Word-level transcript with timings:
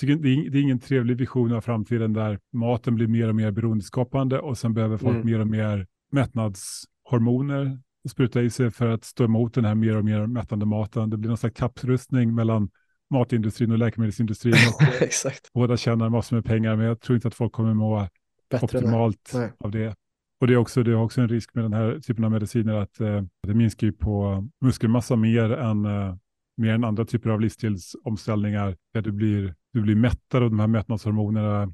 tycker 0.00 0.16
det 0.16 0.28
är, 0.28 0.50
det 0.50 0.58
är 0.58 0.62
ingen 0.62 0.78
trevlig 0.78 1.16
vision 1.16 1.52
av 1.52 1.60
framtiden 1.60 2.12
där 2.12 2.38
maten 2.52 2.94
blir 2.94 3.06
mer 3.06 3.28
och 3.28 3.34
mer 3.34 3.50
beroendeskapande 3.50 4.38
och 4.38 4.58
sen 4.58 4.74
behöver 4.74 4.96
folk 4.96 5.14
Mm. 5.14 5.26
mer 5.26 5.40
och 5.40 5.46
mer 5.46 5.86
mättnadshormoner 6.12 7.78
spruta 8.10 8.42
i 8.42 8.50
sig 8.50 8.70
för 8.70 8.88
att 8.88 9.04
stå 9.04 9.24
emot 9.24 9.54
den 9.54 9.64
här 9.64 9.74
mer 9.74 9.96
och 9.96 10.04
mer 10.04 10.26
mättande 10.26 10.66
maten. 10.66 11.10
Det 11.10 11.16
blir 11.16 11.28
någon 11.28 11.38
slags 11.38 11.58
kapprustning 11.58 12.34
mellan 12.34 12.70
matindustrin 13.10 13.72
och 13.72 13.78
läkemedelsindustrin. 13.78 14.54
Och 14.54 14.82
Exakt. 15.02 15.52
båda 15.54 15.76
tjänar 15.76 16.08
massor 16.08 16.36
med 16.36 16.44
pengar, 16.44 16.76
men 16.76 16.86
jag 16.86 17.00
tror 17.00 17.16
inte 17.16 17.28
att 17.28 17.34
folk 17.34 17.52
kommer 17.52 17.74
må 17.74 18.08
Bättre 18.50 18.64
optimalt 18.64 19.30
Nej. 19.34 19.52
av 19.58 19.70
det. 19.70 19.94
Och 20.40 20.46
det 20.46 20.52
är 20.52 20.56
också, 20.56 20.82
det 20.82 20.90
är 20.90 20.94
också 20.94 21.20
en 21.20 21.28
risk 21.28 21.54
med 21.54 21.64
den 21.64 21.72
här 21.72 21.98
typen 22.00 22.24
av 22.24 22.30
mediciner 22.30 22.74
att 22.74 23.00
eh, 23.00 23.22
det 23.46 23.54
minskar 23.54 23.86
ju 23.86 23.92
på 23.92 24.48
muskelmassa 24.60 25.16
mer 25.16 25.50
än, 25.52 25.84
eh, 25.84 26.14
mer 26.56 26.74
än 26.74 26.84
andra 26.84 27.04
typer 27.04 27.30
av 27.30 27.40
livsstilsomställningar 27.40 28.76
där 28.94 29.02
du 29.02 29.12
blir, 29.12 29.54
du 29.72 29.80
blir 29.80 29.94
mättad 29.94 30.42
av 30.42 30.50
de 30.50 30.60
här 30.60 30.66
mättnadshormonerna 30.66 31.72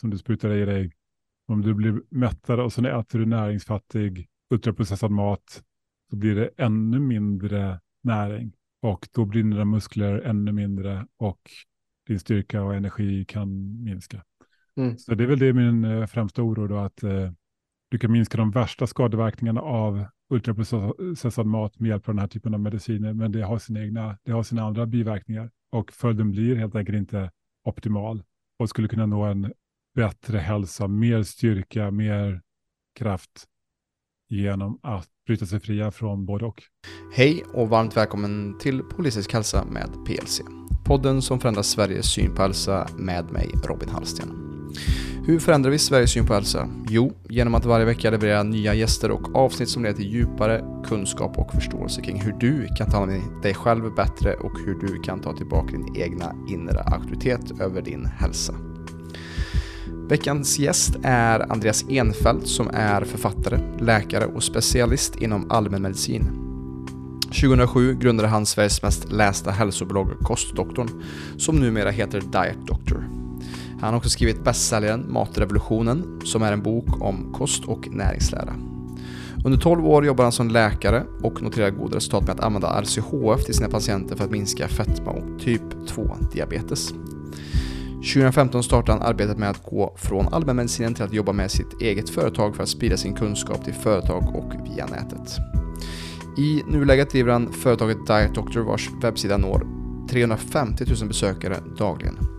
som 0.00 0.10
du 0.10 0.18
sprutar 0.18 0.50
i 0.50 0.64
dig. 0.64 0.92
Om 1.48 1.62
du 1.62 1.74
blir 1.74 2.02
mättad 2.10 2.60
och 2.60 2.72
sen 2.72 2.84
äter 2.84 3.18
du 3.18 3.26
näringsfattig 3.26 4.26
ultraprocessad 4.50 5.10
mat 5.10 5.62
så 6.10 6.16
blir 6.16 6.34
det 6.34 6.50
ännu 6.56 6.98
mindre 6.98 7.80
näring 8.02 8.52
och 8.82 9.08
då 9.14 9.24
blir 9.24 9.42
dina 9.42 9.64
muskler 9.64 10.18
ännu 10.18 10.52
mindre 10.52 11.06
och 11.16 11.40
din 12.06 12.20
styrka 12.20 12.62
och 12.62 12.74
energi 12.74 13.24
kan 13.24 13.82
minska. 13.84 14.22
Mm. 14.76 14.98
Så 14.98 15.14
det 15.14 15.24
är 15.24 15.28
väl 15.28 15.38
det 15.38 15.52
min 15.52 15.84
eh, 15.84 16.06
främsta 16.06 16.42
oro 16.42 16.66
då, 16.66 16.76
att 16.76 17.02
eh, 17.02 17.30
du 17.88 17.98
kan 17.98 18.12
minska 18.12 18.38
de 18.38 18.50
värsta 18.50 18.86
skadeverkningarna 18.86 19.60
av 19.60 20.06
ultraprocessad 20.30 21.46
mat 21.46 21.78
med 21.78 21.88
hjälp 21.88 22.08
av 22.08 22.14
den 22.14 22.20
här 22.20 22.28
typen 22.28 22.54
av 22.54 22.60
mediciner, 22.60 23.12
men 23.12 23.32
det 23.32 23.42
har 23.42 23.58
sina 23.58 23.80
egna, 23.80 24.18
det 24.22 24.32
har 24.32 24.42
sina 24.42 24.62
andra 24.62 24.86
biverkningar 24.86 25.50
och 25.72 25.92
följden 25.92 26.30
blir 26.30 26.56
helt 26.56 26.74
enkelt 26.74 26.98
inte 26.98 27.30
optimal 27.64 28.22
och 28.58 28.68
skulle 28.68 28.88
kunna 28.88 29.06
nå 29.06 29.24
en 29.24 29.52
bättre 29.94 30.38
hälsa, 30.38 30.88
mer 30.88 31.22
styrka, 31.22 31.90
mer 31.90 32.42
kraft 32.98 33.46
genom 34.28 34.78
att 34.82 35.08
bryta 35.26 35.46
sig 35.46 35.60
fria 35.60 35.90
från 35.90 36.26
både 36.26 36.46
och. 36.46 36.62
Hej 37.12 37.44
och 37.54 37.68
varmt 37.68 37.96
välkommen 37.96 38.58
till 38.58 38.82
Politisk 38.82 39.32
hälsa 39.32 39.64
med 39.64 39.88
PLC. 40.06 40.40
Podden 40.84 41.22
som 41.22 41.40
förändrar 41.40 41.62
Sveriges 41.62 42.12
syn 42.12 42.34
på 42.34 42.42
hälsa 42.42 42.88
med 42.98 43.30
mig, 43.32 43.50
Robin 43.64 43.88
Hallsten. 43.88 44.28
Hur 45.28 45.38
förändrar 45.38 45.70
vi 45.70 45.78
Sveriges 45.78 46.10
syn 46.10 46.26
på 46.26 46.34
hälsa? 46.34 46.68
Jo, 46.88 47.12
genom 47.28 47.54
att 47.54 47.64
varje 47.64 47.84
vecka 47.84 48.10
leverera 48.10 48.42
nya 48.42 48.74
gäster 48.74 49.10
och 49.10 49.36
avsnitt 49.36 49.68
som 49.68 49.82
leder 49.82 49.96
till 49.96 50.12
djupare 50.12 50.64
kunskap 50.84 51.38
och 51.38 51.52
förståelse 51.52 52.02
kring 52.02 52.20
hur 52.20 52.32
du 52.32 52.66
kan 52.76 52.90
ta 52.90 52.98
hand 52.98 53.12
om 53.12 53.40
dig 53.42 53.54
själv 53.54 53.94
bättre 53.94 54.34
och 54.34 54.58
hur 54.66 54.74
du 54.74 55.02
kan 55.02 55.20
ta 55.20 55.36
tillbaka 55.36 55.70
din 55.70 55.96
egna 55.96 56.34
inre 56.48 56.80
auktoritet 56.80 57.60
över 57.60 57.82
din 57.82 58.06
hälsa. 58.06 58.54
Veckans 60.08 60.58
gäst 60.58 60.96
är 61.02 61.52
Andreas 61.52 61.84
Enfeldt 61.90 62.48
som 62.48 62.70
är 62.72 63.04
författare, 63.04 63.58
läkare 63.80 64.26
och 64.26 64.42
specialist 64.42 65.16
inom 65.16 65.50
allmänmedicin. 65.50 66.30
2007 67.40 67.94
grundade 67.94 68.28
han 68.28 68.46
Sveriges 68.46 68.82
mest 68.82 69.12
lästa 69.12 69.50
hälsoblogg 69.50 70.08
Kostdoktorn, 70.20 71.02
som 71.36 71.56
numera 71.56 71.90
heter 71.90 72.20
Diet 72.20 72.66
Doctor. 72.66 73.25
Han 73.80 73.90
har 73.90 73.96
också 73.96 74.10
skrivit 74.10 74.44
bästsäljaren 74.44 75.12
Matrevolutionen, 75.12 76.20
som 76.24 76.42
är 76.42 76.52
en 76.52 76.62
bok 76.62 77.02
om 77.02 77.32
kost 77.32 77.64
och 77.64 77.88
näringslära. 77.88 78.54
Under 79.44 79.58
12 79.58 79.86
år 79.86 80.06
jobbar 80.06 80.24
han 80.24 80.32
som 80.32 80.50
läkare 80.50 81.04
och 81.22 81.42
noterar 81.42 81.70
goda 81.70 81.96
resultat 81.96 82.26
med 82.26 82.34
att 82.34 82.40
använda 82.40 82.82
RCHF 82.82 83.44
till 83.44 83.54
sina 83.54 83.68
patienter 83.68 84.16
för 84.16 84.24
att 84.24 84.30
minska 84.30 84.68
fetma 84.68 85.10
och 85.10 85.40
typ 85.40 85.62
2-diabetes. 85.62 86.94
2015 87.96 88.62
startade 88.62 88.98
han 88.98 89.08
arbetet 89.08 89.38
med 89.38 89.50
att 89.50 89.64
gå 89.64 89.94
från 89.96 90.34
allmänmedicinen 90.34 90.94
till 90.94 91.04
att 91.04 91.12
jobba 91.12 91.32
med 91.32 91.50
sitt 91.50 91.80
eget 91.80 92.10
företag 92.10 92.56
för 92.56 92.62
att 92.62 92.68
sprida 92.68 92.96
sin 92.96 93.14
kunskap 93.14 93.64
till 93.64 93.74
företag 93.74 94.36
och 94.36 94.52
via 94.64 94.86
nätet. 94.86 95.36
I 96.38 96.62
nuläget 96.66 97.10
driver 97.10 97.32
han 97.32 97.52
företaget 97.52 98.06
Diet 98.06 98.34
Doctor 98.34 98.60
vars 98.60 98.90
webbsida 99.02 99.36
når 99.36 99.66
350 100.10 100.84
000 101.00 101.08
besökare 101.08 101.56
dagligen. 101.78 102.35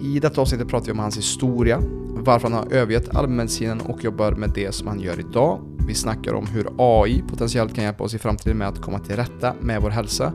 I 0.00 0.20
detta 0.20 0.40
avsnitt 0.40 0.68
pratar 0.68 0.86
vi 0.86 0.92
om 0.92 0.98
hans 0.98 1.16
historia, 1.16 1.82
varför 2.14 2.48
han 2.48 2.58
har 2.58 2.72
övergett 2.72 3.16
allmänmedicinen 3.16 3.80
och 3.80 4.04
jobbar 4.04 4.32
med 4.32 4.50
det 4.54 4.74
som 4.74 4.88
han 4.88 5.00
gör 5.00 5.20
idag. 5.20 5.60
Vi 5.88 5.94
snackar 5.94 6.34
om 6.34 6.46
hur 6.46 6.68
AI 6.78 7.22
potentiellt 7.28 7.74
kan 7.74 7.84
hjälpa 7.84 8.04
oss 8.04 8.14
i 8.14 8.18
framtiden 8.18 8.58
med 8.58 8.68
att 8.68 8.82
komma 8.82 8.98
till 8.98 9.16
rätta 9.16 9.54
med 9.60 9.82
vår 9.82 9.90
hälsa. 9.90 10.32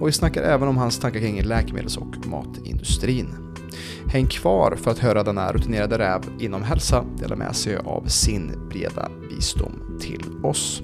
Och 0.00 0.08
vi 0.08 0.12
snackar 0.12 0.42
även 0.42 0.68
om 0.68 0.76
hans 0.76 0.98
tankar 0.98 1.20
kring 1.20 1.42
läkemedels 1.42 1.96
och 1.96 2.26
matindustrin. 2.26 3.34
Häng 4.06 4.26
kvar 4.26 4.76
för 4.76 4.90
att 4.90 4.98
höra 4.98 5.22
denna 5.22 5.52
rutinerade 5.52 5.98
räv 5.98 6.20
inom 6.38 6.62
hälsa 6.62 7.04
dela 7.18 7.36
med 7.36 7.56
sig 7.56 7.76
av 7.76 8.04
sin 8.06 8.68
breda 8.68 9.10
visdom 9.30 9.98
till 10.00 10.24
oss. 10.42 10.82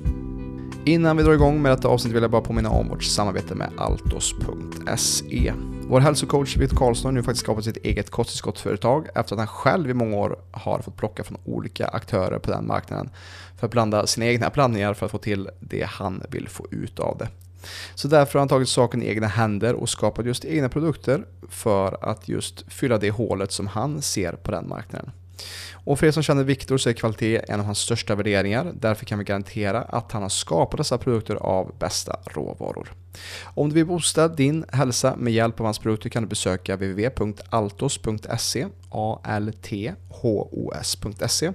Innan 0.85 1.17
vi 1.17 1.23
drar 1.23 1.33
igång 1.33 1.63
med 1.63 1.73
detta 1.73 1.89
avsnitt 1.89 2.15
vill 2.15 2.23
jag 2.23 2.31
bara 2.31 2.43
påminna 2.43 2.71
om 2.71 2.89
vårt 2.89 3.03
samarbete 3.03 3.55
med 3.55 3.71
Altos.se. 3.77 5.53
Vår 5.89 6.01
hälsocoach 6.01 6.57
Victor 6.57 6.77
Karlsson 6.77 7.05
har 7.05 7.13
nu 7.13 7.23
faktiskt 7.23 7.45
skapat 7.45 7.65
sitt 7.65 7.77
eget 7.77 8.11
kosttillskottsföretag 8.11 9.09
efter 9.15 9.35
att 9.35 9.39
han 9.39 9.47
själv 9.47 9.91
i 9.91 9.95
många 9.95 10.17
år 10.17 10.39
har 10.51 10.79
fått 10.79 10.97
plocka 10.97 11.25
från 11.25 11.39
olika 11.45 11.87
aktörer 11.87 12.39
på 12.39 12.51
den 12.51 12.67
marknaden 12.67 13.11
för 13.59 13.67
att 13.67 13.71
blanda 13.71 14.07
sina 14.07 14.27
egna 14.27 14.51
blandningar 14.51 14.95
för 14.95 15.07
att 15.07 15.13
få 15.13 15.19
till 15.19 15.51
det 15.61 15.87
han 15.87 16.23
vill 16.29 16.49
få 16.49 16.67
ut 16.71 16.99
av 16.99 17.19
det. 17.19 17.29
Så 17.95 18.09
därför 18.09 18.33
har 18.33 18.41
han 18.41 18.49
tagit 18.49 18.69
saken 18.69 19.03
i 19.03 19.09
egna 19.09 19.27
händer 19.27 19.75
och 19.75 19.89
skapat 19.89 20.27
just 20.27 20.45
egna 20.45 20.69
produkter 20.69 21.27
för 21.49 21.99
att 22.11 22.29
just 22.29 22.73
fylla 22.73 22.99
det 22.99 23.11
hålet 23.11 23.53
som 23.53 23.67
han 23.67 24.03
ser 24.03 24.33
på 24.33 24.51
den 24.51 24.69
marknaden. 24.69 25.11
Och 25.73 25.99
för 25.99 26.07
er 26.07 26.11
som 26.11 26.23
känner 26.23 26.45
Viktor 26.45 26.79
så 26.79 26.89
är 26.89 26.93
kvalitet 26.93 27.41
en 27.49 27.61
av 27.61 27.67
hans 27.67 27.79
största 27.79 28.15
värderingar. 28.15 28.73
Därför 28.75 29.07
kan 29.07 29.19
vi 29.19 29.25
garantera 29.25 29.83
att 29.83 30.13
han 30.13 30.23
har 30.23 30.29
skapat 30.29 30.79
dessa 30.79 30.99
produkter 30.99 31.35
av 31.35 31.75
bästa 31.79 32.17
råvaror. 32.25 32.93
Om 33.45 33.69
du 33.69 33.75
vill 33.75 33.87
boosta 33.87 34.29
din 34.29 34.65
hälsa 34.73 35.17
med 35.17 35.33
hjälp 35.33 35.61
av 35.61 35.67
hans 35.67 35.79
produkter 35.79 36.09
kan 36.09 36.23
du 36.23 36.29
besöka 36.29 36.77
www.altos.se 36.77 38.67
althos.se 38.91 41.53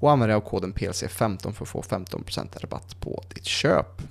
och 0.00 0.12
använda 0.12 0.26
dig 0.26 0.36
av 0.36 0.40
koden 0.40 0.74
PLC15 0.74 1.52
för 1.52 1.64
att 1.64 1.68
få 1.68 1.82
15% 1.82 2.60
rabatt 2.60 3.00
på 3.00 3.22
ditt 3.34 3.44
köp. 3.44 4.02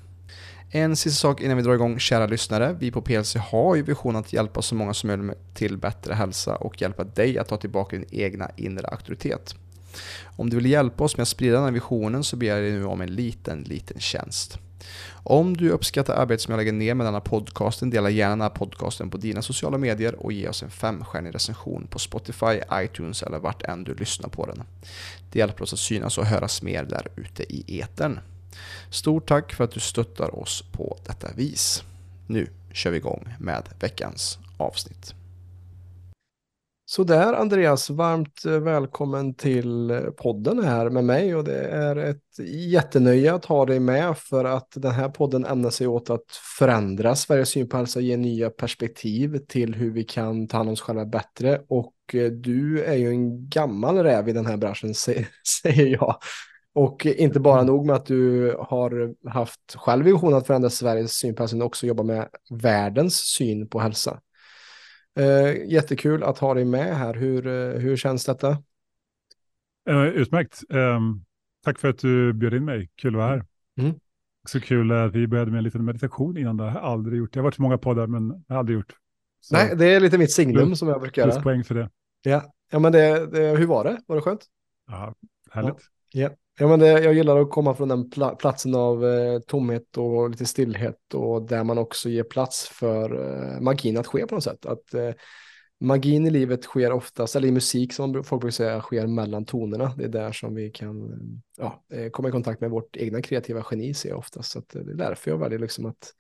En 0.76 0.96
sista 0.96 1.22
sak 1.22 1.42
innan 1.42 1.58
vi 1.58 1.64
drar 1.64 1.74
igång, 1.74 2.00
kära 2.00 2.28
lyssnare. 2.28 2.76
Vi 2.80 2.92
på 2.92 3.02
PLC 3.02 3.36
har 3.36 3.76
ju 3.76 3.82
visionen 3.82 4.20
att 4.20 4.34
hjälpa 4.34 4.62
så 4.62 4.76
många 4.76 4.94
som 4.94 5.08
möjligt 5.08 5.38
till 5.54 5.78
bättre 5.78 6.14
hälsa 6.14 6.56
och 6.56 6.82
hjälpa 6.82 7.04
dig 7.04 7.38
att 7.38 7.48
ta 7.48 7.58
tillbaka 7.58 7.96
din 7.96 8.06
egna 8.12 8.50
inre 8.58 8.88
auktoritet. 8.88 9.56
Om 10.36 10.50
du 10.50 10.56
vill 10.56 10.66
hjälpa 10.66 11.04
oss 11.04 11.18
med 11.18 11.22
att 11.22 11.28
sprida 11.28 11.56
den 11.56 11.64
här 11.64 11.72
visionen 11.72 12.24
så 12.24 12.36
ber 12.36 12.48
jag 12.48 12.62
dig 12.62 12.72
nu 12.72 12.86
om 12.86 13.02
en 13.02 13.16
liten, 13.16 13.62
liten 13.62 14.00
tjänst. 14.00 14.58
Om 15.24 15.58
du 15.58 15.70
uppskattar 15.70 16.16
arbetet 16.16 16.42
som 16.42 16.52
jag 16.52 16.58
lägger 16.58 16.74
ner 16.74 16.94
med 16.94 17.08
denna 17.08 17.22
podcasten, 17.22 17.90
dela 17.90 18.10
gärna 18.10 18.30
den 18.30 18.42
här 18.42 18.50
podcasten 18.50 19.10
på 19.10 19.18
dina 19.18 19.42
sociala 19.42 19.78
medier 19.78 20.16
och 20.16 20.34
ge 20.34 20.48
oss 20.48 20.64
en 20.64 20.72
femstjärnig 20.72 21.36
recension 21.36 21.88
på 21.90 22.00
Spotify, 22.00 22.60
iTunes 22.74 23.24
eller 23.24 23.40
vart 23.40 23.64
än 23.64 23.84
du 23.84 23.96
lyssnar 23.96 24.30
på 24.30 24.46
den. 24.46 24.64
Det 25.32 25.40
hjälper 25.40 25.64
oss 25.64 25.74
att 25.74 25.80
synas 25.80 26.18
och 26.18 26.26
höras 26.26 26.62
mer 26.62 26.84
där 26.84 27.08
ute 27.16 27.54
i 27.54 27.82
etern. 27.82 28.20
Stort 28.92 29.28
tack 29.28 29.54
för 29.54 29.64
att 29.64 29.72
du 29.72 29.80
stöttar 29.80 30.40
oss 30.40 30.64
på 30.72 30.98
detta 31.06 31.28
vis. 31.36 31.84
Nu 32.28 32.48
kör 32.74 32.92
vi 32.92 32.98
igång 32.98 33.28
med 33.40 33.70
veckans 33.80 34.38
avsnitt. 34.58 35.14
Så 36.86 37.04
där 37.04 37.34
Andreas, 37.34 37.90
varmt 37.90 38.46
eh, 38.46 38.60
välkommen 38.60 39.34
till 39.34 39.92
eh, 39.92 40.00
podden 40.00 40.64
här 40.64 40.90
med 40.90 41.04
mig 41.04 41.36
och 41.36 41.44
det 41.44 41.68
är 41.68 41.96
ett 41.96 42.40
jättenöje 42.72 43.34
att 43.34 43.46
ha 43.46 43.66
dig 43.66 43.80
med 43.80 44.18
för 44.18 44.46
att 44.46 44.68
den 44.76 44.92
här 44.92 45.10
podden 45.10 45.46
ämnar 45.46 45.70
sig 45.70 45.88
åt 45.88 46.10
att 46.10 46.26
förändra 46.60 47.16
Sveriges 47.16 47.50
syn 47.50 47.70
på 47.70 47.78
hälsa 47.78 48.00
och 48.00 48.04
ge 48.04 48.18
nya 48.18 48.50
perspektiv 48.50 49.38
till 49.48 49.76
hur 49.76 49.92
vi 49.92 50.04
kan 50.04 50.48
ta 50.48 50.58
hand 50.58 50.70
om 50.70 50.74
oss 50.74 50.82
själva 50.82 51.06
bättre 51.06 51.62
och 51.68 51.94
eh, 52.14 52.32
du 52.32 52.84
är 52.84 52.96
ju 52.96 53.10
en 53.10 53.50
gammal 53.50 53.98
räv 53.98 54.30
i 54.30 54.34
den 54.34 54.46
här 54.46 54.58
branschen 54.58 54.94
säger 55.64 55.88
jag. 55.88 56.18
Och 56.76 57.06
inte 57.06 57.40
bara 57.40 57.64
nog 57.64 57.86
med 57.86 57.96
att 57.96 58.06
du 58.06 58.52
har 58.60 59.16
haft 59.30 59.76
själv 59.76 60.06
vision 60.06 60.34
att 60.34 60.48
förändra 60.48 60.70
Sveriges 60.70 61.12
syn 61.12 61.36
på 61.36 61.44
hälsa, 61.44 61.56
utan 61.56 61.66
också 61.66 61.88
jobba 61.88 62.04
med 62.04 62.28
världens 62.50 63.16
syn 63.16 63.70
på 63.70 63.80
hälsa. 63.80 64.22
Uh, 65.20 65.72
jättekul 65.72 66.24
att 66.24 66.38
ha 66.38 66.54
dig 66.54 66.66
med 66.66 66.98
här. 66.98 67.14
Hur, 67.14 67.48
uh, 67.48 67.80
hur 67.80 67.98
känns 67.98 68.26
detta? 68.26 68.58
Uh, 69.90 70.08
utmärkt. 70.08 70.64
Um, 70.70 71.26
tack 71.64 71.80
för 71.80 71.90
att 71.90 71.98
du 71.98 72.34
bjöd 72.34 72.54
in 72.54 72.66
mig. 72.66 72.90
Kul 72.96 73.16
att 73.16 73.18
vara 73.18 73.28
här. 73.28 73.46
Mm. 73.80 73.94
Så 74.48 74.60
kul 74.60 74.92
att 74.92 75.16
vi 75.16 75.28
började 75.28 75.52
med 75.52 75.58
en 75.58 75.64
liten 75.64 75.86
meditation 75.86 76.38
innan. 76.38 76.58
Det 76.58 76.64
har 76.64 76.72
jag 76.72 76.84
aldrig 76.84 77.20
gjort. 77.20 77.36
Jag 77.36 77.42
har 77.42 77.44
varit 77.44 77.60
i 77.60 77.62
många 77.62 77.78
poddar, 77.78 78.08
men 78.08 78.44
jag 78.48 78.56
har 78.56 78.60
aldrig 78.60 78.78
gjort. 78.78 78.94
Så. 79.42 79.56
Nej, 79.56 79.76
det 79.76 79.86
är 79.86 80.00
lite 80.00 80.18
mitt 80.18 80.32
signum 80.32 80.66
plus, 80.66 80.80
som 80.80 80.88
jag 80.88 81.02
brukar 81.02 81.28
göra. 81.28 81.42
poäng 81.42 81.64
för 81.64 81.76
det. 81.76 81.90
Ja, 82.22 82.54
ja 82.72 82.80
men 82.80 82.92
det, 82.92 83.26
det, 83.26 83.58
hur 83.58 83.66
var 83.66 83.84
det? 83.84 84.02
Var 84.08 84.16
det 84.16 84.22
skönt? 84.22 84.46
Ja, 84.88 85.16
härligt. 85.52 85.76
Ja. 86.12 86.22
ja. 86.22 86.30
Ja, 86.60 86.68
men 86.68 86.80
det, 86.80 86.88
jag 86.88 87.14
gillar 87.14 87.40
att 87.40 87.50
komma 87.50 87.74
från 87.74 87.88
den 87.88 88.10
pla 88.10 88.36
platsen 88.36 88.76
av 88.76 89.06
eh, 89.06 89.40
tomhet 89.40 89.98
och 89.98 90.30
lite 90.30 90.46
stillhet 90.46 91.14
och 91.14 91.48
där 91.48 91.64
man 91.64 91.78
också 91.78 92.10
ger 92.10 92.24
plats 92.24 92.68
för 92.68 93.28
eh, 93.56 93.62
magin 93.62 93.98
att 93.98 94.08
ske 94.08 94.28
på 94.28 94.36
något 94.36 94.44
sätt. 94.44 94.66
Att 94.66 94.94
eh, 94.94 95.12
magin 95.80 96.28
i 96.28 96.30
livet 96.30 96.64
sker 96.64 96.92
oftast, 96.92 97.36
eller 97.36 97.48
i 97.48 97.52
musik 97.52 97.94
som 97.94 98.24
folk 98.24 98.42
brukar 98.42 98.54
säga, 98.54 98.82
sker 98.82 99.08
mellan 99.08 99.46
tonerna. 99.46 99.94
Det 99.98 100.04
är 100.04 100.10
där 100.10 100.32
som 100.32 100.56
vi 100.56 100.70
kan 100.70 101.12
ja, 101.58 101.84
eh, 101.94 102.10
komma 102.10 102.30
i 102.30 102.32
kontakt 102.32 102.62
med 102.62 102.70
vårt 102.70 102.98
egna 102.98 103.22
kreativa 103.22 103.66
geni 103.72 103.94
ser 103.94 104.10
jag 104.10 104.18
oftast. 104.18 104.52
Så 104.52 104.60
eh, 104.60 104.82
det 104.82 104.92
är 104.92 104.96
därför 105.10 105.32
jag 105.32 105.38
väljer 105.38 105.60
liksom 105.60 105.86
att 105.86 106.14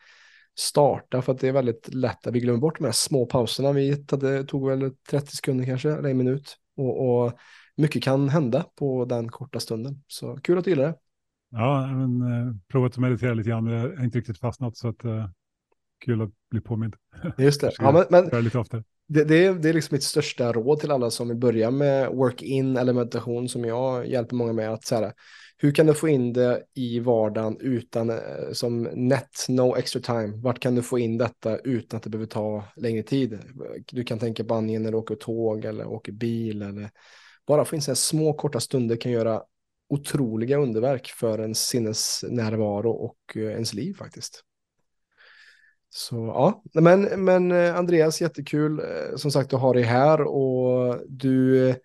starta, 0.60 1.22
för 1.22 1.34
att 1.34 1.40
det 1.40 1.48
är 1.48 1.52
väldigt 1.52 1.94
lätt 1.94 2.28
att 2.28 2.34
vi 2.34 2.40
glömmer 2.40 2.60
bort 2.60 2.78
de 2.78 2.86
här 2.86 2.92
små 2.92 3.26
pauserna. 3.26 3.72
Vi 3.72 4.06
tog 4.48 4.70
väl 4.70 4.92
30 5.10 5.36
sekunder 5.36 5.66
kanske, 5.66 5.90
eller 5.92 6.10
en 6.10 6.18
minut. 6.18 6.58
Och, 6.78 7.24
och 7.24 7.34
mycket 7.78 8.04
kan 8.04 8.30
hända 8.30 8.66
på 8.75 9.06
den 9.06 9.30
korta 9.30 9.60
stunden. 9.60 10.04
Så 10.08 10.38
kul 10.38 10.58
att 10.58 10.64
du 10.64 10.70
gillar 10.70 10.84
det. 10.84 10.96
Ja, 11.52 11.88
men, 11.88 12.22
eh, 12.22 12.56
provat 12.68 12.92
att 12.92 12.98
meditera 12.98 13.34
lite 13.34 13.50
grann, 13.50 13.64
men 13.64 13.74
jag 13.74 13.98
har 13.98 14.04
inte 14.04 14.18
riktigt 14.18 14.40
fastnat 14.40 14.78
så 14.78 14.88
att 14.88 15.04
eh, 15.04 15.30
kul 16.06 16.22
att 16.22 16.31
bli 16.52 16.62
påmind. 16.62 16.96
Just 17.38 17.62
det. 17.62 17.72
ja, 17.78 17.92
men, 18.10 18.30
men, 18.31 18.44
lite 18.44 18.60
oftare. 18.60 18.84
Det, 19.08 19.24
det, 19.24 19.46
är, 19.46 19.54
det 19.54 19.70
är 19.70 19.74
liksom 19.74 19.96
mitt 19.96 20.04
största 20.04 20.54
råd 20.54 20.80
till 20.80 20.92
alla 20.92 21.10
som 21.10 21.28
vill 21.28 21.38
börja 21.38 21.72
med 21.72 22.10
work-in 22.10 22.78
eller 22.78 22.94
meditation 22.94 23.50
som 23.50 23.66
jag 23.66 24.08
hjälper 24.08 24.36
många 24.36 24.54
med. 24.54 24.74
att 24.74 24.86
så 24.86 24.96
här, 24.96 25.14
Hur 25.58 25.72
kan 25.72 25.86
du 25.86 25.94
få 25.94 26.08
in 26.08 26.34
det 26.34 26.64
i 26.74 27.00
vardagen 27.00 27.58
utan 27.60 28.10
eh, 28.10 28.18
som 28.52 28.84
net, 28.84 29.46
no 29.50 29.75
extra 29.75 30.02
time? 30.02 30.42
Vart 30.42 30.60
kan 30.60 30.75
du 30.75 30.81
få 30.81 31.00
in 31.00 31.18
detta 31.18 31.58
utan 31.58 31.98
att 31.98 32.04
det 32.04 32.10
behöver 32.10 32.28
ta 32.28 32.64
längre 32.75 33.04
tid? 33.04 33.40
Du 33.92 34.04
kan 34.04 34.20
tänka 34.20 34.44
på 34.44 34.54
antingen 34.54 34.84
när 34.84 34.92
du 34.92 34.98
åker 34.98 35.16
tåg 35.16 35.66
eller 35.66 35.88
åker 35.88 36.12
bil 36.12 36.62
eller 36.62 36.90
bara 37.48 37.66
få 37.66 37.75
in 37.75 37.81
så 37.81 37.92
här 37.92 37.95
små 37.95 38.34
korta 38.34 38.60
stunder 38.60 38.95
kan 38.95 39.12
göra 39.12 39.42
otroliga 39.90 40.57
underverk 40.57 41.07
för 41.07 41.42
ens 41.42 41.68
sinnesnärvaro 41.68 42.92
och 42.92 43.18
eh, 43.36 43.42
ens 43.42 43.74
liv 43.74 43.94
faktiskt. 43.94 44.44
Så 45.90 46.16
ja, 46.16 46.63
men, 46.74 47.01
men 47.01 47.51
eh, 47.51 47.75
Andreas, 47.75 48.22
jättekul 48.22 48.80
eh, 48.80 49.16
som 49.16 49.31
sagt 49.31 49.54
att 49.54 49.62
ha 49.62 49.74
dig 49.74 49.84
här 49.84 50.22
och 50.22 51.01
du 51.07 51.75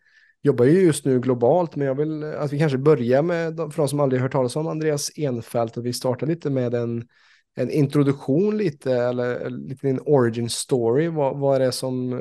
jobbar 0.43 0.65
ju 0.65 0.81
just 0.81 1.05
nu 1.05 1.21
globalt, 1.21 1.77
men 1.77 1.87
jag 1.87 1.95
vill 1.95 2.25
att 2.25 2.53
vi 2.53 2.59
kanske 2.59 2.79
börjar 2.79 3.23
med, 3.23 3.57
för 3.57 3.77
de 3.77 3.89
som 3.89 4.01
aldrig 4.01 4.23
hört 4.23 4.33
talas 4.33 4.57
om 4.57 4.67
Andreas 4.67 5.11
enfält 5.17 5.79
att 5.79 5.85
vi 5.85 5.93
startar 5.93 6.27
lite 6.27 6.51
med 6.51 6.75
en, 6.75 7.09
en 7.55 7.71
introduktion 7.71 8.59
lite, 8.59 8.93
eller 8.93 9.51
lite 9.51 9.89
en 9.89 10.01
origin 10.01 10.51
story, 10.51 11.09
vad, 11.09 11.39
vad 11.39 11.57
är 11.57 11.61
det 11.61 11.73
som, 11.73 12.21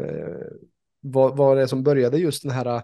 vad, 1.01 1.37
vad 1.37 1.57
är 1.57 1.61
det 1.61 1.67
som 1.67 1.83
började 1.83 2.17
just 2.17 2.43
den 2.43 2.51
här 2.51 2.83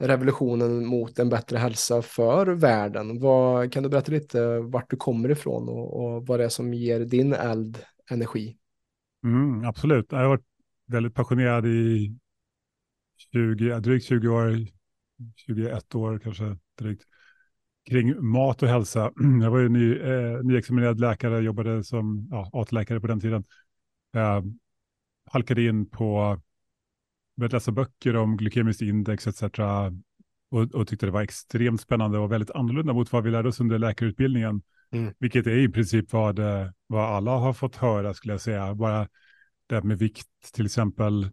revolutionen 0.00 0.86
mot 0.86 1.18
en 1.18 1.28
bättre 1.28 1.58
hälsa 1.58 2.02
för 2.02 2.46
världen. 2.46 3.20
Vad, 3.20 3.72
kan 3.72 3.82
du 3.82 3.88
berätta 3.88 4.12
lite 4.12 4.58
vart 4.58 4.90
du 4.90 4.96
kommer 4.96 5.30
ifrån 5.30 5.68
och, 5.68 6.00
och 6.00 6.26
vad 6.26 6.40
det 6.40 6.44
är 6.44 6.48
som 6.48 6.74
ger 6.74 7.00
din 7.00 7.32
eld 7.32 7.78
energi. 8.10 8.56
Mm, 9.24 9.64
absolut, 9.64 10.06
jag 10.10 10.18
har 10.18 10.28
varit 10.28 10.46
väldigt 10.86 11.14
passionerad 11.14 11.66
i 11.66 12.14
20, 13.32 13.80
drygt 13.80 14.04
20 14.04 14.28
år, 14.28 14.66
21 15.36 15.94
år 15.94 16.18
kanske 16.18 16.56
drygt, 16.78 17.02
kring 17.90 18.24
mat 18.24 18.62
och 18.62 18.68
hälsa. 18.68 19.12
Jag 19.42 19.50
var 19.50 19.58
ju 19.58 19.68
ny, 19.68 19.98
eh, 19.98 20.42
nyexaminerad 20.42 21.00
läkare, 21.00 21.40
jobbade 21.40 21.84
som 21.84 22.28
ja, 22.30 22.50
AT-läkare 22.52 23.00
på 23.00 23.06
den 23.06 23.20
tiden. 23.20 23.44
Eh, 24.14 24.42
halkade 25.30 25.62
in 25.62 25.90
på, 25.90 26.40
började 27.40 27.56
läsa 27.56 27.72
böcker 27.72 28.16
om 28.16 28.36
glykemiskt 28.36 28.82
index 28.82 29.26
etc. 29.26 29.42
Och, 30.50 30.74
och 30.74 30.88
tyckte 30.88 31.06
det 31.06 31.12
var 31.12 31.22
extremt 31.22 31.80
spännande 31.80 32.18
och 32.18 32.32
väldigt 32.32 32.50
annorlunda 32.50 32.92
mot 32.92 33.12
vad 33.12 33.24
vi 33.24 33.30
lärde 33.30 33.48
oss 33.48 33.60
under 33.60 33.78
läkarutbildningen. 33.78 34.62
Mm. 34.92 35.14
Vilket 35.18 35.46
är 35.46 35.58
i 35.58 35.68
princip 35.68 36.12
vad, 36.12 36.40
vad 36.86 37.04
alla 37.04 37.30
har 37.30 37.52
fått 37.52 37.76
höra 37.76 38.14
skulle 38.14 38.34
jag 38.34 38.40
säga. 38.40 38.74
Bara 38.74 39.08
det 39.66 39.82
med 39.82 39.98
vikt 39.98 40.26
till 40.52 40.66
exempel 40.66 41.30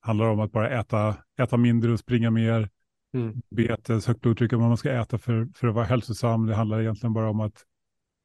handlar 0.00 0.26
om 0.26 0.40
att 0.40 0.52
bara 0.52 0.70
äta, 0.70 1.16
äta 1.38 1.56
mindre 1.56 1.92
och 1.92 1.98
springa 1.98 2.30
mer. 2.30 2.70
Mm. 3.14 3.42
Betes, 3.50 4.06
högt 4.06 4.20
blodtryck, 4.20 4.52
vad 4.52 4.60
man 4.60 4.76
ska 4.76 4.92
äta 4.92 5.18
för, 5.18 5.48
för 5.54 5.68
att 5.68 5.74
vara 5.74 5.84
hälsosam. 5.84 6.46
Det 6.46 6.54
handlar 6.54 6.80
egentligen 6.80 7.12
bara 7.12 7.30
om 7.30 7.40
att 7.40 7.64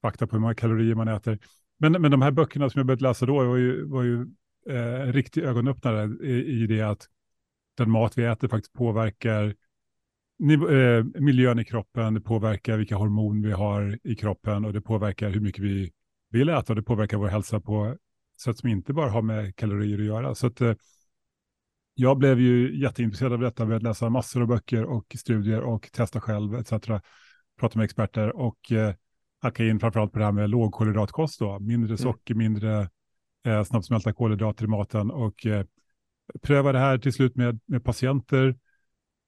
fakta 0.01 0.27
på 0.27 0.35
hur 0.35 0.41
många 0.41 0.55
kalorier 0.55 0.95
man 0.95 1.07
äter. 1.07 1.39
Men, 1.77 1.91
men 1.91 2.11
de 2.11 2.21
här 2.21 2.31
böckerna 2.31 2.69
som 2.69 2.79
jag 2.79 2.85
började 2.85 3.03
läsa 3.03 3.25
då 3.25 3.45
var 3.45 3.55
ju, 3.55 3.85
var 3.85 4.03
ju 4.03 4.27
eh, 4.69 5.11
riktig 5.13 5.43
ögonöppnare 5.43 6.27
i, 6.27 6.63
i 6.63 6.67
det 6.67 6.81
att 6.81 7.07
den 7.77 7.89
mat 7.89 8.17
vi 8.17 8.25
äter 8.25 8.47
faktiskt 8.47 8.73
påverkar 8.73 9.55
Eh, 10.41 11.21
miljön 11.21 11.59
i 11.59 11.65
kroppen, 11.65 12.13
det 12.13 12.21
påverkar 12.21 12.77
vilka 12.77 12.95
hormon 12.95 13.41
vi 13.41 13.51
har 13.51 13.99
i 14.03 14.15
kroppen 14.15 14.65
och 14.65 14.73
det 14.73 14.81
påverkar 14.81 15.29
hur 15.29 15.39
mycket 15.39 15.63
vi 15.63 15.91
vill 16.29 16.49
äta 16.49 16.73
och 16.73 16.75
det 16.75 16.83
påverkar 16.83 17.17
vår 17.17 17.27
hälsa 17.27 17.59
på 17.59 17.97
sätt 18.41 18.57
som 18.57 18.69
inte 18.69 18.93
bara 18.93 19.09
har 19.09 19.21
med 19.21 19.55
kalorier 19.55 19.99
att 19.99 20.05
göra. 20.05 20.35
Så 20.35 20.47
att, 20.47 20.61
eh, 20.61 20.73
jag 21.93 22.17
blev 22.17 22.39
ju 22.39 22.81
jätteintresserad 22.81 23.33
av 23.33 23.39
detta 23.39 23.63
att 23.63 23.83
läsa 23.83 24.09
massor 24.09 24.41
av 24.41 24.47
böcker 24.47 24.83
och 24.83 25.15
studier 25.19 25.61
och 25.61 25.91
testa 25.91 26.21
själv 26.21 26.55
etc. 26.55 26.71
Prata 27.59 27.79
med 27.79 27.85
experter 27.85 28.35
och 28.35 28.71
eh, 28.71 28.93
hacka 29.41 29.65
in 29.65 29.79
framförallt 29.79 30.13
på 30.13 30.19
det 30.19 30.25
här 30.25 30.31
med 30.31 30.49
lågkolhydratkost 30.49 31.39
då, 31.39 31.59
mindre 31.59 31.87
mm. 31.87 31.97
socker, 31.97 32.33
mm. 32.33 32.43
mindre 32.43 32.89
eh, 33.45 33.63
snabbsmälta 33.63 34.13
kolhydrater 34.13 34.65
i 34.65 34.67
maten 34.67 35.11
och 35.11 35.45
eh, 35.45 35.65
pröva 36.41 36.71
det 36.71 36.79
här 36.79 36.97
till 36.97 37.13
slut 37.13 37.35
med, 37.35 37.59
med 37.65 37.83
patienter 37.83 38.55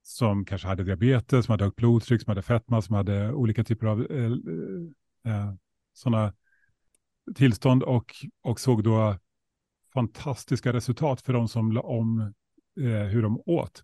som 0.02 0.44
kanske 0.44 0.68
hade 0.68 0.84
diabetes, 0.84 1.46
som 1.46 1.52
hade 1.52 1.64
högt 1.64 1.76
blodtryck, 1.76 2.22
som 2.22 2.30
hade 2.30 2.42
fetma, 2.42 2.82
som 2.82 2.94
hade 2.94 3.32
olika 3.32 3.64
typer 3.64 3.86
av 3.86 4.06
eh, 4.10 4.32
eh, 5.32 5.54
sådana 5.92 6.34
tillstånd 7.34 7.82
och, 7.82 8.14
och 8.42 8.60
såg 8.60 8.84
då 8.84 9.18
fantastiska 9.94 10.72
resultat 10.72 11.22
för 11.22 11.32
de 11.32 11.48
som 11.48 11.72
la 11.72 11.80
om 11.80 12.20
eh, 12.80 12.84
hur 12.84 13.22
de 13.22 13.42
åt. 13.46 13.82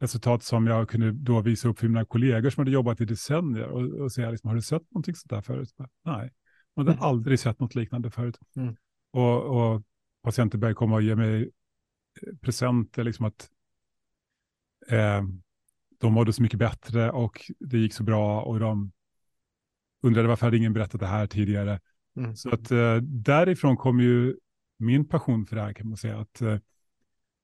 Resultat 0.00 0.42
som 0.42 0.66
jag 0.66 0.88
kunde 0.88 1.12
då 1.12 1.40
visa 1.40 1.68
upp 1.68 1.78
för 1.78 1.88
mina 1.88 2.04
kollegor 2.04 2.50
som 2.50 2.60
hade 2.60 2.70
jobbat 2.70 3.00
i 3.00 3.04
decennier 3.04 3.68
och, 3.68 4.00
och 4.00 4.12
säga, 4.12 4.30
liksom, 4.30 4.48
har 4.48 4.54
du 4.54 4.62
sett 4.62 4.90
någonting 4.90 5.14
sånt 5.14 5.30
där 5.30 5.40
förut? 5.40 5.74
Nej, 6.04 6.32
man 6.76 6.86
hade 6.86 6.98
mm. 6.98 7.04
aldrig 7.04 7.40
sett 7.40 7.60
något 7.60 7.74
liknande 7.74 8.10
förut. 8.10 8.38
Mm. 8.56 8.76
Och, 9.16 9.74
och 9.74 9.82
patienter 10.22 10.58
började 10.58 10.74
komma 10.74 10.94
och 10.94 11.02
ge 11.02 11.16
mig 11.16 11.50
presenter, 12.40 13.04
liksom 13.04 13.26
att 13.26 13.50
eh, 14.88 15.22
de 15.98 16.12
mådde 16.12 16.32
så 16.32 16.42
mycket 16.42 16.58
bättre 16.58 17.10
och 17.10 17.50
det 17.58 17.78
gick 17.78 17.94
så 17.94 18.02
bra 18.02 18.42
och 18.42 18.60
de 18.60 18.92
undrade 20.02 20.28
varför 20.28 20.46
hade 20.46 20.56
ingen 20.56 20.72
berättat 20.72 21.00
det 21.00 21.06
här 21.06 21.26
tidigare. 21.26 21.80
Mm. 22.16 22.36
Så 22.36 22.50
att 22.50 22.70
eh, 22.70 22.96
därifrån 23.02 23.76
kom 23.76 24.00
ju 24.00 24.36
min 24.78 25.08
passion 25.08 25.46
för 25.46 25.56
det 25.56 25.62
här 25.62 25.72
kan 25.72 25.88
man 25.88 25.96
säga. 25.96 26.18
att 26.18 26.40
eh, 26.40 26.58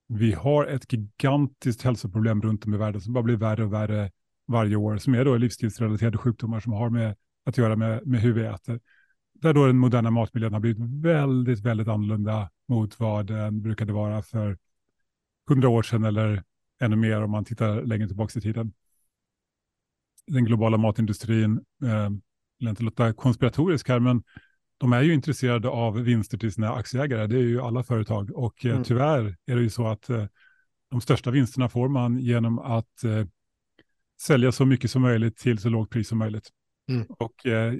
Vi 0.06 0.32
har 0.32 0.66
ett 0.66 0.92
gigantiskt 0.92 1.82
hälsoproblem 1.82 2.42
runt 2.42 2.64
om 2.64 2.74
i 2.74 2.76
världen 2.76 3.00
som 3.00 3.12
bara 3.12 3.24
blir 3.24 3.36
värre 3.36 3.64
och 3.64 3.72
värre 3.72 4.10
varje 4.46 4.76
år, 4.76 4.96
som 4.96 5.14
är 5.14 5.24
då 5.24 5.36
livsstilsrelaterade 5.36 6.18
sjukdomar 6.18 6.60
som 6.60 6.72
har 6.72 6.90
med 6.90 7.16
att 7.44 7.58
göra 7.58 7.76
med, 7.76 8.06
med 8.06 8.20
hur 8.20 8.32
vi 8.32 8.44
äter. 8.44 8.80
Där 9.42 9.54
då 9.54 9.66
den 9.66 9.78
moderna 9.78 10.10
matmiljön 10.10 10.52
har 10.52 10.60
blivit 10.60 11.04
väldigt, 11.04 11.60
väldigt 11.60 11.88
annorlunda 11.88 12.50
mot 12.68 13.00
vad 13.00 13.26
den 13.26 13.62
brukade 13.62 13.92
vara 13.92 14.22
för 14.22 14.58
hundra 15.48 15.68
år 15.68 15.82
sedan 15.82 16.04
eller 16.04 16.42
ännu 16.80 16.96
mer 16.96 17.22
om 17.22 17.30
man 17.30 17.44
tittar 17.44 17.82
längre 17.82 18.06
tillbaka 18.06 18.38
i 18.38 18.42
tiden. 18.42 18.72
Den 20.26 20.44
globala 20.44 20.76
matindustrin, 20.76 21.60
eh, 21.84 22.10
vill 22.58 22.68
inte 22.68 22.82
låta 22.82 23.12
konspiratorisk 23.12 23.88
här, 23.88 24.00
men 24.00 24.22
de 24.78 24.92
är 24.92 25.02
ju 25.02 25.14
intresserade 25.14 25.68
av 25.68 25.94
vinster 25.94 26.38
till 26.38 26.52
sina 26.52 26.72
aktieägare. 26.72 27.26
Det 27.26 27.36
är 27.36 27.42
ju 27.42 27.60
alla 27.60 27.82
företag 27.82 28.30
och 28.30 28.66
eh, 28.66 28.72
mm. 28.72 28.84
tyvärr 28.84 29.36
är 29.46 29.56
det 29.56 29.62
ju 29.62 29.70
så 29.70 29.86
att 29.86 30.10
eh, 30.10 30.26
de 30.90 31.00
största 31.00 31.30
vinsterna 31.30 31.68
får 31.68 31.88
man 31.88 32.18
genom 32.18 32.58
att 32.58 33.04
eh, 33.04 33.26
sälja 34.20 34.52
så 34.52 34.66
mycket 34.66 34.90
som 34.90 35.02
möjligt 35.02 35.36
till 35.36 35.58
så 35.58 35.68
lågt 35.68 35.90
pris 35.90 36.08
som 36.08 36.18
möjligt. 36.18 36.50
Mm. 36.88 37.06
Och 37.08 37.46
eh, 37.46 37.74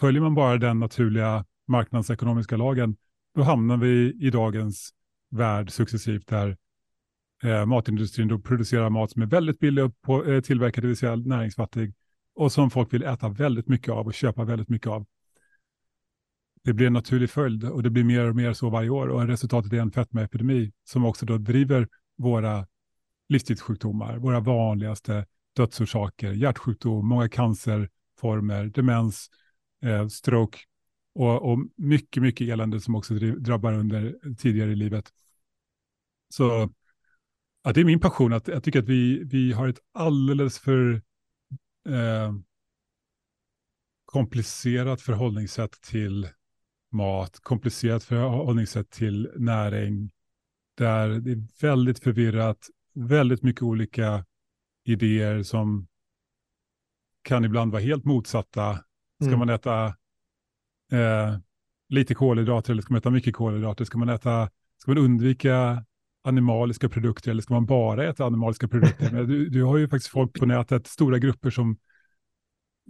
följer 0.00 0.22
man 0.22 0.34
bara 0.34 0.58
den 0.58 0.78
naturliga 0.78 1.44
marknadsekonomiska 1.66 2.56
lagen, 2.56 2.96
då 3.34 3.42
hamnar 3.42 3.76
vi 3.76 4.16
i 4.20 4.30
dagens 4.30 4.90
värld 5.30 5.70
successivt 5.70 6.26
där 6.26 6.56
eh, 7.44 7.66
matindustrin 7.66 8.28
då 8.28 8.38
producerar 8.38 8.90
mat 8.90 9.10
som 9.10 9.22
är 9.22 9.26
väldigt 9.26 9.58
billig 9.58 9.84
och 9.84 10.00
på, 10.02 10.24
eh, 10.24 10.40
tillverkad, 10.40 10.84
det 10.84 10.88
vill 10.88 10.96
säga 10.96 11.16
näringsfattig, 11.16 11.94
och 12.34 12.52
som 12.52 12.70
folk 12.70 12.92
vill 12.92 13.02
äta 13.02 13.28
väldigt 13.28 13.68
mycket 13.68 13.92
av 13.92 14.06
och 14.06 14.14
köpa 14.14 14.44
väldigt 14.44 14.68
mycket 14.68 14.88
av. 14.88 15.06
Det 16.64 16.72
blir 16.72 16.86
en 16.86 16.92
naturlig 16.92 17.30
följd 17.30 17.64
och 17.64 17.82
det 17.82 17.90
blir 17.90 18.04
mer 18.04 18.24
och 18.24 18.36
mer 18.36 18.52
så 18.52 18.70
varje 18.70 18.90
år 18.90 19.08
och 19.08 19.26
resultatet 19.26 19.72
är 19.72 19.80
en 19.80 19.92
fetmaepidemi 19.92 20.72
som 20.84 21.04
också 21.04 21.26
då 21.26 21.38
driver 21.38 21.88
våra 22.16 22.66
livsstilssjukdomar, 23.28 24.18
våra 24.18 24.40
vanligaste 24.40 25.26
dödsorsaker, 25.56 26.32
hjärtsjukdom, 26.32 27.08
många 27.08 27.28
cancerformer, 27.28 28.64
demens, 28.64 29.30
eh, 29.82 30.08
stroke 30.08 30.58
och, 31.14 31.52
och, 31.52 31.58
mycket, 31.76 32.22
mycket 32.22 32.48
elände 32.48 32.80
som 32.80 32.94
också 32.94 33.14
drabbar 33.14 33.72
under 33.72 34.34
tidigare 34.34 34.72
i 34.72 34.76
livet. 34.76 35.12
Så 36.28 36.70
Ja, 37.62 37.72
det 37.72 37.80
är 37.80 37.84
min 37.84 38.00
passion. 38.00 38.32
Att 38.32 38.48
jag 38.48 38.64
tycker 38.64 38.78
att 38.78 38.88
vi, 38.88 39.24
vi 39.24 39.52
har 39.52 39.68
ett 39.68 39.80
alldeles 39.92 40.58
för 40.58 41.02
eh, 41.88 42.34
komplicerat 44.04 45.02
förhållningssätt 45.02 45.80
till 45.80 46.28
mat, 46.92 47.40
komplicerat 47.40 48.04
förhållningssätt 48.04 48.90
till 48.90 49.30
näring, 49.36 50.10
där 50.74 51.08
det 51.08 51.30
är 51.30 51.60
väldigt 51.60 51.98
förvirrat, 51.98 52.68
väldigt 52.94 53.42
mycket 53.42 53.62
olika 53.62 54.24
idéer 54.84 55.42
som 55.42 55.88
kan 57.22 57.44
ibland 57.44 57.72
vara 57.72 57.82
helt 57.82 58.04
motsatta. 58.04 58.84
Ska 59.18 59.26
Mm. 59.26 59.38
man 59.38 59.48
äta 59.48 59.86
eh, 60.92 61.38
lite 61.88 62.14
kolhydrater 62.14 62.72
eller 62.72 62.82
ska 62.82 62.92
man 62.94 62.98
äta 62.98 63.10
mycket 63.10 63.34
kolhydrater? 63.34 63.84
Ska 63.84 63.98
man, 63.98 64.08
äta, 64.08 64.50
ska 64.78 64.90
man 64.90 64.98
undvika 64.98 65.84
animaliska 66.24 66.88
produkter 66.88 67.30
eller 67.30 67.42
ska 67.42 67.54
man 67.54 67.66
bara 67.66 68.04
äta 68.08 68.24
animaliska 68.24 68.68
produkter? 68.68 69.10
Men 69.12 69.26
du, 69.26 69.48
du 69.48 69.62
har 69.64 69.76
ju 69.76 69.88
faktiskt 69.88 70.10
folk 70.12 70.38
på 70.38 70.46
nätet, 70.46 70.86
stora 70.86 71.18
grupper 71.18 71.50
som, 71.50 71.76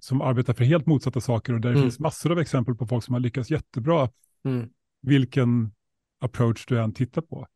som 0.01 0.21
arbetar 0.21 0.55
för 0.55 0.65
helt 0.65 0.87
motsatta 0.87 1.21
saker 1.21 1.53
och 1.55 1.61
där 1.61 1.71
Mm. 1.71 1.83
finns 1.83 1.99
massor 1.99 2.33
av 2.33 2.39
exempel 2.39 2.75
på 2.75 2.87
folk 2.87 3.05
som 3.05 3.15
har 3.15 3.21
lyckats 3.21 3.51
jättebra, 3.51 4.11
Mm. 4.45 4.69
vilken 5.03 5.73
approach 6.21 6.67
du 6.67 6.81
än 6.81 6.93
tittar 6.95 7.23
på. 7.23 7.47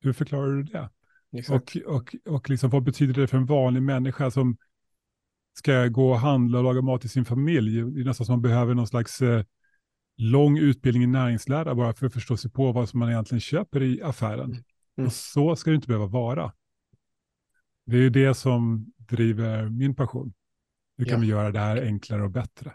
Hur 0.00 0.12
förklarar 0.12 0.52
du 0.52 0.62
det? 0.62 0.90
Exakt. 1.32 1.76
Och, 1.86 1.94
och, 1.96 2.14
och 2.34 2.50
liksom, 2.50 2.70
vad 2.70 2.82
betyder 2.82 3.14
det 3.20 3.26
för 3.26 3.36
en 3.38 3.46
vanlig 3.46 3.82
människa 3.82 4.30
som 4.30 4.56
ska 5.58 5.86
gå 5.86 6.10
och 6.10 6.18
handla 6.18 6.58
och 6.58 6.64
laga 6.64 6.82
mat 6.82 7.00
till 7.00 7.10
sin 7.10 7.24
familj? 7.24 7.82
Det 7.82 8.00
är 8.00 8.04
nästan 8.04 8.26
som 8.26 8.32
man 8.32 8.42
behöver 8.42 8.74
någon 8.74 8.86
slags 8.86 9.22
eh, 9.22 9.44
lång 10.16 10.58
utbildning 10.58 11.02
i 11.02 11.06
näringslära 11.06 11.74
bara 11.74 11.92
för 11.92 12.06
att 12.06 12.12
förstå 12.12 12.36
sig 12.36 12.50
på 12.50 12.72
vad 12.72 12.88
som 12.88 13.00
man 13.00 13.08
egentligen 13.10 13.40
köper 13.40 13.82
i 13.82 14.02
affären. 14.02 14.50
Mm. 14.50 15.06
Och 15.06 15.12
så 15.12 15.56
ska 15.56 15.70
det 15.70 15.74
inte 15.76 15.88
behöva 15.88 16.06
vara. 16.06 16.52
Det 17.86 17.96
är 17.96 18.00
ju 18.00 18.10
det 18.10 18.34
som 18.34 18.86
driver 18.96 19.68
min 19.68 19.94
passion. 19.94 20.32
Hur 20.98 21.04
kan 21.04 21.14
Ja. 21.14 21.20
vi 21.20 21.26
göra 21.26 21.50
det 21.50 21.58
här 21.58 21.82
enklare 21.82 22.22
och 22.22 22.30
bättre? 22.30 22.74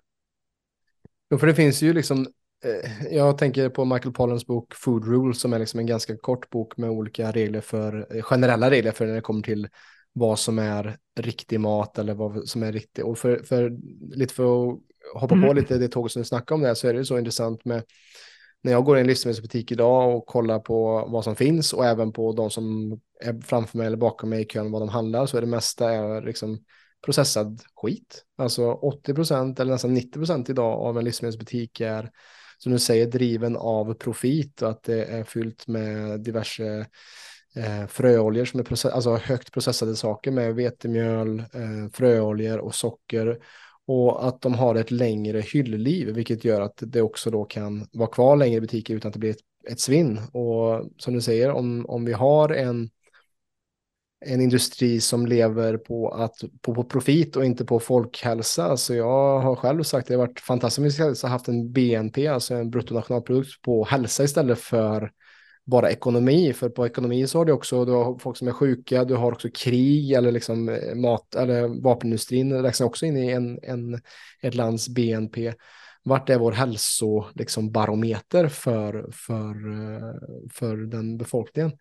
Jo, 1.30 1.38
för 1.38 1.48
det 1.48 1.56
finns 1.56 1.82
ju 1.82 1.94
liksom, 1.94 2.28
eh, 2.66 3.14
jag 3.16 3.38
tänker 3.38 3.70
på 3.70 3.86
Michael 3.86 4.14
Pollans 4.14 4.46
bok 4.46 4.74
Food 4.76 5.08
Rules 5.08 5.40
som 5.42 5.54
är 5.54 5.60
liksom 5.60 5.80
en 5.80 5.86
ganska 5.86 6.18
kort 6.18 6.50
bok 6.50 6.78
med 6.78 6.90
olika 6.90 7.32
regler 7.32 7.62
för, 7.62 8.16
eh, 8.16 8.22
generella 8.24 8.70
regler 8.72 8.92
för 8.92 9.06
när 9.08 9.14
det 9.14 9.22
kommer 9.22 9.42
till 9.42 9.68
vad 10.16 10.40
som 10.40 10.60
är 10.60 10.98
riktig 11.20 11.60
mat 11.60 12.00
eller 12.00 12.14
vad 12.14 12.48
som 12.48 12.64
är 12.64 12.72
riktigt. 12.72 13.04
Och 13.06 13.18
för, 13.18 13.44
för 13.44 13.78
lite 14.16 14.34
för 14.34 14.70
att 14.70 14.80
hoppa 15.14 15.36
på 15.36 15.42
Mm. 15.42 15.56
lite 15.56 15.78
det 15.78 15.88
tåg 15.88 16.12
som 16.12 16.22
du 16.22 16.26
snackade 16.26 16.56
om 16.56 16.62
det 16.62 16.76
så 16.76 16.88
är 16.88 16.94
det 16.94 17.06
så 17.06 17.18
intressant 17.18 17.66
med 17.66 17.84
när 18.64 18.72
jag 18.72 18.86
går 18.86 18.98
i 18.98 19.02
en 19.02 19.08
livsmedelsbutik 19.08 19.72
idag 19.72 20.18
och 20.18 20.26
kollar 20.26 20.60
på 20.60 21.06
vad 21.08 21.24
som 21.24 21.36
finns 21.36 21.74
och 21.74 21.86
även 21.86 22.12
på 22.12 22.32
de 22.32 22.50
som 22.50 22.92
är 23.22 23.42
framför 23.42 23.78
mig 23.78 23.88
eller 23.88 23.98
bakom 23.98 24.30
mig 24.30 24.42
i 24.42 24.46
kön 24.46 24.72
vad 24.72 24.82
de 24.82 24.90
handlar 24.90 25.26
så 25.26 25.38
är 25.38 25.42
det 25.42 25.48
mesta 25.48 25.92
är 25.92 26.22
liksom 26.22 26.64
processad 27.06 27.62
skit. 27.76 28.24
Alltså 28.38 28.74
80% 29.06 29.62
eller 29.62 29.72
nästan 29.72 29.98
90% 29.98 30.52
idag 30.52 30.80
av 30.80 30.98
en 30.98 31.06
livsmedelsbutik 31.06 31.80
är 31.80 32.12
som 32.58 32.72
du 32.72 32.80
säger 32.80 33.06
driven 33.08 33.56
av 33.58 33.94
profit 33.94 34.62
och 34.62 34.70
att 34.70 34.84
det 34.84 35.06
är 35.06 35.24
fyllt 35.24 35.68
med 35.68 36.22
diverse 36.22 36.86
eh, 37.56 37.88
fröoljor 37.88 38.46
som 38.46 38.60
är 38.60 38.64
process 38.64 38.94
alltså 38.94 39.16
högt 39.16 39.52
processade 39.52 39.96
saker 39.96 40.32
med 40.32 40.56
vetemjöl, 40.56 41.40
eh, 41.40 41.92
fröoljor 41.94 42.58
och 42.58 42.76
socker 42.76 43.40
och 43.88 44.28
att 44.28 44.42
de 44.42 44.54
har 44.54 44.76
ett 44.76 44.92
längre 44.92 45.42
hyllliv 45.42 46.08
vilket 46.08 46.46
gör 46.46 46.62
att 46.62 46.78
det 46.78 47.02
också 47.02 47.32
då 47.32 47.46
kan 47.46 47.88
vara 47.94 48.10
kvar 48.10 48.36
längre 48.36 48.58
i 48.58 48.62
butiker 48.62 48.96
utan 48.96 49.10
att 49.10 49.14
det 49.14 49.20
blir 49.20 49.32
ett, 49.32 49.72
ett 49.72 49.80
svinn 49.80 50.18
och 50.18 50.90
som 50.98 51.14
du 51.14 51.22
säger 51.22 51.52
om, 51.52 51.86
om 51.86 52.06
vi 52.06 52.14
har 52.14 52.50
en 52.50 52.90
en 54.26 54.42
industri 54.42 55.02
som 55.02 55.26
lever 55.26 55.78
på, 55.78 56.10
att, 56.10 56.44
på, 56.62 56.76
på 56.76 56.84
profit 56.84 57.36
och 57.36 57.46
inte 57.46 57.66
på 57.66 57.80
folkhälsa. 57.80 58.78
Så 58.78 58.94
jag 58.94 59.40
har 59.40 59.56
själv 59.56 59.84
sagt 59.84 60.04
att 60.04 60.08
det 60.08 60.14
har 60.14 60.28
varit 60.28 60.40
fantastiskt 60.40 61.00
att 61.00 61.22
ha 61.22 61.30
haft 61.30 61.48
en 61.48 61.72
BNP, 61.72 62.28
alltså 62.28 62.54
en 62.54 62.70
bruttonationalprodukt 62.70 63.62
på 63.62 63.86
hälsa 63.86 64.24
istället 64.24 64.60
för 64.60 65.12
bara 65.66 65.92
ekonomi. 65.92 66.54
För 66.54 66.70
på 66.70 66.86
ekonomi 66.86 67.28
så 67.28 67.38
har 67.38 67.46
du 67.46 67.52
också 67.52 67.86
du 67.86 67.92
har 67.92 68.20
folk 68.20 68.38
som 68.38 68.48
är 68.48 68.52
sjuka, 68.52 69.06
du 69.06 69.16
har 69.16 69.32
också 69.32 69.50
krig 69.54 70.12
eller 70.12 70.32
liksom 70.32 70.70
eh, 70.70 70.96
mat 70.96 71.36
eller 71.36 71.82
vapenindustrin 71.84 72.54
räknas 72.54 72.82
också 72.82 73.06
in 73.06 73.18
i 73.18 73.32
en, 73.32 73.60
en, 73.64 74.02
ett 74.42 74.56
lands 74.56 74.90
BNP. 74.90 75.54
Vart 76.04 76.30
är 76.30 76.38
vår 76.38 76.52
hälso 76.52 77.26
liksom 77.36 77.72
barometer 77.72 78.48
för, 78.48 79.10
för, 79.12 79.72
eh, 79.72 80.16
för 80.54 80.78
den 80.78 81.18
befolkningen? 81.18 81.72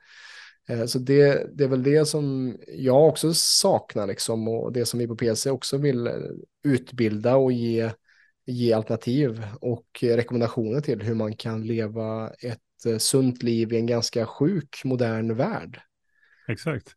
Eh, 0.69 0.85
så 0.87 0.99
det, 0.99 1.47
det 1.59 1.65
är 1.65 1.69
väl 1.69 1.83
det 1.83 2.07
som 2.07 2.57
jag 2.69 3.09
också 3.09 3.35
saknar 3.35 4.07
liksom 4.07 4.49
och 4.49 4.73
det 4.73 4.87
som 4.87 4.99
vi 4.99 5.07
på 5.07 5.17
PC 5.17 5.51
också 5.51 5.77
vill 5.77 6.11
utbilda 6.65 7.37
och 7.37 7.53
ge, 7.53 7.91
ge 8.47 8.73
alternativ 8.73 9.47
och 9.61 9.87
rekommendationer 10.03 10.81
till 10.81 11.03
hur 11.03 11.15
man 11.15 11.37
kan 11.37 11.67
leva 11.67 12.31
ett 12.31 12.64
eh, 12.87 12.99
sunt 12.99 13.43
liv 13.43 13.73
i 13.73 13.77
en 13.77 13.87
ganska 13.87 14.27
sjuk 14.27 14.83
modern 14.85 15.37
värld. 15.37 15.81
Exakt. 16.49 16.97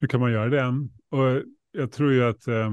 Hur 0.00 0.08
kan 0.08 0.20
man 0.20 0.32
göra 0.32 0.48
det? 0.48 0.88
Och 1.10 1.42
jag 1.72 1.92
tror 1.92 2.12
ju 2.12 2.24
att 2.24 2.46
eh, 2.46 2.70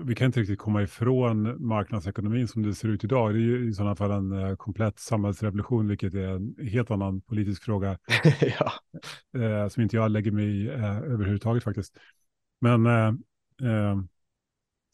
vi 0.00 0.14
kan 0.14 0.26
inte 0.26 0.40
riktigt 0.40 0.58
komma 0.58 0.82
ifrån 0.82 1.66
marknadsekonomin 1.66 2.48
som 2.48 2.62
det 2.62 2.74
ser 2.74 2.88
ut 2.88 3.04
idag. 3.04 3.34
Det 3.34 3.38
är 3.38 3.40
ju 3.40 3.68
i 3.68 3.72
sådana 3.72 3.96
fall 3.96 4.10
en 4.10 4.32
eh, 4.32 4.56
komplett 4.56 4.98
samhällsrevolution, 4.98 5.88
vilket 5.88 6.14
är 6.14 6.28
en 6.28 6.68
helt 6.68 6.90
annan 6.90 7.20
politisk 7.20 7.62
fråga 7.62 7.98
ja. 8.40 8.72
eh, 9.40 9.68
som 9.68 9.82
inte 9.82 9.96
jag 9.96 10.10
lägger 10.10 10.30
mig 10.30 10.44
i 10.44 10.68
eh, 10.68 10.98
överhuvudtaget 10.98 11.64
faktiskt. 11.64 11.98
Men 12.60 12.86
eh, 12.86 13.12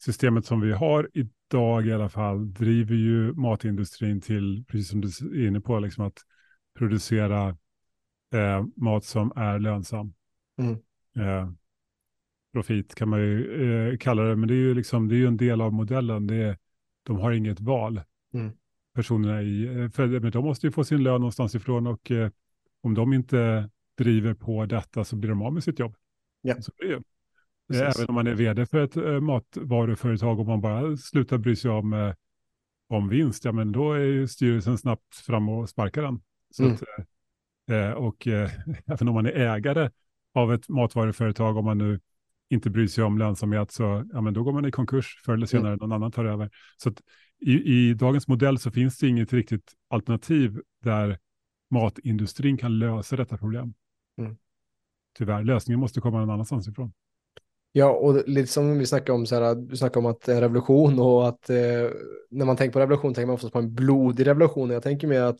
systemet 0.03 0.45
som 0.45 0.61
vi 0.61 0.71
har 0.71 1.09
idag 1.51 1.87
i 1.87 1.93
alla 1.93 2.09
fall 2.09 2.53
driver 2.53 2.95
ju 2.95 3.33
matindustrin 3.33 4.21
till, 4.21 4.65
precis 4.67 4.89
som 4.89 5.01
du 5.01 5.07
är 5.07 5.47
inne 5.47 5.61
på, 5.61 5.79
liksom 5.79 6.05
att 6.05 6.17
producera 6.77 7.49
eh, 8.33 8.65
mat 8.75 9.05
som 9.05 9.31
är 9.35 9.59
lönsam. 9.59 10.13
Mm. 10.57 10.73
Eh, 11.15 11.51
profit 12.53 12.95
kan 12.95 13.09
man 13.09 13.19
ju 13.19 13.63
eh, 13.91 13.97
kalla 13.97 14.23
det, 14.23 14.35
men 14.35 14.47
det 14.47 14.53
är 14.53 14.57
ju 14.57 14.73
liksom, 14.73 15.07
det 15.07 15.15
är 15.15 15.17
ju 15.17 15.27
en 15.27 15.37
del 15.37 15.61
av 15.61 15.73
modellen. 15.73 16.27
Det 16.27 16.35
är, 16.35 16.57
de 17.03 17.17
har 17.17 17.31
inget 17.31 17.59
val. 17.59 18.01
Mm. 18.33 18.51
Personerna 18.95 19.41
i, 19.41 19.65
eh, 19.65 19.89
för 19.89 20.19
men 20.19 20.31
de 20.31 20.45
måste 20.45 20.67
ju 20.67 20.71
få 20.71 20.83
sin 20.83 21.03
lön 21.03 21.21
någonstans 21.21 21.55
ifrån 21.55 21.87
och 21.87 22.11
eh, 22.11 22.29
om 22.81 22.93
de 22.93 23.13
inte 23.13 23.69
driver 23.97 24.33
på 24.33 24.65
detta 24.65 25.03
så 25.03 25.15
blir 25.15 25.29
de 25.29 25.41
av 25.41 25.53
med 25.53 25.63
sitt 25.63 25.79
jobb. 25.79 25.95
Ja. 26.41 26.61
Så 26.61 26.71
blir 26.77 26.89
det. 26.89 27.03
Precis. 27.71 27.99
Även 27.99 28.09
om 28.09 28.15
man 28.15 28.27
är 28.27 28.33
vd 28.35 28.65
för 28.65 28.83
ett 28.83 28.97
eh, 28.97 29.19
matvaruföretag 29.19 30.39
och 30.39 30.45
man 30.45 30.61
bara 30.61 30.97
slutar 30.97 31.37
bry 31.37 31.55
sig 31.55 31.71
om, 31.71 31.93
eh, 31.93 32.13
om 32.89 33.09
vinst, 33.09 33.45
ja 33.45 33.51
men 33.51 33.71
då 33.71 33.93
är 33.93 33.99
ju 33.99 34.27
styrelsen 34.27 34.77
snabbt 34.77 35.15
fram 35.15 35.49
och 35.49 35.69
sparkar 35.69 36.01
den. 36.01 36.21
Så 36.49 36.63
Mm. 36.63 36.75
att, 36.75 36.81
eh, 37.71 37.91
och 37.91 38.27
även 38.85 39.07
om 39.07 39.13
man 39.13 39.25
är 39.25 39.31
ägare 39.31 39.89
av 40.33 40.53
ett 40.53 40.69
matvaruföretag, 40.69 41.57
om 41.57 41.65
man 41.65 41.77
nu 41.77 41.99
inte 42.49 42.69
bryr 42.69 42.87
sig 42.87 43.03
om 43.03 43.17
lönsamhet, 43.17 43.71
så 43.71 44.05
ja, 44.13 44.21
men 44.21 44.33
då 44.33 44.43
går 44.43 44.53
man 44.53 44.65
i 44.65 44.71
konkurs 44.71 45.21
förr 45.25 45.33
eller 45.33 45.53
Mm. 45.55 45.63
senare, 45.63 45.75
någon 45.75 45.91
annan 45.91 46.11
tar 46.11 46.25
över. 46.25 46.49
Så 46.77 46.89
att 46.89 47.01
i, 47.39 47.51
i 47.73 47.93
dagens 47.93 48.27
modell 48.27 48.57
så 48.59 48.71
finns 48.71 48.97
det 48.97 49.07
inget 49.07 49.33
riktigt 49.33 49.73
alternativ 49.89 50.61
där 50.83 51.19
matindustrin 51.69 52.57
kan 52.57 52.79
lösa 52.79 53.15
detta 53.15 53.37
problem. 53.37 53.73
Mm. 54.17 54.37
Tyvärr, 55.17 55.43
lösningen 55.43 55.79
måste 55.79 56.01
komma 56.01 56.19
någon 56.19 56.29
annanstans 56.29 56.67
ifrån. 56.67 56.93
Ja, 57.73 57.91
och 57.91 58.29
lite 58.29 58.51
som 58.51 58.79
vi 58.79 58.85
snackade 58.85 59.11
om, 59.11 59.25
så 59.25 59.35
här, 59.35 59.55
du 59.55 59.77
snackade 59.77 59.99
om 59.99 60.11
att 60.11 60.21
det 60.21 60.31
är 60.31 60.35
en 60.35 60.41
revolution 60.41 60.99
och 60.99 61.27
att 61.27 61.49
eh, 61.49 61.89
när 62.29 62.45
man 62.45 62.57
tänker 62.57 62.73
på 62.73 62.79
revolution 62.79 63.13
tänker 63.13 63.27
man 63.27 63.35
oftast 63.35 63.53
på 63.53 63.59
en 63.59 63.75
blodig 63.75 64.27
revolution. 64.27 64.69
Jag 64.69 64.83
tänker 64.83 65.07
mer 65.07 65.21
att 65.21 65.39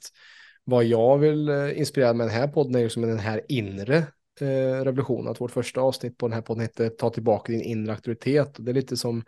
vad 0.64 0.84
jag 0.84 1.18
vill 1.18 1.50
eh, 1.50 1.80
inspirera 1.80 2.14
med 2.14 2.28
den 2.28 2.36
här 2.36 2.48
podden 2.48 2.76
är 2.76 2.84
liksom 2.84 3.02
den 3.02 3.20
här 3.20 3.42
inre 3.48 3.98
eh, 4.42 4.84
revolutionen. 4.84 5.32
Att 5.32 5.42
vårt 5.42 5.52
första 5.52 5.82
avsnitt 5.82 6.18
på 6.18 6.28
den 6.28 6.34
här 6.34 6.42
podden 6.42 6.62
hette 6.62 6.90
Ta 6.90 7.10
tillbaka 7.10 7.52
din 7.52 7.62
inre 7.62 7.92
auktoritet. 7.92 8.58
Och 8.58 8.64
det 8.64 8.72
är 8.72 8.76
lite 8.76 8.98
som 8.98 9.24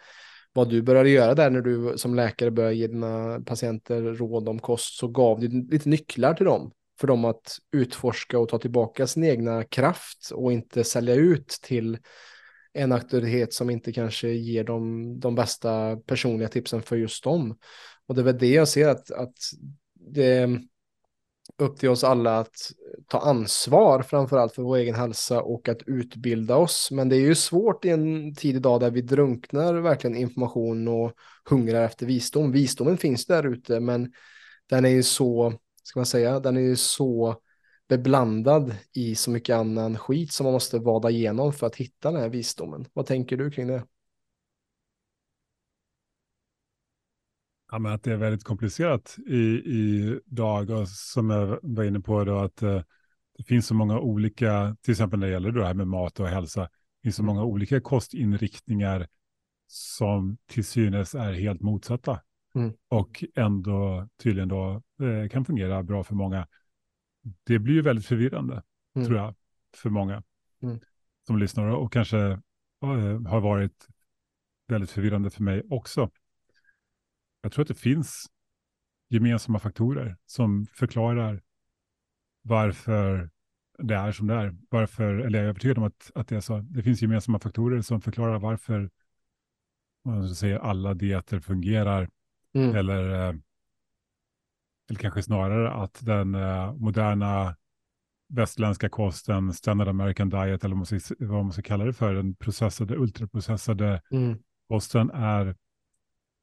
vad 0.53 0.69
du 0.69 0.81
började 0.81 1.09
göra 1.09 1.35
där 1.35 1.49
när 1.49 1.61
du 1.61 1.93
som 1.97 2.15
läkare 2.15 2.51
började 2.51 2.75
ge 2.75 2.87
dina 2.87 3.41
patienter 3.45 4.01
råd 4.01 4.49
om 4.49 4.59
kost 4.59 4.97
så 4.97 5.07
gav 5.07 5.39
du 5.39 5.47
lite 5.47 5.89
nycklar 5.89 6.33
till 6.33 6.45
dem 6.45 6.71
för 6.99 7.07
dem 7.07 7.25
att 7.25 7.57
utforska 7.71 8.39
och 8.39 8.49
ta 8.49 8.59
tillbaka 8.59 9.07
sin 9.07 9.23
egna 9.23 9.63
kraft 9.63 10.31
och 10.33 10.51
inte 10.51 10.83
sälja 10.83 11.15
ut 11.15 11.47
till 11.47 11.97
en 12.73 12.91
auktoritet 12.91 13.53
som 13.53 13.69
inte 13.69 13.93
kanske 13.93 14.29
ger 14.29 14.63
dem 14.63 15.19
de 15.19 15.35
bästa 15.35 15.97
personliga 15.97 16.47
tipsen 16.47 16.81
för 16.81 16.95
just 16.95 17.23
dem. 17.23 17.57
Och 18.07 18.15
det 18.15 18.21
är 18.21 18.25
väl 18.25 18.37
det 18.37 18.53
jag 18.53 18.67
ser 18.67 18.87
att, 18.87 19.11
att 19.11 19.37
det 19.93 20.25
är 20.25 20.59
upp 21.57 21.79
till 21.79 21.89
oss 21.89 22.03
alla 22.03 22.39
att 22.39 22.55
ta 23.07 23.19
ansvar 23.19 24.01
framförallt 24.01 24.55
för 24.55 24.63
vår 24.63 24.77
egen 24.77 24.95
hälsa 24.95 25.41
och 25.41 25.69
att 25.69 25.81
utbilda 25.87 26.55
oss. 26.55 26.91
Men 26.91 27.09
det 27.09 27.15
är 27.15 27.19
ju 27.19 27.35
svårt 27.35 27.85
i 27.85 27.89
en 27.89 28.35
tid 28.35 28.55
idag 28.55 28.79
där 28.79 28.91
vi 28.91 29.01
drunknar 29.01 29.73
verkligen 29.73 30.17
information 30.17 30.87
och 30.87 31.13
hungrar 31.49 31.83
efter 31.83 32.05
visdom. 32.05 32.51
Visdomen 32.51 32.97
finns 32.97 33.25
där 33.25 33.47
ute 33.47 33.79
men 33.79 34.11
den 34.69 34.85
är 34.85 34.89
ju 34.89 35.03
så, 35.03 35.53
ska 35.83 35.99
man 35.99 36.05
säga, 36.05 36.39
den 36.39 36.57
är 36.57 36.61
ju 36.61 36.75
så 36.75 37.35
beblandad 37.97 38.75
i 38.93 39.15
så 39.15 39.31
mycket 39.31 39.55
annan 39.55 39.97
skit 39.97 40.31
som 40.31 40.43
man 40.43 40.53
måste 40.53 40.79
vada 40.79 41.09
igenom 41.09 41.53
för 41.53 41.67
att 41.67 41.75
hitta 41.75 42.11
den 42.11 42.21
här 42.21 42.29
visdomen. 42.29 42.85
Vad 42.93 43.05
tänker 43.05 43.37
du 43.37 43.51
kring 43.51 43.67
det? 43.67 43.83
Ja, 47.71 47.79
men 47.79 47.91
att 47.91 48.03
det 48.03 48.11
är 48.11 48.17
väldigt 48.17 48.43
komplicerat 48.43 49.15
i, 49.27 49.37
i 49.55 50.19
dag 50.25 50.69
och 50.69 50.89
som 50.89 51.29
jag 51.29 51.59
var 51.63 51.83
inne 51.83 51.99
på 51.99 52.23
då 52.23 52.37
att 52.39 52.61
eh, 52.61 52.81
det 53.37 53.43
finns 53.43 53.67
så 53.67 53.73
många 53.75 53.99
olika, 53.99 54.75
till 54.81 54.91
exempel 54.91 55.19
när 55.19 55.27
det 55.27 55.33
gäller 55.33 55.51
det 55.51 55.65
här 55.65 55.73
med 55.73 55.87
mat 55.87 56.19
och 56.19 56.27
hälsa, 56.27 56.61
det 56.61 57.03
finns 57.03 57.15
så 57.15 57.21
Mm. 57.21 57.35
många 57.35 57.43
olika 57.43 57.81
kostinriktningar 57.81 59.07
som 59.67 60.37
till 60.47 60.65
synes 60.65 61.15
är 61.15 61.33
helt 61.33 61.61
motsatta 61.61 62.21
Mm. 62.55 62.73
och 62.89 63.23
ändå 63.35 64.07
tydligen 64.23 64.49
då 64.49 64.81
eh, 65.01 65.29
kan 65.29 65.45
fungera 65.45 65.83
bra 65.83 66.03
för 66.03 66.15
många. 66.15 66.47
Det 67.43 67.59
blir 67.59 67.73
ju 67.73 67.81
väldigt 67.81 68.05
förvirrande, 68.05 68.63
Mm. 68.95 69.07
tror 69.07 69.19
jag, 69.19 69.35
för 69.75 69.89
många 69.89 70.23
Mm. 70.61 70.79
som 71.27 71.37
lyssnar 71.37 71.67
och 71.67 71.93
kanske 71.93 72.19
eh, 72.19 73.21
har 73.27 73.39
varit 73.41 73.87
väldigt 74.67 74.91
förvirrande 74.91 75.29
för 75.29 75.43
mig 75.43 75.63
också. 75.69 76.09
Jag 77.41 77.51
tror 77.51 77.61
att 77.61 77.67
det 77.67 77.73
finns 77.75 78.25
gemensamma 79.09 79.59
faktorer 79.59 80.17
som 80.25 80.65
förklarar 80.65 81.41
varför 82.41 83.29
det 83.77 83.95
är 83.95 84.11
som 84.11 84.27
det 84.27 84.33
är. 84.33 84.55
Varför, 84.69 85.13
eller 85.13 85.39
jag 85.39 85.45
är 85.45 85.49
övertygad 85.49 85.77
om 85.77 85.83
att, 85.83 86.11
att 86.15 86.27
det 86.27 86.35
är 86.35 86.39
så. 86.39 86.59
Det 86.59 86.83
finns 86.83 87.01
gemensamma 87.01 87.39
faktorer 87.39 87.81
som 87.81 88.01
förklarar 88.01 88.39
varför 88.39 88.89
man 90.05 90.35
säger 90.35 90.59
alla 90.59 90.93
dieter 90.93 91.39
fungerar. 91.39 92.09
Mm. 92.53 92.75
Eller, 92.75 93.29
eh, 93.29 93.35
eller 94.89 94.99
kanske 94.99 95.23
snarare 95.23 95.71
att 95.73 95.99
den 96.05 96.35
eh, 96.35 96.73
moderna 96.73 97.55
västländska 98.27 98.89
kosten, 98.89 99.53
standard 99.53 99.87
American 99.87 100.29
diet, 100.29 100.63
eller 100.63 100.75
vad 100.75 100.77
man 100.91 100.99
ska, 101.01 101.15
vad 101.19 101.43
man 101.43 101.53
ska 101.53 101.61
kalla 101.61 101.85
det 101.85 101.93
för, 101.93 102.13
den 102.13 102.35
processade, 102.35 102.95
ultraprocessade 102.97 104.01
Mm. 104.11 104.37
kosten 104.67 105.09
är 105.11 105.55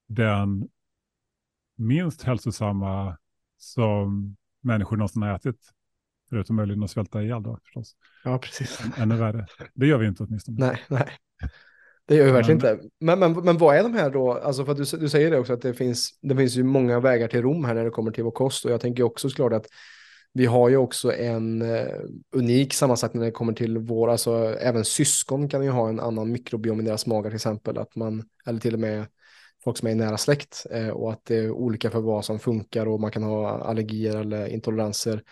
den 0.09 0.69
minst 1.77 2.23
hälsosamma 2.23 3.17
som 3.57 4.37
människor 4.61 4.97
någonsin 4.97 5.23
har 5.23 5.35
ätit. 5.35 5.71
Förutom 6.29 6.57
möjligen 6.57 6.83
att 6.83 6.91
svälta 6.91 7.23
ihjäl 7.23 7.43
då 7.43 7.59
förstås. 7.63 7.97
Ja, 8.25 8.39
precis. 8.39 8.81
Än- 8.85 8.93
Ännu 9.03 9.17
värre. 9.17 9.47
Det 9.75 9.87
gör 9.87 9.99
vi 9.99 10.07
inte 10.07 10.23
åtminstone. 10.23 10.67
Nej, 10.67 10.81
nej. 10.89 11.09
Det 12.11 12.17
gör 12.17 12.25
vi 12.25 12.33
verkligen 12.33 12.59
Men- 12.59 12.73
inte. 12.73 12.89
Men, 13.01 13.19
men, 13.19 13.33
men 13.33 13.59
vad 13.59 13.77
är 13.77 13.83
de 13.83 13.95
här 13.95 14.11
då? 14.11 14.33
Alltså 14.33 14.65
för 14.65 14.73
att 14.73 14.79
du, 14.79 14.99
du 14.99 15.09
säger 15.09 15.31
det 15.31 15.39
också 15.39 15.53
att 15.53 15.63
det 15.63 15.75
finns, 15.75 16.11
det 16.23 16.37
finns 16.37 16.57
ju 16.57 16.63
många 16.63 17.01
vägar 17.01 17.29
till 17.29 17.43
Rom 17.43 17.65
här 17.65 17.75
när 17.75 17.85
det 17.85 17.91
kommer 17.91 18.11
till 18.11 18.25
vår 18.25 18.31
kost. 18.31 18.65
Och 18.65 18.71
jag 18.71 18.81
tänker 18.81 19.03
också 19.03 19.31
såklart 19.31 19.53
att 19.53 19.67
vi 20.33 20.47
har 20.47 20.69
ju 20.69 20.77
också 20.77 21.13
en 21.13 21.63
eh, 21.63 21.87
unik 22.37 22.75
sammansättning 22.75 23.21
när 23.21 23.27
det 23.27 23.33
kommer 23.33 23.53
till 23.53 23.79
vår, 23.79 24.11
alltså 24.11 24.57
även 24.61 24.85
syskon 24.85 25.49
kan 25.49 25.65
ju 25.65 25.71
ha 25.71 25.89
en 25.89 26.01
annan 26.01 26.33
mikrobiom 26.33 26.81
i 26.81 26.85
deras 26.85 27.07
magar 27.07 27.31
till 27.31 27.37
exempel. 27.37 27.79
Att 27.79 27.97
man, 27.97 28.23
eller 28.47 28.61
till 28.61 28.75
och 28.75 28.81
med 28.81 29.05
folk 29.65 29.79
som 29.79 29.89
är 29.89 29.93
i 29.93 29.95
nära 29.95 30.17
släkt 30.17 30.67
eh, 30.71 30.89
och 30.89 31.13
att 31.13 31.21
det 31.25 31.37
är 31.37 31.51
olika 31.51 31.91
för 31.91 32.01
vad 32.01 32.25
som 32.25 32.39
funkar 32.39 32.87
och 32.87 33.01
man 33.01 33.11
kan 33.11 33.23
ha 33.23 33.49
allergier 33.51 34.17
eller 34.17 34.47
intoleranser. 34.47 35.23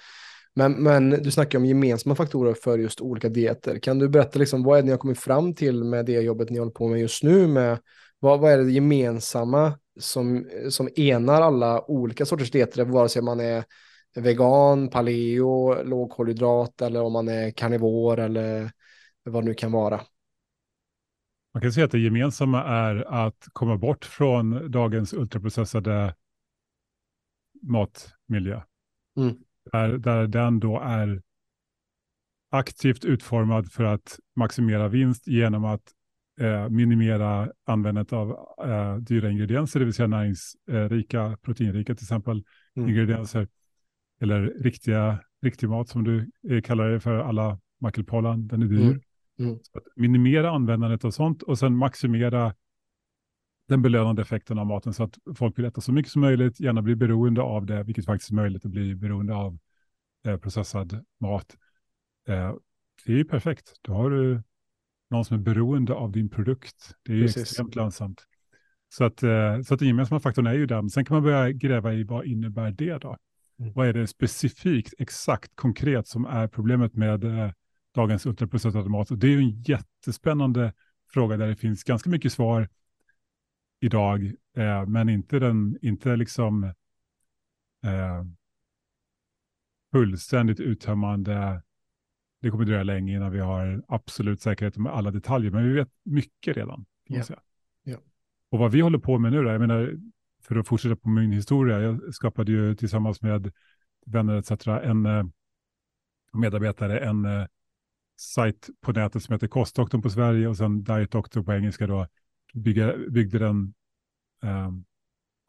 Men, 0.59 0.73
men 0.73 1.11
du 1.11 1.31
snackar 1.31 1.59
om 1.59 1.65
gemensamma 1.65 2.15
faktorer 2.15 2.55
för 2.55 2.79
just 2.79 3.01
olika 3.01 3.29
dieter. 3.29 3.79
Kan 3.79 3.99
du 3.99 4.09
berätta 4.09 4.39
liksom, 4.39 4.63
vad 4.63 4.79
är 4.79 4.83
det 4.83 4.87
ni 4.87 4.91
har 4.91 4.99
kommit 4.99 5.19
fram 5.19 5.55
till 5.55 5.85
med 5.85 6.07
det 6.07 6.13
jobbet 6.13 6.51
ni 6.51 6.59
håller 6.59 6.73
på 6.73 6.89
med 6.89 7.01
just 7.01 7.23
nu? 7.23 7.47
Med, 7.47 7.79
vad, 8.19 8.41
vad 8.41 8.53
är 8.53 8.59
det 8.59 8.73
gemensamma 8.73 9.79
som, 10.01 10.47
som 10.71 10.89
enar 10.97 11.43
alla 11.43 11.91
olika 11.91 12.27
sorters 12.27 12.51
dieter, 12.51 12.85
vare 12.85 13.09
sig 13.09 13.23
man 13.23 13.41
är 13.41 13.65
vegan, 14.15 14.91
paleo, 14.91 15.83
lågkolhydrat 15.83 16.83
eller 16.83 17.03
om 17.03 17.13
man 17.13 17.29
är 17.29 17.51
karnivor 17.51 18.19
eller 18.19 18.71
vad 19.25 19.43
det 19.43 19.49
nu 19.49 19.55
kan 19.55 19.73
vara. 19.73 20.01
Man 21.55 21.63
kan 21.63 21.73
säga 21.73 21.85
att 21.87 21.93
det 21.93 21.99
gemensamma 21.99 22.65
är 22.65 23.25
att 23.25 23.47
komma 23.53 23.77
bort 23.77 24.05
från 24.05 24.71
dagens 24.71 25.13
ultraprocessade 25.13 26.15
matmiljö. 27.63 28.61
Mm. 29.17 29.37
Där, 29.73 29.99
där 29.99 30.27
den 30.27 30.61
då 30.61 30.81
är 30.81 31.23
aktivt 32.51 33.05
utformad 33.05 33.73
för 33.73 33.85
att 33.85 34.19
maximera 34.37 34.89
vinst 34.89 35.27
genom 35.29 35.65
att 35.65 35.83
eh, 36.41 36.69
minimera 36.69 37.53
användandet 37.67 38.13
av 38.13 38.31
eh, 38.65 38.97
dyra 38.97 39.31
ingredienser, 39.31 39.79
det 39.81 39.85
vill 39.85 39.95
säga 39.95 40.07
näringsrika, 40.07 41.39
proteinrika 41.43 41.95
till 41.95 42.05
exempel, 42.05 42.45
Mm. 42.77 42.89
ingredienser. 42.91 43.49
Eller 44.21 44.43
riktiga, 44.43 45.19
riktig 45.43 45.69
mat 45.69 45.89
som 45.89 46.05
du 46.05 46.31
eh, 46.51 46.61
kallar 46.63 46.91
det 46.91 47.01
för 47.01 47.19
alla 47.19 47.61
makelpollan, 47.81 48.49
den 48.49 48.63
är 48.63 48.67
dyr. 48.67 48.81
Mm. 48.83 49.01
Mm. 49.39 49.59
Så 49.63 49.79
att 49.79 49.85
minimera 49.97 50.51
användandet 50.51 51.05
av 51.05 51.11
sånt 51.11 51.43
och 51.43 51.59
sen 51.59 51.77
maximera 51.77 52.55
den 53.69 53.83
belönande 53.83 54.23
effekten 54.23 54.59
av 54.59 54.67
maten 54.67 54.95
så 54.95 55.03
att 55.03 55.19
folk 55.37 55.59
vill 55.59 55.65
äta 55.65 55.81
så 55.81 55.93
mycket 55.93 56.13
som 56.13 56.23
möjligt, 56.23 56.61
gärna 56.61 56.83
bli 56.83 56.97
beroende 56.97 57.43
av 57.43 57.67
det, 57.67 57.83
vilket 57.83 58.05
faktiskt 58.05 58.31
är 58.31 58.35
möjligt 58.35 58.65
att 58.65 58.71
bli 58.71 58.95
beroende 58.95 59.35
av 59.35 59.59
eh, 60.27 60.37
processad 60.37 61.05
mat. 61.21 61.57
Eh, 62.29 62.55
det 63.07 63.13
är 63.13 63.17
ju 63.17 63.25
perfekt. 63.25 63.73
Då 63.83 63.93
har 63.93 64.11
du 64.11 64.43
någon 65.11 65.25
som 65.25 65.37
är 65.37 65.41
beroende 65.41 65.95
av 65.95 66.13
din 66.13 66.29
produkt. 66.29 66.95
Det 67.03 67.13
är 67.13 67.17
ju 67.17 67.23
Precis. 67.23 67.43
extremt 67.43 67.75
lönsamt. 67.75 68.27
Så 68.89 69.05
att, 69.05 69.23
eh, 69.23 69.61
så 69.61 69.75
att 69.75 69.81
den 69.81 69.89
gemensamma 69.89 70.21
faktorn 70.21 70.47
är 70.47 70.55
ju 70.55 70.67
den. 70.67 70.91
Sen 70.91 71.05
kan 71.05 71.15
man 71.15 71.23
börja 71.23 71.53
gräva 71.53 71.95
i 71.95 72.05
vad 72.05 72.27
innebär 72.27 72.71
det 72.71 72.99
då? 72.99 73.17
Mm. 73.61 73.73
Vad 73.73 73.89
är 73.89 73.93
det 73.93 74.07
specifikt, 74.07 74.95
exakt, 74.99 75.57
konkret 75.57 76.09
som 76.09 76.25
är 76.25 76.49
problemet 76.49 76.95
med 76.95 77.25
eh, 77.25 77.53
dagens 77.95 78.27
ultraprocessade 78.27 78.89
mat? 78.89 79.11
Och 79.11 79.19
det 79.19 79.27
är 79.27 79.31
ju 79.31 79.39
en 79.39 79.63
jättespännande 79.63 80.73
fråga 81.13 81.37
där 81.37 81.47
det 81.49 81.57
finns 81.57 81.85
ganska 81.85 82.11
mycket 82.11 82.33
svar 82.33 82.69
idag, 83.81 84.33
eh, 84.57 84.87
men 84.87 85.09
inte 85.09 85.39
den, 85.39 85.79
inte 85.83 86.17
liksom 86.17 86.65
eh, 87.85 88.25
fullständigt 89.93 90.61
uttömmande. 90.61 91.63
Det 92.41 92.51
kommer 92.51 92.65
dröja 92.65 92.83
länge 92.83 93.17
innan 93.17 93.33
vi 93.33 93.39
har 93.39 93.85
absolut 93.89 94.43
säkerhet 94.43 94.77
med 94.77 94.93
alla 94.93 95.11
detaljer, 95.11 95.51
men 95.51 95.65
vi 95.65 95.73
vet 95.73 95.91
mycket 96.03 96.57
redan. 96.57 96.85
Säga. 97.09 97.41
Ja. 97.83 97.99
Och 98.51 98.59
vad 98.59 98.73
vi 98.73 98.81
håller 98.81 98.99
på 98.99 99.19
med 99.19 99.33
nu 99.33 99.43
då, 99.43 99.51
jag 99.51 99.61
menar, 99.61 99.95
för 100.43 100.57
att 100.57 100.69
fortsätta 100.69 100.97
på 100.97 101.09
min 101.09 101.33
historia, 101.33 101.81
jag 101.81 102.15
skapade 102.15 102.53
ju 102.53 102.75
tillsammans 102.75 103.23
med 103.23 103.53
vänner 104.07 104.37
etc. 104.37 104.67
en 104.67 105.07
eh, 105.07 105.25
medarbetare, 106.33 106.99
en 106.99 107.25
eh, 107.25 107.47
sajt 108.17 108.69
på 108.81 108.93
nätet 108.93 109.23
som 109.23 109.33
heter 109.33 109.49
Kostdoktorn 109.49 110.03
på 110.03 110.11
Sverige 110.11 110.49
och 110.49 110.57
sen 110.57 110.85
Diet 110.85 111.11
Doctor 111.11 111.43
på 111.43 111.53
engelska 111.53 111.87
då, 111.87 112.07
bygga, 112.55 112.97
byggde 113.11 113.39
den 113.39 113.75
eh, 114.43 114.71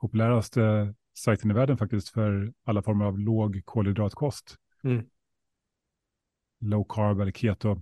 populäraste 0.01 0.93
sajten 1.17 1.51
i 1.51 1.53
världen 1.53 1.77
faktiskt 1.77 2.09
för 2.09 2.53
alla 2.63 2.81
former 2.81 3.05
av 3.05 3.19
låg 3.19 3.61
kolhydratkost. 3.65 4.55
Mm. 4.83 5.05
Low 6.61 6.85
carb 6.89 7.21
eller 7.21 7.31
keto. 7.31 7.81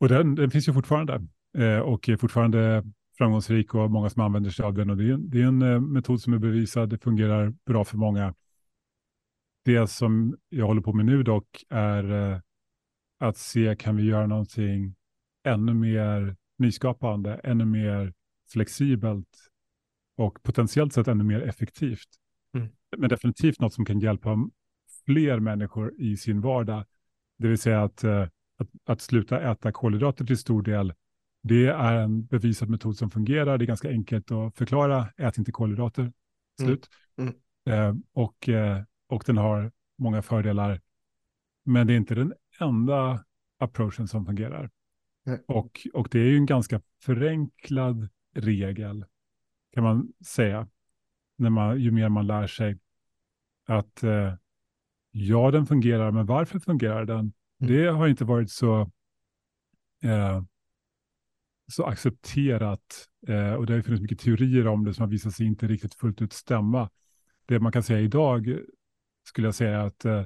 Och 0.00 0.08
den, 0.08 0.34
den 0.34 0.50
finns 0.50 0.68
ju 0.68 0.72
fortfarande 0.72 1.26
eh, 1.58 1.78
och 1.78 2.08
är 2.08 2.16
fortfarande 2.16 2.84
framgångsrik 3.18 3.74
och 3.74 3.90
många 3.90 4.10
som 4.10 4.22
använder 4.22 4.50
sig 4.50 4.64
av 4.64 4.74
den. 4.74 4.90
Och 4.90 4.96
det 4.96 5.04
är, 5.08 5.12
en- 5.12 5.30
det 5.30 5.42
är 5.42 5.46
en 5.46 5.62
eh, 5.62 5.80
metod 5.80 6.22
som 6.22 6.32
är 6.32 6.38
bevisad, 6.38 6.88
det 6.90 6.98
fungerar 6.98 7.54
bra 7.66 7.84
för 7.84 7.96
många. 7.96 8.34
Det 9.64 9.86
som 9.86 10.36
jag 10.48 10.66
håller 10.66 10.82
på 10.82 10.92
med 10.92 11.06
nu 11.06 11.22
dock 11.22 11.64
är 11.68 12.32
eh, 12.32 12.38
att 13.18 13.36
se, 13.36 13.76
kan 13.76 13.96
vi 13.96 14.02
göra 14.02 14.26
någonting 14.26 14.94
ännu 15.44 15.74
mer 15.74 16.36
nyskapande, 16.60 17.34
ännu 17.34 17.64
mer 17.64 18.12
flexibelt 18.52 19.50
och 20.16 20.42
potentiellt 20.42 20.92
sett 20.92 21.08
ännu 21.08 21.24
mer 21.24 21.40
effektivt. 21.40 22.08
Mm. 22.54 22.68
Men 22.96 23.08
definitivt 23.08 23.60
något 23.60 23.74
som 23.74 23.84
kan 23.84 24.00
hjälpa 24.00 24.48
fler 25.06 25.40
människor 25.40 25.94
i 25.98 26.16
sin 26.16 26.40
vardag. 26.40 26.84
Det 27.38 27.48
vill 27.48 27.58
säga 27.58 27.82
att, 27.82 28.04
eh, 28.04 28.22
att, 28.58 28.68
att 28.84 29.00
sluta 29.00 29.40
äta 29.40 29.72
kolhydrater 29.72 30.24
till 30.24 30.38
stor 30.38 30.62
del. 30.62 30.92
Det 31.42 31.66
är 31.66 31.94
en 31.94 32.26
bevisad 32.26 32.68
metod 32.68 32.96
som 32.96 33.10
fungerar. 33.10 33.58
Det 33.58 33.64
är 33.64 33.66
ganska 33.66 33.88
enkelt 33.88 34.30
att 34.30 34.56
förklara. 34.56 35.08
Ät 35.16 35.38
inte 35.38 35.52
kolhydrater. 35.52 36.12
Slut. 36.60 36.88
Mm. 37.18 37.34
Eh, 37.66 37.94
och, 38.12 38.48
eh, 38.48 38.82
och 39.08 39.22
den 39.26 39.36
har 39.36 39.72
många 39.98 40.22
fördelar. 40.22 40.80
Men 41.64 41.86
det 41.86 41.92
är 41.92 41.96
inte 41.96 42.14
den 42.14 42.34
enda 42.60 43.24
approachen 43.58 44.08
som 44.08 44.26
fungerar. 44.26 44.70
Nej. 45.24 45.44
Och, 45.48 45.86
och 45.94 46.08
det 46.10 46.18
är 46.18 46.24
ju 46.24 46.36
en 46.36 46.46
ganska 46.46 46.80
förenklad 47.02 48.08
regel 48.34 49.04
kan 49.72 49.84
man 49.84 50.12
säga. 50.26 50.68
När 51.36 51.50
man, 51.50 51.80
ju 51.80 51.90
mer 51.90 52.08
man 52.08 52.26
lär 52.26 52.46
sig 52.46 52.78
att 53.66 54.02
eh, 54.02 54.34
ja, 55.10 55.50
den 55.50 55.66
fungerar, 55.66 56.10
men 56.10 56.26
varför 56.26 56.58
fungerar 56.58 57.04
den? 57.04 57.32
Det 57.58 57.86
har 57.86 58.08
inte 58.08 58.24
varit 58.24 58.50
så, 58.50 58.80
eh, 60.02 60.42
så 61.72 61.84
accepterat. 61.84 63.08
Eh, 63.28 63.52
och 63.52 63.66
det 63.66 63.74
har 63.74 63.82
funnits 63.82 64.02
mycket 64.02 64.18
teorier 64.18 64.66
om 64.66 64.84
det 64.84 64.94
som 64.94 65.02
har 65.02 65.10
visat 65.10 65.34
sig 65.34 65.46
inte 65.46 65.66
riktigt 65.66 65.94
fullt 65.94 66.22
ut 66.22 66.32
stämma. 66.32 66.90
Det 67.46 67.60
man 67.60 67.72
kan 67.72 67.82
säga 67.82 68.00
idag 68.00 68.58
skulle 69.24 69.46
jag 69.46 69.54
säga 69.54 69.82
att 69.82 70.04
eh, 70.04 70.24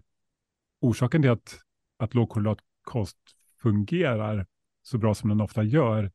orsaken 0.80 1.22
till 1.22 1.30
att, 1.30 1.60
att 1.96 2.14
lågkolhydratkost 2.14 3.18
fungerar 3.62 4.46
så 4.86 4.98
bra 4.98 5.14
som 5.14 5.28
den 5.28 5.40
ofta 5.40 5.62
gör 5.62 6.12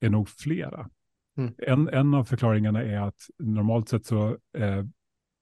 är 0.00 0.10
nog 0.10 0.28
flera. 0.28 0.90
Mm. 1.36 1.54
En, 1.58 1.88
en 1.88 2.14
av 2.14 2.24
förklaringarna 2.24 2.82
är 2.82 3.00
att 3.00 3.30
normalt 3.38 3.88
sett 3.88 4.06
så 4.06 4.28
eh, 4.56 4.84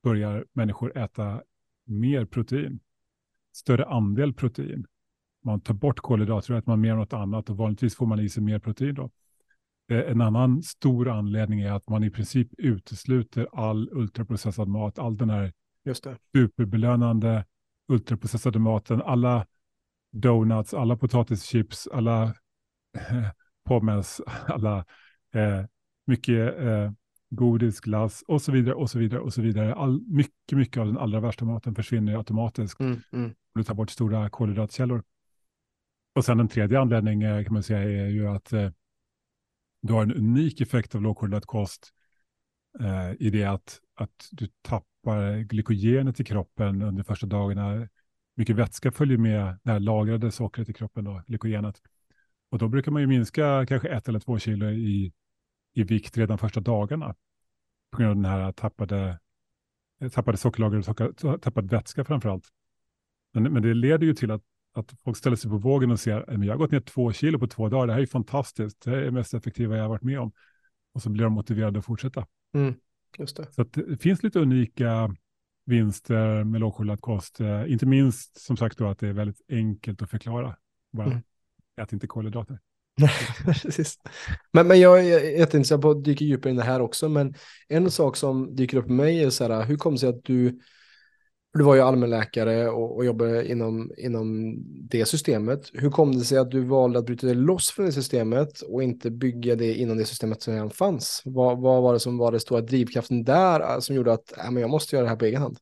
börjar 0.03 0.47
människor 0.53 0.99
äta 0.99 1.43
mer 1.87 2.25
protein, 2.25 2.81
större 3.53 3.85
andel 3.85 4.35
protein. 4.35 4.87
Man 5.45 5.61
tar 5.61 5.75
bort 5.75 6.01
kolhydrater 6.01 6.53
och 6.53 6.59
äter 6.59 6.71
man 6.71 6.81
mer 6.81 6.95
något 6.95 7.13
annat 7.13 7.51
och 7.51 7.57
vanligtvis 7.57 7.97
får 7.97 8.07
man 8.07 8.21
i 8.21 8.29
sig 8.29 8.43
mer 8.43 8.59
protein 8.59 8.95
då. 8.95 9.11
Eh, 9.91 10.11
en 10.11 10.21
annan 10.21 10.63
stor 10.63 11.09
anledning 11.09 11.61
är 11.61 11.73
att 11.73 11.89
man 11.89 12.05
i 12.05 12.11
princip 12.11 12.49
utesluter 12.59 13.49
all 13.53 13.89
ultraprocessad 13.93 14.69
mat, 14.69 14.99
all 14.99 15.17
den 15.17 15.31
här 15.31 15.53
Just 15.85 16.05
det. 16.05 16.17
superbelönande 16.37 17.45
ultraprocessade 17.89 18.59
maten, 18.59 19.03
alla 19.03 19.47
donuts, 20.13 20.75
alla 20.75 20.97
potatischips, 20.97 21.89
alla 21.93 22.35
pommes, 23.65 24.21
alla 24.47 24.85
eh, 25.35 25.65
mycket 26.07 26.59
eh, 26.59 26.93
godis, 27.31 27.81
glass 27.81 28.25
och 28.29 28.43
så 28.43 28.53
vidare 28.53 28.75
och 28.75 28.91
så 28.91 28.99
vidare 28.99 29.21
och 29.21 29.33
så 29.33 29.43
vidare. 29.43 29.75
All, 29.75 30.01
mycket, 30.07 30.59
mycket 30.59 30.81
av 30.81 30.87
den 30.87 30.99
allra 30.99 31.21
värsta 31.21 31.45
maten 31.45 31.75
försvinner 31.75 32.17
automatiskt. 32.17 32.81
Mm, 32.81 33.01
mm. 33.13 33.35
Du 33.55 33.65
tar 33.65 33.75
bort 33.75 33.91
stora 33.91 34.31
kolhydratkällor. 34.31 35.03
Och 36.15 36.25
sen 36.25 36.41
en 36.41 36.49
tredje 36.49 36.81
anledning 36.81 37.23
eh, 37.23 37.45
kan 37.45 37.53
man 37.53 37.63
säga 37.63 38.03
är 38.05 38.09
ju 38.09 38.29
att 38.29 38.53
eh, 38.53 38.71
du 39.83 39.93
har 39.93 40.03
en 40.03 40.15
unik 40.15 40.61
effekt 40.61 40.95
av 40.95 41.03
lågkolhydratkost 41.03 41.93
eh, 42.81 43.13
i 43.19 43.31
det 43.31 43.45
att, 43.45 43.81
att 43.95 44.29
du 44.33 44.49
tappar 44.63 45.39
glykogenet 45.39 46.21
i 46.21 46.25
kroppen 46.25 46.83
under 46.83 47.03
första 47.03 47.27
dagarna. 47.27 47.89
Mycket 48.35 48.57
vätska 48.57 48.93
följer 48.93 49.19
med 49.19 49.59
det 49.63 49.73
här 49.73 49.81
lagrade 49.81 50.31
sockret 50.31 50.69
i 50.69 50.73
kroppen, 50.73 51.05
då, 51.05 51.23
glykogenet. 51.27 51.83
Och 52.51 52.59
då 52.59 52.69
brukar 52.69 52.93
man 52.93 53.03
ju 53.03 53.09
minska 53.09 53.67
kanske 53.67 53.89
ett 53.89 54.09
eller 54.09 54.21
två 54.21 54.39
kilo 54.39 54.71
i, 54.71 55.13
i 55.75 55.83
vikt 55.83 56.17
redan 56.17 56.39
första 56.39 56.61
dagarna. 56.61 57.15
På 57.91 57.99
grund 57.99 58.11
av 58.11 58.17
den 58.17 58.25
här 58.25 58.53
tappade, 58.53 59.19
tappade 60.13 60.39
sockerlager 60.39 60.91
och 60.91 61.43
tappad 61.43 61.71
vätska 61.71 62.05
framför 62.05 62.29
allt. 62.29 62.49
Men, 63.33 63.43
men 63.53 63.63
det 63.63 63.75
leder 63.75 64.07
ju 64.07 64.15
till 64.15 64.31
att, 64.31 64.43
att 64.75 64.93
folk 65.05 65.17
ställer 65.17 65.37
sig 65.37 65.51
på 65.51 65.59
vågen 65.59 65.91
och 65.91 66.01
ser 66.01 66.31
att 66.31 66.45
jag 66.45 66.53
har 66.53 66.59
gått 66.59 66.71
ner 66.71 66.81
två 66.81 67.13
kilo 67.13 67.39
på 67.39 67.47
två 67.47 67.69
dagar. 67.69 67.87
Det 67.87 67.93
här 67.93 68.01
är 68.01 68.07
fantastiskt. 68.07 68.81
Det 68.81 68.91
är 68.91 69.01
det 69.01 69.11
mest 69.11 69.35
effektiva 69.35 69.77
jag 69.77 69.85
har 69.85 69.89
varit 69.89 70.03
med 70.03 70.21
om. 70.21 70.33
Och 70.93 71.03
så 71.03 71.11
blir 71.11 71.25
de 71.25 71.33
motiverade 71.33 71.79
att 71.79 71.85
fortsätta. 71.85 72.27
Mm, 72.55 72.75
just 73.19 73.37
det. 73.37 73.53
Så 73.53 73.63
det 73.63 74.03
finns 74.03 74.23
lite 74.23 74.41
unika 74.41 75.17
vinster 75.65 76.45
med 76.45 76.61
lågkolhydrat 76.61 77.01
kost. 77.01 77.41
Eh, 77.41 77.73
inte 77.73 77.87
minst 77.87 78.41
som 78.41 78.57
sagt 78.57 78.79
då 78.79 78.89
att 78.89 78.99
det 78.99 79.09
är 79.09 79.13
väldigt 79.13 79.41
enkelt 79.49 80.03
att 80.03 80.11
förklara. 80.11 80.57
Bara 80.93 81.07
mm. 81.07 81.23
Ät 81.79 81.93
inte 81.93 82.07
kolhydrater. 82.07 82.59
Precis. 83.45 83.99
Men, 84.53 84.67
men 84.67 84.81
jag 84.81 85.01
är 85.01 85.39
jätteintresserad 85.39 85.83
på 85.83 85.91
att 85.91 86.05
dyka 86.05 86.25
djupare 86.25 86.51
in 86.51 86.57
det 86.57 86.63
här 86.63 86.81
också. 86.81 87.09
Men 87.09 87.35
en 87.69 87.91
sak 87.91 88.17
som 88.17 88.57
dyker 88.57 88.77
upp 88.77 88.87
med 88.87 88.97
mig 88.97 89.25
är 89.25 89.31
så 89.31 89.45
här, 89.45 89.65
hur 89.65 89.77
kom 89.77 89.93
det 89.93 89.99
sig 89.99 90.09
att 90.09 90.25
du, 90.25 90.61
du 91.55 91.65
var 91.65 91.75
ju 91.75 91.81
allmänläkare 91.81 92.69
och, 92.69 92.97
och 92.97 93.05
jobbade 93.05 93.51
inom, 93.51 93.93
inom 93.99 94.57
det 94.89 95.05
systemet. 95.05 95.71
Hur 95.73 95.91
kom 95.91 96.13
det 96.13 96.25
sig 96.25 96.39
att 96.39 96.51
du 96.51 96.65
valde 96.65 96.99
att 96.99 97.07
bryta 97.07 97.27
dig 97.27 97.37
loss 97.37 97.71
från 97.71 97.87
det 97.87 97.93
systemet 97.93 98.61
och 98.61 98.83
inte 98.83 99.11
bygga 99.11 99.57
det 99.57 99.75
inom 99.75 99.97
det 99.97 100.05
systemet 100.05 100.43
som 100.43 100.55
redan 100.55 100.71
fanns? 100.71 101.23
Vad, 101.25 101.61
vad 101.61 101.83
var 101.83 101.93
det 101.93 102.01
som 102.01 102.19
var 102.19 102.33
det 102.33 102.41
stora 102.41 102.61
drivkraften 102.61 103.25
där 103.25 103.61
äh, 103.61 103.81
som 103.81 103.97
gjorde 103.97 104.13
att 104.13 104.39
äh, 104.39 104.51
men 104.51 104.61
jag 104.61 104.71
måste 104.71 104.97
göra 104.97 105.05
det 105.05 105.11
här 105.11 105.17
på 105.17 105.25
egen 105.25 105.43
hand? 105.43 105.59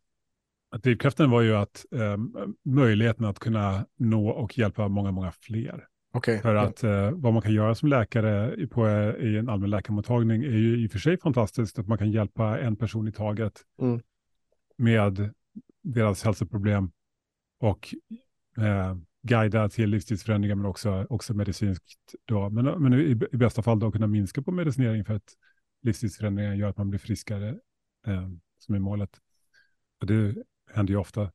Drivkraften 0.82 1.30
var 1.30 1.42
ju 1.42 1.56
att 1.56 1.86
eh, 1.94 2.16
möjligheten 2.64 3.24
att 3.24 3.38
kunna 3.38 3.86
nå 3.98 4.30
och 4.30 4.58
hjälpa 4.58 4.88
många, 4.88 5.10
många 5.10 5.32
fler. 5.32 5.86
Okay. 6.16 6.38
För 6.40 6.54
att 6.54 6.84
eh, 6.84 7.10
vad 7.10 7.32
man 7.32 7.42
kan 7.42 7.52
göra 7.52 7.74
som 7.74 7.88
läkare 7.88 8.66
på, 8.66 8.88
i 9.20 9.38
en 9.38 9.48
allmän 9.48 9.70
läkarmottagning 9.70 10.42
är 10.44 10.56
ju 10.56 10.84
i 10.84 10.86
och 10.86 10.90
för 10.90 10.98
sig 10.98 11.18
fantastiskt 11.18 11.78
att 11.78 11.88
man 11.88 11.98
kan 11.98 12.10
hjälpa 12.10 12.58
en 12.58 12.76
person 12.76 13.08
i 13.08 13.12
taget 13.12 13.60
mm. 13.80 14.00
med 14.76 15.30
deras 15.82 16.24
hälsoproblem 16.24 16.90
och 17.60 17.94
eh, 18.58 18.96
guida 19.22 19.68
till 19.68 19.90
livsstilsförändringar 19.90 20.54
men 20.54 20.66
också, 20.66 21.06
också 21.10 21.34
medicinskt. 21.34 22.14
Då. 22.24 22.50
Men, 22.50 22.82
men 22.82 22.92
i, 22.94 23.10
i, 23.32 23.36
bästa 23.36 23.62
fall 23.62 23.78
då 23.78 23.92
kunna 23.92 24.06
minska 24.06 24.42
på 24.42 24.50
medicinering 24.50 25.04
för 25.04 25.14
att 25.14 25.34
livsstilsförändringar 25.82 26.54
gör 26.54 26.68
att 26.68 26.76
man 26.76 26.90
blir 26.90 27.00
friskare 27.00 27.48
eh, 28.06 28.28
som 28.58 28.74
är 28.74 28.78
målet. 28.78 29.10
Och 30.00 30.06
det 30.06 30.34
händer 30.74 30.92
ju 30.92 30.98
ofta. 30.98 31.32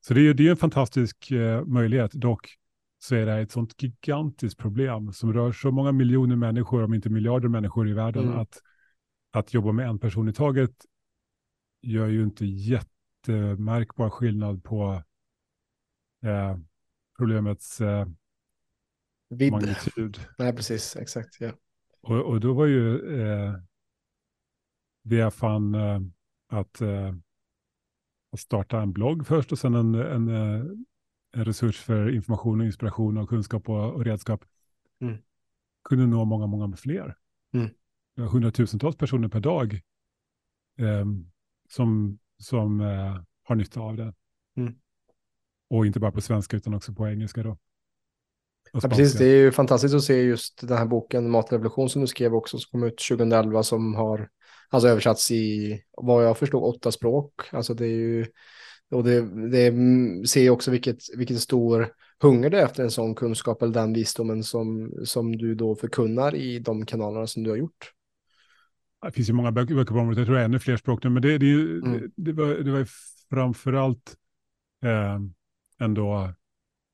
Så 0.00 0.14
det 0.14 0.28
är, 0.28 0.34
det 0.34 0.46
är 0.46 0.50
en 0.50 0.56
fantastisk 0.56 1.30
eh, 1.30 1.64
möjlighet. 1.64 2.12
Dock 2.12 2.58
så 3.02 3.14
är 3.14 3.26
det 3.26 3.32
ett 3.32 3.50
sånt 3.50 3.82
gigantiskt 3.82 4.58
problem 4.58 5.12
som 5.12 5.32
rör 5.32 5.52
så 5.52 5.70
många 5.70 5.92
miljoner 5.92 6.36
människor, 6.36 6.84
om 6.84 6.94
inte 6.94 7.10
miljarder 7.10 7.48
människor 7.48 7.88
i 7.88 7.92
världen, 7.92 8.24
mm. 8.24 8.38
att, 8.38 8.62
att 9.30 9.54
jobba 9.54 9.72
med 9.72 9.88
en 9.88 9.98
person 9.98 10.28
i 10.28 10.32
taget 10.32 10.70
gör 11.80 12.08
ju 12.08 12.22
inte 12.22 12.46
jättemärkbar 12.46 14.10
skillnad 14.10 14.64
på 14.64 15.02
eh, 16.22 16.58
problemets 17.18 17.80
eh, 17.80 18.06
magnitud. 19.50 20.20
Nej, 20.38 20.56
precis, 20.56 20.96
exakt. 20.96 21.40
Ja. 21.40 21.52
Och, 22.00 22.26
och 22.26 22.40
då 22.40 22.52
var 22.52 22.66
ju 22.66 23.20
eh, 23.20 23.54
det 25.02 25.16
jag 25.16 25.34
fann 25.34 25.74
eh, 25.74 26.00
att, 26.48 26.80
eh, 26.80 27.14
att 28.32 28.40
starta 28.40 28.80
en 28.80 28.92
blogg 28.92 29.26
först 29.26 29.52
och 29.52 29.58
sen 29.58 29.74
en, 29.74 29.94
en 29.94 30.28
eh, 30.28 30.64
en 31.32 31.44
resurs 31.44 31.80
för 31.80 32.14
information 32.14 32.60
och 32.60 32.66
inspiration 32.66 33.16
och 33.16 33.28
kunskap 33.28 33.68
och, 33.68 33.92
och 33.92 34.04
redskap 34.04 34.44
mm. 35.00 35.18
kunde 35.84 36.06
nå 36.06 36.24
många, 36.24 36.46
många 36.46 36.76
fler. 36.76 37.16
Mm. 37.54 37.70
Hundratusentals 38.16 38.96
personer 38.96 39.28
per 39.28 39.40
dag 39.40 39.80
eh, 40.78 41.06
som, 41.68 42.18
som 42.38 42.80
eh, 42.80 43.22
har 43.42 43.54
nytta 43.54 43.80
av 43.80 43.96
det. 43.96 44.14
Mm. 44.56 44.74
Och 45.70 45.86
inte 45.86 46.00
bara 46.00 46.12
på 46.12 46.20
svenska 46.20 46.56
utan 46.56 46.74
också 46.74 46.92
på 46.92 47.08
engelska 47.08 47.42
då. 47.42 47.58
Ja, 48.72 48.80
precis, 48.80 49.12
det 49.12 49.24
är 49.24 49.36
ju 49.36 49.52
fantastiskt 49.52 49.94
att 49.94 50.02
se 50.02 50.22
just 50.22 50.68
den 50.68 50.78
här 50.78 50.86
boken 50.86 51.30
Matrevolution 51.30 51.90
som 51.90 52.00
du 52.00 52.06
skrev 52.06 52.34
också 52.34 52.58
som 52.58 52.70
kom 52.70 52.82
ut 52.82 52.98
2011 53.08 53.62
som 53.62 53.94
har 53.94 54.28
alltså 54.68 54.88
översatts 54.88 55.30
i 55.30 55.80
vad 55.90 56.24
jag 56.24 56.38
förstår 56.38 56.64
åtta 56.64 56.92
språk. 56.92 57.34
Alltså 57.52 57.74
det 57.74 57.84
är 57.84 57.98
ju 57.98 58.26
och 58.92 59.04
det, 59.04 59.48
det 59.50 60.28
ser 60.28 60.50
också 60.50 60.70
vilket, 60.70 60.98
vilken 61.16 61.38
stor 61.38 61.92
hunger 62.20 62.50
det 62.50 62.60
är 62.60 62.64
efter 62.64 62.82
en 62.82 62.90
sån 62.90 63.14
kunskap 63.14 63.62
eller 63.62 63.74
den 63.74 63.92
visdomen 63.92 64.42
som, 64.42 64.92
som 65.04 65.36
du 65.36 65.54
då 65.54 65.76
förkunnar 65.76 66.34
i 66.34 66.58
de 66.58 66.86
kanalerna 66.86 67.26
som 67.26 67.42
du 67.42 67.50
har 67.50 67.56
gjort. 67.56 67.92
Det 69.02 69.12
finns 69.12 69.28
ju 69.28 69.32
många 69.32 69.52
böcker 69.52 69.84
på 69.84 69.94
området, 69.94 70.18
jag 70.18 70.26
tror 70.26 70.38
ännu 70.38 70.58
fler 70.58 70.76
språk 70.76 71.04
nu, 71.04 71.10
men 71.10 71.22
det, 71.22 71.38
det, 71.38 71.52
mm. 71.52 71.92
det, 71.92 72.10
det, 72.16 72.32
var, 72.32 72.54
det 72.54 72.70
var 72.72 72.88
framförallt 73.30 74.16
eh, 74.84 75.20
ändå 75.80 76.34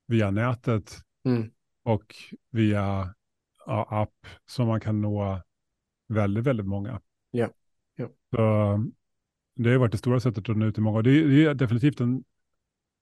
via 0.07 0.31
nätet 0.31 0.97
mm. 1.25 1.51
och 1.83 2.15
via 2.51 3.15
ja, 3.67 3.87
app 3.91 4.27
som 4.47 4.69
man 4.69 4.81
kan 4.81 5.01
nå 5.01 5.43
väldigt, 6.09 6.45
väldigt 6.45 6.67
många. 6.67 7.01
Ja. 7.31 7.49
ja. 7.97 8.09
Så, 8.31 8.85
det 9.59 9.71
har 9.71 9.79
varit 9.79 9.93
det 9.93 9.99
stora 9.99 10.21
sättet 10.21 10.49
att 10.49 10.57
nå 10.57 10.67
ut 10.67 10.79
i 10.79 10.81
många. 10.81 11.03
Det 11.03 11.11
är, 11.11 11.29
det 11.29 11.45
är 11.45 11.55
definitivt 11.55 11.99
den, 11.99 12.25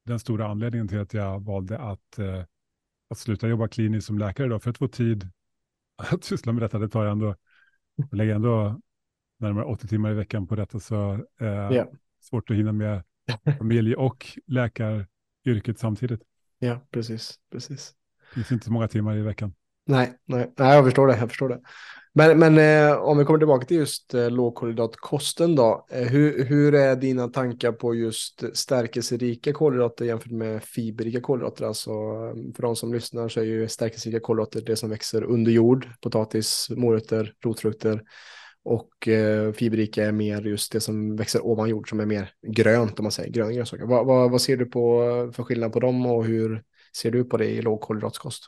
den 0.05 0.19
stora 0.19 0.47
anledningen 0.47 0.89
till 0.89 0.99
att 0.99 1.15
jag 1.15 1.45
valde 1.45 1.79
att, 1.79 2.19
eh, 2.19 2.45
att 3.11 3.19
sluta 3.19 3.49
jobba 3.49 3.69
kliniskt 3.69 4.07
som 4.07 4.19
läkare 4.19 4.49
då, 4.49 4.59
för 4.59 4.71
att 4.71 4.79
få 4.79 4.89
tid 4.89 5.29
att 5.97 6.25
syssla 6.25 6.53
med 6.53 6.63
detta. 6.63 6.79
Det 6.79 6.89
tar 6.89 7.05
jag 7.05 7.13
ändå, 7.13 7.37
jag 7.97 8.15
lägger 8.15 8.35
ändå 8.35 8.81
närmare 9.39 9.65
80 9.65 9.89
timmar 9.89 10.11
i 10.11 10.15
veckan 10.15 10.47
på 10.47 10.57
detta, 10.57 10.81
så 10.81 11.13
eh, 11.41 11.47
yeah. 11.47 11.89
svårt 12.21 12.51
att 12.51 12.57
hinna 12.57 12.73
med 12.73 13.03
familj 13.59 13.95
och 13.95 14.27
läkaryrket 14.47 15.79
samtidigt. 15.79 16.23
Ja, 16.59 16.81
precis, 16.91 17.41
precis. 17.51 17.95
Det 18.29 18.35
finns 18.35 18.53
inte 18.53 18.65
så 18.65 18.73
många 18.73 18.89
timmar 18.89 19.17
i 19.17 19.23
veckan. 19.23 19.55
Nej, 19.87 20.13
nej, 20.25 20.53
nej 20.57 20.75
jag 20.75 20.85
förstår 20.85 21.07
det. 21.07 21.17
Jag 21.17 21.29
förstår 21.29 21.49
det. 21.49 21.61
Men, 22.13 22.39
men 22.39 22.59
eh, 22.59 22.97
om 22.97 23.19
vi 23.19 23.25
kommer 23.25 23.39
tillbaka 23.39 23.67
till 23.67 23.77
just 23.77 24.15
eh, 24.15 24.31
lågkolhydratkosten 24.31 25.55
då. 25.55 25.87
Eh, 25.91 26.03
hur, 26.03 26.45
hur 26.45 26.75
är 26.75 26.97
dina 26.97 27.29
tankar 27.29 27.73
på 27.73 27.95
just 27.95 28.57
stärkelserika 28.57 29.53
kolhydrater 29.53 30.05
jämfört 30.05 30.33
med 30.33 30.65
fiberrika 30.65 31.21
kolhydrater? 31.21 31.65
Alltså 31.65 31.91
för 32.57 32.63
de 32.63 32.77
som 32.77 32.95
lyssnar 32.95 33.29
så 33.29 33.41
är 33.41 33.45
ju 33.45 33.69
stärkelserika 33.69 34.21
kolhydrater 34.21 34.61
det 34.61 34.77
som 34.77 34.91
växer 34.91 35.25
under 35.25 35.53
jord. 35.53 35.89
Potatis, 36.01 36.71
morötter, 36.71 37.33
rotfrukter. 37.45 38.03
Och 38.65 39.09
eh, 39.09 39.53
fiberrika 39.53 40.07
är 40.07 40.13
mer 40.13 40.43
just 40.43 40.73
det 40.73 40.81
som 40.81 41.17
växer 41.17 41.47
ovan 41.47 41.69
jord 41.69 41.89
som 41.89 42.01
är 42.01 42.07
mer 42.07 42.31
grönt 42.47 42.99
om 42.99 43.03
man 43.03 43.13
säger 43.13 43.33
gröna 43.33 43.53
grönsaker. 43.53 43.85
Vad, 43.85 44.07
vad, 44.07 44.31
vad 44.31 44.41
ser 44.41 44.57
du 44.57 44.67
på 44.67 45.01
för 45.35 45.43
skillnad 45.43 45.73
på 45.73 45.81
dem 45.81 46.07
och 46.07 46.25
hur 46.25 46.63
ser 46.97 47.11
du 47.11 47.25
på 47.25 47.37
det 47.37 47.47
i 47.47 47.63
lågkolhydratskost? 47.63 48.45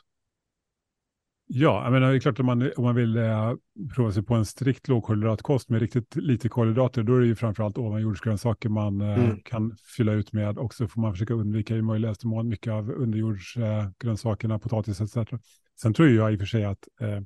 Ja, 1.51 1.83
jag 1.83 1.91
menar, 1.91 2.09
det 2.09 2.17
är 2.17 2.19
klart 2.19 2.39
att 2.39 2.45
man, 2.45 2.71
om 2.77 2.83
man 2.83 2.95
vill 2.95 3.17
eh, 3.17 3.53
prova 3.95 4.11
sig 4.11 4.23
på 4.23 4.35
en 4.35 4.45
strikt 4.45 4.87
lågkolhydratkost 4.87 5.69
med 5.69 5.81
riktigt 5.81 6.15
lite 6.15 6.49
kolhydrater, 6.49 7.03
då 7.03 7.15
är 7.15 7.19
det 7.19 7.27
ju 7.27 7.35
framförallt 7.35 7.77
ovanjordsgrönsaker 7.77 8.69
man 8.69 9.01
eh, 9.01 9.25
mm. 9.25 9.39
kan 9.45 9.77
fylla 9.97 10.13
ut 10.13 10.33
med. 10.33 10.57
Och 10.57 10.73
så 10.73 10.87
får 10.87 11.01
man 11.01 11.13
försöka 11.13 11.33
undvika 11.33 11.75
i 11.75 11.81
möjligaste 11.81 12.27
mån 12.27 12.47
mycket 12.47 12.73
av 12.73 12.91
underjordsgrönsakerna, 12.91 14.53
eh, 14.53 14.59
potatis 14.59 15.01
etc. 15.01 15.17
Sen 15.81 15.93
tror 15.93 16.09
jag 16.09 16.33
i 16.33 16.35
och 16.35 16.39
för 16.39 16.45
sig 16.45 16.65
att 16.65 16.87
eh, 17.01 17.21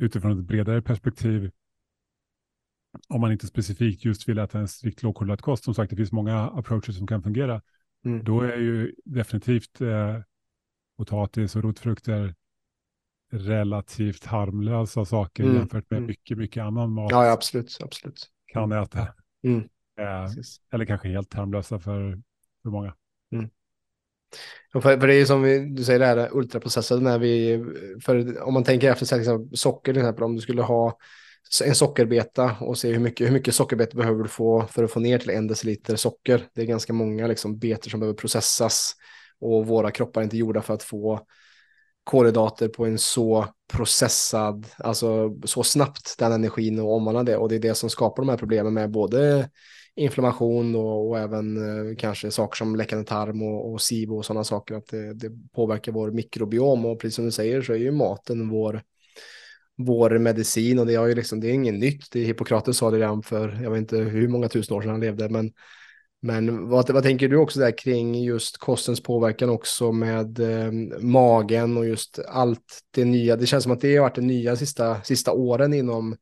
utifrån 0.00 0.38
ett 0.38 0.46
bredare 0.46 0.82
perspektiv, 0.82 1.50
om 3.08 3.20
man 3.20 3.32
inte 3.32 3.46
specifikt 3.46 4.04
just 4.04 4.28
vill 4.28 4.38
äta 4.38 4.58
en 4.58 4.68
strikt 4.68 5.02
lågkolhydratkost, 5.02 5.64
som 5.64 5.74
sagt 5.74 5.90
det 5.90 5.96
finns 5.96 6.12
många 6.12 6.40
approaches 6.40 6.98
som 6.98 7.06
kan 7.06 7.22
fungera, 7.22 7.62
mm. 8.04 8.24
då 8.24 8.40
är 8.40 8.56
ju 8.56 8.94
definitivt 9.04 9.80
eh, 9.80 10.20
potatis 10.96 11.56
och 11.56 11.62
rotfrukter 11.62 12.34
relativt 13.32 14.24
harmlösa 14.24 15.04
saker 15.04 15.44
mm. 15.44 15.56
jämfört 15.56 15.90
med 15.90 15.98
mm. 15.98 16.06
mycket, 16.06 16.38
mycket 16.38 16.62
annan 16.62 16.92
mat. 16.92 17.10
Ja, 17.10 17.30
absolut, 17.30 17.78
absolut. 17.84 18.26
Kan 18.52 18.72
äta. 18.72 19.08
Mm. 19.44 19.58
Eh, 20.00 20.30
eller 20.72 20.84
kanske 20.84 21.08
helt 21.08 21.34
harmlösa 21.34 21.78
för, 21.78 22.22
för 22.62 22.70
många. 22.70 22.94
Mm. 23.32 23.50
För, 24.72 24.80
för, 24.80 25.06
det 25.06 25.14
är 25.14 25.18
ju 25.18 25.26
som 25.26 25.42
vi, 25.42 25.58
du 25.58 25.84
säger 25.84 25.98
det 25.98 26.06
här 26.06 26.28
ultraprocessade 26.32 27.00
när 27.00 27.18
vi, 27.18 27.64
för 28.04 28.42
om 28.42 28.54
man 28.54 28.64
tänker 28.64 28.90
efter 28.90 29.10
här, 29.10 29.18
liksom, 29.18 29.50
socker 29.52 29.92
till 29.92 30.02
exempel, 30.02 30.24
om 30.24 30.36
du 30.36 30.40
skulle 30.40 30.62
ha 30.62 30.98
en 31.64 31.74
sockerbeta 31.74 32.56
och 32.60 32.78
se 32.78 32.92
hur 32.92 33.00
mycket, 33.00 33.26
hur 33.26 33.32
mycket 33.32 33.54
sockerbeta 33.54 33.96
behöver 33.96 34.22
du 34.22 34.28
få 34.28 34.66
för 34.66 34.84
att 34.84 34.92
få 34.92 35.00
ner 35.00 35.18
till 35.18 35.30
en 35.30 35.46
deciliter 35.46 35.96
socker. 35.96 36.46
Det 36.54 36.62
är 36.62 36.66
ganska 36.66 36.92
många 36.92 37.26
liksom, 37.26 37.58
betor 37.58 37.90
som 37.90 38.00
behöver 38.00 38.16
processas 38.16 38.94
och 39.40 39.66
våra 39.66 39.90
kroppar 39.90 40.20
är 40.20 40.24
inte 40.24 40.36
gjorda 40.36 40.62
för 40.62 40.74
att 40.74 40.82
få 40.82 41.26
kolhydrater 42.04 42.68
på 42.68 42.86
en 42.86 42.98
så 42.98 43.46
processad, 43.72 44.66
alltså 44.78 45.36
så 45.44 45.62
snabbt 45.62 46.14
den 46.18 46.32
energin 46.32 46.80
och 46.80 46.94
omvandla 46.94 47.22
det. 47.22 47.36
Och 47.36 47.48
det 47.48 47.54
är 47.54 47.60
det 47.60 47.74
som 47.74 47.90
skapar 47.90 48.22
de 48.22 48.28
här 48.28 48.36
problemen 48.36 48.74
med 48.74 48.90
både 48.90 49.48
inflammation 49.94 50.74
och, 50.74 51.08
och 51.08 51.18
även 51.18 51.56
eh, 51.56 51.96
kanske 51.96 52.30
saker 52.30 52.56
som 52.56 52.76
läckande 52.76 53.04
tarm 53.04 53.42
och, 53.42 53.72
och 53.72 53.82
SIBO 53.82 54.16
och 54.16 54.24
sådana 54.24 54.44
saker. 54.44 54.74
Att 54.74 54.86
det, 54.86 55.14
det, 55.14 55.30
påverkar 55.54 55.92
vår 55.92 56.10
mikrobiom 56.10 56.86
och 56.86 57.00
precis 57.00 57.16
som 57.16 57.24
du 57.24 57.30
säger 57.30 57.62
så 57.62 57.72
är 57.72 57.76
ju 57.76 57.92
maten 57.92 58.48
vår, 58.48 58.82
vår 59.76 60.18
medicin 60.18 60.78
och 60.78 60.86
det, 60.86 60.94
är 60.94 61.06
ju 61.06 61.14
liksom, 61.14 61.40
det 61.40 61.48
är 61.48 61.52
inget 61.54 61.74
nytt. 61.74 62.10
Det 62.12 62.20
Hippokrates 62.20 62.76
sa 62.76 62.90
det 62.90 62.98
redan 62.98 63.22
för, 63.22 63.62
jag 63.62 63.70
vet 63.70 63.78
inte 63.78 63.96
hur 63.96 64.28
många 64.28 64.48
tusen 64.48 64.76
år 64.76 64.82
sedan 64.82 64.90
han 64.90 65.00
levde, 65.00 65.28
men 65.28 65.52
men 66.24 66.68
vad, 66.68 66.90
vad 66.90 67.02
tänker 67.02 67.28
du 67.28 67.36
också 67.36 67.60
där 67.60 67.78
kring 67.78 68.22
just 68.22 68.58
kostens 68.58 69.02
påverkan 69.02 69.48
också 69.50 69.92
med 69.92 70.38
eh, 70.38 70.72
magen 71.00 71.76
och 71.76 71.86
just 71.86 72.18
allt 72.28 72.80
det 72.90 73.04
nya? 73.04 73.36
Det 73.36 73.46
känns 73.46 73.64
som 73.64 73.72
att 73.72 73.80
det 73.80 73.96
har 73.96 74.02
varit 74.02 74.14
det 74.14 74.20
nya 74.20 74.56
sista, 74.56 75.02
sista 75.02 75.32
åren 75.32 75.74
inom 75.74 76.16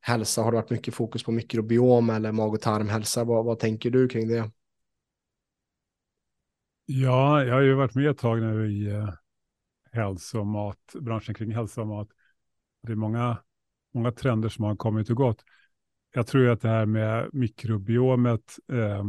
hälsa. 0.00 0.42
Har 0.42 0.52
det 0.52 0.56
varit 0.56 0.70
mycket 0.70 0.94
fokus 0.94 1.24
på 1.24 1.32
mikrobiom 1.32 2.10
eller 2.10 2.32
mag 2.32 2.54
och 2.54 2.60
tarmhälsa? 2.60 3.24
Vad, 3.24 3.44
vad 3.44 3.58
tänker 3.58 3.90
du 3.90 4.08
kring 4.08 4.28
det? 4.28 4.50
Ja, 6.86 7.44
jag 7.44 7.54
har 7.54 7.60
ju 7.60 7.74
varit 7.74 7.94
med 7.94 8.10
ett 8.10 8.18
tag 8.18 8.40
nu 8.40 8.72
i 8.72 8.90
eh, 8.90 9.14
hälsa 9.92 10.38
och 10.40 10.46
matbranschen 10.46 11.34
kring 11.34 11.54
hälsa 11.54 11.80
och 11.80 11.86
mat. 11.86 12.08
Det 12.82 12.92
är 12.92 12.96
många, 12.96 13.38
många 13.94 14.12
trender 14.12 14.48
som 14.48 14.64
har 14.64 14.76
kommit 14.76 15.10
och 15.10 15.16
gått. 15.16 15.44
Jag 16.14 16.26
tror 16.26 16.48
att 16.48 16.60
det 16.60 16.68
här 16.68 16.86
med 16.86 17.30
mikrobiomet 17.32 18.58
eh, 18.72 19.04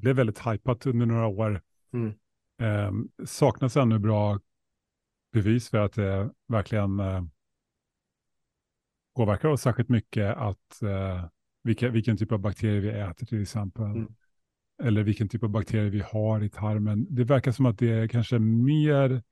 blev 0.00 0.16
väldigt 0.16 0.46
hypat 0.46 0.86
under 0.86 1.06
några 1.06 1.26
år. 1.26 1.60
Mm. 1.92 2.14
Eh, 2.62 2.92
saknas 3.24 3.76
ännu 3.76 3.98
bra 3.98 4.40
bevis 5.32 5.68
för 5.68 5.78
att 5.78 5.92
det 5.92 6.30
verkligen 6.48 7.00
eh, 7.00 7.22
påverkar 9.16 9.48
oss 9.48 9.62
särskilt 9.62 9.88
mycket 9.88 10.36
att 10.36 10.82
eh, 10.82 11.24
vilka, 11.62 11.88
vilken 11.88 12.16
typ 12.16 12.32
av 12.32 12.38
bakterier 12.38 12.80
vi 12.80 12.88
äter 12.88 13.26
till 13.26 13.42
exempel. 13.42 13.84
Mm. 13.84 14.14
Eller 14.82 15.02
vilken 15.02 15.28
typ 15.28 15.42
av 15.42 15.48
bakterier 15.48 15.90
vi 15.90 16.00
har 16.00 16.42
i 16.42 16.48
tarmen. 16.48 17.06
Det 17.10 17.24
verkar 17.24 17.52
som 17.52 17.66
att 17.66 17.78
det 17.78 17.90
är 17.90 18.08
kanske 18.08 18.38
mer 18.38 19.22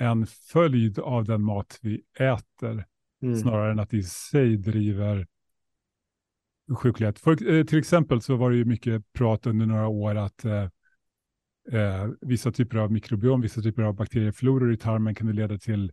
en 0.00 0.26
följd 0.26 0.98
av 0.98 1.24
den 1.24 1.42
mat 1.42 1.78
vi 1.82 2.02
äter. 2.18 2.84
Mm. 3.22 3.36
Snarare 3.36 3.72
än 3.72 3.78
att 3.78 3.90
det 3.90 3.96
i 3.96 4.02
sig 4.02 4.56
driver 4.56 5.26
sjuklighet. 6.74 7.18
För, 7.18 7.52
eh, 7.54 7.64
till 7.64 7.78
exempel 7.78 8.20
så 8.20 8.36
var 8.36 8.50
det 8.50 8.56
ju 8.56 8.64
mycket 8.64 9.12
prat 9.12 9.46
under 9.46 9.66
några 9.66 9.88
år 9.88 10.14
att 10.14 10.44
eh, 10.44 10.68
eh, 11.72 12.08
vissa 12.20 12.52
typer 12.52 12.78
av 12.78 12.92
mikrobiom, 12.92 13.40
vissa 13.40 13.62
typer 13.62 13.82
av 13.82 13.94
bakteriefloror 13.94 14.72
i 14.72 14.76
tarmen 14.76 15.14
kunde 15.14 15.32
leda 15.32 15.58
till 15.58 15.92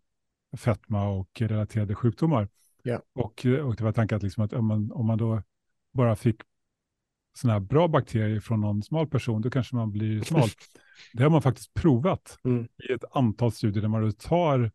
fetma 0.57 1.09
och 1.09 1.41
relaterade 1.41 1.95
sjukdomar. 1.95 2.47
Yeah. 2.83 3.01
Och, 3.13 3.45
och 3.63 3.75
det 3.75 3.81
var 3.81 3.91
tanken 3.91 4.15
att, 4.15 4.23
liksom 4.23 4.43
att 4.43 4.53
om, 4.53 4.65
man, 4.65 4.91
om 4.91 5.05
man 5.05 5.17
då 5.17 5.43
bara 5.93 6.15
fick 6.15 6.41
sådana 7.33 7.53
här 7.53 7.59
bra 7.59 7.87
bakterier 7.87 8.39
från 8.39 8.61
någon 8.61 8.83
smal 8.83 9.07
person, 9.07 9.41
då 9.41 9.49
kanske 9.49 9.75
man 9.75 9.91
blir 9.91 10.21
smal. 10.21 10.49
det 11.13 11.23
har 11.23 11.29
man 11.29 11.41
faktiskt 11.41 11.73
provat 11.73 12.37
mm. 12.43 12.67
i 12.89 12.93
ett 12.93 13.03
antal 13.11 13.51
studier 13.51 13.81
där 13.81 13.89
man 13.89 14.11
tar, 14.13 14.71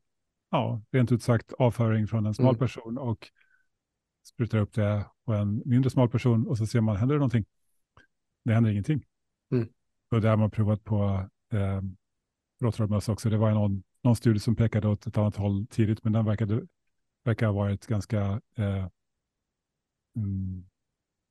ja, 0.51 0.83
rent 0.93 1.12
ut 1.12 1.23
sagt, 1.23 1.53
avföring 1.53 2.07
från 2.07 2.27
en 2.27 2.35
smal 2.35 2.55
mm. 2.55 2.59
person 2.59 2.99
och 2.99 3.31
sprutar 4.24 4.58
upp 4.58 4.72
det 4.72 5.06
på 5.24 5.32
en 5.32 5.62
mindre 5.64 5.90
smal 5.90 6.08
person 6.08 6.46
och 6.46 6.58
så 6.58 6.66
ser 6.66 6.80
man, 6.80 6.96
händer 6.96 7.14
det 7.14 7.18
någonting? 7.18 7.44
Det 8.44 8.54
händer 8.54 8.70
ingenting. 8.70 9.04
Mm. 9.52 9.68
Och 10.10 10.20
det 10.20 10.28
har 10.28 10.37
man 10.37 10.50
provat 10.50 10.84
på 10.84 11.28
eh, 11.52 11.80
råttormöss 12.62 13.08
också. 13.08 13.30
Det 13.30 13.37
var 13.37 13.50
någon, 13.50 13.82
någon 14.02 14.16
studie 14.16 14.40
som 14.40 14.56
pekade 14.56 14.88
åt 14.88 15.06
ett 15.06 15.18
annat 15.18 15.37
håll 15.37 15.66
tidigt, 15.66 16.04
men 16.04 16.12
den 16.12 16.24
verkade, 16.24 16.66
verkar 17.24 17.46
ha 17.46 17.52
varit 17.52 17.87
ganska 17.87 18.40
eh, 18.56 18.88
mm, 20.16 20.66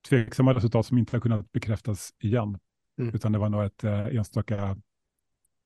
tveksamma 0.10 0.54
resultat 0.54 0.86
som 0.86 0.98
inte 0.98 1.16
har 1.16 1.22
kunnat 1.22 1.52
bekräftas 1.52 2.14
igen. 2.20 2.60
Mm. 2.98 3.16
Utan 3.16 3.32
det 3.32 3.40
var 3.40 3.50
nog 3.50 3.64
ett 3.64 3.84
eh, 3.84 4.06
enstaka 4.06 4.78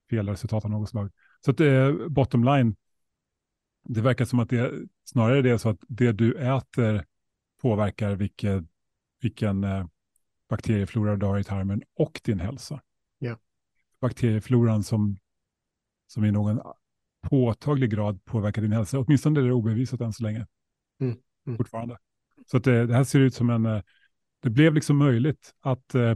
felresultat 0.09 0.65
av 0.65 0.71
något 0.71 0.89
slag. 0.89 1.11
Så 1.45 1.51
att 1.51 1.59
eh, 1.59 2.07
bottom 2.07 2.43
line, 2.43 2.75
det 3.83 4.01
verkar 4.01 4.25
som 4.25 4.39
att 4.39 4.49
det 4.49 4.71
snarare 5.03 5.41
det 5.41 5.49
är 5.49 5.57
så 5.57 5.69
att 5.69 5.83
det 5.87 6.11
du 6.11 6.33
äter 6.33 7.05
påverkar 7.61 8.15
vilken, 8.15 8.67
vilken 9.21 9.63
eh, 9.63 9.85
bakterieflora 10.49 11.15
du 11.15 11.25
har 11.25 11.39
i 11.39 11.43
tarmen 11.43 11.83
och 11.95 12.21
din 12.23 12.39
hälsa. 12.39 12.81
Yeah. 13.21 13.37
Bakteriefloran 14.01 14.83
som, 14.83 15.17
som 16.07 16.25
i 16.25 16.31
någon 16.31 16.61
påtaglig 17.21 17.89
grad 17.91 18.25
påverkar 18.25 18.61
din 18.61 18.71
hälsa, 18.71 18.99
åtminstone 18.99 19.39
är 19.39 19.43
det 19.43 19.53
obevisat 19.53 20.01
än 20.01 20.13
så 20.13 20.23
länge. 20.23 20.47
Mm. 21.01 21.17
Mm. 21.47 21.57
Fortfarande. 21.57 21.97
Så 22.45 22.57
att 22.57 22.63
det, 22.63 22.85
det, 22.85 22.93
här 22.93 23.03
ser 23.03 23.19
ut 23.19 23.33
som 23.33 23.49
en, 23.49 23.65
eh, 23.65 23.81
det 24.39 24.49
blev 24.49 24.73
liksom 24.73 24.97
möjligt 24.97 25.53
att, 25.59 25.95
eh, 25.95 26.15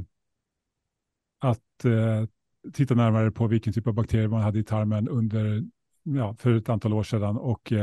att 1.39 1.85
eh, 1.85 2.25
titta 2.73 2.95
närmare 2.95 3.31
på 3.31 3.47
vilken 3.47 3.73
typ 3.73 3.87
av 3.87 3.93
bakterier 3.93 4.27
man 4.27 4.41
hade 4.41 4.59
i 4.59 4.63
tarmen 4.63 5.09
under, 5.09 5.63
ja, 6.03 6.35
för 6.35 6.53
ett 6.53 6.69
antal 6.69 6.93
år 6.93 7.03
sedan 7.03 7.37
och 7.37 7.73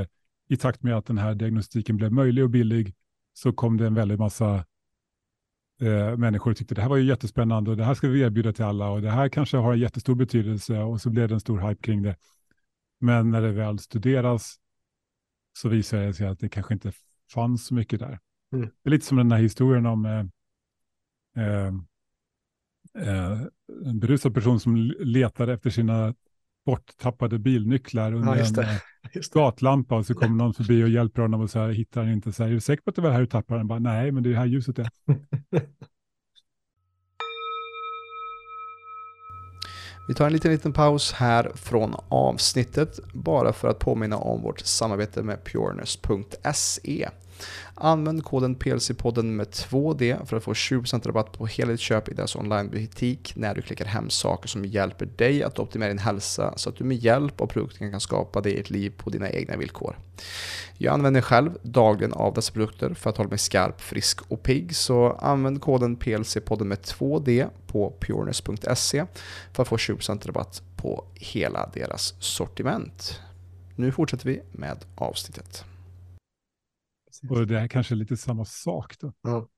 i 0.49 0.57
takt 0.57 0.83
med 0.83 0.97
att 0.97 1.07
den 1.07 1.19
här 1.19 1.35
diagnostiken 1.35 1.97
blev 1.97 2.13
möjlig 2.13 2.45
och 2.45 2.51
billig 2.51 2.95
så 3.39 3.53
kom 3.53 3.77
det 3.77 3.87
en 3.87 3.95
väldigt 3.95 4.19
massa 4.19 4.65
eh, 5.81 6.17
människor 6.17 6.51
och 6.51 6.57
tyckte 6.57 6.75
det 6.75 6.83
här 6.83 6.89
var 6.89 6.97
ju 6.97 7.05
jättespännande 7.05 7.71
och 7.71 7.77
det 7.77 7.85
här 7.85 7.95
ska 7.95 8.09
vi 8.09 8.21
erbjuda 8.21 8.53
till 8.53 8.65
alla 8.65 8.91
och 8.91 9.03
det 9.03 9.11
här 9.11 9.29
kanske 9.29 9.57
har 9.57 9.73
en 9.73 9.79
jättestor 9.79 10.15
betydelse 10.15 10.79
och 10.79 11.01
så 11.01 11.11
blev 11.11 11.29
det 11.29 11.35
en 11.35 11.41
stor 11.41 11.69
hype 11.69 11.83
kring 11.83 12.03
det. 12.03 12.17
Men 13.01 13.31
när 13.31 13.43
det 13.43 13.53
väl 13.53 13.79
studeras 13.79 14.57
så 15.59 15.69
visar 15.69 15.99
det 15.99 16.15
sig 16.15 16.27
att 16.27 16.39
det 16.39 16.49
kanske 16.49 16.75
inte 16.75 16.93
fanns 17.33 17.67
så 17.67 17.75
mycket 17.75 18.01
där. 18.01 18.19
Mm. 18.53 18.71
Det 18.83 18.89
är 18.89 18.91
lite 18.91 19.07
som 19.07 19.17
den 19.17 19.33
här 19.33 19.39
historien 19.39 19.87
om 19.87 20.07
eh, 20.07 20.27
eh, 21.45 21.67
eh 23.05 23.41
en 23.85 23.99
berusad 23.99 24.35
person 24.35 24.61
som 24.61 24.77
letade 24.99 25.53
efter 25.53 25.71
sina 25.71 26.15
borttappade 26.69 27.39
bilnycklar 27.39 28.13
under 28.13 28.37
ja, 28.37 28.45
en 28.45 28.59
eh, 28.59 29.23
gatlampa 29.33 29.97
och 29.97 30.07
så 30.07 30.15
kommer 30.15 30.37
någon 30.37 30.55
förbi 30.55 30.85
och 30.85 30.89
hjälper 30.89 31.23
honom 31.23 31.41
och 31.41 31.51
så 31.51 31.59
här, 31.59 31.69
hittar 31.69 32.01
han 32.01 32.13
inte. 32.13 32.33
Så 32.33 32.43
här, 32.43 32.51
är 32.51 32.55
du 32.55 32.61
säker 32.61 32.83
på 32.83 32.91
att 32.91 32.97
det 32.97 33.03
var 33.03 33.11
här 33.11 33.21
du 33.21 33.27
tappade 33.27 33.61
den? 33.61 33.69
Bara, 33.69 33.79
Nej, 33.79 34.13
men 34.13 34.23
det 34.23 34.31
är 34.31 34.35
här 34.35 34.47
ljuset 34.47 34.79
är. 34.79 34.91
Vi 40.09 40.15
tar 40.15 40.27
en 40.27 40.33
liten, 40.33 40.51
liten 40.53 40.73
paus 40.73 41.13
här 41.13 41.53
från 41.55 41.95
avsnittet 42.09 43.01
bara 43.15 43.53
för 43.53 43.69
att 43.69 43.79
påminna 43.79 44.17
om 44.17 44.43
vårt 44.43 44.61
samarbete 44.61 45.23
med 45.23 45.45
pureness.se. 45.45 47.09
Använd 47.75 48.25
koden 48.25 48.57
PLC-podden 48.57 49.23
med 49.23 49.47
2D 49.47 50.27
för 50.27 50.37
att 50.37 50.45
få 50.45 50.53
20% 50.53 51.07
rabatt 51.07 51.33
på 51.33 51.47
hela 51.47 51.71
ditt 51.73 51.81
köp 51.81 52.09
i 52.09 52.15
deras 52.15 52.37
onlinebutik 52.37 53.33
när 53.37 53.55
du 53.55 53.63
klickar 53.63 53.85
hem 53.85 54.11
saker 54.11 54.49
som 54.49 54.65
hjälper 54.65 55.07
dig 55.07 55.43
att 55.43 55.59
optimera 55.59 55.89
din 55.89 55.99
hälsa 55.99 56.53
så 56.57 56.69
att 56.69 56.77
du 56.77 56.85
med 56.85 56.97
hjälp 56.97 57.41
av 57.41 57.47
produkten 57.47 57.91
kan 57.91 58.01
skapa 58.01 58.41
dig 58.41 58.61
ett 58.61 58.71
liv 58.71 58.93
på 58.97 59.11
dina 59.11 59.31
egna 59.31 59.57
villkor. 59.57 59.99
Jag 60.79 60.95
använder 60.95 61.21
själv 61.21 61.59
dagligen 61.63 62.13
av 62.13 62.35
dessa 62.35 62.53
produkter 62.53 62.95
för 62.95 63.11
att 63.11 63.17
hålla 63.17 63.31
mig 63.31 63.39
skarp, 63.39 63.81
frisk 63.81 64.21
och 64.29 64.43
pigg 64.43 64.77
så 64.77 65.13
använd 65.13 65.61
koden 65.61 65.97
PLC-podden 65.97 66.65
med 66.65 66.79
2D 66.79 67.49
på 67.67 67.95
pureness.se 68.01 69.05
för 69.53 69.63
att 69.63 69.69
få 69.69 69.77
20% 69.77 70.27
rabatt 70.27 70.63
på 70.77 71.05
hela 71.15 71.71
deras 71.75 72.15
sortiment. 72.19 73.21
Nu 73.75 73.93
fortsätter 73.93 74.27
vi 74.27 74.43
med 74.53 74.85
avsnittet. 74.95 75.65
Och 77.31 77.47
det 77.47 77.59
är 77.59 77.69
kanske 77.69 77.95
lite 77.95 78.17
samma 78.17 78.45
sak 78.45 78.95
då. 79.01 79.13
Ja. 79.23 79.49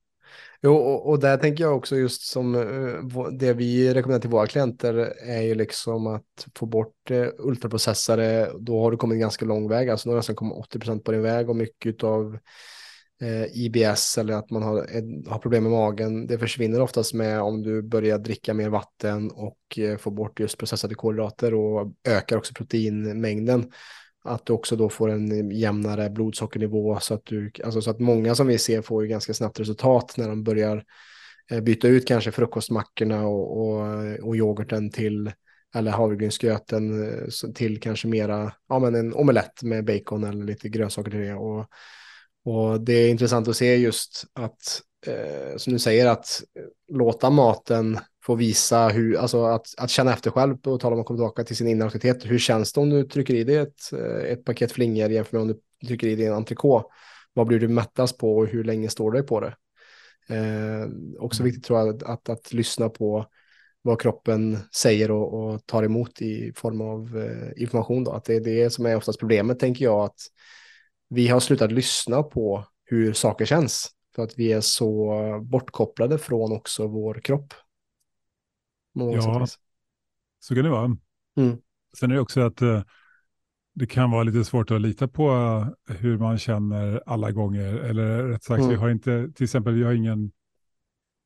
Jo, 0.62 0.74
och, 0.74 1.08
och 1.08 1.20
där 1.20 1.36
tänker 1.36 1.64
jag 1.64 1.76
också 1.76 1.96
just 1.96 2.22
som 2.22 2.54
uh, 2.54 3.28
det 3.32 3.52
vi 3.52 3.94
rekommenderar 3.94 4.20
till 4.20 4.30
våra 4.30 4.46
klienter 4.46 4.94
är 5.26 5.42
ju 5.42 5.54
liksom 5.54 6.06
att 6.06 6.46
få 6.54 6.66
bort 6.66 7.10
uh, 7.10 7.28
ultraprocessare. 7.38 8.50
Då 8.58 8.82
har 8.82 8.90
du 8.90 8.96
kommit 8.96 9.20
ganska 9.20 9.44
lång 9.44 9.68
väg, 9.68 9.90
alltså 9.90 10.08
nu 10.08 10.10
har 10.10 10.16
du 10.16 10.18
nästan 10.18 10.36
kommit 10.36 10.56
80% 10.56 10.98
på 10.98 11.12
din 11.12 11.22
väg 11.22 11.50
och 11.50 11.56
mycket 11.56 12.04
av 12.04 12.38
uh, 13.22 13.44
IBS 13.52 14.18
eller 14.18 14.34
att 14.34 14.50
man 14.50 14.62
har, 14.62 14.76
har 15.30 15.38
problem 15.38 15.62
med 15.62 15.72
magen. 15.72 16.26
Det 16.26 16.38
försvinner 16.38 16.80
oftast 16.80 17.14
med 17.14 17.40
om 17.40 17.62
du 17.62 17.82
börjar 17.82 18.18
dricka 18.18 18.54
mer 18.54 18.68
vatten 18.68 19.30
och 19.30 19.78
får 19.98 20.10
bort 20.10 20.40
just 20.40 20.58
processade 20.58 20.94
kolhydrater 20.94 21.54
och 21.54 21.92
ökar 22.08 22.36
också 22.36 22.54
proteinmängden 22.54 23.72
att 24.24 24.46
du 24.46 24.52
också 24.52 24.76
då 24.76 24.88
får 24.88 25.10
en 25.10 25.32
eh, 25.32 25.58
jämnare 25.58 26.10
blodsockernivå 26.10 26.98
så 27.00 27.14
att 27.14 27.24
du, 27.24 27.52
alltså 27.64 27.82
så 27.82 27.90
att 27.90 28.00
många 28.00 28.34
som 28.34 28.46
vi 28.46 28.58
ser 28.58 28.82
får 28.82 29.02
ju 29.02 29.08
ganska 29.08 29.34
snabbt 29.34 29.60
resultat 29.60 30.14
när 30.16 30.28
de 30.28 30.44
börjar 30.44 30.84
eh, 31.50 31.60
byta 31.60 31.88
ut 31.88 32.08
kanske 32.08 32.32
frukostmackorna 32.32 33.26
och, 33.26 33.60
och, 33.60 33.86
eh, 33.86 34.14
och 34.14 34.36
yoghurten 34.36 34.90
till 34.90 35.32
eller 35.74 35.90
havregrynsgröten 35.90 37.12
till 37.54 37.80
kanske 37.80 38.08
mera, 38.08 38.52
ja 38.68 38.78
men 38.78 38.94
en 38.94 39.14
omelett 39.14 39.62
med 39.62 39.84
bacon 39.84 40.24
eller 40.24 40.44
lite 40.44 40.68
grönsaker 40.68 41.10
till 41.10 41.20
det. 41.20 41.34
Och, 41.34 41.66
och 42.44 42.80
det 42.80 42.92
är 42.92 43.10
intressant 43.10 43.48
att 43.48 43.56
se 43.56 43.76
just 43.76 44.24
att, 44.32 44.82
eh, 45.06 45.56
som 45.56 45.72
du 45.72 45.78
säger, 45.78 46.06
att 46.06 46.42
låta 46.88 47.30
maten 47.30 47.98
få 48.24 48.34
visa 48.34 48.88
hur, 48.88 49.16
alltså 49.16 49.44
att, 49.44 49.66
att 49.76 49.90
känna 49.90 50.12
efter 50.12 50.30
själv 50.30 50.56
och 50.66 50.80
tala 50.80 50.94
om 50.94 51.00
att 51.00 51.06
komma 51.06 51.16
tillbaka 51.16 51.44
till 51.44 51.56
sin 51.56 51.68
inre 51.68 51.84
auktoritet. 51.84 52.24
Hur 52.24 52.38
känns 52.38 52.72
det 52.72 52.80
om 52.80 52.90
du 52.90 53.04
trycker 53.04 53.34
i 53.34 53.44
dig 53.44 53.56
ett, 53.56 53.92
eh, 53.92 54.32
ett 54.32 54.44
paket 54.44 54.72
flingor 54.72 55.10
jämfört 55.10 55.32
med 55.32 55.42
om 55.42 55.48
du 55.48 55.86
trycker 55.86 56.06
i 56.06 56.16
dig 56.16 56.26
en 56.26 56.34
entrecote? 56.34 56.88
Vad 57.32 57.46
blir 57.46 57.60
du 57.60 57.68
mättast 57.68 58.18
på 58.18 58.36
och 58.36 58.46
hur 58.46 58.64
länge 58.64 58.88
står 58.88 59.12
du 59.12 59.22
på 59.22 59.40
det? 59.40 59.54
Eh, 60.28 60.88
också 61.18 61.42
mm. 61.42 61.50
viktigt 61.50 61.64
tror 61.64 61.78
jag 61.78 61.88
att, 61.88 62.02
att, 62.02 62.28
att, 62.28 62.52
lyssna 62.52 62.88
på 62.88 63.26
vad 63.82 64.00
kroppen 64.00 64.58
säger 64.74 65.10
och, 65.10 65.34
och 65.34 65.66
tar 65.66 65.82
emot 65.82 66.22
i 66.22 66.52
form 66.56 66.80
av 66.80 67.18
eh, 67.18 67.62
information. 67.62 68.04
Då. 68.04 68.12
Att 68.12 68.24
det 68.24 68.34
är 68.34 68.40
det 68.40 68.70
som 68.70 68.86
är 68.86 68.96
oftast 68.96 69.18
problemet, 69.18 69.58
tänker 69.58 69.84
jag, 69.84 70.04
att 70.04 70.20
vi 71.10 71.28
har 71.28 71.40
slutat 71.40 71.72
lyssna 71.72 72.22
på 72.22 72.64
hur 72.84 73.12
saker 73.12 73.44
känns. 73.44 73.90
För 74.14 74.22
att 74.22 74.38
vi 74.38 74.52
är 74.52 74.60
så 74.60 75.14
bortkopplade 75.42 76.18
från 76.18 76.52
också 76.52 76.86
vår 76.86 77.14
kropp. 77.14 77.54
Ja, 78.92 79.46
så 80.40 80.54
kan 80.54 80.64
det 80.64 80.70
vara. 80.70 80.96
Mm. 81.36 81.58
Sen 81.98 82.10
är 82.10 82.14
det 82.14 82.20
också 82.20 82.40
att 82.40 82.62
uh, 82.62 82.82
det 83.74 83.86
kan 83.86 84.10
vara 84.10 84.22
lite 84.22 84.44
svårt 84.44 84.70
att 84.70 84.80
lita 84.80 85.08
på 85.08 85.30
uh, 85.30 85.96
hur 85.96 86.18
man 86.18 86.38
känner 86.38 87.02
alla 87.06 87.30
gånger. 87.30 87.74
Eller 87.74 88.24
rätt 88.28 88.44
sagt, 88.44 88.58
mm. 88.58 88.70
vi 88.70 88.76
har 88.76 88.90
inte, 88.90 89.32
till 89.34 89.44
exempel, 89.44 89.74
vi 89.74 89.84
har 89.84 89.92
ingen 89.92 90.32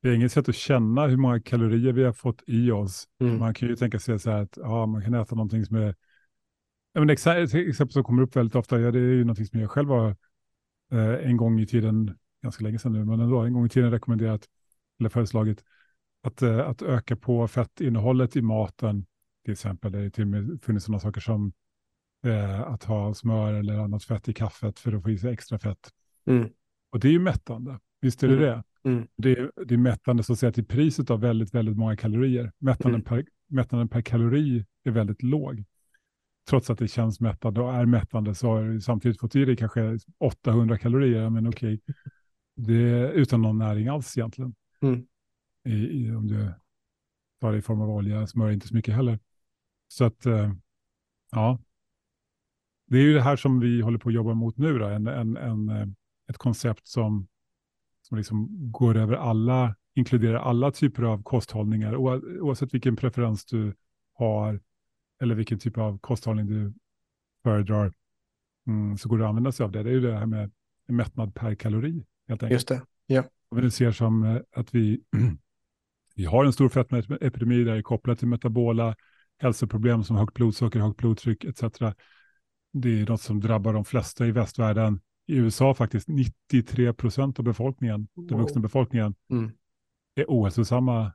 det 0.04 0.10
är 0.10 0.14
inget 0.14 0.32
sätt 0.32 0.48
att 0.48 0.54
känna 0.54 1.06
hur 1.06 1.16
många 1.16 1.40
kalorier 1.40 1.92
vi 1.92 2.04
har 2.04 2.12
fått 2.12 2.42
i 2.46 2.70
oss. 2.70 3.08
Mm. 3.20 3.38
Man 3.38 3.54
kan 3.54 3.68
ju 3.68 3.76
tänka 3.76 3.98
sig 3.98 4.18
så 4.18 4.30
här 4.30 4.42
att 4.42 4.56
ja, 4.56 4.86
man 4.86 5.02
kan 5.02 5.14
äta 5.14 5.34
någonting 5.34 5.66
som 5.66 5.76
är... 5.76 5.94
Ja, 6.94 7.00
men 7.00 7.10
exempel 7.10 7.90
som 7.90 8.04
kommer 8.04 8.22
upp 8.22 8.36
väldigt 8.36 8.54
ofta, 8.54 8.80
ja, 8.80 8.90
det 8.90 8.98
är 8.98 9.02
ju 9.02 9.24
någonting 9.24 9.46
som 9.46 9.60
jag 9.60 9.70
själv 9.70 9.88
har 9.88 10.16
eh, 10.92 11.28
en 11.28 11.36
gång 11.36 11.60
i 11.60 11.66
tiden, 11.66 12.18
ganska 12.42 12.64
länge 12.64 12.78
sedan 12.78 12.92
nu, 12.92 13.04
men 13.04 13.20
ändå 13.20 13.40
en 13.40 13.52
gång 13.52 13.66
i 13.66 13.68
tiden 13.68 13.90
rekommenderat 13.90 14.48
eller 15.00 15.10
föreslagit 15.10 15.64
att, 16.22 16.42
eh, 16.42 16.58
att 16.58 16.82
öka 16.82 17.16
på 17.16 17.48
fettinnehållet 17.48 18.36
i 18.36 18.42
maten. 18.42 19.06
Till 19.44 19.52
exempel, 19.52 19.92
det 19.92 19.98
är 19.98 20.10
till 20.10 20.22
och 20.22 20.28
med 20.28 20.58
funnits 20.62 20.86
sådana 20.86 21.00
saker 21.00 21.20
som 21.20 21.52
eh, 22.24 22.60
att 22.60 22.84
ha 22.84 23.14
smör 23.14 23.52
eller 23.52 23.78
annat 23.78 24.04
fett 24.04 24.28
i 24.28 24.32
kaffet 24.32 24.78
för 24.78 24.92
att 24.92 25.02
få 25.02 25.10
i 25.10 25.18
sig 25.18 25.32
extra 25.32 25.58
fett. 25.58 25.90
Mm. 26.26 26.48
Och 26.90 27.00
det 27.00 27.08
är 27.08 27.12
ju 27.12 27.20
mättande, 27.20 27.78
visst 28.00 28.22
är 28.22 28.28
det 28.28 28.34
mm. 28.34 28.46
det? 28.82 28.90
Mm. 28.90 29.06
Det, 29.16 29.32
är, 29.32 29.52
det 29.66 29.74
är 29.74 29.78
mättande 29.78 30.22
så 30.22 30.32
att 30.32 30.38
säga 30.38 30.52
till 30.52 30.66
priset 30.66 31.10
av 31.10 31.20
väldigt, 31.20 31.54
väldigt 31.54 31.76
många 31.76 31.96
kalorier. 31.96 32.52
Mättanden, 32.58 33.00
mm. 33.00 33.04
per, 33.04 33.24
mättanden 33.48 33.88
per 33.88 34.02
kalori 34.02 34.64
är 34.84 34.90
väldigt 34.90 35.22
låg. 35.22 35.64
Trots 36.48 36.70
att 36.70 36.78
det 36.78 36.88
känns 36.88 37.20
mättande 37.20 37.60
och 37.60 37.74
är 37.74 37.86
mättande 37.86 38.34
så 38.34 38.48
har 38.48 38.62
du 38.62 38.80
samtidigt 38.80 39.20
fått 39.20 39.36
i 39.36 39.44
dig 39.44 39.56
kanske 39.56 39.98
800 40.18 40.78
kalorier. 40.78 41.30
Men 41.30 41.48
okej, 41.48 41.80
det 42.56 42.74
är 42.74 43.12
utan 43.12 43.42
någon 43.42 43.58
näring 43.58 43.88
alls 43.88 44.18
egentligen. 44.18 44.54
Mm 44.82 45.06
i, 45.64 45.72
i, 45.72 46.10
om 46.14 46.26
du 46.26 46.52
tar 47.40 47.52
det 47.52 47.58
i 47.58 47.62
form 47.62 47.80
av 47.80 47.90
olja, 47.90 48.26
smör 48.26 48.50
inte 48.50 48.68
så 48.68 48.74
mycket 48.74 48.94
heller. 48.94 49.18
Så 49.88 50.04
att, 50.04 50.26
eh, 50.26 50.52
ja, 51.30 51.58
det 52.86 52.98
är 52.98 53.02
ju 53.02 53.14
det 53.14 53.22
här 53.22 53.36
som 53.36 53.60
vi 53.60 53.80
håller 53.80 53.98
på 53.98 54.08
att 54.08 54.14
jobba 54.14 54.34
mot 54.34 54.56
nu, 54.56 54.78
då, 54.78 54.86
en, 54.86 55.06
en, 55.06 55.36
en, 55.36 55.68
eh, 55.68 55.86
ett 56.28 56.38
koncept 56.38 56.86
som, 56.86 57.28
som 58.02 58.16
liksom 58.16 58.48
går 58.72 58.96
över 58.96 59.14
alla, 59.14 59.76
inkluderar 59.94 60.38
alla 60.38 60.70
typer 60.70 61.02
av 61.02 61.22
kosthållningar, 61.22 61.96
oavsett 61.96 62.74
vilken 62.74 62.96
preferens 62.96 63.44
du 63.44 63.74
har 64.14 64.60
eller 65.24 65.34
vilken 65.34 65.58
typ 65.58 65.78
av 65.78 65.98
kosthållning 65.98 66.46
du 66.46 66.72
föredrar, 67.42 67.92
mm, 68.66 68.98
så 68.98 69.08
går 69.08 69.18
det 69.18 69.24
att 69.24 69.28
använda 69.28 69.52
sig 69.52 69.64
av 69.64 69.72
det. 69.72 69.82
Det 69.82 69.90
är 69.90 69.94
ju 69.94 70.00
det 70.00 70.18
här 70.18 70.26
med 70.26 70.50
mättnad 70.88 71.34
per 71.34 71.54
kalori, 71.54 72.06
helt 72.28 72.42
enkelt. 72.42 72.52
Just 72.52 72.68
det, 72.68 72.82
ja. 73.06 73.24
Om 73.48 73.60
vi 73.60 73.70
ser 73.70 73.92
som 73.92 74.24
eh, 74.24 74.40
att 74.52 74.74
vi 74.74 75.00
Vi 76.16 76.24
har 76.24 76.44
en 76.44 76.52
stor 76.52 76.68
fetmaepidemi 76.68 77.64
där 77.64 77.76
är 77.76 77.82
kopplat 77.82 78.18
till 78.18 78.28
metabola 78.28 78.96
hälsoproblem 79.38 80.04
som 80.04 80.16
högt 80.16 80.34
blodsocker, 80.34 80.80
högt 80.80 80.96
blodtryck 80.96 81.44
etc. 81.44 81.62
Det 82.72 83.00
är 83.00 83.06
något 83.06 83.20
som 83.20 83.40
drabbar 83.40 83.72
de 83.72 83.84
flesta 83.84 84.26
i 84.26 84.30
västvärlden. 84.30 85.00
I 85.26 85.36
USA 85.36 85.74
faktiskt 85.74 86.08
93 86.08 86.92
procent 86.92 87.38
av 87.38 87.44
befolkningen, 87.44 88.08
wow. 88.14 88.26
den 88.26 88.38
vuxna 88.38 88.60
befolkningen, 88.60 89.14
mm. 89.30 89.50
är 90.14 90.24
ohälsosamma. 90.28 91.12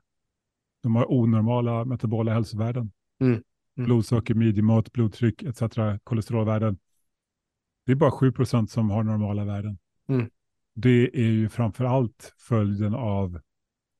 De 0.82 0.96
har 0.96 1.12
onormala 1.12 1.84
metabola 1.84 2.32
hälsovärden. 2.32 2.92
Mm. 3.20 3.42
Mm. 3.76 3.86
Blodsocker, 3.86 4.34
midjemått, 4.34 4.92
blodtryck 4.92 5.42
etc. 5.42 5.62
Kolesterolvärden. 6.04 6.78
Det 7.86 7.92
är 7.92 7.96
bara 7.96 8.10
7 8.10 8.32
procent 8.32 8.70
som 8.70 8.90
har 8.90 9.02
normala 9.02 9.44
värden. 9.44 9.78
Mm. 10.08 10.30
Det 10.74 11.10
är 11.14 11.30
ju 11.30 11.48
framför 11.48 11.84
allt 11.84 12.34
följden 12.38 12.94
av 12.94 13.40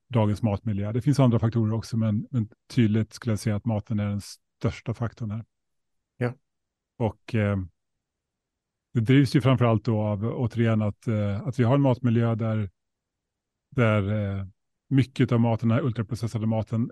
dagens 0.09 0.43
matmiljö. 0.43 0.93
Det 0.93 1.03
finns 1.03 1.21
andra 1.21 1.39
faktorer 1.39 1.73
också, 1.73 1.97
men, 1.97 2.27
men 2.31 2.49
tydligt 2.69 3.13
skulle 3.13 3.33
jag 3.33 3.39
säga 3.39 3.57
att 3.57 3.65
maten 3.65 4.01
är 4.01 4.09
den 4.09 4.21
största 4.21 4.95
faktorn 4.95 5.31
här. 5.31 5.45
Ja. 6.17 6.35
Och 6.97 7.35
eh, 7.35 7.59
det 8.93 9.01
drivs 9.01 9.37
ju 9.37 9.41
framför 9.41 9.65
allt 9.65 9.85
då 9.85 10.01
av, 10.01 10.25
återigen, 10.25 10.83
att, 10.83 11.07
eh, 11.07 11.41
att 11.41 11.59
vi 11.59 11.65
har 11.65 11.75
en 11.75 11.81
matmiljö 11.81 12.35
där, 12.35 12.71
där 13.71 14.13
eh, 14.13 14.47
mycket 14.89 15.33
av 15.33 15.41
maten, 15.41 15.69
den 15.69 15.79
här 15.79 15.85
ultraprocessade 15.85 16.47
maten, 16.47 16.91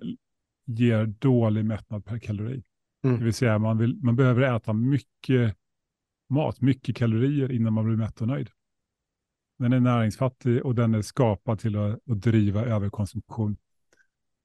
ger 0.67 1.07
dålig 1.07 1.65
mättnad 1.65 2.05
per 2.05 2.19
kalori. 2.19 2.63
Mm. 3.05 3.19
Det 3.19 3.25
vill 3.25 3.35
säga 3.35 3.59
man, 3.59 3.79
vill, 3.79 3.97
man 4.03 4.17
behöver 4.17 4.57
äta 4.57 4.73
mycket 4.73 5.57
mat, 6.29 6.61
mycket 6.61 6.97
kalorier 6.97 7.53
innan 7.53 7.73
man 7.73 7.85
blir 7.85 7.97
mätt 7.97 8.21
och 8.21 8.29
nöjd. 8.29 8.51
Den 9.59 9.73
är 9.73 9.81
näringsfattig 9.81 10.67
och 10.67 10.75
den 10.75 10.95
är 10.95 11.03
skapad 11.03 11.59
till 11.59 11.77
att, 11.77 12.11
att 12.11 12.21
driva 12.21 12.65
överkonsumtion. 12.65 13.57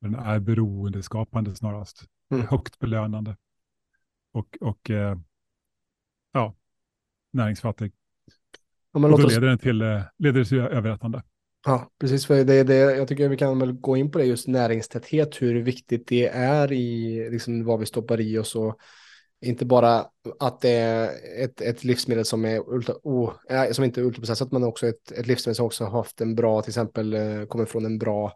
Den 0.02 0.16
är 0.16 0.40
beroendeskapande 0.40 1.56
snarast. 1.56 2.06
Mm. 2.32 2.48
Högt 2.48 2.80
belönande. 2.80 3.38
Och, 4.32 4.58
och 4.62 4.90
eh, 4.90 5.18
ja, 6.32 6.56
näringsfattig. 7.32 7.94
Ja, 8.92 9.08
och 9.08 9.22
då 9.22 9.28
leder 9.28 9.48
den 9.48 9.58
till, 9.58 9.82
eh, 9.82 10.02
leder 10.18 10.44
till 10.44 10.60
överätande. 10.60 11.24
Ja, 11.66 11.92
precis. 12.00 12.26
För 12.26 12.44
det, 12.44 12.64
det, 12.64 12.76
jag 12.76 13.08
tycker 13.08 13.30
vi 13.30 13.38
kan 13.38 13.60
väl 13.60 13.74
gå 13.74 13.98
in 13.98 14.12
på 14.12 14.18
det 14.18 14.26
just 14.26 14.48
näringstäthet, 14.48 15.42
hur 15.42 15.62
viktigt 15.64 16.08
det 16.08 16.28
är 16.28 16.72
i 16.72 17.30
liksom, 17.32 17.66
vad 17.66 17.80
vi 17.80 17.86
stoppar 17.86 18.22
i 18.22 18.38
oss 18.38 18.56
och 18.56 18.78
inte 19.42 19.66
bara 19.66 20.06
att 20.40 20.62
det 20.62 20.70
är 20.70 21.10
ett, 21.44 21.62
ett 21.62 21.84
livsmedel 21.84 22.26
som, 22.26 22.46
är 22.46 22.70
ultra, 22.70 22.96
oh, 23.04 23.34
som 23.72 23.84
inte 23.84 24.02
är 24.02 24.06
ultraprocessat, 24.06 24.52
men 24.52 24.64
också 24.64 24.88
ett, 24.88 25.12
ett 25.12 25.28
livsmedel 25.28 25.56
som 25.56 25.66
också 25.66 25.84
har 25.84 25.92
haft 25.92 26.22
en 26.22 26.36
bra, 26.36 26.62
till 26.62 26.70
exempel 26.70 27.14
eh, 27.14 27.46
kommer 27.46 27.66
från 27.66 27.86
en 27.86 27.98
bra 27.98 28.34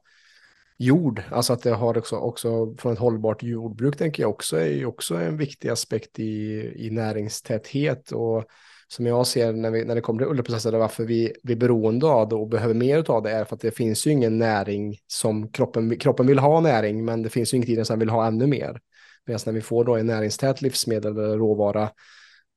jord. 0.78 1.22
Alltså 1.32 1.54
att 1.54 1.64
det 1.64 1.72
har 1.72 1.98
också, 1.98 2.16
också 2.16 2.76
från 2.76 2.94
ett 2.94 3.00
hållbart 3.00 3.44
jordbruk 3.44 3.98
tänker 3.98 4.24
jag 4.24 4.30
också 4.30 4.58
är 4.58 4.86
också 4.86 5.16
en 5.16 5.38
viktig 5.38 5.70
aspekt 5.70 6.20
i, 6.20 6.62
i 6.76 6.90
näringstäthet. 6.90 8.12
Och 8.12 8.46
som 8.88 9.06
jag 9.06 9.28
ser 9.28 9.54
när, 9.54 9.72
vi, 9.72 9.86
när 9.86 9.96
det 9.96 10.02
kommer 10.02 10.20
till 10.20 10.28
ultraprocessade, 10.28 10.78
varför 10.78 11.04
vi 11.04 11.34
blir 11.44 11.56
beroende 11.56 12.06
av 12.06 12.30
det 12.30 12.36
och 12.36 12.48
behöver 12.48 12.74
mer 12.74 13.12
av 13.12 13.24
det 13.24 13.32
är 13.32 13.46
för 13.46 13.56
att 13.56 13.62
det 13.62 13.72
finns 13.72 14.08
ju 14.08 14.12
ingen 14.12 14.38
näring 14.38 14.98
som 15.08 15.52
kroppen, 15.52 16.00
kroppen 16.00 16.28
vill 16.28 16.40
ha 16.40 16.60
näring, 16.60 17.06
men 17.06 17.24
det 17.24 17.30
finns 17.30 17.54
ju 17.54 17.58
inget 17.58 17.70
i 17.70 17.76
den 17.76 17.86
som 17.86 18.00
vill 18.00 18.10
ha 18.10 18.28
ännu 18.28 18.48
mer. 18.48 18.80
Medan 19.26 19.40
när 19.46 19.54
vi 19.54 19.62
får 19.62 19.86
då 19.86 19.96
en 19.96 20.08
näringstät 20.08 20.62
livsmedel 20.62 21.18
eller 21.18 21.38
råvara, 21.38 21.90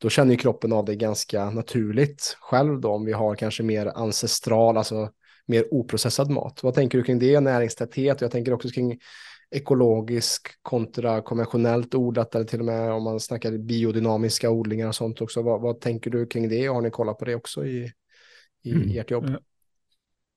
då 0.01 0.09
känner 0.09 0.31
ju 0.31 0.37
kroppen 0.37 0.73
av 0.73 0.85
det 0.85 0.97
ganska 0.97 1.51
naturligt 1.51 2.37
själv 2.41 2.81
då, 2.81 2.89
om 2.89 3.05
vi 3.05 3.13
har 3.13 3.35
kanske 3.35 3.63
mer 3.63 3.87
ancestral, 3.87 4.77
alltså 4.77 5.11
mer 5.47 5.75
oprocessad 5.75 6.31
mat. 6.31 6.63
Vad 6.63 6.75
tänker 6.75 6.99
du 6.99 7.05
kring 7.05 7.19
det, 7.19 7.41
näringstäthet? 7.41 8.21
Jag 8.21 8.31
tänker 8.31 8.53
också 8.53 8.69
kring 8.69 8.99
ekologisk 9.51 10.49
kontra 10.63 11.23
konventionellt 11.23 11.95
odlat 11.95 12.35
eller 12.35 12.45
till 12.45 12.61
och 12.61 12.67
med 12.67 12.93
om 12.93 13.03
man 13.03 13.21
snackar 13.21 13.59
biodynamiska 13.59 14.51
odlingar 14.51 14.89
och 14.89 14.95
sånt 14.95 15.21
också. 15.21 15.43
Vad, 15.43 15.61
vad 15.61 15.81
tänker 15.81 16.11
du 16.11 16.27
kring 16.27 16.49
det? 16.49 16.67
Har 16.67 16.83
ni 16.83 16.91
kollat 16.91 17.19
på 17.19 17.25
det 17.25 17.35
också 17.35 17.67
i, 17.67 17.93
i 18.63 18.73
mm. 18.73 18.99
ert 18.99 19.11
jobb? 19.11 19.37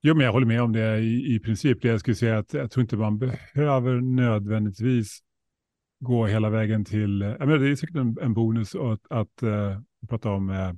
Jo, 0.02 0.16
men 0.16 0.26
jag 0.26 0.34
håller 0.34 0.48
med 0.48 0.62
om 0.62 0.72
det 0.72 1.00
i, 1.00 1.36
i 1.36 1.40
princip. 1.40 1.82
Det 1.82 1.88
jag 1.88 2.00
skulle 2.00 2.16
säga 2.16 2.38
att 2.38 2.54
jag 2.54 2.72
tror 2.72 2.82
inte 2.82 2.98
man 2.98 3.18
behöver 3.18 4.02
nödvändigtvis 4.02 5.20
gå 6.00 6.26
hela 6.26 6.50
vägen 6.50 6.86
till, 6.86 7.22
jag 7.22 7.48
menar, 7.48 7.58
det 7.58 7.72
är 7.72 7.76
säkert 7.76 7.96
en, 7.96 8.18
en 8.22 8.34
bonus 8.34 8.76
att, 8.76 9.02
att 9.10 9.44
uh, 9.44 9.80
prata 10.10 10.32
om 10.32 10.50
uh, 10.50 10.70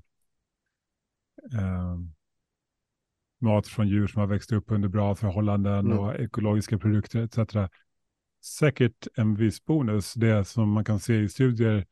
uh, 1.54 2.00
mat 3.42 3.68
från 3.68 3.88
djur 3.88 4.08
som 4.08 4.20
har 4.20 4.28
växt 4.28 4.52
upp 4.52 4.72
under 4.72 4.90
bra 4.90 5.16
förhållanden 5.16 5.86
mm. 5.86 6.00
och 6.00 6.16
ekologiska 6.16 6.78
produkter 6.78 7.20
etc. 7.24 7.56
Säkert 8.46 9.08
en 9.16 9.36
viss 9.36 9.66
bonus. 9.66 10.14
Det 10.14 10.46
som 10.46 10.70
man 10.70 10.86
kan 10.86 11.00
se 11.00 11.20
i 11.20 11.30
studier, 11.30 11.86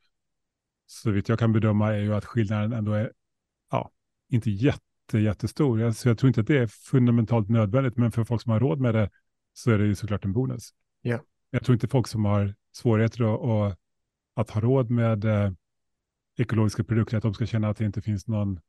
så 0.86 1.10
vitt 1.10 1.28
jag 1.28 1.38
kan 1.38 1.52
bedöma, 1.52 1.94
är 1.94 1.98
ju 1.98 2.14
att 2.14 2.24
skillnaden 2.24 2.72
ändå 2.72 2.92
är 2.92 3.12
ja, 3.70 3.90
inte 4.28 4.50
jätte, 4.50 5.18
jättestor. 5.18 5.82
Alltså 5.82 6.08
jag 6.08 6.18
tror 6.18 6.28
inte 6.28 6.40
att 6.40 6.46
det 6.46 6.58
är 6.58 6.66
fundamentalt 6.66 7.48
nödvändigt, 7.48 7.96
men 7.96 8.12
för 8.12 8.24
folk 8.24 8.42
som 8.42 8.52
har 8.52 8.60
råd 8.60 8.80
med 8.80 8.94
det 8.94 9.10
så 9.52 9.70
är 9.70 9.78
det 9.78 9.86
ju 9.86 9.94
såklart 9.94 10.24
en 10.24 10.32
bonus. 10.32 10.70
Yeah. 11.02 11.20
Jag 11.50 11.64
tror 11.64 11.74
inte 11.74 11.88
folk 11.88 12.06
som 12.08 12.24
har 12.24 12.54
svårigheter 12.72 13.34
att, 13.34 13.72
att, 13.72 13.78
att 14.34 14.50
ha 14.50 14.60
råd 14.60 14.90
med 14.90 15.24
eh, 15.24 15.52
ekologiska 16.38 16.84
produkter, 16.84 17.16
att 17.16 17.22
de 17.22 17.34
ska 17.34 17.46
känna 17.46 17.68
att 17.68 17.76
det 17.76 17.84
inte 17.84 18.02
finns 18.02 18.26
någon, 18.26 18.60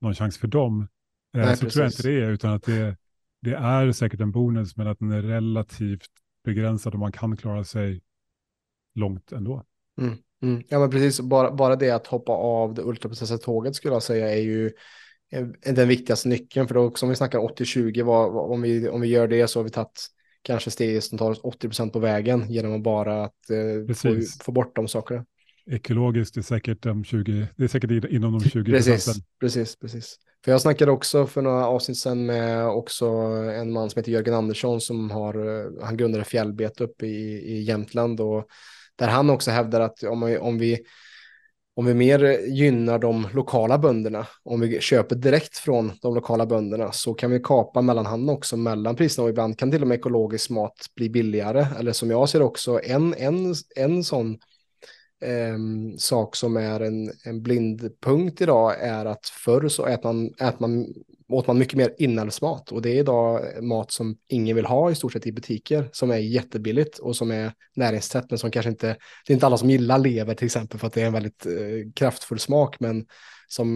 någon 0.00 0.14
chans 0.14 0.38
för 0.38 0.48
dem. 0.48 0.80
Eh, 0.80 0.86
Nej, 1.32 1.56
så 1.56 1.64
precis. 1.64 1.72
tror 1.72 1.84
jag 1.84 1.90
inte 1.90 2.08
det 2.08 2.24
är, 2.24 2.30
utan 2.30 2.52
att 2.52 2.62
det, 2.62 2.96
det 3.40 3.54
är 3.54 3.92
säkert 3.92 4.20
en 4.20 4.32
bonus, 4.32 4.76
men 4.76 4.86
att 4.86 4.98
den 4.98 5.12
är 5.12 5.22
relativt 5.22 6.10
begränsad 6.44 6.92
och 6.92 7.00
man 7.00 7.12
kan 7.12 7.36
klara 7.36 7.64
sig 7.64 8.00
långt 8.94 9.32
ändå. 9.32 9.64
Mm, 10.00 10.18
mm. 10.42 10.62
Ja, 10.68 10.78
men 10.78 10.90
precis. 10.90 11.20
Bara, 11.20 11.52
bara 11.52 11.76
det 11.76 11.90
att 11.90 12.06
hoppa 12.06 12.32
av 12.32 12.74
det 12.74 12.82
ultraprocessade 12.82 13.42
tåget 13.42 13.76
skulle 13.76 13.94
jag 13.94 14.02
säga 14.02 14.34
är 14.34 14.40
ju 14.40 14.72
den 15.64 15.88
viktigaste 15.88 16.28
nyckeln. 16.28 16.68
För 16.68 16.74
då, 16.74 16.94
som 16.94 17.08
vi 17.08 17.14
snackar 17.14 17.38
80-20, 17.38 18.02
om 18.52 18.62
vi, 18.62 18.88
om 18.88 19.00
vi 19.00 19.08
gör 19.08 19.28
det 19.28 19.48
så 19.48 19.58
har 19.58 19.64
vi 19.64 19.70
tagit 19.70 20.06
kanske 20.42 20.70
steg 20.70 21.02
som 21.02 21.18
tar 21.18 21.30
oss 21.30 21.40
80 21.42 21.90
på 21.90 21.98
vägen 21.98 22.50
genom 22.50 22.74
att 22.74 22.82
bara 22.82 23.24
att, 23.24 23.50
eh, 23.50 23.94
få, 23.94 24.20
få 24.44 24.52
bort 24.52 24.76
de 24.76 24.88
sakerna. 24.88 25.24
Ekologiskt 25.66 26.36
är 26.36 26.42
säkert, 26.42 26.82
de 26.82 27.04
20, 27.04 27.48
det 27.56 27.64
är 27.64 27.68
säkert 27.68 28.04
inom 28.04 28.38
de 28.38 28.40
20 28.50 28.72
precis, 28.72 29.22
precis, 29.40 29.78
precis. 29.78 30.16
För 30.44 30.52
jag 30.52 30.60
snackade 30.60 30.90
också 30.90 31.26
för 31.26 31.42
några 31.42 31.66
avsnitt 31.66 31.98
sedan 31.98 32.26
med 32.26 32.68
också 32.68 33.06
en 33.06 33.72
man 33.72 33.90
som 33.90 34.00
heter 34.00 34.12
Jörgen 34.12 34.34
Andersson 34.34 34.80
som 34.80 35.10
har, 35.10 35.34
eh, 35.34 35.84
han 35.84 35.96
grundade 35.96 36.24
Fjällbet 36.24 36.80
uppe 36.80 37.06
i, 37.06 37.56
i 37.56 37.62
Jämtland 37.62 38.20
och 38.20 38.46
där 38.96 39.08
han 39.08 39.30
också 39.30 39.50
hävdar 39.50 39.80
att 39.80 40.02
om, 40.02 40.38
om 40.40 40.58
vi 40.58 40.78
om 41.74 41.86
vi 41.86 41.94
mer 41.94 42.46
gynnar 42.46 42.98
de 42.98 43.28
lokala 43.32 43.78
bönderna, 43.78 44.26
om 44.42 44.60
vi 44.60 44.80
köper 44.80 45.16
direkt 45.16 45.58
från 45.58 45.92
de 46.02 46.14
lokala 46.14 46.46
bönderna 46.46 46.92
så 46.92 47.14
kan 47.14 47.30
vi 47.30 47.40
kapa 47.40 47.82
mellanhanden 47.82 48.34
också 48.34 48.56
mellan 48.56 48.96
priserna 48.96 49.24
och 49.24 49.30
ibland 49.30 49.58
kan 49.58 49.70
till 49.70 49.82
och 49.82 49.88
med 49.88 49.98
ekologisk 49.98 50.50
mat 50.50 50.86
bli 50.96 51.10
billigare. 51.10 51.66
Eller 51.78 51.92
som 51.92 52.10
jag 52.10 52.28
ser 52.28 52.42
också 52.42 52.80
en, 52.84 53.14
en, 53.14 53.54
en 53.76 54.04
sån 54.04 54.38
eh, 55.20 55.58
sak 55.98 56.36
som 56.36 56.56
är 56.56 56.80
en, 56.80 57.12
en 57.24 57.42
blindpunkt 57.42 58.40
idag 58.40 58.80
är 58.80 59.04
att 59.06 59.26
förr 59.26 59.68
så 59.68 59.86
äter 59.86 60.12
man, 60.12 60.26
äter 60.26 60.56
man 60.58 60.86
åt 61.28 61.46
man 61.46 61.58
mycket 61.58 61.74
mer 61.74 61.94
inälvsmat 61.98 62.72
och 62.72 62.82
det 62.82 62.90
är 62.90 63.00
idag 63.00 63.56
eh, 63.56 63.62
mat 63.62 63.92
som 63.92 64.16
ingen 64.28 64.56
vill 64.56 64.66
ha 64.66 64.90
i 64.90 64.94
stort 64.94 65.12
sett 65.12 65.26
i 65.26 65.32
butiker 65.32 65.88
som 65.92 66.10
är 66.10 66.16
jättebilligt 66.16 66.98
och 66.98 67.16
som 67.16 67.30
är 67.30 67.52
näringstätt 67.76 68.30
men 68.30 68.38
som 68.38 68.50
kanske 68.50 68.70
inte, 68.70 68.86
det 69.26 69.32
är 69.32 69.34
inte 69.34 69.46
alla 69.46 69.58
som 69.58 69.70
gillar 69.70 69.98
lever 69.98 70.34
till 70.34 70.46
exempel 70.46 70.80
för 70.80 70.86
att 70.86 70.92
det 70.92 71.02
är 71.02 71.06
en 71.06 71.12
väldigt 71.12 71.46
eh, 71.46 71.92
kraftfull 71.94 72.38
smak 72.38 72.80
men 72.80 73.06
som 73.48 73.68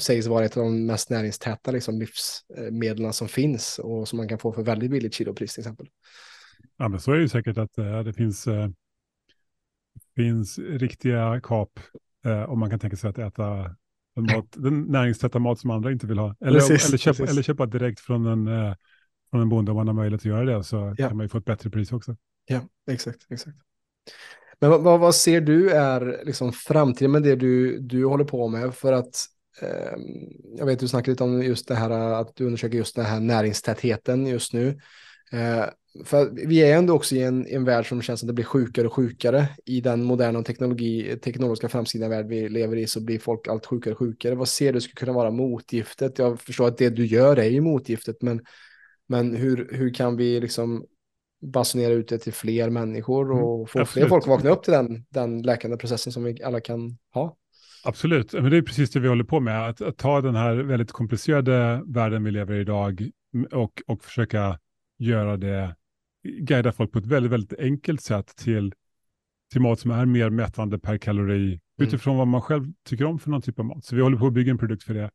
sägs 0.00 0.26
vara 0.26 0.44
ett 0.44 0.56
av 0.56 0.62
de 0.62 0.86
mest 0.86 1.10
näringstäta 1.10 1.70
liksom, 1.70 1.98
livsmedlen 1.98 3.12
som 3.12 3.28
finns 3.28 3.78
och 3.78 4.08
som 4.08 4.16
man 4.16 4.28
kan 4.28 4.38
få 4.38 4.52
för 4.52 4.62
väldigt 4.62 4.90
billigt 4.90 5.14
kilopris 5.14 5.54
till 5.54 5.60
exempel. 5.60 5.86
Ja 6.78 6.88
men 6.88 7.00
så 7.00 7.12
är 7.12 7.18
det 7.18 7.28
säkert 7.28 7.58
att 7.58 7.78
äh, 7.78 8.00
det 8.00 8.12
finns, 8.12 8.46
äh, 8.46 8.68
finns 10.16 10.58
riktiga 10.58 11.40
kap 11.42 11.80
äh, 12.24 12.50
om 12.50 12.58
man 12.58 12.70
kan 12.70 12.78
tänka 12.78 12.96
sig 12.96 13.10
att 13.10 13.18
äta 13.18 13.76
den, 14.14 14.36
mat, 14.36 14.46
den 14.50 14.82
näringstäta 14.82 15.38
mat 15.38 15.58
som 15.58 15.70
andra 15.70 15.92
inte 15.92 16.06
vill 16.06 16.18
ha. 16.18 16.36
Eller, 16.40 16.60
precis, 16.60 16.88
eller, 16.88 16.98
köpa, 16.98 17.22
eller 17.22 17.42
köpa 17.42 17.66
direkt 17.66 18.00
från 18.00 18.26
en, 18.26 18.46
eh, 18.46 18.74
från 19.30 19.40
en 19.40 19.48
bonde 19.48 19.70
om 19.70 19.76
man 19.76 19.86
har 19.86 19.94
möjlighet 19.94 20.20
att 20.20 20.24
göra 20.24 20.44
det 20.44 20.64
så 20.64 20.94
ja. 20.98 21.08
kan 21.08 21.16
man 21.16 21.24
ju 21.24 21.28
få 21.28 21.38
ett 21.38 21.44
bättre 21.44 21.70
pris 21.70 21.92
också. 21.92 22.16
Ja, 22.46 22.60
exakt. 22.90 23.26
exakt. 23.30 23.58
Men 24.60 24.70
vad, 24.70 25.00
vad 25.00 25.14
ser 25.14 25.40
du 25.40 25.70
är 25.70 26.20
liksom 26.24 26.52
framtiden 26.52 27.10
med 27.10 27.22
det 27.22 27.36
du, 27.36 27.78
du 27.78 28.04
håller 28.04 28.24
på 28.24 28.48
med? 28.48 28.74
För 28.74 28.92
att 28.92 29.26
eh, 29.62 29.98
jag 30.56 30.66
vet 30.66 30.78
du 30.78 30.88
snackade 30.88 31.10
lite 31.10 31.24
om 31.24 31.42
just 31.42 31.68
det 31.68 31.74
här 31.74 31.90
att 31.90 32.36
du 32.36 32.44
undersöker 32.44 32.76
just 32.76 32.96
den 32.96 33.04
här 33.04 33.20
näringstätheten 33.20 34.26
just 34.26 34.52
nu. 34.52 34.80
Eh, 35.32 35.64
för 36.04 36.30
vi 36.48 36.62
är 36.62 36.78
ändå 36.78 36.94
också 36.94 37.14
i 37.14 37.22
en, 37.22 37.46
en 37.46 37.64
värld 37.64 37.88
som 37.88 38.02
känns 38.02 38.22
att 38.22 38.26
det 38.26 38.32
blir 38.32 38.44
sjukare 38.44 38.86
och 38.86 38.92
sjukare. 38.92 39.48
I 39.66 39.80
den 39.80 40.04
moderna 40.04 40.42
teknologi, 40.42 41.18
teknologiska 41.24 41.68
framsida 41.68 42.08
värld 42.08 42.26
vi 42.26 42.48
lever 42.48 42.76
i 42.76 42.86
så 42.86 43.00
blir 43.00 43.18
folk 43.18 43.48
allt 43.48 43.66
sjukare 43.66 43.92
och 43.94 43.98
sjukare. 43.98 44.34
Vad 44.34 44.48
ser 44.48 44.72
du 44.72 44.80
skulle 44.80 44.94
kunna 44.94 45.12
vara 45.12 45.30
motgiftet? 45.30 46.18
Jag 46.18 46.40
förstår 46.40 46.68
att 46.68 46.78
det 46.78 46.90
du 46.90 47.06
gör 47.06 47.36
är 47.36 47.50
ju 47.50 47.60
motgiftet, 47.60 48.22
men, 48.22 48.40
men 49.08 49.36
hur, 49.36 49.68
hur 49.72 49.94
kan 49.94 50.16
vi 50.16 50.40
liksom 50.40 50.84
basunera 51.42 51.92
ut 51.92 52.08
det 52.08 52.18
till 52.18 52.32
fler 52.32 52.70
människor 52.70 53.30
och 53.30 53.54
mm, 53.54 53.66
få 53.66 53.80
absolut. 53.80 53.88
fler 53.88 54.08
folk 54.08 54.22
att 54.22 54.28
vakna 54.28 54.50
upp 54.50 54.62
till 54.62 54.72
den, 54.72 55.04
den 55.08 55.42
läkande 55.42 55.76
processen 55.76 56.12
som 56.12 56.24
vi 56.24 56.42
alla 56.42 56.60
kan 56.60 56.98
ha? 57.14 57.36
Absolut, 57.84 58.32
men 58.32 58.50
det 58.50 58.56
är 58.56 58.62
precis 58.62 58.90
det 58.90 59.00
vi 59.00 59.08
håller 59.08 59.24
på 59.24 59.40
med, 59.40 59.68
att, 59.68 59.80
att 59.80 59.96
ta 59.96 60.20
den 60.20 60.34
här 60.34 60.56
väldigt 60.56 60.92
komplicerade 60.92 61.82
världen 61.86 62.24
vi 62.24 62.30
lever 62.30 62.54
i 62.54 62.60
idag 62.60 63.10
och, 63.50 63.82
och 63.86 64.04
försöka 64.04 64.58
göra 65.00 65.36
det 65.36 65.76
guida 66.22 66.72
folk 66.72 66.92
på 66.92 66.98
ett 66.98 67.06
väldigt, 67.06 67.32
väldigt 67.32 67.58
enkelt 67.58 68.02
sätt 68.02 68.36
till, 68.36 68.74
till 69.52 69.60
mat 69.60 69.80
som 69.80 69.90
är 69.90 70.06
mer 70.06 70.30
mättande 70.30 70.78
per 70.78 70.98
kalori 70.98 71.46
mm. 71.46 71.60
utifrån 71.76 72.16
vad 72.16 72.28
man 72.28 72.42
själv 72.42 72.72
tycker 72.84 73.04
om 73.04 73.18
för 73.18 73.30
någon 73.30 73.42
typ 73.42 73.58
av 73.58 73.64
mat. 73.64 73.84
Så 73.84 73.96
vi 73.96 74.02
håller 74.02 74.18
på 74.18 74.26
att 74.26 74.32
bygga 74.32 74.50
en 74.50 74.58
produkt 74.58 74.82
för 74.82 74.94
det 74.94 75.10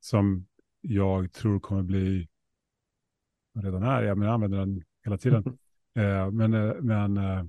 som 0.00 0.46
jag 0.80 1.32
tror 1.32 1.60
kommer 1.60 1.82
bli, 1.82 2.28
redan 3.54 3.82
är, 3.82 4.02
jag, 4.02 4.18
menar, 4.18 4.30
jag 4.30 4.34
använder 4.34 4.58
den 4.58 4.82
hela 5.04 5.18
tiden, 5.18 5.44
eh, 5.94 6.30
men, 6.30 6.54
eh, 6.54 6.74
men 6.80 7.16
eh, 7.16 7.44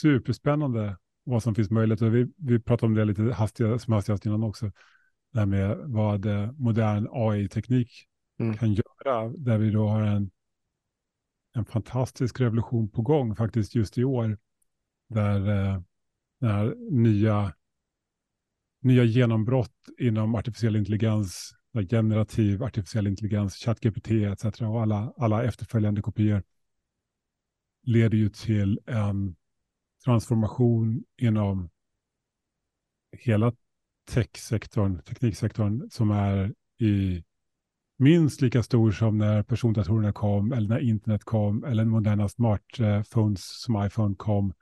superspännande 0.00 0.96
vad 1.24 1.42
som 1.42 1.54
finns 1.54 1.70
möjligt. 1.70 2.02
Och 2.02 2.14
vi, 2.14 2.26
vi 2.36 2.60
pratade 2.60 2.86
om 2.86 2.94
det 2.94 3.04
lite 3.04 3.22
hastigast, 3.22 3.84
som 3.84 3.94
hastigast 3.94 4.26
innan 4.26 4.44
också, 4.44 4.72
det 5.32 5.38
här 5.38 5.46
med 5.46 5.78
vad 5.78 6.26
eh, 6.26 6.52
modern 6.52 7.08
AI-teknik 7.10 7.90
mm. 8.38 8.56
kan 8.56 8.74
göra, 8.74 9.28
där 9.28 9.58
vi 9.58 9.70
då 9.70 9.88
har 9.88 10.02
en 10.02 10.30
en 11.52 11.64
fantastisk 11.64 12.40
revolution 12.40 12.88
på 12.88 13.02
gång 13.02 13.36
faktiskt 13.36 13.74
just 13.74 13.98
i 13.98 14.04
år. 14.04 14.38
Där, 15.08 15.48
eh, 15.48 15.82
där 16.40 16.74
nya, 16.90 17.54
nya 18.82 19.04
genombrott 19.04 19.76
inom 19.98 20.34
artificiell 20.34 20.76
intelligens, 20.76 21.54
generativ 21.90 22.62
artificiell 22.62 23.06
intelligens, 23.06 23.54
ChatGPT 23.54 24.10
etc. 24.10 24.44
och 24.44 24.82
alla, 24.82 25.12
alla 25.16 25.44
efterföljande 25.44 26.02
kopior 26.02 26.42
leder 27.82 28.18
ju 28.18 28.28
till 28.28 28.80
en 28.86 29.36
transformation 30.04 31.04
inom 31.16 31.70
hela 33.12 33.52
techsektorn, 34.10 35.02
tekniksektorn 35.02 35.90
som 35.90 36.10
är 36.10 36.54
i 36.78 37.24
minst 38.00 38.40
lika 38.40 38.62
stor 38.62 38.90
som 38.90 39.18
när 39.18 39.42
persondatorerna 39.42 40.12
kom 40.12 40.52
eller 40.52 40.68
när 40.68 40.78
internet 40.78 41.24
kom 41.24 41.64
eller 41.64 41.84
moderna 41.84 42.28
smartphones 42.28 43.60
som 43.62 43.86
iPhone 43.86 44.14
kom. 44.14 44.52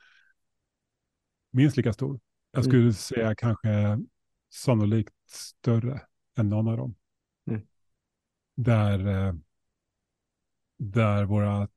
Minst 1.51 1.77
lika 1.77 1.93
stor. 1.93 2.21
Jag 2.51 2.65
skulle 2.65 2.81
mm. 2.81 2.93
säga 2.93 3.35
kanske 3.35 3.99
sannolikt 4.51 5.15
större 5.27 6.01
än 6.37 6.49
någon 6.49 6.69
av 6.69 6.77
dem. 6.77 6.95
Mm. 7.47 7.61
Där, 8.57 9.07
eh, 9.07 9.35
där 10.79 11.25
våra 11.25 11.69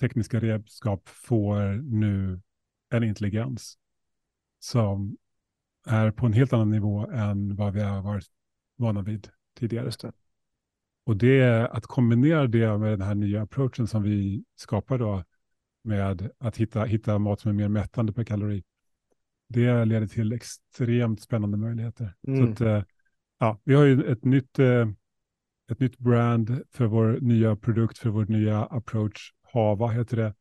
tekniska 0.00 0.40
redskap 0.40 1.08
får 1.08 1.60
nu 1.82 2.40
en 2.90 3.04
intelligens 3.04 3.78
som 4.58 5.16
är 5.86 6.10
på 6.10 6.26
en 6.26 6.32
helt 6.32 6.52
annan 6.52 6.70
nivå 6.70 7.10
än 7.10 7.56
vad 7.56 7.72
vi 7.72 7.80
har 7.80 8.02
varit 8.02 8.26
vana 8.76 9.02
vid 9.02 9.28
tidigare. 9.54 9.90
Det. 10.00 10.12
Och 11.04 11.16
det 11.16 11.40
är 11.40 11.76
att 11.76 11.86
kombinera 11.86 12.46
det 12.46 12.78
med 12.78 12.90
den 12.90 13.02
här 13.02 13.14
nya 13.14 13.42
approachen 13.42 13.86
som 13.86 14.02
vi 14.02 14.44
skapar 14.56 14.98
då 14.98 15.24
med 15.84 16.30
att 16.38 16.56
hitta, 16.56 16.84
hitta 16.84 17.18
mat 17.18 17.40
som 17.40 17.48
är 17.48 17.54
mer 17.54 17.68
mättande 17.68 18.12
per 18.12 18.24
kalori. 18.24 18.64
Det 19.48 19.84
leder 19.84 20.06
till 20.06 20.32
extremt 20.32 21.20
spännande 21.20 21.56
möjligheter. 21.56 22.14
Mm. 22.26 22.46
Så 22.46 22.52
att, 22.52 22.60
eh, 22.60 22.82
ja, 23.38 23.60
vi 23.64 23.74
har 23.74 23.84
ju 23.84 24.04
ett 24.04 24.24
nytt, 24.24 24.58
eh, 24.58 24.88
ett 25.70 25.80
nytt 25.80 25.98
brand 25.98 26.62
för 26.70 26.86
vår 26.86 27.18
nya 27.20 27.56
produkt, 27.56 27.98
för 27.98 28.10
vår 28.10 28.26
nya 28.26 28.64
approach. 28.64 29.32
Hava 29.52 29.88
heter 29.88 30.16
det. 30.16 30.34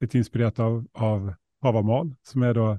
Lite 0.00 0.18
inspirerat 0.18 0.58
av, 0.58 0.86
av 0.92 1.34
Havamal 1.60 2.14
som 2.22 2.42
är 2.42 2.54
då 2.54 2.78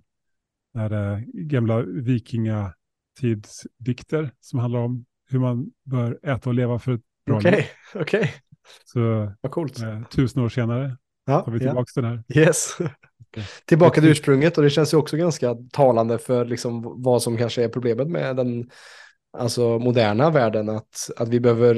är 0.74 1.26
gamla 1.34 1.82
vikingatidsdikter 1.82 4.32
som 4.40 4.60
handlar 4.60 4.80
om 4.80 5.06
hur 5.30 5.40
man 5.40 5.72
bör 5.84 6.20
äta 6.24 6.50
och 6.50 6.54
leva 6.54 6.80
för, 6.80 7.00
Okej, 7.30 7.70
okej. 7.96 8.34
Så 8.86 9.00
Vad 9.42 9.52
coolt. 9.52 9.80
eh, 9.80 10.04
tusen 10.04 10.44
år 10.44 10.50
senare 10.50 10.98
Ja, 11.26 11.34
har 11.46 11.52
vi 11.52 11.58
ja. 11.66 11.70
tillbaka 11.70 12.02
den 12.02 12.06
här. 12.06 12.24
Yes. 12.36 12.78
Tillbaka 13.66 14.02
till 14.02 14.10
ursprunget 14.10 14.58
och 14.58 14.64
det 14.64 14.70
känns 14.70 14.94
ju 14.94 14.98
också 14.98 15.18
ganska 15.18 15.56
talande 15.72 16.18
för 16.18 16.46
liksom 16.46 17.02
vad 17.04 17.24
som 17.24 17.38
kanske 17.38 17.64
är 17.64 17.70
problemet 17.70 18.08
med 18.08 18.36
den 18.36 18.70
alltså 19.38 19.80
moderna 19.80 20.30
världen. 20.30 20.70
Att, 20.70 21.10
att 21.18 21.30
vi 21.30 21.40
behöver 21.40 21.78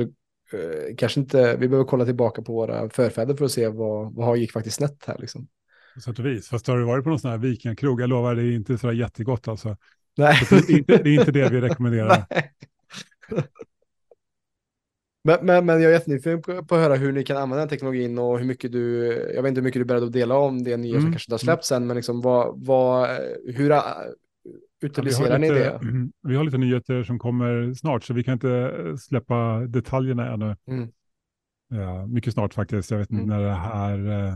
eh, 0.53 0.95
kanske 0.97 1.19
inte, 1.19 1.55
vi 1.57 1.67
behöver 1.67 1.87
kolla 1.89 2.05
tillbaka 2.05 2.41
på 2.41 2.53
våra 2.53 2.89
förfäder 2.89 3.35
för 3.35 3.45
att 3.45 3.51
se 3.51 3.67
vad, 3.67 4.15
vad 4.15 4.37
gick 4.37 4.51
faktiskt 4.51 4.75
snett 4.75 5.03
här 5.07 5.17
liksom. 5.19 5.47
På 5.95 6.01
sätt 6.01 6.19
och 6.19 6.25
vis. 6.25 6.47
Fast 6.49 6.67
har 6.67 6.77
du 6.77 6.85
varit 6.85 7.03
på 7.03 7.09
någon 7.09 7.19
sån 7.19 7.31
här 7.31 7.37
vikingakrog? 7.37 8.01
Jag 8.01 8.09
lovar, 8.09 8.35
det 8.35 8.43
är 8.43 8.51
inte 8.55 8.77
så 8.77 8.87
där 8.87 8.93
jättegott 8.93 9.47
alltså. 9.47 9.77
Nej. 10.17 10.35
Så 10.35 10.55
Det 10.55 10.73
är 10.73 10.77
inte 10.77 10.97
det, 10.97 11.09
är 11.09 11.19
inte 11.19 11.31
det 11.31 11.49
vi 11.49 11.61
rekommenderar. 11.61 12.25
Men, 15.29 15.45
men, 15.45 15.65
men 15.65 15.81
jag 15.81 15.89
är 15.91 15.95
jättenyfiken 15.95 16.41
på, 16.41 16.63
på 16.65 16.75
att 16.75 16.81
höra 16.81 16.95
hur 16.95 17.11
ni 17.11 17.23
kan 17.23 17.37
använda 17.37 17.59
den 17.61 17.69
teknologin 17.69 18.17
och 18.19 18.39
hur 18.39 18.45
mycket 18.45 18.71
du, 18.71 19.05
jag 19.35 19.41
vet 19.43 19.49
inte 19.49 19.61
hur 19.61 19.65
mycket 19.65 19.79
du 19.79 19.83
är 19.83 19.85
beredd 19.87 20.03
att 20.03 20.11
dela 20.11 20.37
om 20.37 20.63
det 20.63 20.77
nya 20.77 20.93
som 20.93 20.99
Mm, 20.99 21.11
kanske 21.11 21.27
inte 21.27 21.33
har 21.33 21.39
släppts 21.39 21.67
sen, 21.67 21.87
men 21.87 21.95
liksom 21.95 22.21
vad, 22.21 22.65
vad, 22.65 23.09
hur 23.45 23.71
äh, 23.71 23.81
utiliserar 24.81 25.25
vi, 25.25 25.31
har 25.31 25.39
ni 25.39 25.49
lite, 25.49 25.79
det? 25.81 26.09
vi 26.29 26.35
har 26.35 26.43
lite 26.43 26.57
nyheter 26.57 27.03
som 27.03 27.19
kommer 27.19 27.73
snart, 27.73 28.03
så 28.03 28.13
vi 28.13 28.23
kan 28.23 28.33
inte 28.33 28.73
släppa 28.99 29.59
detaljerna 29.59 30.33
ännu. 30.33 30.55
Mm. 30.67 30.89
Ja, 31.69 32.05
mycket 32.07 32.33
snart 32.33 32.53
faktiskt. 32.53 32.91
Jag 32.91 32.97
vet 32.97 33.11
inte 33.11 33.23
Mm. 33.23 33.37
när 33.37 33.43
det 33.43 33.53
här 33.55 34.27
eh, 34.27 34.33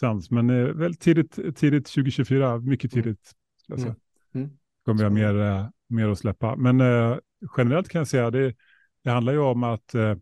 sänds, 0.00 0.30
men 0.30 0.50
eh, 0.50 0.64
väl 0.66 0.94
tidigt, 0.94 1.56
tidigt 1.56 1.86
2024, 1.86 2.58
mycket 2.58 2.94
Mm. 2.94 3.02
tidigt. 3.02 3.30
Mm. 3.76 3.94
Mm. 4.34 4.50
kommer 4.84 4.98
vi 4.98 5.04
ha 5.04 5.10
mer, 5.10 5.40
eh, 5.40 5.66
mer 5.88 6.08
att 6.08 6.18
släppa. 6.18 6.56
Men 6.56 6.80
eh, 6.80 7.16
generellt 7.56 7.88
kan 7.88 7.98
jag 7.98 8.08
säga 8.08 8.30
det, 8.30 8.54
det 9.02 9.10
handlar 9.10 9.32
ju 9.32 9.38
om 9.38 9.62
att 9.64 9.94
eh, 9.94 10.16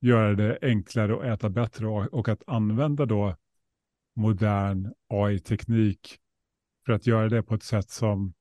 göra 0.00 0.34
det 0.34 0.58
enklare 0.62 1.16
att 1.16 1.38
äta 1.38 1.48
bättre 1.48 1.86
och, 1.86 2.14
och 2.14 2.28
att 2.28 2.42
använda 2.46 3.06
då 3.06 3.36
modern 4.14 4.92
AI-teknik 5.08 6.18
för 6.86 6.92
att 6.92 7.06
göra 7.06 7.28
det 7.28 7.42
på 7.42 7.54
ett 7.54 7.62
sätt 7.62 7.90
som 7.90 8.34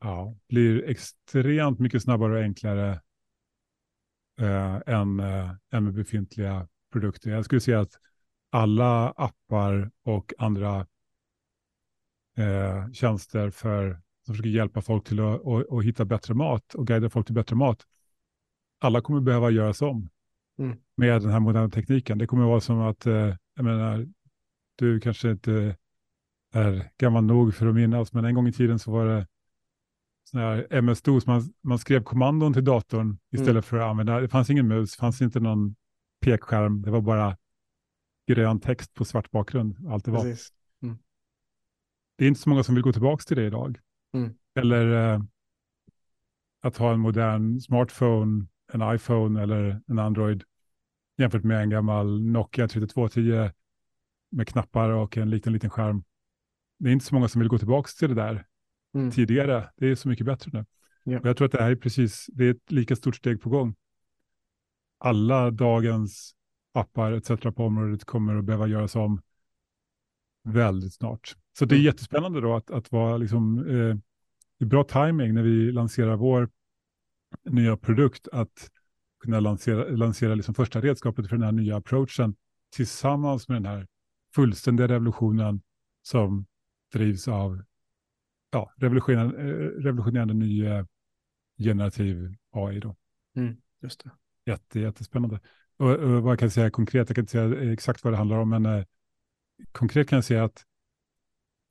ja, 0.00 0.36
blir 0.48 0.88
extremt 0.88 1.78
mycket 1.78 2.02
snabbare 2.02 2.32
och 2.32 2.42
enklare 2.42 3.00
eh, 4.40 4.80
än, 4.86 5.20
eh, 5.20 5.50
än 5.72 5.84
med 5.84 5.94
befintliga 5.94 6.68
produkter. 6.92 7.30
Jag 7.30 7.44
skulle 7.44 7.60
säga 7.60 7.80
att 7.80 7.98
alla 8.50 9.10
appar 9.10 9.90
och 10.02 10.34
andra 10.38 10.86
eh, 12.36 12.92
tjänster 12.92 13.50
för, 13.50 14.00
som 14.24 14.34
försöker 14.34 14.50
hjälpa 14.50 14.82
folk 14.82 15.06
till 15.06 15.20
att, 15.20 15.40
och, 15.40 15.78
att 15.78 15.84
hitta 15.84 16.04
bättre 16.04 16.34
mat 16.34 16.74
och 16.74 16.86
guida 16.86 17.10
folk 17.10 17.26
till 17.26 17.34
bättre 17.34 17.56
mat. 17.56 17.86
Alla 18.78 19.00
kommer 19.00 19.20
behöva 19.20 19.50
göras 19.50 19.82
om 19.82 20.08
Mm. 20.58 20.76
med 20.96 21.22
den 21.22 21.30
här 21.30 21.40
moderna 21.40 21.68
tekniken. 21.70 22.18
Det 22.18 22.26
kommer 22.26 22.44
vara 22.44 22.60
som 22.60 22.80
att, 22.80 23.06
eh, 23.06 23.34
jag 23.54 23.64
menar, 23.64 24.06
du 24.76 25.00
kanske 25.00 25.30
inte 25.30 25.76
är 26.54 26.90
gammal 26.98 27.24
nog 27.24 27.54
för 27.54 27.66
att 27.66 27.74
minnas, 27.74 28.12
men 28.12 28.24
en 28.24 28.34
gång 28.34 28.48
i 28.48 28.52
tiden 28.52 28.78
så 28.78 28.90
var 28.90 29.06
det 29.06 29.26
sån 30.24 30.40
här 30.40 30.66
MS-DOS, 30.70 31.26
man, 31.26 31.42
man 31.62 31.78
skrev 31.78 32.02
kommandon 32.02 32.52
till 32.52 32.64
datorn 32.64 33.18
istället 33.30 33.50
Mm. 33.50 33.62
för 33.62 33.76
att 33.78 33.90
använda, 33.90 34.20
det 34.20 34.28
fanns 34.28 34.50
ingen 34.50 34.68
mus, 34.68 34.92
det 34.96 35.00
fanns 35.00 35.22
inte 35.22 35.40
någon 35.40 35.76
pekskärm, 36.20 36.82
det 36.82 36.90
var 36.90 37.00
bara 37.00 37.36
grön 38.28 38.60
text 38.60 38.94
på 38.94 39.04
svart 39.04 39.30
bakgrund, 39.30 39.76
allt 39.88 40.04
det 40.04 40.10
var. 40.10 40.22
Precis. 40.22 40.52
Det 42.18 42.24
är 42.24 42.28
inte 42.28 42.40
så 42.40 42.48
många 42.48 42.62
som 42.62 42.74
vill 42.74 42.84
gå 42.84 42.92
tillbaka 42.92 43.22
till 43.22 43.36
det 43.36 43.46
idag. 43.46 43.78
Mm. 44.14 44.34
Eller 44.54 45.14
eh, 45.14 45.22
att 46.62 46.76
ha 46.76 46.92
en 46.92 47.00
modern 47.00 47.60
smartphone, 47.60 48.46
en 48.72 48.94
iPhone 48.94 49.42
eller 49.42 49.80
en 49.86 49.98
Android 49.98 50.44
jämfört 51.18 51.44
med 51.44 51.62
en 51.62 51.70
gammal 51.70 52.22
Nokia 52.22 52.68
3210 52.68 53.50
med 54.30 54.48
knappar 54.48 54.88
och 54.90 55.16
en 55.16 55.30
liten, 55.30 55.52
liten 55.52 55.70
skärm. 55.70 56.04
Det 56.78 56.88
är 56.88 56.92
inte 56.92 57.04
så 57.04 57.14
många 57.14 57.28
som 57.28 57.38
vill 57.38 57.48
gå 57.48 57.58
tillbaka 57.58 57.88
till 57.98 58.08
det 58.08 58.14
där 58.14 58.46
Mm. 58.94 59.10
tidigare. 59.10 59.70
Det 59.76 59.86
är 59.86 59.94
så 59.94 60.08
mycket 60.08 60.26
bättre 60.26 60.50
nu. 60.54 60.64
Ja. 61.04 61.20
Och 61.20 61.26
jag 61.26 61.36
tror 61.36 61.46
att 61.46 61.52
det 61.52 61.62
här 61.62 61.70
är 61.70 61.76
precis, 61.76 62.26
det 62.32 62.44
är 62.44 62.50
ett 62.50 62.72
lika 62.72 62.96
stort 62.96 63.16
steg 63.16 63.40
på 63.42 63.50
gång. 63.50 63.74
Alla 64.98 65.50
dagens 65.50 66.34
appar 66.74 67.12
etc. 67.12 67.28
på 67.28 67.64
området 67.64 68.04
kommer 68.04 68.36
att 68.36 68.44
behöva 68.44 68.66
göras 68.66 68.96
om 68.96 69.22
väldigt 70.44 70.94
snart. 70.94 71.36
Så 71.58 71.64
det 71.64 71.74
är 71.74 71.76
Mm. 71.76 71.84
jättespännande 71.86 72.40
då 72.40 72.54
att, 72.56 72.70
att 72.70 72.92
vara 72.92 73.16
liksom, 73.16 73.58
eh, 73.68 73.96
är 74.58 74.66
bra 74.66 74.84
timing 74.84 75.34
när 75.34 75.42
vi 75.42 75.72
lanserar 75.72 76.16
vår 76.16 76.48
nya 77.44 77.76
produkt 77.76 78.28
att 78.32 78.70
kunna 79.20 79.40
lansera, 79.40 79.88
lansera 79.88 80.34
liksom 80.34 80.54
första 80.54 80.80
redskapet 80.80 81.28
för 81.28 81.36
den 81.36 81.44
här 81.44 81.52
nya 81.52 81.76
approachen 81.76 82.36
tillsammans 82.70 83.48
med 83.48 83.56
den 83.56 83.66
här 83.66 83.86
fullständiga 84.34 84.88
revolutionen 84.88 85.62
som 86.02 86.46
drivs 86.92 87.28
av 87.28 87.62
ja, 88.50 88.72
revolutionerande, 88.76 89.40
eh, 89.40 89.82
revolutionerande 89.82 90.34
ny 90.34 90.66
eh, 90.66 90.84
generativ 91.58 92.34
AI. 92.50 92.80
Då. 92.80 92.96
Mm. 93.36 93.56
Just 93.80 94.04
det. 94.04 94.10
Jätte, 94.44 94.80
jättespännande. 94.80 95.40
Och, 95.76 95.90
och 95.90 96.22
vad 96.22 96.32
jag 96.32 96.38
kan 96.38 96.50
säga 96.50 96.70
konkret, 96.70 97.08
jag 97.08 97.16
kan 97.16 97.22
inte 97.22 97.32
säga 97.32 97.72
exakt 97.72 98.04
vad 98.04 98.12
det 98.12 98.16
handlar 98.16 98.38
om, 98.38 98.48
men 98.48 98.66
eh, 98.66 98.84
konkret 99.72 100.08
kan 100.08 100.16
jag 100.16 100.24
säga 100.24 100.44
att 100.44 100.64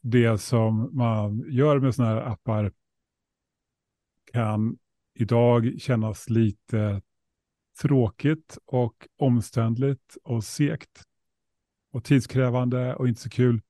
det 0.02 0.38
som 0.38 0.90
man 0.98 1.46
gör 1.48 1.80
med 1.80 1.96
sådana 1.96 2.14
här 2.14 2.22
appar 2.22 2.72
kan 4.34 4.78
idag 5.16 5.76
kännas 5.78 6.30
lite 6.30 7.02
tråkigt 7.82 8.58
och 8.66 9.08
omständligt 9.18 10.18
och 10.24 10.44
segt 10.44 11.04
och 11.92 12.04
tidskrävande 12.04 12.96
och 12.96 13.08
inte 13.08 13.22
så 13.22 13.30
kul. 13.30 13.62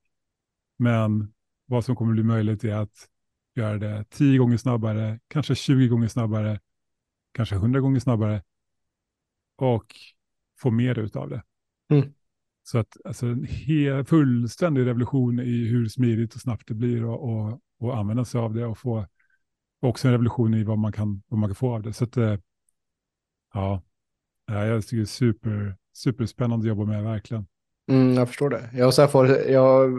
Men 0.77 1.33
vad 1.65 1.85
som 1.85 1.95
kommer 1.95 2.13
bli 2.13 2.23
möjligt 2.23 2.63
är 2.63 2.75
att 2.75 3.09
göra 3.55 3.77
det 3.77 4.05
10 4.09 4.37
gånger 4.37 4.57
snabbare, 4.57 5.19
kanske 5.27 5.55
20 5.55 5.87
gånger 5.87 6.07
snabbare, 6.07 6.59
kanske 7.31 7.55
100 7.55 7.79
gånger 7.79 7.99
snabbare 7.99 8.43
och 9.55 9.95
få 10.57 10.71
mer 10.71 10.99
ut 10.99 11.15
av 11.15 11.29
det. 11.29 11.43
Mm. 11.89 12.13
Så 12.63 12.77
att 12.77 12.97
alltså, 13.05 13.25
en 13.67 14.05
fullständig 14.05 14.85
revolution 14.85 15.39
i 15.39 15.67
hur 15.67 15.87
smidigt 15.87 16.35
och 16.35 16.41
snabbt 16.41 16.67
det 16.67 16.73
blir 16.73 17.05
och, 17.05 17.23
och, 17.23 17.61
och 17.79 17.97
använda 17.97 18.25
sig 18.25 18.41
av 18.41 18.53
det 18.53 18.65
och 18.65 18.77
få 18.77 19.07
också 19.87 20.07
en 20.07 20.11
revolution 20.11 20.53
i 20.53 20.63
vad 20.63 20.77
man 20.77 20.91
kan, 20.91 21.21
vad 21.27 21.39
man 21.39 21.49
kan 21.49 21.55
få 21.55 21.73
av 21.75 21.81
det. 21.81 21.93
Så 21.93 22.03
att, 22.03 22.17
eh, 22.17 22.35
ja, 23.53 23.81
ja, 24.47 24.65
jag 24.65 24.83
tycker 24.83 24.97
det 24.97 25.03
är 25.03 25.05
super, 25.05 25.75
superspännande 25.93 26.63
att 26.63 26.67
jobba 26.67 26.85
med, 26.85 27.03
verkligen. 27.03 27.47
Mm, 27.91 28.13
jag 28.13 28.27
förstår 28.27 28.49
det. 28.49 28.69
Jag, 28.73 28.93
så 28.93 29.07
får, 29.07 29.27
jag 29.27 29.91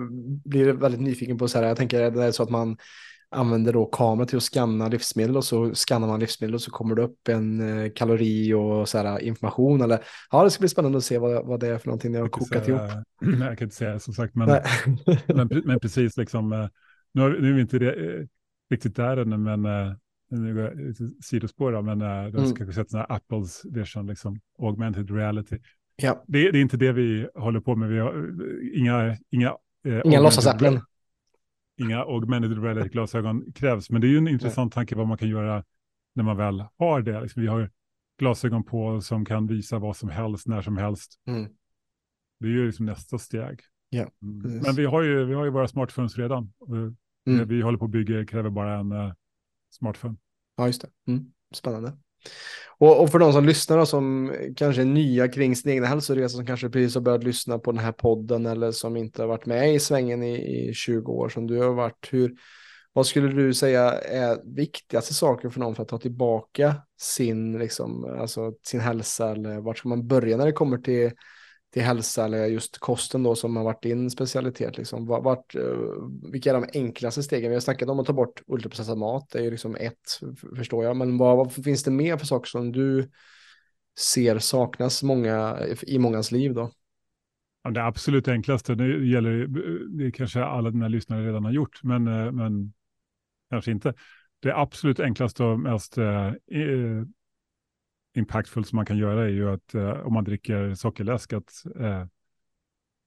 blir 0.45 0.73
väldigt 0.73 1.01
nyfiken 1.01 1.39
på 1.39 1.49
så 1.49 1.59
här, 1.59 1.67
jag 1.67 1.77
tänker 1.77 2.01
är 2.01 2.11
det 2.11 2.33
så 2.33 2.43
att 2.43 2.51
man 2.51 2.77
använder 3.29 3.73
då 3.73 3.87
kamera 3.87 4.27
till 4.27 4.37
att 4.37 4.43
scanna 4.43 4.89
livsmedel 4.89 5.37
och 5.37 5.45
så 5.45 5.75
scannar 5.75 6.07
man 6.09 6.21
livsmedel 6.21 6.55
och 6.55 6.61
så 6.63 6.71
kommer 6.71 6.95
det 6.95 7.03
upp 7.03 7.29
en 7.29 7.61
eh, 7.85 7.91
kalori 7.95 8.53
och 8.55 8.89
så 8.89 8.99
här 8.99 9.19
information 9.23 9.81
eller 9.81 9.99
ja, 10.31 10.45
det 10.45 10.51
ska 10.51 10.61
bli 10.61 10.69
spännande 10.69 10.99
att 10.99 11.05
se 11.05 11.19
vad, 11.19 11.47
vad 11.47 11.61
det 11.61 11.69
är 11.69 11.79
för 11.79 11.87
någonting 11.87 12.13
ni 12.13 12.19
har 12.19 12.29
kokat 12.29 12.65
säga- 12.65 12.77
ihop. 12.79 13.05
Nej, 13.21 13.49
jag 13.49 13.59
kan 13.59 13.65
inte 13.67 13.77
säga 13.77 13.99
som 13.99 14.15
sagt, 14.15 14.35
men, 14.35 14.49
men, 15.27 15.63
men 15.65 15.81
precis 15.81 16.17
liksom, 16.17 16.53
eh, 16.53 16.69
nu, 17.13 17.23
har, 17.23 17.31
vi- 17.31 17.41
nu 17.41 17.49
är 17.51 17.55
vi 17.55 17.61
inte 17.61 17.79
det, 17.79 18.29
riktigt 18.71 18.97
där 18.97 19.17
ännu, 19.17 19.37
men 19.37 19.65
eh, 19.65 19.93
nu 20.31 20.55
går 20.55 20.63
jag 20.63 20.97
sidospår 21.25 21.73
då, 21.73 21.83
men 21.83 22.01
eh, 22.01 22.07
du 22.07 22.39
har 22.39 22.45
Mm. 22.45 22.55
kanske 22.57 22.73
sett 22.73 22.91
sådana 22.91 23.07
här 23.09 23.17
Apples 23.17 23.65
version, 23.65 24.07
liksom, 24.07 24.41
augmented 24.59 25.11
reality. 25.11 25.59
ja, 25.97 26.25
Det, 26.27 26.51
det 26.51 26.59
är 26.59 26.63
inte 26.63 26.77
det 26.77 26.93
vi 26.93 27.29
håller 27.35 27.61
på 27.61 27.77
med, 27.77 27.89
vi 27.89 27.99
har 27.99 28.15
eh, 28.15 28.79
inga, 28.81 29.17
inga, 29.31 29.57
eh, 29.85 30.01
inga 30.05 30.21
låtsasäpplen. 30.21 30.81
inga 31.81 31.99
augmented 32.01 32.63
reality-glasögon 32.63 33.53
krävs. 33.53 33.91
Men 33.91 34.01
det 34.01 34.07
är 34.07 34.09
ju 34.11 34.19
en 34.19 34.29
intressant 34.29 34.73
tanke 34.73 34.95
vad 34.97 35.07
man 35.09 35.19
kan 35.19 35.29
göra 35.29 35.65
när 36.15 36.25
man 36.25 36.37
väl 36.37 36.65
har 36.79 37.03
det. 37.03 37.21
Liksom 37.21 37.43
vi 37.43 37.49
har 37.49 37.71
glasögon 38.19 38.65
på 38.65 39.01
som 39.01 39.25
kan 39.25 39.47
visa 39.47 39.79
vad 39.79 39.97
som 39.97 40.09
helst, 40.09 40.47
när 40.47 40.63
som 40.63 40.77
helst. 40.77 41.21
Mm. 41.27 41.51
Det 42.41 42.47
är 42.47 42.51
ju 42.51 42.67
liksom 42.67 42.87
nästa 42.87 43.19
steg. 43.19 43.61
Ja, 43.89 44.07
Mm. 44.23 44.59
Men 44.63 44.75
vi 44.75 44.85
har, 44.85 45.03
ju, 45.03 45.25
vi 45.25 45.35
har 45.35 45.45
ju 45.45 45.51
våra 45.51 45.69
smartphones 45.69 46.19
redan. 46.19 46.53
Och 47.27 47.33
Mm. 47.33 47.49
Vi 47.49 47.63
håller 47.63 47.79
på 47.79 47.85
att 47.85 47.91
bygga 47.91 48.27
kräver 48.27 48.51
bara 48.51 48.75
en 48.75 48.93
uh, 48.93 49.13
smartphone. 49.71 50.17
Ja, 50.57 50.67
just 50.67 50.83
det. 50.83 50.89
Mm. 51.13 51.25
Spännande. 51.55 51.93
Och, 52.79 53.03
och 53.03 53.11
för 53.11 53.19
de 53.19 53.33
som 53.33 53.45
lyssnar 53.45 53.79
och 53.79 53.89
som 53.89 54.35
kanske 54.57 54.83
är 54.83 54.87
nya 54.87 55.29
kring 55.29 55.57
sin 55.57 55.71
egen 55.71 55.85
hälsoresa, 55.85 56.37
som 56.37 56.47
kanske 56.47 56.69
precis 56.69 56.95
har 56.95 57.03
börjat 57.03 57.25
lyssna 57.25 57.59
på 57.59 57.73
den 57.73 57.85
här 57.85 57.93
podden 57.93 58.47
eller 58.47 58.71
som 58.73 58.97
inte 58.97 59.23
har 59.23 59.29
varit 59.29 59.47
med 59.47 59.75
i 59.75 59.81
svängen 59.81 60.23
i, 60.23 60.69
i 60.69 60.75
20 60.75 61.13
år 61.13 61.29
som 61.29 61.47
du 61.47 61.59
har 61.59 61.73
varit, 61.73 62.09
hur, 62.11 62.37
vad 62.93 63.07
skulle 63.07 63.29
du 63.29 63.55
säga 63.55 63.93
är 63.93 64.55
viktigaste 64.57 65.15
saker 65.15 65.51
för 65.51 65.61
någon 65.61 65.75
för 65.75 65.83
att 65.83 65.89
ta 65.89 65.99
tillbaka 65.99 66.75
sin, 67.01 67.59
liksom, 67.59 68.05
alltså, 68.21 68.53
sin 68.63 68.81
hälsa 68.81 69.31
eller 69.31 69.61
vart 69.61 69.79
ska 69.79 69.89
man 69.89 70.07
börja 70.07 70.37
när 70.37 70.47
det 70.47 70.53
kommer 70.53 70.79
till, 70.79 71.13
till 71.73 71.83
hälsa 71.83 72.25
eller 72.25 72.47
just 72.47 72.79
kosten 72.79 73.23
då 73.23 73.35
som 73.35 73.57
har 73.57 73.65
varit 73.65 73.83
din 73.83 74.11
specialitet? 74.11 74.79
Liksom. 74.79 75.07
Vart, 75.07 75.55
eh, 75.55 75.63
vilka 76.33 76.51
är 76.51 76.55
de 76.55 76.79
enklaste 76.79 77.23
stegen? 77.23 77.51
Vi 77.51 77.57
har 77.57 77.61
snackat 77.61 77.89
om 77.89 78.01
att 78.01 78.07
ta 78.07 78.13
bort 78.13 78.43
ultraprocessad 78.47 78.99
mat, 78.99 79.29
det 79.33 79.39
är 79.39 79.43
ju 79.43 79.51
liksom 79.51 79.77
ett, 79.77 80.21
förstår 80.57 80.85
jag, 80.85 80.97
men 80.97 81.19
vad, 81.19 81.37
vad 81.37 81.53
finns 81.53 81.83
det 81.83 81.91
mer 81.91 82.17
för 82.17 82.27
saker 82.27 82.49
som 82.49 82.73
du 82.73 83.11
ser 83.99 84.39
saknas 84.39 85.03
många, 85.03 85.59
i 85.83 85.99
mångas 85.99 86.33
liv 86.33 86.55
då? 86.55 86.71
Ja, 87.63 87.71
det 87.71 87.85
absolut 87.85 88.29
enklaste, 88.29 88.75
det 88.75 89.07
gäller, 89.07 89.47
det 89.99 90.13
kanske 90.13 90.45
alla 90.45 90.71
dina 90.71 90.89
lyssnare 90.89 91.27
redan 91.27 91.45
har 91.45 91.53
gjort, 91.53 91.83
men, 91.83 92.07
eh, 92.09 92.33
men 92.33 92.73
kanske 93.51 93.71
inte. 93.71 93.95
Det 94.41 94.57
absolut 94.57 95.01
enklaste 95.01 95.45
och 95.45 95.61
mest 95.61 95.99
eh, 95.99 96.27
eh 96.27 97.05
impactfullt 98.17 98.69
som 98.69 98.77
man 98.77 98.87
kan 98.87 98.99
göra 98.99 99.25
är 99.25 99.29
ju 99.29 99.51
att 99.51 99.75
eh, 99.75 99.91
om 99.91 100.15
man 100.15 100.25
dricker 100.25 100.75
sockerläsk 100.75 101.33
att 101.33 101.65
eh, 101.81 102.07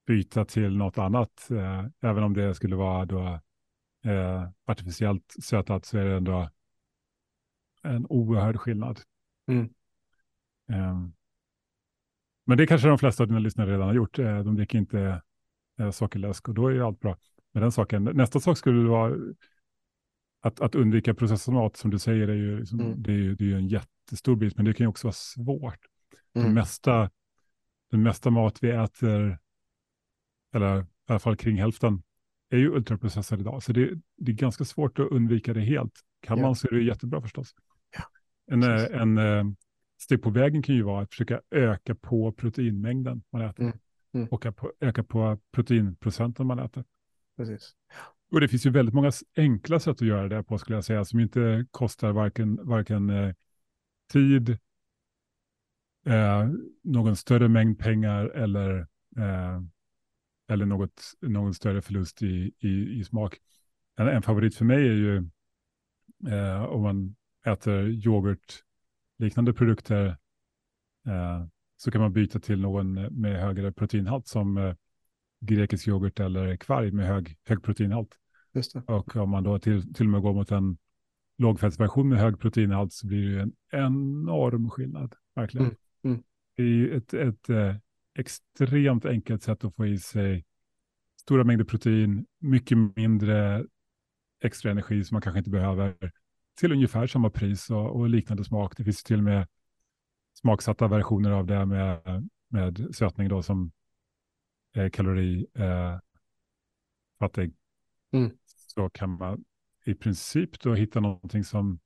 byta 0.07 0.45
till 0.45 0.77
något 0.77 0.97
annat. 0.97 1.51
Eh, 1.51 1.85
även 2.01 2.23
om 2.23 2.33
det 2.33 2.55
skulle 2.55 2.75
vara 2.75 3.05
då 3.05 3.39
eh, 4.05 4.49
artificiellt 4.65 5.35
sötat 5.43 5.85
så 5.85 5.97
är 5.97 6.05
det 6.05 6.15
ändå 6.15 6.49
en 7.83 8.05
oerhörd 8.09 8.57
skillnad. 8.57 8.99
Mm. 9.47 9.69
Ehm, 10.69 11.13
men 12.45 12.57
det 12.57 12.67
kanske 12.67 12.87
de 12.87 12.97
flesta 12.97 13.23
av 13.23 13.27
dina 13.27 13.39
lyssnare 13.39 13.71
redan 13.71 13.87
har 13.87 13.93
gjort. 13.93 14.19
Eh, 14.19 14.39
de 14.39 14.55
dricker 14.55 14.77
inte 14.77 15.21
eh, 15.79 15.91
sockerläsk 15.91 16.47
och 16.47 16.53
då 16.53 16.67
är 16.67 16.71
ju 16.71 16.83
allt 16.83 16.99
bra 16.99 17.17
med 17.51 17.63
den 17.63 17.71
saken. 17.71 18.03
Nästa 18.03 18.39
sak 18.39 18.57
skulle 18.57 18.89
vara 18.89 19.15
att, 20.41 20.59
att 20.59 20.75
undvika 20.75 21.13
processad 21.13 21.53
mat 21.53 21.77
som 21.77 21.91
du 21.91 21.99
säger 21.99 22.27
är 22.27 22.35
ju, 22.35 22.59
liksom, 22.59 22.79
mm. 22.79 23.03
det 23.03 23.11
är 23.11 23.17
ju, 23.17 23.35
det 23.35 23.51
är 23.51 23.55
en 23.55 23.67
jättestor 24.09 24.35
bit, 24.35 24.55
men 24.55 24.65
det 24.65 24.73
kan 24.73 24.83
ju 24.83 24.89
också 24.89 25.07
vara 25.07 25.13
svårt. 25.13 25.79
Mm. 26.35 26.45
Den, 26.45 26.53
mesta, 26.53 27.09
den 27.91 28.03
mesta 28.03 28.29
mat 28.29 28.63
vi 28.63 28.69
äter, 28.69 29.39
eller 30.53 30.81
i 30.81 30.85
alla 31.07 31.19
fall 31.19 31.37
kring 31.37 31.57
hälften, 31.57 32.03
är 32.49 32.57
ju 32.57 32.69
ultraprocessad 32.69 33.39
idag. 33.39 33.63
Så 33.63 33.73
det, 33.73 33.89
det 34.17 34.31
är 34.31 34.35
ganska 34.35 34.65
svårt 34.65 34.99
att 34.99 35.11
undvika 35.11 35.53
det 35.53 35.61
helt. 35.61 35.93
Kan 36.21 36.37
ja. 36.37 36.45
man 36.45 36.55
så 36.55 36.67
är 36.67 36.71
det 36.71 36.83
jättebra 36.83 37.21
förstås. 37.21 37.55
Ja. 37.97 38.03
En, 38.51 38.63
eh, 38.63 39.01
en, 39.01 39.17
en 39.17 39.47
eh, 39.47 39.53
steg 40.01 40.21
på 40.21 40.29
vägen 40.29 40.61
kan 40.61 40.75
ju 40.75 40.83
vara 40.83 41.01
att 41.01 41.09
försöka 41.09 41.41
öka 41.51 41.95
på 41.95 42.31
proteinmängden 42.31 43.23
man 43.31 43.41
äter. 43.41 43.63
Mm. 43.63 43.77
Mm. 44.13 44.27
Och 44.27 44.45
öka 44.79 45.03
på 45.03 45.39
proteinprocenten 45.51 46.47
man 46.47 46.59
äter. 46.59 46.83
Precis. 47.37 47.75
Och 48.31 48.41
det 48.41 48.47
finns 48.47 48.65
ju 48.65 48.69
väldigt 48.69 48.95
många 48.95 49.11
enkla 49.37 49.79
sätt 49.79 50.01
att 50.01 50.07
göra 50.07 50.27
det 50.27 50.43
på 50.43 50.57
skulle 50.57 50.77
jag 50.77 50.85
säga, 50.85 51.05
som 51.05 51.19
inte 51.19 51.65
kostar 51.71 52.11
varken, 52.11 52.59
varken 52.63 53.09
eh, 53.09 53.33
tid, 54.09 54.49
eh, 56.05 56.47
någon 56.83 57.15
större 57.15 57.47
mängd 57.47 57.79
pengar 57.79 58.25
eller, 58.25 58.79
eh, 59.17 59.61
eller 60.47 60.65
något, 60.65 61.13
någon 61.21 61.53
större 61.53 61.81
förlust 61.81 62.21
i, 62.21 62.51
i, 62.59 62.99
i 62.99 63.03
smak. 63.03 63.37
En, 63.97 64.07
en, 64.07 64.21
favorit 64.21 64.55
för 64.55 64.65
mig 64.65 64.87
är 64.87 64.93
ju 64.93 65.17
eh, 66.27 66.63
om 66.63 66.81
man 66.81 67.15
äter 67.45 67.89
yoghurtliknande 67.89 69.53
produkter 69.53 70.05
eh, 71.07 71.45
så 71.77 71.91
kan 71.91 72.01
man 72.01 72.13
byta 72.13 72.39
till 72.39 72.61
någon 72.61 72.93
med 72.93 73.41
högre 73.41 73.71
proteinhalt 73.71 74.27
som 74.27 74.57
eh, 74.57 74.75
grekisk 75.39 75.87
yoghurt 75.87 76.19
eller 76.19 76.55
kvarg 76.55 76.91
med 76.91 77.07
hög, 77.07 77.35
hög 77.45 77.63
proteinhalt. 77.63 78.15
Och 78.85 79.15
om 79.15 79.29
man 79.29 79.43
då 79.43 79.59
till, 79.59 79.93
till 79.93 80.05
och 80.05 80.11
med 80.11 80.21
går 80.21 80.33
mot 80.33 80.51
en 80.51 80.77
lågfettsversion 81.39 82.09
med 82.09 82.19
hög 82.19 82.39
proteinhalt 82.39 82.93
så 82.93 83.07
blir 83.07 83.29
det 83.29 83.41
en 83.41 83.53
enorm 83.71 84.69
skillnad, 84.69 85.15
verkligen. 85.35 85.65
Mm. 85.65 85.77
Mm. 86.03 86.23
Det 86.55 86.63
är 86.63 86.97
ett, 86.97 87.13
ett 87.13 87.49
eh, 87.49 87.75
extremt 88.15 89.05
enkelt 89.05 89.43
sätt 89.43 89.63
att 89.63 89.75
få 89.75 89.85
i 89.85 89.97
sig 89.97 90.45
stora 91.21 91.43
mängder 91.43 91.65
protein, 91.65 92.25
mycket 92.39 92.77
mindre 92.95 93.65
extra 94.43 94.71
energi 94.71 95.03
som 95.03 95.15
man 95.15 95.21
kanske 95.21 95.37
inte 95.37 95.49
behöver, 95.49 96.11
till 96.59 96.71
ungefär 96.71 97.07
samma 97.07 97.29
pris 97.29 97.69
och, 97.69 97.95
och 97.95 98.09
liknande 98.09 98.43
smak. 98.43 98.77
Det 98.77 98.83
finns 98.83 99.03
till 99.03 99.17
och 99.17 99.23
med 99.23 99.47
smaksatta 100.33 100.87
versioner 100.87 101.31
av 101.31 101.45
det 101.45 101.65
med, 101.65 102.29
med 102.47 102.95
sötning 102.95 103.29
då 103.29 103.43
som 103.43 103.71
är 104.73 104.89
kalorifattig. 104.89 106.01
Eh, 108.13 108.19
mm. 108.19 108.31
Så 108.45 108.89
kan 108.89 109.09
man 109.09 109.45
i 109.89 109.95
princip 109.95 110.59
då 110.59 110.73
hitta 110.73 110.99
någonting 110.99 111.43
som 111.43 111.79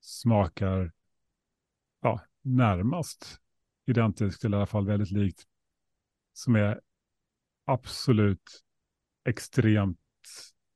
smakar 0.00 0.92
ja, 2.02 2.20
närmast 2.42 3.40
identiskt, 3.86 4.44
eller 4.44 4.56
i 4.56 4.58
alla 4.58 4.66
fall 4.66 4.86
väldigt 4.86 5.10
likt, 5.10 5.42
som 6.32 6.56
är 6.56 6.80
absolut 7.64 8.64
extremt 9.24 9.98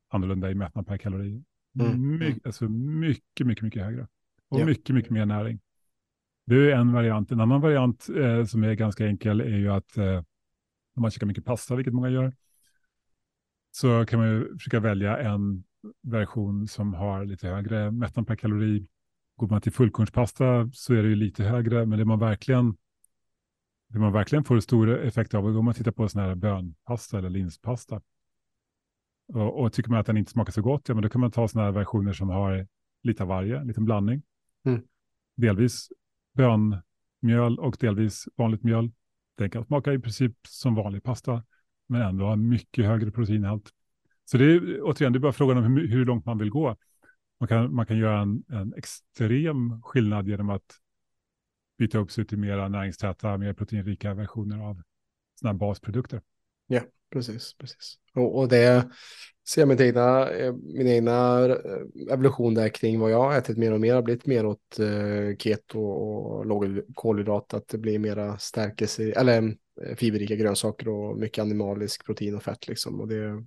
annorlunda 0.08 0.50
i 0.50 0.54
mättnad 0.54 0.86
per 0.86 0.98
kalori. 0.98 1.44
Mm. 1.80 2.18
My, 2.18 2.34
alltså 2.44 2.68
mycket, 2.68 3.46
mycket, 3.46 3.64
mycket 3.64 3.82
högre. 3.82 4.08
Och 4.48 4.60
ja. 4.60 4.66
mycket, 4.66 4.94
mycket 4.94 5.10
mer 5.10 5.26
näring. 5.26 5.60
Det 6.46 6.72
är 6.72 6.76
en 6.76 6.92
variant. 6.92 7.30
En 7.30 7.40
annan 7.40 7.60
variant 7.60 8.08
eh, 8.08 8.44
som 8.44 8.64
är 8.64 8.74
ganska 8.74 9.06
enkel 9.06 9.40
är 9.40 9.58
ju 9.58 9.68
att 9.68 9.96
eh, 9.96 10.16
om 10.94 11.02
man 11.02 11.10
käkar 11.10 11.26
mycket 11.26 11.44
pasta, 11.44 11.76
vilket 11.76 11.94
många 11.94 12.10
gör, 12.10 12.36
så 13.70 14.06
kan 14.06 14.18
man 14.20 14.28
ju 14.28 14.58
försöka 14.58 14.80
välja 14.80 15.18
en 15.18 15.64
version 16.02 16.68
som 16.68 16.94
har 16.94 17.24
lite 17.24 17.48
högre 17.48 17.90
mättnad 17.90 18.26
per 18.26 18.36
kalori. 18.36 18.86
Går 19.36 19.48
man 19.48 19.60
till 19.60 19.72
fullkornspasta 19.72 20.70
så 20.72 20.94
är 20.94 21.02
det 21.02 21.08
ju 21.08 21.14
lite 21.16 21.44
högre, 21.44 21.86
men 21.86 21.98
det 21.98 22.04
man 22.04 22.18
verkligen 22.18 22.76
det 23.88 23.98
man 23.98 24.12
verkligen 24.12 24.44
får 24.44 24.60
stor 24.60 24.98
effekt 24.98 25.34
av, 25.34 25.46
om 25.46 25.64
man 25.64 25.74
tittar 25.74 25.92
på 25.92 26.08
sån 26.08 26.22
här 26.22 26.34
bönpasta 26.34 27.18
eller 27.18 27.30
linspasta, 27.30 28.00
och, 29.32 29.60
och, 29.60 29.72
tycker 29.72 29.90
man 29.90 30.00
att 30.00 30.06
den 30.06 30.16
inte 30.16 30.32
smakar 30.32 30.52
så 30.52 30.62
gott, 30.62 30.88
ja 30.88 30.94
men 30.94 31.02
då 31.02 31.08
kan 31.08 31.20
man 31.20 31.30
ta 31.30 31.48
såna 31.48 31.64
här 31.64 31.72
versioner 31.72 32.12
som 32.12 32.28
har 32.28 32.66
lite 33.02 33.22
av 33.22 33.28
varje, 33.28 33.58
en 33.58 33.66
liten 33.66 33.84
blandning. 33.84 34.22
Mm. 34.64 34.82
Delvis 35.36 35.88
bönmjöl 36.34 37.58
och 37.58 37.76
delvis 37.80 38.28
vanligt 38.36 38.62
mjöl. 38.62 38.90
Den 39.38 39.50
kan 39.50 39.64
smaka 39.64 39.92
i 39.92 39.98
princip 39.98 40.36
som 40.48 40.74
vanlig 40.74 41.02
pasta, 41.02 41.44
men 41.86 42.02
ändå 42.02 42.24
ha 42.24 42.36
mycket 42.36 42.86
högre 42.86 43.10
proteinhalt. 43.10 43.70
Så 44.24 44.36
det 44.36 44.44
är 44.44 44.82
återigen, 44.82 45.12
det 45.12 45.16
är 45.16 45.20
bara 45.20 45.32
frågan 45.32 45.56
om 45.58 45.76
hur, 45.76 45.88
hur 45.88 46.04
långt 46.04 46.26
man 46.26 46.38
vill 46.38 46.50
gå. 46.50 46.76
Man 47.40 47.48
kan, 47.48 47.74
man 47.74 47.86
kan 47.86 47.98
göra 47.98 48.20
en, 48.20 48.44
en 48.48 48.74
extrem 48.76 49.82
skillnad 49.82 50.28
genom 50.28 50.50
att 50.50 50.78
byta 51.78 51.98
upp 51.98 52.10
sig 52.10 52.26
till 52.26 52.38
mera 52.38 52.68
näringstäta, 52.68 53.38
mer 53.38 53.52
proteinrika 53.52 54.14
versioner 54.14 54.68
av 54.68 54.82
sådana 55.40 55.58
basprodukter. 55.58 56.20
Ja, 56.66 56.80
precis. 57.12 57.54
precis. 57.58 57.98
Och, 58.14 58.38
och 58.38 58.48
det 58.48 58.88
ser 59.48 59.62
eh, 59.62 59.66
min 59.66 59.80
egna, 59.80 60.28
min 60.52 60.86
egna 60.86 61.46
evolution 62.10 62.54
där 62.54 62.68
kring 62.68 63.00
vad 63.00 63.10
jag 63.10 63.22
har 63.22 63.38
ätit 63.38 63.58
mer 63.58 63.72
och 63.72 63.80
mer 63.80 63.94
har 63.94 64.02
blivit 64.02 64.26
mer 64.26 64.46
åt 64.46 64.78
eh, 64.78 65.36
keto 65.38 65.80
och 65.80 66.46
låg 66.46 66.80
kolhydrat, 66.94 67.54
att 67.54 67.68
det 67.68 67.78
blir 67.78 67.98
mera 67.98 68.38
stärkelse, 68.38 69.12
eller 69.12 69.56
fiberrika 69.96 70.36
grönsaker 70.36 70.88
och 70.88 71.18
mycket 71.18 71.42
animalisk 71.42 72.06
protein 72.06 72.34
och 72.34 72.42
fett 72.42 72.68
liksom. 72.68 73.00
Och 73.00 73.08
det 73.08 73.44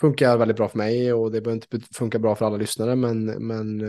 funkar 0.00 0.36
väldigt 0.36 0.56
bra 0.56 0.68
för 0.68 0.78
mig 0.78 1.12
och 1.12 1.32
det 1.32 1.40
behöver 1.40 1.64
inte 1.64 1.94
funka 1.94 2.18
bra 2.18 2.34
för 2.34 2.46
alla 2.46 2.56
lyssnare, 2.56 2.96
men, 2.96 3.24
men 3.24 3.80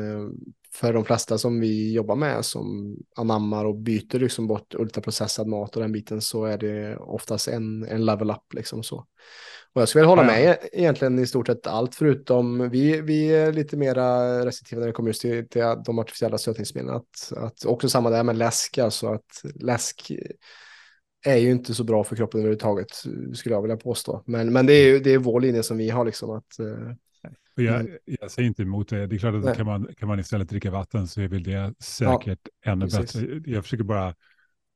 för 0.74 0.93
de 0.93 1.05
flesta 1.05 1.38
som 1.38 1.59
vi 1.59 1.93
jobbar 1.93 2.16
med 2.16 2.45
som 2.45 2.97
anammar 3.16 3.66
och 3.66 3.76
byter 3.76 4.20
liksom 4.20 4.47
bort 4.47 4.76
ultraprocessad 4.76 5.47
mat 5.47 5.76
och 5.76 5.82
den 5.82 5.91
biten 5.91 6.22
så 6.22 6.45
är 6.45 6.57
det 6.57 6.97
oftast 6.97 7.47
en, 7.47 7.84
en 7.84 8.05
level 8.05 8.32
up 8.32 8.53
liksom 8.53 8.84
så. 8.84 9.05
Och 9.74 9.82
jag 9.82 9.89
skulle 9.89 10.05
hålla 10.05 10.24
med 10.24 10.57
egentligen 10.72 11.20
i 11.20 11.28
stort 11.28 11.47
sett 11.47 11.68
allt 11.68 11.95
förutom 11.95 12.70
vi, 12.70 13.01
vi 13.01 13.36
är 13.36 13.53
lite 13.53 13.78
mera 13.78 14.45
restriktiva 14.45 14.80
när 14.80 14.88
det 14.88 14.93
kommer 14.93 15.09
just 15.09 15.22
till, 15.22 15.49
till 15.49 15.62
de 15.86 15.99
artificiella 15.99 16.38
sötningsmedlen. 16.38 16.95
Att, 16.95 17.34
att 17.38 17.66
också 17.66 17.89
samma 17.89 18.09
där 18.09 18.24
med 18.24 18.38
läsk, 18.38 18.78
alltså 18.78 19.07
att 19.07 19.41
läsk 19.55 20.12
är 21.26 21.38
ju 21.38 21.51
inte 21.51 21.74
så 21.74 21.84
bra 21.84 22.03
för 22.03 22.15
kroppen 22.15 22.39
överhuvudtaget 22.39 22.91
skulle 23.34 23.55
jag 23.55 23.61
vilja 23.61 23.78
påstå. 23.78 24.24
Men, 24.26 24.53
men 24.53 24.65
det 24.65 24.74
är 24.74 24.88
ju 24.88 24.99
det 24.99 25.13
är 25.13 25.17
vår 25.17 25.41
linje 25.41 25.63
som 25.63 25.78
vi 25.78 25.89
har 25.89 26.05
liksom 26.05 26.30
att 26.30 26.59
eh, 26.59 26.95
jag, 27.55 27.80
mm. 27.80 27.97
jag, 28.05 28.32
säger 28.32 28.47
inte 28.47 28.61
emot 28.61 28.89
det. 28.89 29.07
Det 29.07 29.15
är 29.15 29.19
klart 29.19 29.45
att 29.45 29.57
kan 29.57 29.65
man, 29.65 29.88
kan 29.97 30.07
man 30.07 30.19
istället 30.19 30.49
dricka 30.49 30.72
vatten 30.72 31.07
så 31.07 31.22
är 31.22 31.28
väl 31.28 31.43
det 31.43 31.74
säkert 31.80 32.39
ja, 32.63 32.72
ännu 32.72 32.86
precis. 32.86 33.22
bättre. 33.22 33.41
Jag 33.45 33.63
försöker 33.63 33.84
bara 33.84 34.15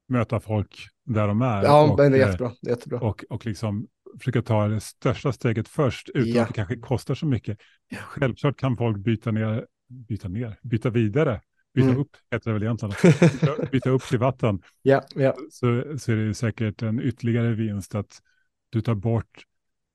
möta 0.07 0.39
folk 0.39 0.87
där 1.05 1.27
de 1.27 1.41
är. 1.41 1.63
Ja, 1.63 1.91
och, 1.91 1.97
men 1.97 2.11
det 2.11 2.17
är 2.17 2.27
jättebra. 2.27 2.51
jättebra. 2.61 2.99
Och, 2.99 3.25
och 3.29 3.45
liksom 3.45 3.87
försöka 4.19 4.41
ta 4.41 4.67
det 4.67 4.79
största 4.79 5.31
steget 5.31 5.67
först 5.67 6.09
utan 6.09 6.31
ja. 6.31 6.41
att 6.41 6.47
det 6.47 6.53
kanske 6.53 6.75
kostar 6.75 7.15
så 7.15 7.25
mycket. 7.25 7.57
Självklart 8.05 8.57
kan 8.57 8.77
folk 8.77 8.97
byta 8.97 9.31
ner, 9.31 9.65
byta 10.07 10.27
ner, 10.27 10.59
byta 10.61 10.89
vidare, 10.89 11.41
byta 11.75 11.87
mm. 11.87 12.01
upp, 12.01 12.17
heter 12.31 12.49
det 12.49 12.53
väl 12.53 12.63
egentligen, 12.63 12.95
byta, 13.21 13.65
byta 13.71 13.89
upp 13.89 14.01
till 14.01 14.19
vatten. 14.19 14.61
Ja, 14.81 15.03
ja. 15.15 15.35
Så, 15.51 15.97
så 15.97 16.11
är 16.11 16.15
det 16.15 16.33
säkert 16.33 16.81
en 16.81 16.99
ytterligare 16.99 17.53
vinst 17.53 17.95
att 17.95 18.21
du 18.69 18.81
tar 18.81 18.95
bort 18.95 19.45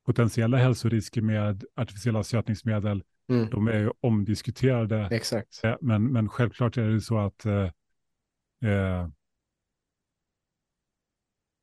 potentiella 0.06 0.56
hälsorisker 0.56 1.22
med 1.22 1.64
artificiella 1.76 2.22
sötningsmedel, 2.22 3.02
mm. 3.28 3.50
de 3.50 3.68
är 3.68 3.78
ju 3.78 3.90
omdiskuterade. 4.00 5.08
Exakt. 5.10 5.60
Eh, 5.64 5.76
men, 5.80 6.12
men 6.12 6.28
självklart 6.28 6.76
är 6.76 6.88
det 6.88 7.00
så 7.00 7.18
att 7.18 7.46
eh, 7.46 7.70
eh, 8.64 9.08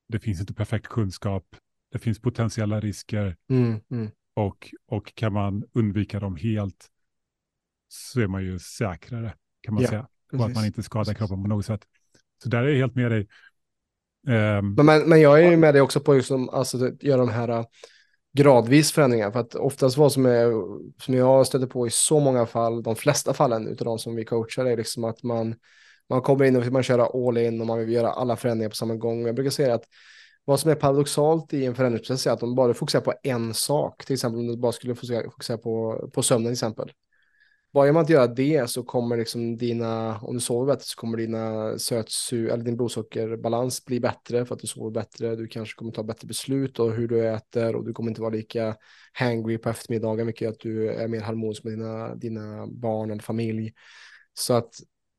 det 0.07 0.19
finns 0.19 0.39
inte 0.39 0.53
perfekt 0.53 0.87
kunskap, 0.87 1.55
det 1.91 1.99
finns 1.99 2.19
potentiella 2.19 2.79
risker 2.79 3.37
mm, 3.49 3.79
mm. 3.91 4.11
Och, 4.33 4.73
och 4.85 5.15
kan 5.15 5.33
man 5.33 5.63
undvika 5.73 6.19
dem 6.19 6.35
helt 6.35 6.91
så 7.87 8.21
är 8.21 8.27
man 8.27 8.43
ju 8.43 8.59
säkrare 8.59 9.33
kan 9.67 9.73
man 9.73 9.83
ja, 9.83 9.89
säga. 9.89 10.07
Och 10.33 10.45
att 10.45 10.55
man 10.55 10.65
inte 10.65 10.83
skadar 10.83 11.13
kroppen 11.13 11.43
på 11.43 11.49
något 11.49 11.65
sätt. 11.65 11.81
Så 12.43 12.49
där 12.49 12.63
är 12.63 12.67
jag 12.67 12.77
helt 12.77 12.95
med 12.95 13.11
dig. 13.11 13.27
Um, 14.27 14.75
men, 14.85 15.09
men 15.09 15.21
jag 15.21 15.43
är 15.43 15.57
med 15.57 15.73
dig 15.73 15.81
också 15.81 15.99
på 15.99 16.15
just 16.15 16.27
som, 16.27 16.49
alltså, 16.49 16.91
göra 16.99 17.17
de 17.17 17.29
här 17.29 17.65
gradvis 18.37 18.91
förändringar. 18.91 19.31
För 19.31 19.39
att 19.39 19.55
oftast 19.55 19.97
vad 19.97 20.11
som, 20.11 20.25
är, 20.25 20.51
som 21.03 21.13
jag 21.13 21.47
stöter 21.47 21.67
på 21.67 21.87
i 21.87 21.89
så 21.89 22.19
många 22.19 22.45
fall, 22.45 22.83
de 22.83 22.95
flesta 22.95 23.33
fallen 23.33 23.67
utav 23.67 23.85
de 23.85 23.99
som 23.99 24.15
vi 24.15 24.25
coachar, 24.25 24.65
är 24.65 24.77
liksom 24.77 25.03
att 25.03 25.23
man, 25.23 25.55
man 26.09 26.21
kommer 26.21 26.45
in 26.45 26.55
och 26.55 26.71
man 26.71 26.83
köra 26.83 27.05
all 27.05 27.37
in 27.37 27.61
och 27.61 27.67
man 27.67 27.79
vill 27.79 27.89
göra 27.89 28.11
alla 28.11 28.35
förändringar 28.35 28.69
på 28.69 28.75
samma 28.75 28.95
gång. 28.95 29.25
Jag 29.25 29.35
brukar 29.35 29.51
säga 29.51 29.73
att 29.73 29.83
vad 30.45 30.59
som 30.59 30.71
är 30.71 30.75
paradoxalt 30.75 31.53
i 31.53 31.65
en 31.65 31.75
förändringsprocess 31.75 32.27
är 32.27 32.31
att 32.31 32.39
de 32.39 32.55
bara 32.55 32.73
fokuserar 32.73 33.03
på 33.03 33.13
en 33.23 33.53
sak. 33.53 34.05
Till 34.05 34.13
exempel 34.13 34.39
om 34.39 34.47
du 34.47 34.57
bara 34.57 34.71
skulle 34.71 34.95
fokusera 34.95 35.57
på, 35.57 36.09
på 36.13 36.23
sömnen 36.23 36.45
till 36.45 36.53
exempel. 36.53 36.91
Bara 37.77 37.93
man 37.93 38.03
att 38.03 38.09
göra 38.09 38.27
det 38.27 38.69
så 38.69 38.83
kommer 38.83 39.17
liksom 39.17 39.57
dina, 39.57 40.19
om 40.19 40.33
du 40.33 40.39
sover 40.39 40.73
bättre 40.73 40.83
så 40.85 40.95
kommer 40.95 41.17
dina 41.17 41.77
sötsu, 41.79 42.49
eller 42.49 42.63
din 42.63 42.77
blodsockerbalans 42.77 43.85
bli 43.85 43.99
bättre 43.99 44.45
för 44.45 44.55
att 44.55 44.61
du 44.61 44.67
sover 44.67 44.91
bättre. 44.91 45.35
Du 45.35 45.47
kanske 45.47 45.75
kommer 45.75 45.91
ta 45.91 46.03
bättre 46.03 46.27
beslut 46.27 46.79
och 46.79 46.93
hur 46.93 47.07
du 47.07 47.27
äter 47.27 47.75
och 47.75 47.85
du 47.85 47.93
kommer 47.93 48.09
inte 48.09 48.21
vara 48.21 48.33
lika 48.33 48.75
hangry 49.13 49.57
på 49.57 49.69
eftermiddagen, 49.69 50.25
vilket 50.25 50.41
gör 50.41 50.51
att 50.51 50.59
du 50.59 50.89
är 50.89 51.07
mer 51.07 51.21
harmonisk 51.21 51.63
med 51.63 51.73
dina, 51.73 52.15
dina 52.15 52.67
barn 52.67 53.11
eller 53.11 53.21
familj. 53.21 53.73
Så 54.33 54.53
att, 54.53 54.73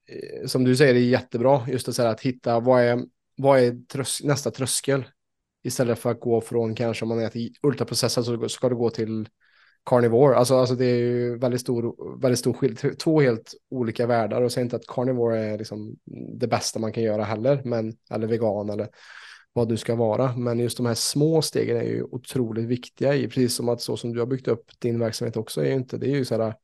eh, 0.09 0.47
som 0.47 0.65
du 0.65 0.77
säger, 0.77 0.95
det 0.95 1.01
är 1.01 1.09
jättebra 1.09 1.67
just 1.69 1.89
att, 1.89 1.95
säga 1.95 2.11
att 2.11 2.21
hitta 2.21 2.61
vad 2.61 2.83
är, 2.83 3.01
vad 3.37 3.61
är 3.61 3.87
trös 3.87 4.23
nästa 4.25 4.51
tröskel 4.51 5.05
istället 5.65 5.99
för 5.99 6.11
att 6.11 6.21
gå 6.21 6.41
från 6.41 6.75
kanske 6.75 7.05
om 7.05 7.09
man 7.09 7.21
äter 7.21 7.49
ultraprocessat 7.63 8.25
så 8.25 8.49
ska 8.49 8.69
du 8.69 8.77
gå 8.77 8.91
till 8.91 9.29
carnivore. 9.87 10.37
Alltså, 10.37 10.57
alltså 10.57 10.75
det 10.75 10.85
är 10.85 10.99
ju 10.99 11.39
väldigt 11.39 11.61
stor, 11.61 11.95
väldigt 12.21 12.39
stor 12.39 12.53
skillnad. 12.53 12.99
Två 12.99 13.21
helt 13.21 13.55
olika 13.71 14.07
världar 14.07 14.43
och 14.43 14.53
säger 14.53 14.65
inte 14.65 14.77
att 14.77 14.87
carnivore 14.87 15.39
är 15.39 15.59
liksom 15.59 15.97
det 16.41 16.47
bästa 16.47 16.79
man 16.79 16.93
kan 16.93 17.03
göra 17.03 17.25
heller, 17.25 17.63
men, 17.65 17.97
eller 18.11 18.27
vegan 18.27 18.71
eller 18.71 18.89
vad 19.53 19.69
du 19.69 19.77
ska 19.77 19.95
vara. 19.95 20.37
Men 20.37 20.59
just 20.59 20.77
de 20.77 20.87
här 20.87 20.95
små 20.95 21.43
stegen 21.43 21.77
är 21.77 21.83
ju 21.83 22.03
otroligt 22.03 22.67
viktiga 22.67 23.15
i, 23.15 23.29
precis 23.29 23.55
som 23.55 23.69
att 23.69 23.81
så 23.81 23.97
som 23.97 24.13
du 24.13 24.19
har 24.19 24.27
byggt 24.27 24.49
upp 24.49 24.65
din 24.79 24.99
verksamhet 24.99 25.37
också 25.37 25.61
är 25.61 25.67
ju 25.67 25.75
inte, 25.75 25.99
det 25.99 26.07
är 26.07 26.17
ju 26.17 26.25
så 26.25 26.43
här, 26.43 26.55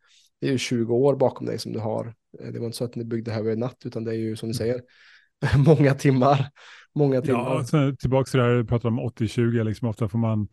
det 0.41 0.47
är 0.47 0.53
ju 0.53 0.59
20 0.59 0.95
år 0.95 1.17
bakom 1.17 1.47
dig 1.47 1.59
som 1.59 1.73
du 1.73 1.79
har. 1.79 2.15
Det 2.53 2.59
var 2.59 2.67
inte 2.67 2.79
så 2.79 2.85
att 2.85 2.95
ni 2.95 3.05
byggde 3.05 3.31
det 3.31 3.35
här 3.35 3.41
över 3.41 3.53
en 3.53 3.61
natt, 3.61 3.83
utan 3.85 4.05
det 4.05 4.11
är 4.11 4.19
ju 4.19 4.37
som 4.37 4.49
du 4.49 4.55
säger, 4.55 4.83
många 5.67 5.95
timmar. 5.95 6.51
Många 6.95 7.23
timmar. 7.23 7.67
Ja, 7.73 7.97
tillbaka 7.99 8.31
till 8.31 8.41
det 8.41 8.47
här, 8.47 8.55
du 8.55 8.65
pratar 8.65 8.89
om 8.89 9.01
80-20, 9.01 9.65
liksom 9.65 9.89
ofta 9.89 10.09
får 10.09 10.19
man 10.19 10.49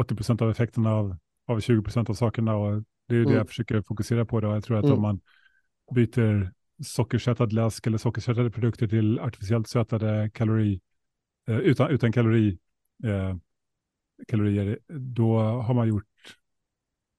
80 0.00 0.14
procent 0.14 0.42
av 0.42 0.50
effekterna 0.50 0.94
av 0.94 1.16
av 1.52 1.60
20 1.60 1.82
procent 1.82 2.10
av 2.10 2.14
sakerna 2.14 2.56
och 2.56 2.82
det 3.08 3.14
är 3.14 3.20
mm. 3.20 3.32
det 3.32 3.38
jag 3.38 3.48
försöker 3.48 3.82
fokusera 3.82 4.24
på. 4.24 4.40
Då. 4.40 4.48
Jag 4.48 4.64
tror 4.64 4.78
att 4.78 4.84
mm. 4.84 4.96
om 4.96 5.02
man 5.02 5.20
byter 5.94 6.52
sockersötad 6.84 7.52
läsk 7.52 7.86
eller 7.86 7.98
sockersötade 7.98 8.50
produkter 8.50 8.88
till 8.88 9.18
artificiellt 9.18 9.68
sötade 9.68 10.30
kalori, 10.34 10.80
eh, 11.48 11.56
utan, 11.56 11.90
utan 11.90 12.12
kalori, 12.12 12.58
eh, 13.04 13.36
kalorier, 14.28 14.78
då 14.88 15.38
har 15.38 15.74
man 15.74 15.88
gjort 15.88 16.06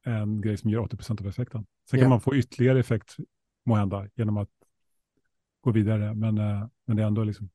en 0.04 0.42
grej 0.42 0.58
som 0.58 0.70
ger 0.70 0.80
80 0.80 0.98
procent 0.98 1.22
av 1.22 1.28
effekten. 1.28 1.66
Sen 1.90 1.98
yeah. 1.98 2.04
kan 2.04 2.10
man 2.10 2.22
få 2.22 2.36
ytterligare 2.36 2.80
effekt 2.80 3.16
måhända 3.66 4.08
genom 4.16 4.38
att 4.38 4.50
gå 5.62 5.72
vidare, 5.72 6.14
men, 6.14 6.38
eh, 6.38 6.68
men 6.86 6.98
det 6.98 7.04
är 7.04 7.08
ändå 7.08 7.24
liksom 7.24 7.50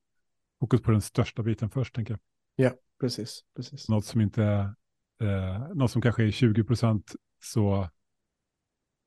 fokus 0.60 0.82
på 0.82 0.90
den 0.90 1.00
största 1.00 1.42
biten 1.42 1.70
först, 1.70 1.94
tänker 1.94 2.12
jag. 2.12 2.20
Ja, 2.66 2.72
precis. 3.00 3.44
precis. 3.56 3.88
Något 3.88 4.04
som 4.04 4.20
inte 4.20 4.74
eh, 5.20 5.68
något 5.74 5.90
som 5.90 6.02
kanske 6.02 6.24
är 6.24 6.30
20 6.30 6.64
procent 6.64 7.14
så 7.42 7.88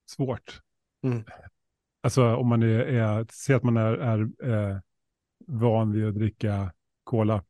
svårt. 0.06 0.62
Mm. 1.04 1.24
Alltså 2.04 2.36
om 2.36 2.48
man 2.48 2.64
är, 2.64 2.80
är 2.80 3.26
säg 3.32 3.56
att 3.56 3.64
man 3.64 3.78
är, 3.78 3.94
är 3.94 4.20
eh, 4.44 4.80
van 5.48 5.92
vid 5.92 6.08
att 6.08 6.16
dricka 6.16 6.74
cola, 7.04 7.44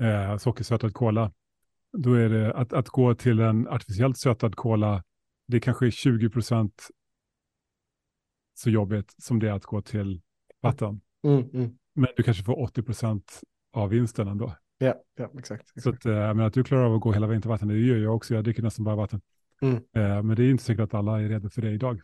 eh, 0.00 0.36
sockersötad 0.36 0.94
cola, 0.94 1.32
då 1.92 2.14
är 2.14 2.28
det 2.28 2.54
att, 2.54 2.72
att 2.72 2.88
gå 2.88 3.14
till 3.14 3.40
en 3.40 3.68
artificiellt 3.68 4.18
sötad 4.18 4.56
cola, 4.56 5.04
det 5.46 5.60
kanske 5.60 5.86
är 5.86 5.90
20 5.90 6.30
procent 6.30 6.88
så 8.54 8.70
jobbigt 8.70 9.14
som 9.18 9.38
det 9.38 9.48
är 9.48 9.52
att 9.52 9.64
gå 9.64 9.82
till 9.82 10.22
vatten. 10.60 11.00
Mm, 11.24 11.50
mm. 11.52 11.78
Men 11.94 12.08
du 12.16 12.22
kanske 12.22 12.44
får 12.44 12.60
80 12.60 12.82
procent 12.82 13.40
av 13.72 13.88
vinsten 13.90 14.28
ändå. 14.28 14.56
Ja, 14.78 14.94
ja 15.16 15.30
exakt. 15.38 15.70
exakt. 15.76 15.82
Så 15.82 15.90
att, 15.90 16.06
äh, 16.06 16.34
men 16.34 16.40
att 16.40 16.54
du 16.54 16.64
klarar 16.64 16.84
av 16.84 16.94
att 16.94 17.00
gå 17.00 17.12
hela 17.12 17.26
vägen 17.26 17.42
till 17.42 17.50
vatten, 17.50 17.68
det 17.68 17.78
gör 17.78 17.96
jag 17.96 18.16
också. 18.16 18.34
Jag 18.34 18.44
dricker 18.44 18.62
nästan 18.62 18.84
bara 18.84 18.96
vatten. 18.96 19.20
Mm. 19.62 19.74
Äh, 19.74 20.22
men 20.22 20.36
det 20.36 20.42
är 20.42 20.50
inte 20.50 20.64
säkert 20.64 20.82
att 20.82 20.94
alla 20.94 21.20
är 21.20 21.28
redo 21.28 21.50
för 21.50 21.62
det 21.62 21.70
idag. 21.70 22.00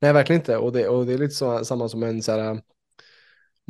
Nej, 0.00 0.12
verkligen 0.12 0.40
inte. 0.40 0.56
Och 0.56 0.72
det, 0.72 0.88
och 0.88 1.06
det 1.06 1.12
är 1.12 1.18
lite 1.18 1.34
så, 1.34 1.64
samma 1.64 1.88
som 1.88 2.02
en 2.02 2.22
så 2.22 2.32
här, 2.32 2.50
om 2.50 2.60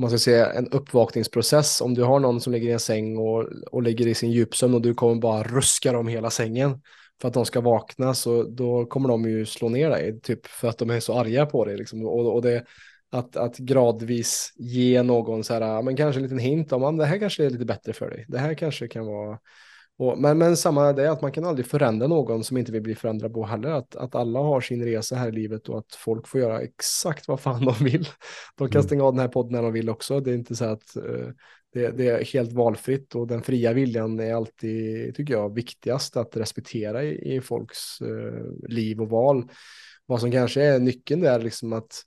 man 0.03 0.11
ska 0.11 0.19
säga 0.19 0.53
en 0.53 0.69
uppvakningsprocess. 0.69 1.81
Om 1.81 1.95
du 1.95 2.03
har 2.03 2.21
någon 2.21 2.41
som 2.41 2.53
ligger 2.53 2.69
i 2.69 2.73
en 2.73 2.81
säng 2.81 3.17
och, 3.17 3.45
och 3.73 3.83
ligger 3.83 4.07
i 4.07 4.15
sin 4.15 4.31
djupsömn 4.31 4.75
och 4.75 4.83
du 4.83 4.95
kommer 4.95 5.21
bara 5.21 5.43
ruska 5.43 5.93
dem 5.93 6.09
hela 6.09 6.31
sängen 6.31 6.81
för 7.21 7.29
att 7.29 7.35
de 7.35 7.47
ska 7.47 7.61
vakna 7.61 8.15
så 8.15 8.43
då 8.43 8.87
kommer 8.87 9.09
de 9.09 9.25
ju 9.25 9.47
slå 9.47 9.69
ner 9.69 9.91
dig, 9.91 10.21
typ 10.21 10.47
för 10.47 10.69
att 10.69 10.79
de 10.79 10.91
är 10.91 11.01
så 11.01 11.19
arga 11.19 11.47
på 11.47 11.65
dig. 11.65 11.77
Liksom. 11.77 12.07
Och, 12.07 12.35
och 12.35 12.43
det, 12.43 12.65
att, 13.11 13.37
att 13.37 13.57
gradvis 13.57 14.53
ge 14.57 15.03
någon 15.03 15.45
så 15.45 15.55
här, 15.55 15.83
men 15.83 15.97
kanske 15.97 16.19
en 16.19 16.23
liten 16.23 16.39
hint 16.39 16.73
om 16.73 16.85
att 16.85 16.99
det 16.99 17.07
här 17.07 17.19
kanske 17.19 17.47
är 17.47 17.51
lite 17.51 17.65
bättre 17.65 17.93
för 17.93 18.11
dig. 18.11 18.25
Det 18.29 18.39
här 18.39 18.55
kanske 18.55 18.89
kan 18.89 19.07
vara 19.07 19.39
och, 20.01 20.19
men, 20.19 20.39
men 20.39 20.57
samma 20.57 20.93
det 20.93 21.07
är 21.07 21.11
att 21.11 21.23
man 21.23 21.33
kan 21.33 21.45
aldrig 21.45 21.67
förändra 21.67 22.07
någon 22.07 22.45
som 22.45 22.57
inte 22.57 22.73
vill 22.73 22.83
bli 22.83 22.95
förändrad 22.95 23.35
på 23.35 23.45
heller. 23.45 23.71
Att, 23.71 23.97
att 23.97 24.15
alla 24.15 24.39
har 24.39 24.61
sin 24.61 24.85
resa 24.85 25.17
här 25.17 25.29
i 25.29 25.33
livet 25.33 25.69
och 25.69 25.79
att 25.79 25.95
folk 25.95 26.29
får 26.29 26.41
göra 26.41 26.61
exakt 26.61 27.29
vad 27.29 27.41
fan 27.41 27.65
de 27.65 27.85
vill. 27.85 28.09
De 28.57 28.69
kan 28.69 28.81
mm. 28.81 28.83
stänga 28.87 29.05
av 29.05 29.13
den 29.13 29.21
här 29.21 29.29
podden 29.29 29.53
när 29.53 29.63
de 29.63 29.73
vill 29.73 29.91
också. 29.91 30.21
Det 30.21 30.31
är 30.31 30.35
inte 30.35 30.57
så 30.57 30.65
att 30.65 30.97
uh, 30.97 31.29
det, 31.73 31.91
det, 31.91 32.09
är 32.09 32.25
helt 32.25 32.53
valfritt 32.53 33.15
och 33.15 33.27
den 33.27 33.43
fria 33.43 33.73
viljan 33.73 34.21
är 34.21 34.35
alltid, 34.35 35.15
tycker 35.15 35.35
jag, 35.35 35.55
viktigast 35.55 36.17
att 36.17 36.37
respektera 36.37 37.05
i, 37.05 37.37
i 37.37 37.41
folks 37.41 38.03
uh, 38.03 38.69
liv 38.69 39.01
och 39.01 39.09
val. 39.09 39.49
Vad 40.07 40.21
som 40.21 40.33
kanske 40.33 40.63
är 40.63 40.79
nyckeln 40.79 41.21
där, 41.21 41.41
liksom 41.41 41.73
att 41.73 42.03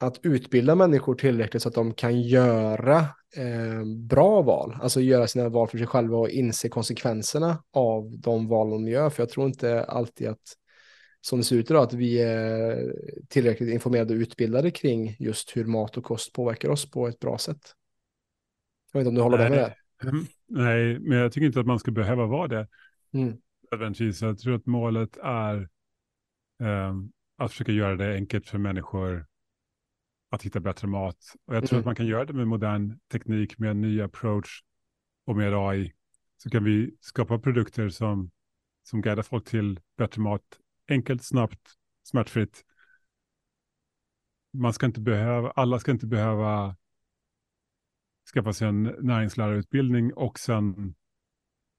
att 0.00 0.20
utbilda 0.22 0.74
människor 0.74 1.14
tillräckligt 1.14 1.62
så 1.62 1.68
att 1.68 1.74
de 1.74 1.94
kan 1.94 2.22
göra 2.22 2.98
eh, 3.36 3.84
bra 4.08 4.42
val, 4.42 4.76
alltså 4.82 5.00
göra 5.00 5.26
sina 5.26 5.48
val 5.48 5.68
för 5.68 5.78
sig 5.78 5.86
själva 5.86 6.16
och 6.16 6.30
inse 6.30 6.68
konsekvenserna 6.68 7.62
av 7.72 8.18
de 8.18 8.48
val 8.48 8.70
de 8.70 8.88
gör. 8.88 9.10
För 9.10 9.22
jag 9.22 9.30
tror 9.30 9.46
inte 9.46 9.84
alltid 9.84 10.28
att, 10.28 10.40
som 11.20 11.38
det 11.38 11.44
ser 11.44 11.56
ut 11.56 11.70
idag, 11.70 11.82
att 11.82 11.92
vi 11.92 12.22
är 12.22 12.94
tillräckligt 13.28 13.74
informerade 13.74 14.14
och 14.14 14.20
utbildade 14.20 14.70
kring 14.70 15.16
just 15.18 15.56
hur 15.56 15.64
mat 15.64 15.96
och 15.96 16.04
kost 16.04 16.32
påverkar 16.32 16.68
oss 16.68 16.90
på 16.90 17.08
ett 17.08 17.18
bra 17.18 17.38
sätt. 17.38 17.74
Jag 18.92 19.00
vet 19.00 19.06
inte 19.06 19.08
om 19.08 19.14
du 19.14 19.22
håller 19.22 19.50
med 19.50 19.58
det? 19.58 19.74
Nej, 20.48 20.98
men 20.98 21.18
jag 21.18 21.32
tycker 21.32 21.46
inte 21.46 21.60
att 21.60 21.66
man 21.66 21.78
ska 21.78 21.90
behöva 21.90 22.26
vara 22.26 22.48
det. 22.48 22.68
Mm. 23.14 23.36
Jag 24.20 24.38
tror 24.38 24.54
att 24.54 24.66
målet 24.66 25.16
är 25.22 25.68
eh, 26.62 26.94
att 27.38 27.50
försöka 27.50 27.72
göra 27.72 27.96
det 27.96 28.14
enkelt 28.14 28.48
för 28.48 28.58
människor 28.58 29.26
att 30.30 30.42
hitta 30.42 30.60
bättre 30.60 30.88
mat. 30.88 31.16
Och 31.46 31.56
jag 31.56 31.64
tror 31.64 31.76
mm. 31.76 31.80
att 31.80 31.86
man 31.86 31.94
kan 31.94 32.06
göra 32.06 32.24
det 32.24 32.32
med 32.32 32.48
modern 32.48 32.98
teknik, 33.12 33.58
med 33.58 33.70
en 33.70 33.80
ny 33.80 34.00
approach 34.02 34.62
och 35.26 35.36
med 35.36 35.54
AI. 35.54 35.92
Så 36.36 36.50
kan 36.50 36.64
vi 36.64 36.96
skapa 37.00 37.38
produkter 37.38 37.88
som, 37.88 38.30
som 38.82 39.02
guidar 39.02 39.22
folk 39.22 39.44
till 39.44 39.80
bättre 39.96 40.22
mat, 40.22 40.42
enkelt, 40.88 41.24
snabbt, 41.24 41.74
smärtfritt. 42.02 42.64
Man 44.52 44.72
ska 44.72 44.86
inte 44.86 45.00
behöva, 45.00 45.50
alla 45.50 45.78
ska 45.78 45.90
inte 45.90 46.06
behöva 46.06 46.76
skaffa 48.34 48.52
sig 48.52 48.68
en 48.68 48.82
näringslärarutbildning 48.82 50.14
och 50.14 50.38
sen 50.38 50.94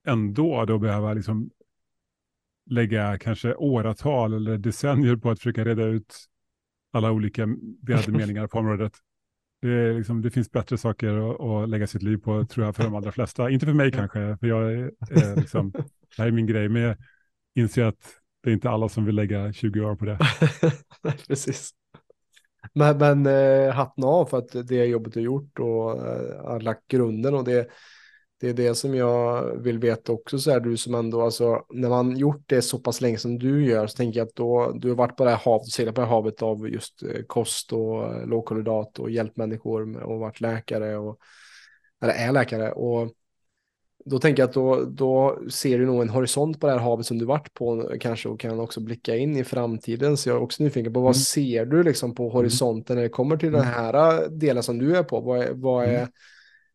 ändå 0.08 0.66
då 0.66 0.80
behöva 0.80 1.14
liksom 1.14 1.52
lägga 2.66 3.18
kanske 3.18 3.56
åratal 3.56 4.34
eller 4.34 4.58
decennier 4.58 5.16
på 5.16 5.30
att 5.30 5.39
försöka 5.39 5.66
reda 5.66 5.84
ut 5.84 6.30
alla 6.91 7.11
olika 7.11 7.47
delade 7.81 8.11
meningar 8.11 8.47
på 8.47 8.59
området. 8.59 8.93
Det, 9.61 9.93
liksom, 9.93 10.21
det, 10.21 10.31
finns 10.31 10.51
bättre 10.51 10.77
saker 10.77 11.31
att, 11.31 11.41
att, 11.41 11.69
lägga 11.69 11.87
sitt 11.87 12.03
liv 12.03 12.17
på, 12.17 12.45
tror 12.45 12.65
jag, 12.65 12.75
för 12.75 12.83
de 12.83 12.95
allra 12.95 13.11
flesta. 13.11 13.49
Inte 13.49 13.65
för 13.65 13.73
mig 13.73 13.91
kanske, 13.91 14.37
för 14.39 14.47
jag 14.47 14.73
är, 14.73 14.91
liksom, 15.35 15.71
det 15.71 15.83
här 16.17 16.27
är 16.27 16.31
min 16.31 16.47
grej, 16.47 16.69
men 16.69 16.81
jag 16.81 16.95
inser 17.55 17.83
att 17.83 18.21
det 18.43 18.49
är 18.49 18.53
inte 18.53 18.69
alla 18.69 18.89
som 18.89 19.05
vill 19.05 19.15
lägga 19.15 19.53
20 19.53 19.81
år 19.81 19.95
på 19.95 20.05
det. 20.05 20.19
Precis. 21.27 21.71
Men, 22.73 22.97
men 22.97 23.25
eh, 23.25 23.73
hatten 23.73 24.03
av 24.03 24.25
för 24.25 24.37
att 24.37 24.67
det 24.67 24.85
jobbet 24.85 25.15
är 25.15 25.21
gjort 25.21 25.59
och 25.59 26.07
eh, 26.07 26.45
har 26.45 26.59
lagt 26.59 26.87
grunden 26.87 27.33
och 27.33 27.43
det, 27.43 27.67
det 28.41 28.49
är 28.49 28.53
det 28.53 28.75
som 28.75 28.95
jag 28.95 29.43
vill 29.57 29.79
veta 29.79 30.11
också, 30.11 30.39
så 30.39 30.51
är 30.51 30.59
du 30.59 30.77
som 30.77 30.95
ändå, 30.95 31.21
alltså 31.21 31.65
när 31.69 31.89
man 31.89 32.17
gjort 32.17 32.43
det 32.45 32.61
så 32.61 32.79
pass 32.79 33.01
länge 33.01 33.17
som 33.17 33.39
du 33.39 33.65
gör, 33.65 33.87
så 33.87 33.97
tänker 33.97 34.19
jag 34.19 34.27
att 34.27 34.35
då, 34.35 34.71
du 34.75 34.89
har 34.89 34.95
varit 34.95 35.17
på 35.17 35.23
det 35.23 35.29
här 35.29 35.37
havet, 35.45 35.67
seglat 35.67 35.95
på 35.95 36.01
det 36.01 36.07
här 36.07 36.13
havet 36.15 36.41
av 36.41 36.69
just 36.69 37.03
eh, 37.03 37.23
kost 37.27 37.73
och 37.73 38.13
eh, 38.13 38.27
lågkolhydrat 38.27 38.99
och 38.99 39.11
hjälpt 39.11 39.37
människor 39.37 39.97
och 40.03 40.19
varit 40.19 40.41
läkare 40.41 40.97
och, 40.97 41.17
eller 42.01 42.13
är 42.13 42.31
läkare 42.31 42.71
och 42.71 43.11
Då 44.05 44.19
tänker 44.19 44.41
jag 44.43 44.47
att 44.47 44.53
då, 44.53 44.85
då 44.85 45.39
ser 45.49 45.79
du 45.79 45.85
nog 45.85 46.01
en 46.01 46.09
horisont 46.09 46.59
på 46.59 46.67
det 46.67 46.73
här 46.73 46.79
havet 46.79 47.05
som 47.05 47.17
du 47.19 47.25
varit 47.25 47.53
på 47.53 47.91
kanske 47.99 48.29
och 48.29 48.39
kan 48.39 48.59
också 48.59 48.81
blicka 48.81 49.15
in 49.15 49.37
i 49.37 49.43
framtiden. 49.43 50.17
Så 50.17 50.29
jag 50.29 50.37
är 50.37 50.41
också 50.41 50.63
nyfiken 50.63 50.93
på 50.93 50.99
vad 50.99 51.07
Mm. 51.09 51.13
ser 51.15 51.65
du 51.65 51.83
liksom 51.83 52.15
på 52.15 52.29
horisonten 52.29 52.95
när 52.95 53.03
det 53.03 53.09
kommer 53.09 53.37
till 53.37 53.51
den 53.51 53.61
Mm. 53.61 53.73
här 53.73 54.29
delen 54.29 54.63
som 54.63 54.77
du 54.79 54.97
är 54.97 55.03
på? 55.03 55.19
Vad 55.21 55.39
är, 55.41 55.53
vad 55.53 55.85
är 55.85 55.89
Mm. 55.97 56.09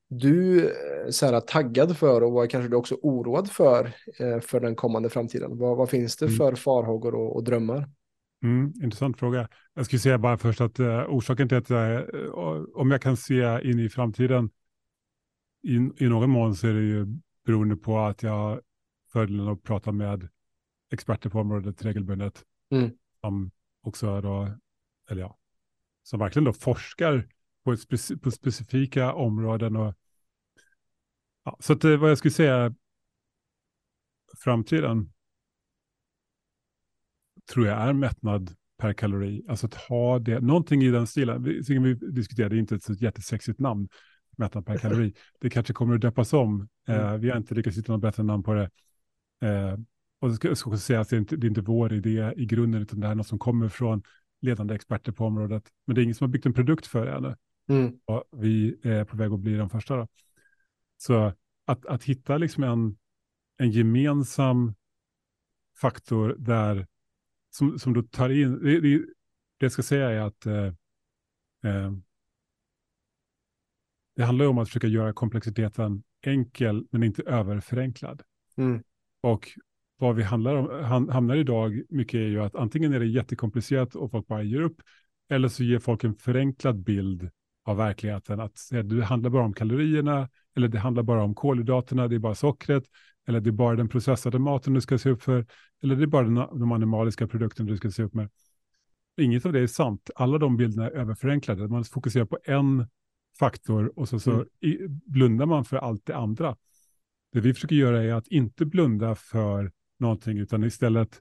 Du 0.09 0.65
eh, 0.65 1.11
så 1.11 1.27
här, 1.27 1.41
taggad 1.41 1.97
för 1.97 2.23
och 2.23 2.33
vad 2.33 2.51
kanske 2.51 2.69
du 2.69 2.77
också 2.77 2.95
oroad 3.03 3.51
för 3.51 3.93
eh, 4.19 4.41
för 4.41 4.61
den 4.61 4.75
kommande 4.77 5.09
framtiden? 5.11 5.59
Vad, 5.59 5.77
vad 5.77 5.91
finns 5.91 6.17
det 6.17 6.27
Mm. 6.27 6.37
för 6.37 6.55
farhågor 6.55 7.15
och, 7.15 7.37
och 7.37 7.45
drömmar? 7.45 7.91
Mm, 8.43 8.73
intressant 8.83 9.19
fråga. 9.19 9.49
Jag 9.75 9.87
skulle 9.87 10.01
säga 10.01 10.19
bara 10.19 10.39
först 10.39 10.61
att 10.61 10.79
eh, 10.79 11.05
orsaken 11.09 11.49
till 11.49 11.59
att 11.59 11.71
jag, 11.71 11.95
eh, 11.95 12.31
om 12.75 12.91
jag 12.91 13.03
kan 13.03 13.17
se 13.17 13.71
in 13.71 13.79
i 13.81 13.89
framtiden 13.89 14.51
i, 15.63 16.05
i 16.05 16.09
någon 16.09 16.31
mån 16.31 16.55
så 16.55 16.67
är 16.67 16.75
det 16.75 16.83
ju 16.83 17.07
beroende 17.47 17.77
på 17.77 17.99
att 17.99 18.23
jag 18.23 18.61
fördelen 19.13 19.49
att 19.49 19.63
prata 19.63 19.93
med 19.93 20.29
experter 20.93 21.31
på 21.31 21.41
området 21.41 21.85
regelbundet. 21.85 22.43
Mm. 22.71 22.91
Som 23.21 23.51
också 23.83 24.07
är 24.07 24.23
då, 24.23 24.49
eller 25.11 25.23
ja, 25.23 25.39
som 26.03 26.21
verkligen 26.21 26.45
då 26.45 26.53
forskar 26.53 27.29
på, 27.67 27.77
speci 27.77 28.17
på 28.17 28.31
specifika 28.31 29.13
områden. 29.13 29.77
Och, 29.77 29.95
ja, 31.45 31.57
så 31.61 31.73
att, 31.73 31.85
vad 31.85 32.11
jag 32.11 32.19
skulle 32.19 32.33
säga, 32.33 32.75
framtiden 34.45 35.13
tror 37.53 37.67
jag 37.67 37.81
är 37.81 37.93
mättnad 37.93 38.55
per 38.79 38.93
kalori. 38.93 39.45
Alltså 39.49 39.67
att 39.67 39.75
ha 39.75 40.19
det, 40.19 40.41
någonting 40.41 40.83
i 40.83 40.91
den 40.91 41.07
stilen. 41.07 41.43
Vi, 41.43 41.79
vi 41.79 41.95
diskuterade, 41.95 42.55
det 42.55 42.59
är 42.59 42.61
inte 42.61 42.75
ett 42.75 42.83
så 42.83 42.93
jättesexigt 42.93 43.61
namn, 43.61 43.89
mättnad 44.37 44.67
per 44.67 44.79
kalori. 44.79 45.15
Det 45.41 45.51
kanske 45.51 45.73
kommer 45.73 45.95
att 45.95 46.01
döpas 46.01 46.33
om. 46.33 46.69
Eh, 46.89 47.15
vi 47.15 47.31
har 47.31 47.37
inte 47.37 47.55
lyckats 47.55 47.79
hitta 47.79 47.93
något 47.93 48.03
bättre 48.03 48.23
namn 48.23 48.43
på 48.43 48.55
det. 48.55 48.71
Eh, 49.43 49.73
och 50.21 50.29
jag 50.29 50.35
ska, 50.35 50.49
jag 50.49 50.59
ska 50.59 50.77
säga 50.77 51.01
att 51.01 51.09
det 51.09 51.17
är, 51.17 51.21
inte, 51.21 51.37
det 51.37 51.47
är 51.47 51.49
inte 51.49 51.61
vår 51.61 51.93
idé 51.93 52.33
i 52.37 52.47
grunden, 52.47 52.83
utan 52.83 53.01
det 53.01 53.07
här 53.07 53.13
är 53.13 53.17
något 53.17 53.27
som 53.27 53.39
kommer 53.39 53.69
från 53.69 54.03
ledande 54.41 54.75
experter 54.75 55.13
på 55.13 55.25
området. 55.25 55.65
Men 55.87 55.95
det 55.95 56.01
är 56.01 56.03
ingen 56.03 56.15
som 56.15 56.25
har 56.25 56.33
byggt 56.33 56.47
en 56.47 56.55
produkt 56.55 56.87
för 56.87 57.07
det 57.07 57.13
ännu. 57.13 57.37
Mm. 57.69 57.99
Och 58.05 58.25
vi 58.33 58.79
är 58.83 59.05
på 59.05 59.17
väg 59.17 59.33
att 59.33 59.41
bli 59.41 59.57
de 59.57 59.71
första. 59.71 59.97
Då. 59.97 60.09
Så 60.97 61.33
att, 61.65 61.87
att 61.87 62.05
hitta 62.05 62.39
liksom 62.39 62.63
en, 62.63 62.97
en 63.57 63.71
gemensam 63.71 64.75
faktor 65.81 66.37
där 66.39 66.87
som, 67.51 67.79
som 67.79 67.93
då 67.93 68.03
tar 68.03 68.31
in, 68.31 68.65
det, 68.65 68.81
det, 68.81 68.99
det 68.99 69.05
jag 69.59 69.73
ska 69.73 69.83
säga 69.83 70.11
är 70.11 70.21
att 70.21 70.47
eh, 70.47 70.67
eh, 71.65 71.93
det 74.17 74.25
handlar 74.25 74.47
om 74.47 74.59
att 74.59 74.69
försöka 74.69 74.87
göra 74.87 75.13
komplexiteten 75.13 76.03
enkel 76.23 76.87
men 76.91 77.03
inte 77.03 77.23
överförenklad. 77.23 78.23
Mm. 78.57 78.83
Och 79.21 79.49
vad 79.97 80.17
vi 80.17 80.23
handlar 80.23 80.55
om, 80.55 80.85
ham, 80.85 81.09
hamnar 81.09 81.37
idag 81.37 81.83
mycket 81.89 82.15
är 82.15 82.29
ju 82.29 82.43
att 82.43 82.55
antingen 82.55 82.93
är 82.93 83.01
det 83.01 83.07
jättekomplicerat 83.07 83.95
och 83.95 84.11
folk 84.11 84.27
bara 84.27 84.43
ger 84.43 84.61
upp, 84.61 84.83
eller 85.29 85.49
så 85.49 85.65
ger 85.65 85.79
folk 85.79 86.05
en 86.05 86.15
förenklad 86.15 86.77
bild 86.77 87.31
av 87.67 87.77
verkligheten. 87.77 88.41
Att 88.41 88.59
det 88.85 89.05
handlar 89.05 89.31
bara 89.31 89.45
om 89.45 89.53
kalorierna, 89.53 90.29
eller 90.57 90.69
det 90.69 90.79
handlar 90.79 91.03
bara 91.03 91.23
om 91.23 91.35
kolhydraterna, 91.35 92.09
det 92.09 92.15
är 92.15 92.19
bara 92.19 92.35
sockret, 92.35 92.85
eller 93.29 93.41
det 93.41 93.51
är 93.51 93.53
bara 93.53 93.77
den 93.77 93.89
processade 93.89 94.39
maten 94.39 94.75
du 94.75 94.81
ska 94.81 94.99
se 94.99 95.11
upp 95.11 95.23
för, 95.23 95.47
eller 95.83 95.97
det 95.97 96.03
är 96.03 96.07
bara 96.07 96.47
de 96.47 96.73
animaliska 96.73 97.27
produkterna 97.27 97.71
du 97.71 97.77
ska 97.77 97.91
se 97.91 98.03
upp 98.03 98.15
med. 98.15 98.31
Inget 99.21 99.47
av 99.47 99.53
det 99.53 99.61
är 99.61 99.67
sant. 99.67 100.11
Alla 100.15 100.39
de 100.39 100.57
bilderna 100.57 100.87
är 100.87 100.91
överförenklade. 100.91 101.69
Man 101.69 101.85
fokuserar 101.85 102.25
på 102.25 102.39
en 102.45 102.87
faktor 103.39 103.99
och 103.99 104.09
så, 104.09 104.21
så 104.21 104.33
Mm. 104.33 104.47
blundar 105.07 105.47
man 105.47 105.65
för 105.65 105.77
allt 105.77 106.07
det 106.07 106.17
andra. 106.17 106.57
Det 107.33 107.41
vi 107.41 107.55
försöker 107.55 107.77
göra 107.77 108.03
är 108.03 108.13
att 108.13 108.29
inte 108.29 108.67
blunda 108.67 109.15
för 109.15 109.73
någonting, 109.99 110.39
utan 110.39 110.65
istället 110.65 111.21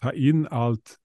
ta 0.00 0.12
in 0.12 0.46
allt, 0.50 0.96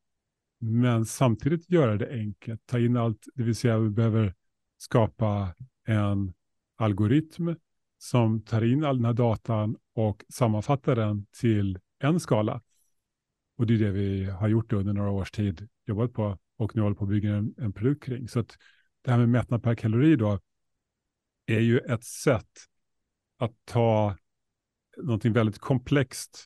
men 0.59 1.05
samtidigt 1.05 1.69
göra 1.71 1.97
det 1.97 2.09
enkelt. 2.11 2.61
Ta 2.65 2.79
in 2.79 2.97
allt, 2.97 3.27
det 3.35 3.43
vill 3.43 3.55
säga 3.55 3.77
vi 3.77 3.89
behöver 3.89 4.33
skapa 4.82 5.55
en 5.88 6.34
algoritm 6.75 7.55
som 7.97 8.41
tar 8.41 8.63
in 8.63 8.84
all 8.84 8.95
den 8.95 9.05
här 9.05 9.13
datan 9.13 9.77
och 9.93 10.23
sammanfattar 10.29 10.95
den 10.95 11.25
till 11.25 11.79
en 11.99 12.19
skala. 12.19 12.61
Och 13.57 13.67
det 13.67 13.73
är 13.73 13.77
det 13.77 13.91
vi 13.91 14.25
har 14.25 14.47
gjort 14.47 14.73
under 14.73 14.93
några 14.93 15.11
års 15.11 15.32
tid, 15.32 15.69
jobbat 15.86 16.13
på 16.13 16.38
och 16.57 16.75
nu 16.75 16.82
håller 16.82 16.95
på 16.95 17.03
att 17.03 17.09
bygga 17.09 17.36
en, 17.36 17.53
en 17.57 17.73
produkt 17.73 18.03
kring. 18.03 18.27
Så 18.27 18.39
att 18.39 18.57
det 19.01 19.11
här 19.11 19.17
med 19.17 19.29
mättnad 19.29 19.63
per 19.63 19.75
kalori 19.75 20.15
då 20.15 20.39
är 21.45 21.59
ju 21.59 21.79
ett 21.79 22.03
sätt 22.03 22.49
att 23.38 23.53
ta 23.65 24.15
någonting 24.97 25.34
väldigt 25.34 25.59
komplext 25.59 26.45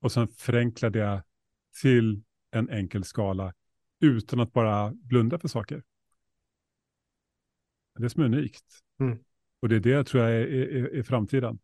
och 0.00 0.12
sen 0.12 0.28
förenkla 0.28 0.90
det 0.90 1.22
till 1.82 2.22
en 2.50 2.70
enkel 2.70 3.04
skala 3.04 3.54
utan 4.00 4.40
att 4.40 4.52
bara 4.52 4.92
blunda 4.94 5.38
för 5.38 5.48
saker. 5.48 5.82
Det 8.00 8.06
är 8.06 8.08
som 8.08 8.22
är 8.22 8.26
unikt. 8.26 8.64
Mm. 9.00 9.18
Och 9.62 9.68
det 9.68 9.76
är 9.76 9.80
det 9.80 9.90
jag 9.90 10.06
tror 10.06 10.24
jag 10.24 10.32
är, 10.32 10.46
är, 10.46 10.94
är 10.94 11.02
framtiden. 11.02 11.58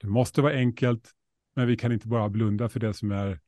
Det 0.00 0.06
måste 0.06 0.42
vara 0.42 0.52
enkelt, 0.52 1.10
men 1.56 1.66
vi 1.66 1.76
kan 1.76 1.92
inte 1.92 2.08
bara 2.08 2.28
blunda 2.28 2.68
för 2.68 2.80
det 2.80 2.94
som 2.94 3.10
är... 3.10 3.40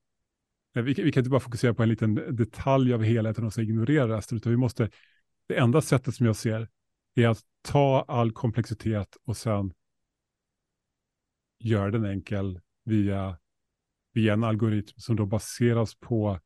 Vi 0.73 0.95
kan, 0.95 1.05
vi 1.05 1.13
kan 1.13 1.21
inte 1.21 1.31
bara 1.31 1.41
fokusera 1.41 1.75
på 1.75 1.83
en 1.83 1.89
liten 1.89 2.15
detalj 2.15 2.95
av 2.95 3.03
helheten 3.03 3.45
och 3.45 3.53
så 3.53 3.61
ignorera 3.61 4.17
resten, 4.17 4.39
utan 4.39 4.53
vi 4.53 4.57
måste... 4.57 4.91
Det 5.47 5.59
enda 5.59 5.81
sättet 5.81 6.15
som 6.15 6.27
jag 6.27 6.37
ser 6.37 6.69
är 7.15 7.29
att 7.29 7.41
ta 7.63 8.05
all 8.09 8.33
komplexitet 8.33 9.17
och 9.25 9.37
sen 9.37 9.73
göra 11.59 11.91
den 11.91 12.05
enkel 12.05 12.61
via, 12.85 13.39
via 14.13 14.33
en 14.33 14.45
algoritm 14.45 14.95
som 14.97 15.17
då 15.17 15.27
baseras 15.27 15.95
på 15.95 16.41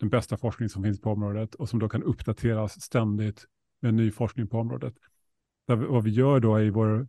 den 0.00 0.08
bästa 0.08 0.36
forskning 0.36 0.68
som 0.68 0.82
finns 0.82 1.00
på 1.00 1.10
området 1.10 1.54
och 1.54 1.68
som 1.68 1.78
då 1.78 1.88
kan 1.88 2.02
uppdateras 2.02 2.80
ständigt 2.80 3.46
med 3.80 3.94
ny 3.94 4.10
forskning 4.10 4.46
på 4.46 4.58
området. 4.58 4.94
Där, 5.66 5.76
vad 5.76 6.04
vi 6.04 6.10
gör 6.10 6.40
då 6.40 6.60
i 6.60 6.70
vår, 6.70 7.08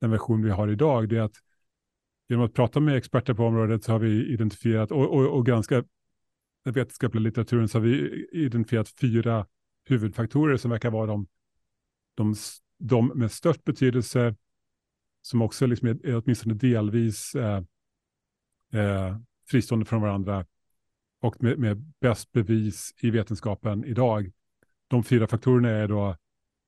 den 0.00 0.10
version 0.10 0.42
vi 0.42 0.50
har 0.50 0.68
idag, 0.68 1.08
det 1.08 1.16
är 1.16 1.20
att 1.20 1.36
genom 2.28 2.44
att 2.44 2.54
prata 2.54 2.80
med 2.80 2.96
experter 2.96 3.34
på 3.34 3.44
området 3.44 3.84
så 3.84 3.92
har 3.92 3.98
vi 3.98 4.32
identifierat 4.32 4.90
och, 4.90 5.14
och, 5.14 5.36
och 5.36 5.46
granska 5.46 5.84
den 6.64 6.74
vetenskapliga 6.74 7.22
litteraturen 7.22 7.68
så 7.68 7.78
har 7.78 7.82
vi 7.82 8.26
identifierat 8.32 8.88
fyra 8.88 9.46
huvudfaktorer 9.84 10.56
som 10.56 10.70
verkar 10.70 10.90
vara 10.90 11.06
de, 11.06 11.26
de, 12.14 12.34
de 12.78 13.06
med 13.06 13.32
störst 13.32 13.64
betydelse 13.64 14.34
som 15.22 15.42
också 15.42 15.66
liksom 15.66 15.88
är, 15.88 16.06
är 16.06 16.22
åtminstone 16.24 16.54
delvis 16.54 17.34
eh, 17.34 17.62
eh, 18.72 19.16
fristående 19.50 19.86
från 19.86 20.02
varandra 20.02 20.46
och 21.20 21.42
med, 21.42 21.58
med 21.58 21.92
bäst 22.00 22.32
bevis 22.32 22.94
i 22.98 23.10
vetenskapen 23.10 23.84
idag. 23.84 24.32
De 24.88 25.04
fyra 25.04 25.26
faktorerna 25.26 25.68
är 25.68 25.88
då 25.88 26.16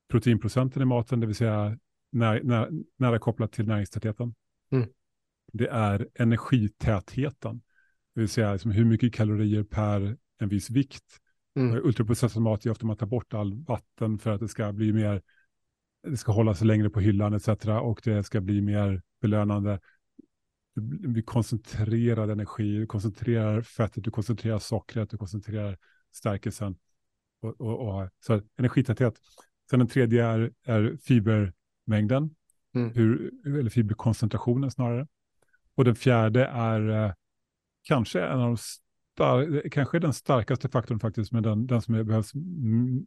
proteinprocenten 0.09 0.83
i 0.83 0.85
maten, 0.85 1.21
det 1.21 1.27
vill 1.27 1.37
säga 1.37 1.79
när, 2.13 2.43
när, 2.43 2.71
nära 2.97 3.19
kopplat 3.19 3.53
till 3.53 3.67
näringstätheten. 3.67 4.35
Mm. 4.71 4.89
Det 5.53 5.69
är 5.69 6.09
energitätheten, 6.15 7.63
det 8.15 8.21
vill 8.21 8.29
säga 8.29 8.53
liksom 8.53 8.71
hur 8.71 8.85
mycket 8.85 9.15
kalorier 9.15 9.63
per 9.63 10.17
en 10.39 10.49
viss 10.49 10.71
vikt. 10.71 11.21
Mm. 11.57 11.77
Ultraprocessad 11.85 12.43
mat 12.43 12.67
är 12.67 12.71
ofta 12.71 12.87
man 12.87 12.97
tar 12.97 13.07
bort 13.07 13.35
all 13.35 13.65
vatten 13.65 14.19
för 14.19 14.31
att 14.31 14.41
det 14.41 14.49
ska 14.49 14.73
bli 14.73 14.93
mer, 14.93 15.23
det 16.03 16.17
ska 16.17 16.33
hålla 16.33 16.55
sig 16.55 16.67
längre 16.67 16.91
på 16.91 17.01
hyllan 17.01 17.35
etc. 17.35 17.49
och 17.83 18.01
det 18.05 18.25
ska 18.25 18.41
bli 18.41 18.61
mer 18.61 19.03
belönande. 19.21 19.81
Vi 21.01 21.23
koncentrerar 21.23 22.29
energi, 22.29 22.79
du 22.79 22.87
koncentrerar 22.87 23.63
fettet, 23.63 24.05
du 24.05 24.11
koncentrerar 24.11 24.59
sockret, 24.59 25.11
du 25.11 25.17
koncentrerar 25.17 25.79
stärkelsen. 26.13 26.77
Och, 27.47 27.61
och, 27.61 27.89
och, 28.03 28.09
så 28.21 28.41
energitäthet. 28.57 29.15
Sen 29.71 29.79
den 29.79 29.89
tredje 29.89 30.27
är, 30.27 30.51
är 30.67 30.97
fibermängden, 30.97 32.31
Mm. 32.75 32.91
hur, 32.95 33.33
eller 33.47 33.71
fiberkoncentrationen 33.71 34.71
snarare. 34.71 35.07
Och 35.75 35.85
den 35.85 35.95
fjärde 35.95 36.45
är 36.47 36.89
eh, 36.89 37.13
kanske 37.83 38.21
en 38.23 38.41
av 38.41 38.47
de 38.47 38.57
star- 38.57 39.69
kanske 39.69 39.99
den 39.99 40.13
starkaste 40.13 40.69
faktorn 40.69 41.01
faktiskt, 41.01 41.33
men 41.33 41.43
den, 41.43 41.67
den 41.67 41.83
som 41.83 41.95
är, 41.95 42.03
behövs 42.03 42.33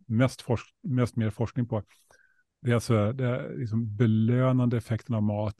mest, 0.07 0.41
forsk- 0.41 0.73
mest 0.83 1.15
mer 1.15 1.29
forskning 1.29 1.67
på. 1.67 1.83
Det 2.61 2.71
är 2.71 2.75
alltså 2.75 3.11
det 3.13 3.25
är 3.25 3.57
liksom 3.57 3.95
belönande 3.95 4.77
effekten 4.77 5.15
av 5.15 5.23
mat, 5.23 5.55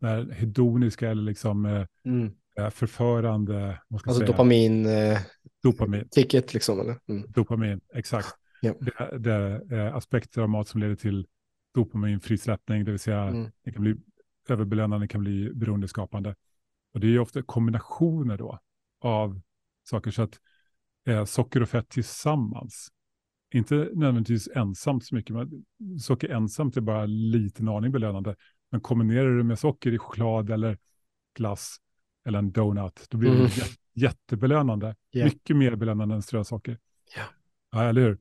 den 0.00 0.30
hedoniska 0.30 1.10
eller 1.10 1.22
liksom 1.22 1.64
eh, 1.66 1.86
Mm. 2.04 2.32
Eh, 2.58 2.70
förförande, 2.70 3.80
Alltså 3.90 4.12
säga, 4.14 4.26
dopamin, 4.26 4.86
eh, 4.86 5.18
dopamin. 5.62 6.08
ticket 6.10 6.54
liksom 6.54 6.80
eller? 6.80 6.98
Mm. 7.08 7.30
Dopamin, 7.32 7.80
exakt. 7.94 8.28
Ja. 8.60 8.74
Det, 8.80 9.18
det 9.18 9.32
är 9.32 9.72
eh, 9.72 9.96
aspekter 9.96 10.42
av 10.42 10.48
mat 10.48 10.68
som 10.68 10.80
leder 10.80 10.94
till 10.96 11.26
dopaminfrisläppning, 11.74 12.84
det 12.84 12.90
vill 12.90 13.00
säga 13.00 13.22
Mm. 13.22 13.50
det 13.64 13.72
kan 13.72 13.82
bli 13.82 13.94
överbelönande, 14.48 15.04
det 15.04 15.08
kan 15.08 15.20
bli 15.20 15.50
beroendeskapande. 15.54 16.34
Och 16.94 17.00
det 17.00 17.06
är 17.06 17.10
ju 17.10 17.18
ofta 17.18 17.42
kombinationer 17.42 18.36
då 18.38 18.58
av 19.00 19.40
saker 19.84 20.10
så 20.10 20.22
att 20.22 20.38
eh, 21.08 21.24
socker 21.24 21.62
och 21.62 21.68
fett 21.68 21.88
tillsammans, 21.88 22.88
inte 23.54 23.74
nödvändigtvis 23.74 24.48
ensamt 24.54 25.04
så 25.04 25.14
mycket, 25.14 25.36
men 25.36 25.64
socker 26.00 26.28
ensamt 26.28 26.76
är 26.76 26.80
bara 26.80 27.06
liten 27.06 27.68
aning 27.68 27.92
belönande. 27.92 28.36
Men 28.70 28.80
kombinerar 28.80 29.36
du 29.36 29.42
med 29.42 29.58
socker 29.58 29.92
i 29.92 29.98
choklad 29.98 30.50
eller 30.50 30.78
glass 31.36 31.76
eller 32.28 32.38
en 32.38 32.52
donut, 32.52 33.06
då 33.10 33.18
blir 33.18 33.30
det 33.30 33.36
Mm. 33.36 33.48
jä- 33.48 33.78
jättebelönande. 33.94 34.96
Ja. 35.10 35.24
Mycket 35.24 35.56
mer 35.56 35.74
belönande 35.76 36.14
än 36.14 36.22
strösocker. 36.22 36.78
Ja. 37.16 37.22
Ja, 37.70 37.84
eller 37.88 38.00
hur? 38.00 38.18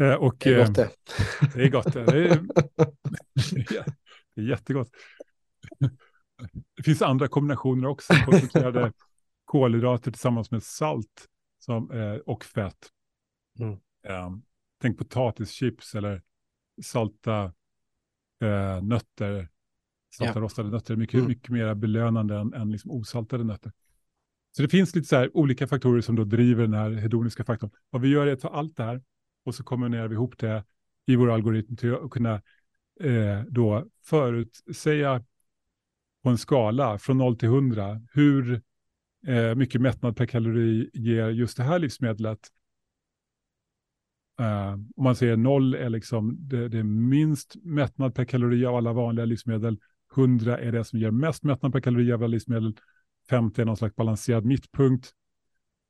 Eh, 0.00 0.14
och, 0.14 0.36
Det 0.38 0.54
är 0.54 0.58
eh, 0.58 0.64
gott 0.66 0.74
det. 0.76 0.90
det 1.54 1.62
är 1.64 1.68
gott. 1.68 1.92
Det 1.92 2.00
är, 2.00 2.06
det 4.34 4.40
är 4.40 4.44
jättegott. 4.48 4.90
Det 6.76 6.82
finns 6.82 7.02
andra 7.02 7.28
kombinationer 7.28 7.88
också. 7.88 8.12
Koncentrerade 8.24 8.92
kolhydrater 9.44 10.10
tillsammans 10.10 10.50
med 10.50 10.62
salt 10.62 11.28
som, 11.58 11.90
eh, 11.90 12.14
och 12.14 12.44
fett. 12.44 12.88
Mm. 13.58 13.72
Eh, 14.06 14.30
tänk 14.82 14.98
potatischips 14.98 15.94
eller 15.94 16.22
salta 16.82 17.52
eh, 18.42 18.82
nötter. 18.82 19.48
Salta 20.10 20.32
Ja. 20.38 20.40
rostade 20.44 20.70
nötter 20.70 20.94
är 20.94 20.98
mycket, 20.98 21.14
Mm. 21.14 21.28
mycket 21.28 21.48
mer 21.48 21.74
belönande 21.74 22.36
än, 22.36 22.54
än 22.54 22.70
liksom 22.72 22.90
osaltade 22.90 23.44
nötter. 23.44 23.72
Så 24.56 24.62
det 24.62 24.68
finns 24.68 24.94
lite 24.94 25.08
så 25.08 25.28
olika 25.32 25.66
faktorer 25.66 26.00
som 26.00 26.16
då 26.16 26.24
driver 26.24 26.62
den 26.62 26.74
här 26.74 26.90
hedoniska 26.90 27.44
faktorn. 27.44 27.70
Vad 27.90 28.02
vi 28.02 28.08
gör 28.08 28.26
är 28.26 28.32
att 28.32 28.40
ta 28.40 28.48
allt 28.48 28.76
det 28.76 28.82
här 28.84 29.02
och 29.44 29.54
så 29.54 29.64
kombinerar 29.64 30.08
vi 30.08 30.14
ihop 30.14 30.38
det 30.38 30.64
i 31.06 31.16
vår 31.16 31.30
algoritm 31.30 31.76
till 31.76 31.94
att 31.94 32.10
kunna 32.10 32.34
eh, 33.00 33.42
då 33.48 33.86
förutsäga 34.04 35.24
på 36.22 36.30
en 36.30 36.38
skala 36.38 36.98
från 36.98 37.18
0 37.18 37.36
till 37.36 37.48
100 37.48 38.00
hur 38.12 38.62
eh, 39.26 39.54
mycket 39.54 39.80
mättnad 39.80 40.16
per 40.16 40.26
kalori 40.26 40.90
ger 40.94 41.28
just 41.28 41.56
det 41.56 41.62
här 41.62 41.78
livsmedlet. 41.78 42.38
Eh, 44.40 44.72
om 44.72 45.04
man 45.04 45.16
säger 45.16 45.36
0 45.36 45.74
är 45.74 45.88
liksom 45.90 46.36
det, 46.48 46.68
det 46.68 46.78
är 46.78 46.82
minst 46.84 47.56
mättnad 47.62 48.14
per 48.14 48.24
kalori 48.24 48.66
av 48.66 48.76
alla 48.76 48.92
vanliga 48.92 49.24
livsmedel. 49.24 49.78
100 50.16 50.58
är 50.58 50.72
det 50.72 50.84
som 50.84 50.98
ger 50.98 51.10
mest 51.10 51.42
mättnad 51.42 51.72
per 51.72 51.80
kalori 51.80 52.12
av 52.12 52.20
alla 52.20 52.26
livsmedel. 52.26 52.76
50 53.30 53.60
är 53.60 53.64
någon 53.64 53.76
slags 53.76 53.96
balanserad 53.96 54.44
mittpunkt. 54.44 55.10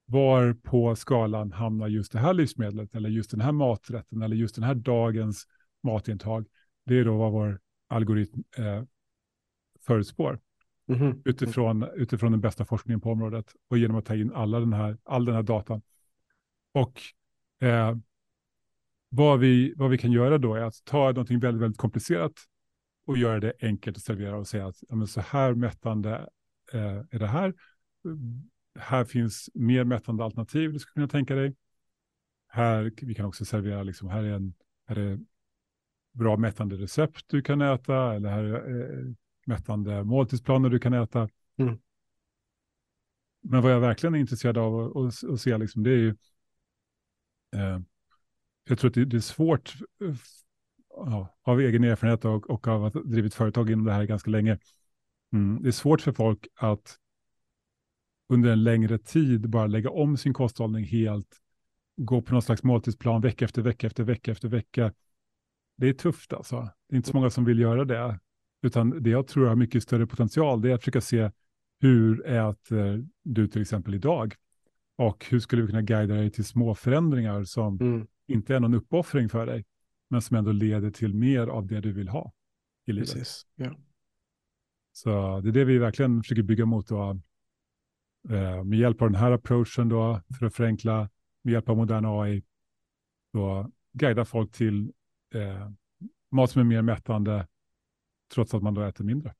Var 0.06 0.52
på 0.52 0.96
skalan 0.96 1.52
hamnar 1.52 1.88
just 1.88 2.12
det 2.12 2.18
här 2.18 2.34
livsmedlet 2.34 2.94
eller 2.94 3.08
just 3.08 3.30
den 3.30 3.40
här 3.40 3.52
maträtten 3.52 4.22
eller 4.22 4.36
just 4.36 4.54
den 4.54 4.64
här 4.64 4.74
dagens 4.74 5.46
matintag. 5.82 6.46
Det 6.86 6.98
är 6.98 7.04
då 7.04 7.16
vad 7.16 7.32
vår 7.32 7.60
algoritm 7.88 8.42
eh, 8.56 8.82
förutspår 9.86 10.38
Mhm. 10.90 11.22
utifrån, 11.24 11.86
utifrån 11.94 12.32
den 12.32 12.40
bästa 12.40 12.64
forskningen 12.64 13.00
på 13.00 13.10
området 13.10 13.54
och 13.68 13.78
genom 13.78 13.96
att 13.96 14.04
ta 14.04 14.14
in 14.14 14.32
alla 14.32 14.60
den 14.60 14.72
här, 14.72 14.98
all 15.04 15.24
den 15.24 15.34
här 15.34 15.42
datan. 15.42 15.82
Och 16.72 17.02
eh, 17.66 17.96
vad, 19.08 19.38
vi, 19.40 19.74
vad 19.76 19.90
vi 19.90 19.98
kan 19.98 20.12
göra 20.12 20.38
då 20.38 20.54
är 20.54 20.60
att 20.60 20.84
ta 20.84 21.06
någonting 21.06 21.38
väldigt, 21.40 21.62
väldigt 21.62 21.78
komplicerat 21.78 22.32
och 23.10 23.18
göra 23.18 23.40
det 23.40 23.52
enkelt 23.60 23.96
att 23.96 24.02
servera 24.02 24.36
och 24.36 24.48
säga 24.48 24.66
att 24.66 24.76
ja, 24.88 24.94
men 24.94 25.06
så 25.06 25.20
här 25.20 25.54
mättande 25.54 26.28
eh, 26.72 26.96
är 27.10 27.18
det 27.18 27.26
här. 27.26 27.54
Här 28.78 29.04
finns 29.04 29.50
mer 29.54 29.84
mättande 29.84 30.24
alternativ 30.24 30.72
du 30.72 30.78
skulle 30.78 30.92
kunna 30.92 31.08
tänka 31.08 31.34
dig. 31.34 31.56
Här, 32.48 32.92
vi 33.02 33.14
kan 33.14 33.26
också 33.26 33.44
servera, 33.44 33.82
liksom, 33.82 34.08
här 34.08 34.24
är, 34.24 34.32
en, 34.32 34.54
här 34.86 34.98
är 34.98 35.18
bra 36.12 36.36
mättande 36.36 36.76
recept 36.76 37.24
du 37.26 37.42
kan 37.42 37.60
äta 37.60 38.14
eller 38.14 38.30
här 38.30 38.44
är 38.44 38.98
eh, 38.98 39.14
mättande 39.46 40.04
måltidsplaner 40.04 40.68
du 40.68 40.78
kan 40.78 40.92
äta. 40.94 41.28
Mm. 41.56 41.78
Men 43.42 43.62
vad 43.62 43.72
jag 43.72 43.80
verkligen 43.80 44.14
är 44.14 44.18
intresserad 44.18 44.58
av 44.58 44.80
att, 44.80 44.96
att, 44.96 45.30
att 45.30 45.40
se, 45.40 45.58
liksom, 45.58 45.82
det 45.82 45.90
är 45.90 45.98
ju... 45.98 46.16
Eh, 47.56 47.80
jag 48.64 48.78
tror 48.78 48.88
att 48.88 48.94
det, 48.94 49.04
det 49.04 49.16
är 49.16 49.20
svårt, 49.20 49.74
eh, 50.04 50.14
ja, 51.06 51.34
av 51.42 51.60
egen 51.60 51.84
erfarenhet 51.84 52.24
och, 52.24 52.50
och 52.50 52.68
av 52.68 52.84
att 52.84 52.94
ha 52.94 53.00
drivit 53.02 53.34
företag 53.34 53.70
inom 53.70 53.84
det 53.84 53.92
här 53.92 54.04
ganska 54.04 54.30
länge. 54.30 54.58
Mm, 55.32 55.62
det 55.62 55.68
är 55.68 55.72
svårt 55.72 56.00
för 56.00 56.12
folk 56.12 56.46
att 56.56 56.96
under 58.28 58.52
en 58.52 58.62
längre 58.64 58.98
tid 58.98 59.50
bara 59.50 59.66
lägga 59.66 59.90
om 59.90 60.16
sin 60.16 60.34
kosthållning 60.34 60.84
helt, 60.84 61.40
gå 61.96 62.22
på 62.22 62.32
någon 62.32 62.42
slags 62.42 62.62
måltidsplan 62.62 63.20
vecka 63.20 63.44
efter 63.44 63.62
vecka 63.62 63.86
efter 63.86 64.04
vecka 64.04 64.32
efter 64.32 64.48
vecka. 64.48 64.92
Det 65.76 65.88
är 65.88 65.92
tufft 65.92 66.32
alltså. 66.32 66.68
Det 66.88 66.94
är 66.94 66.96
inte 66.96 67.08
så 67.08 67.16
många 67.16 67.30
som 67.30 67.44
vill 67.44 67.58
göra 67.58 67.84
det. 67.84 68.20
Utan 68.62 69.02
det 69.02 69.10
jag 69.10 69.26
tror 69.26 69.46
har 69.46 69.56
mycket 69.56 69.82
större 69.82 70.06
potential, 70.06 70.62
det 70.62 70.70
är 70.70 70.74
att 70.74 70.80
försöka 70.80 71.00
se 71.00 71.30
hur 71.80 72.26
äter 72.26 73.08
du 73.22 73.48
till 73.48 73.62
exempel 73.62 73.94
idag? 73.94 74.34
Och 74.96 75.26
hur 75.30 75.40
skulle 75.40 75.62
vi 75.62 75.68
kunna 75.68 75.82
guida 75.82 76.14
dig 76.14 76.30
till 76.30 76.44
små 76.44 76.74
förändringar 76.74 77.44
som 77.44 77.80
Mm. 77.80 78.06
inte 78.26 78.56
är 78.56 78.60
någon 78.60 78.74
uppoffring 78.74 79.28
för 79.28 79.46
dig, 79.46 79.64
men 80.10 80.22
som 80.22 80.36
ändå 80.36 80.52
leder 80.52 80.90
till 80.90 81.14
mer 81.14 81.46
av 81.46 81.66
det 81.66 81.80
du 81.80 81.92
vill 81.92 82.08
ha 82.08 82.32
i 82.86 82.92
livet. 82.92 83.12
Precis. 83.12 83.46
Ja. 83.54 83.76
Så 84.92 85.40
det 85.40 85.48
är 85.48 85.52
det 85.52 85.64
vi 85.64 85.78
verkligen 85.78 86.22
försöker 86.22 86.42
bygga 86.42 86.66
mot 86.66 86.88
då. 86.88 87.20
Eh, 88.28 88.64
med 88.64 88.78
hjälp 88.78 89.02
av 89.02 89.10
den 89.10 89.20
här 89.20 89.32
approachen 89.32 89.88
då, 89.88 90.20
för 90.38 90.46
att 90.46 90.54
förenkla, 90.54 91.08
med 91.42 91.52
hjälp 91.52 91.68
av 91.68 91.76
modern 91.76 92.04
AI, 92.04 92.42
då 93.32 93.70
guida 93.92 94.24
folk 94.24 94.52
till 94.52 94.92
eh, 95.34 95.70
mat 96.30 96.50
som 96.50 96.60
är 96.60 96.64
mer 96.64 96.82
mättande, 96.82 97.46
trots 98.34 98.54
att 98.54 98.62
man 98.62 98.74
då 98.74 98.82
äter 98.82 99.04
mindre. 99.04 99.34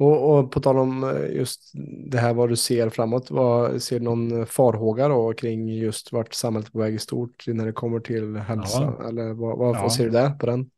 Och, 0.00 0.38
och 0.38 0.52
på 0.52 0.60
tal 0.60 0.78
om 0.78 1.04
eh, 1.04 1.36
just 1.36 1.72
det 2.10 2.18
här 2.18 2.34
vad 2.34 2.48
du 2.48 2.56
ser 2.56 2.90
framåt, 2.90 3.30
vad, 3.30 3.82
ser 3.82 3.98
du 3.98 4.04
någon 4.04 4.46
farhåga 4.46 5.08
då 5.08 5.32
kring 5.32 5.68
just 5.68 6.12
vart 6.12 6.34
samhället 6.34 6.68
är 6.68 6.72
på 6.72 6.78
väg 6.78 6.94
i 6.94 6.98
stort 6.98 7.44
när 7.46 7.66
det 7.66 7.72
kommer 7.72 8.00
till 8.00 8.36
hälsa? 8.36 8.94
Ja. 8.98 9.08
Eller 9.08 9.32
vad, 9.32 9.58
vad, 9.58 9.76
Ja. 9.76 9.82
vad 9.82 9.92
ser 9.92 10.04
du 10.04 10.10
där 10.10 10.30
på 10.30 10.46
den? 10.46 10.70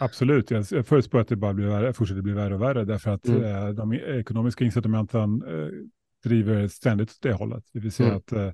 Absolut, 0.00 0.50
jag 0.50 0.64
jag 0.70 0.86
förutspår 0.86 1.18
att 1.20 1.28
det 1.28 1.36
bara 1.36 1.54
blir 1.54 1.66
värre, 1.66 1.92
fortsätter 1.92 2.22
bli 2.22 2.32
värre 2.32 2.54
och 2.54 2.62
värre, 2.62 2.84
därför 2.84 3.10
att 3.10 3.26
Mm. 3.26 3.44
eh, 3.44 3.68
de 3.68 3.92
ekonomiska 3.92 4.64
incitamenten 4.64 5.42
eh, 5.48 5.68
driver 6.24 6.68
ständigt 6.68 7.10
åt 7.10 7.18
det 7.22 7.32
hållet. 7.32 7.64
Det 7.72 7.80
vill 7.80 7.92
säga 7.92 8.08
Mm. 8.08 8.18
att 8.18 8.32
eh, 8.32 8.52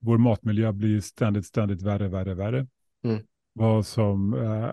vår 0.00 0.18
matmiljö 0.18 0.72
blir 0.72 1.00
ständigt, 1.00 1.46
ständigt 1.46 1.82
värre, 1.82 2.08
värre, 2.08 2.34
värre. 2.34 2.66
Mm. 3.04 3.22
Vad 3.52 3.86
som 3.86 4.34
eh, 4.34 4.70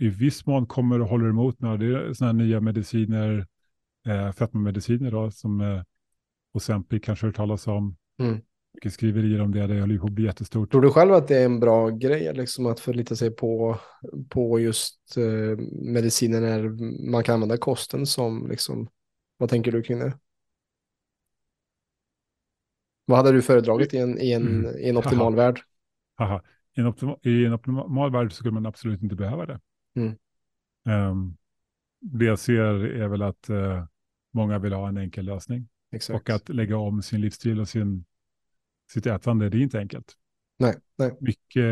i 0.00 0.08
viss 0.08 0.46
mån 0.46 0.66
kommer 0.66 1.00
och 1.00 1.08
håller 1.08 1.28
emot 1.28 1.60
nu, 1.60 1.76
det 1.76 1.86
är 1.86 2.12
sådana 2.12 2.32
här 2.38 2.46
nya 2.46 2.60
mediciner, 2.60 3.46
eh, 4.06 4.32
fetmamediciner 4.32 5.10
då, 5.10 5.30
som 5.30 5.60
eh, 5.60 5.82
Ozempic 6.52 7.02
kanske 7.04 7.26
hört 7.26 7.36
talas 7.36 7.66
om. 7.66 7.96
Mm. 8.18 8.40
Mycket 8.74 8.92
skriverier 8.92 9.40
om 9.40 9.52
det, 9.52 9.66
det 9.66 9.80
håller 9.80 9.94
ju 9.94 10.00
på 10.00 10.06
att 10.06 10.12
bli 10.12 10.24
jättestort. 10.24 10.70
Tror 10.70 10.82
du 10.82 10.90
själv 10.90 11.12
att 11.12 11.28
det 11.28 11.36
är 11.36 11.44
en 11.44 11.60
bra 11.60 11.88
grej 11.88 12.34
liksom, 12.34 12.66
att 12.66 12.80
förlita 12.80 13.16
sig 13.16 13.30
på, 13.30 13.78
på 14.28 14.60
just 14.60 15.16
eh, 15.16 15.58
mediciner 15.72 16.40
när 16.40 16.68
man 17.10 17.24
kan 17.24 17.34
använda 17.34 17.56
kosten 17.56 18.06
som, 18.06 18.48
liksom, 18.48 18.88
vad 19.36 19.48
tänker 19.50 19.72
du 19.72 19.82
kring 19.82 19.98
det? 19.98 20.18
Vad 23.04 23.18
hade 23.18 23.32
du 23.32 23.42
föredragit 23.42 23.94
i 23.94 23.98
en, 23.98 24.18
i 24.18 24.32
en, 24.32 24.42
Mm. 24.42 24.78
i 24.78 24.88
en 24.88 24.96
optimal 24.96 25.34
värld? 25.34 25.60
Haha. 26.14 26.42
I, 26.76 26.80
en 26.80 26.86
optimal, 26.86 27.18
I 27.22 27.44
en 27.44 27.52
optimal 27.52 28.12
värld 28.12 28.32
skulle 28.32 28.50
man 28.52 28.66
absolut 28.66 29.02
inte 29.02 29.16
behöva 29.16 29.46
det. 29.46 29.60
Mm. 29.96 30.16
Ehm, 30.88 31.36
det 32.00 32.24
jag 32.24 32.38
ser 32.38 32.84
är 32.84 33.08
väl 33.08 33.22
att 33.22 33.48
eh, 33.48 33.84
många 34.32 34.58
vill 34.58 34.72
ha 34.72 34.88
en 34.88 34.96
enkel 34.96 35.24
lösning. 35.24 35.68
Exakt. 35.92 36.20
Och 36.20 36.30
att 36.30 36.48
lägga 36.48 36.76
om 36.76 37.02
sin 37.02 37.20
livsstil 37.20 37.60
och 37.60 37.68
sin, 37.68 38.04
sitt 38.92 39.06
ätande, 39.06 39.48
det 39.48 39.58
är 39.58 39.62
inte 39.62 39.78
enkelt. 39.78 40.12
Nej, 40.58 40.74
nej. 40.96 41.16
Mycket, 41.20 41.64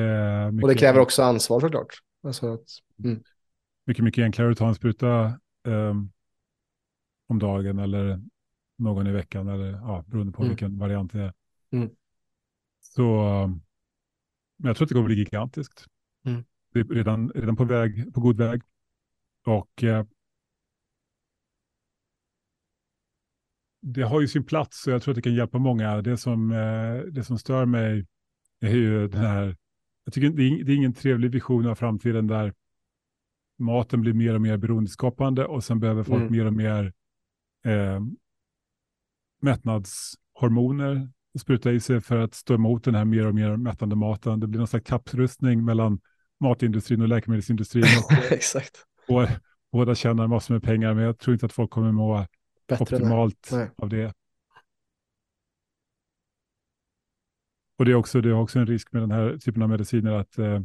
mycket, 0.52 0.62
Och 0.62 0.68
det 0.68 0.74
kräver 0.74 1.00
också 1.00 1.22
ansvar 1.22 1.60
såklart. 1.60 1.94
Alltså 2.22 2.52
att, 2.54 2.68
mm, 3.04 3.22
mycket, 3.86 4.04
mycket 4.04 4.22
enklare 4.22 4.50
att 4.50 4.58
ta 4.58 4.68
en 4.68 4.74
spruta 4.74 5.40
ehm, 5.66 6.10
om 7.26 7.38
dagen 7.38 7.78
eller 7.78 8.20
någon 8.78 9.06
i 9.06 9.12
veckan 9.12 9.48
eller 9.48 9.72
ja, 9.72 10.04
beroende 10.06 10.32
på 10.32 10.42
Mm. 10.42 10.48
vilken 10.48 10.78
variant 10.78 11.12
det 11.12 11.20
är. 11.20 11.32
Mm. 11.72 11.90
Så 12.80 13.04
men 14.56 14.68
jag 14.68 14.76
tror 14.76 14.84
att 14.84 14.88
det 14.88 14.94
kommer 14.94 15.06
bli 15.06 15.14
gigantiskt. 15.18 15.84
Mm. 16.24 16.44
Det 16.72 16.80
är 16.80 16.84
redan, 16.84 17.30
redan 17.30 17.56
på, 17.56 17.64
väg, 17.64 18.14
på 18.14 18.20
god 18.20 18.36
väg. 18.36 18.62
Och 19.46 19.84
eh, 19.84 20.06
det 23.82 24.02
har 24.02 24.20
ju 24.20 24.28
sin 24.28 24.44
plats 24.44 24.86
och 24.86 24.92
jag 24.92 25.02
tror 25.02 25.12
att 25.12 25.16
det 25.16 25.22
kan 25.22 25.34
hjälpa 25.34 25.58
många. 25.58 26.02
Det 26.02 26.16
som, 26.16 26.52
eh, 26.52 27.12
det 27.12 27.24
som 27.24 27.38
stör 27.38 27.66
mig 27.66 28.06
är 28.60 28.70
ju 28.74 29.08
den 29.08 29.20
här, 29.20 29.56
jag 30.04 30.14
tycker 30.14 30.30
det 30.30 30.42
är, 30.42 30.64
det 30.64 30.72
är 30.72 30.76
ingen 30.76 30.92
trevlig 30.94 31.30
vision 31.30 31.66
av 31.66 31.74
framtiden 31.74 32.26
där 32.26 32.54
maten 33.58 34.00
blir 34.00 34.12
mer 34.12 34.34
och 34.34 34.42
mer 34.42 34.56
beroendeskapande 34.56 35.46
och 35.46 35.64
sen 35.64 35.80
behöver 35.80 36.02
folk 36.02 36.20
Mm. 36.20 36.32
mer 36.32 36.46
och 36.46 36.52
mer 36.52 36.92
eh, 37.64 38.00
mättnadshormoner 39.42 41.08
spruta 41.38 41.72
i 41.72 41.80
sig 41.80 42.00
för 42.00 42.18
att 42.18 42.34
stå 42.34 42.54
emot 42.54 42.84
den 42.84 42.94
här 42.94 43.04
mer 43.04 43.26
och 43.26 43.34
mer 43.34 43.56
mättande 43.56 43.96
maten. 43.96 44.40
Det 44.40 44.46
blir 44.46 44.58
någon 44.58 44.68
slags 44.68 44.88
kapprustning 44.88 45.64
mellan 45.64 46.00
matindustrin 46.40 47.02
och 47.02 47.08
läkemedelsindustrin. 47.08 47.84
Och 47.84 48.12
exakt. 48.32 48.84
och 49.08 49.28
båda 49.72 49.94
tjänar 49.94 50.26
massor 50.26 50.54
med 50.54 50.62
pengar, 50.62 50.94
men 50.94 51.04
jag 51.04 51.18
tror 51.18 51.32
inte 51.34 51.46
att 51.46 51.52
folk 51.52 51.70
kommer 51.70 51.92
må 51.92 52.26
Bättre 52.78 52.96
optimalt 52.96 53.48
Nej. 53.52 53.70
av 53.76 53.88
det. 53.88 54.14
Och 57.78 57.84
det 57.84 57.90
är 57.90 57.94
också, 57.94 58.20
det 58.20 58.28
är 58.28 58.32
också 58.32 58.58
en 58.58 58.66
risk 58.66 58.92
med 58.92 59.02
den 59.02 59.10
här 59.10 59.38
typen 59.38 59.62
av 59.62 59.68
mediciner 59.68 60.12
att 60.12 60.38
eh, 60.38 60.60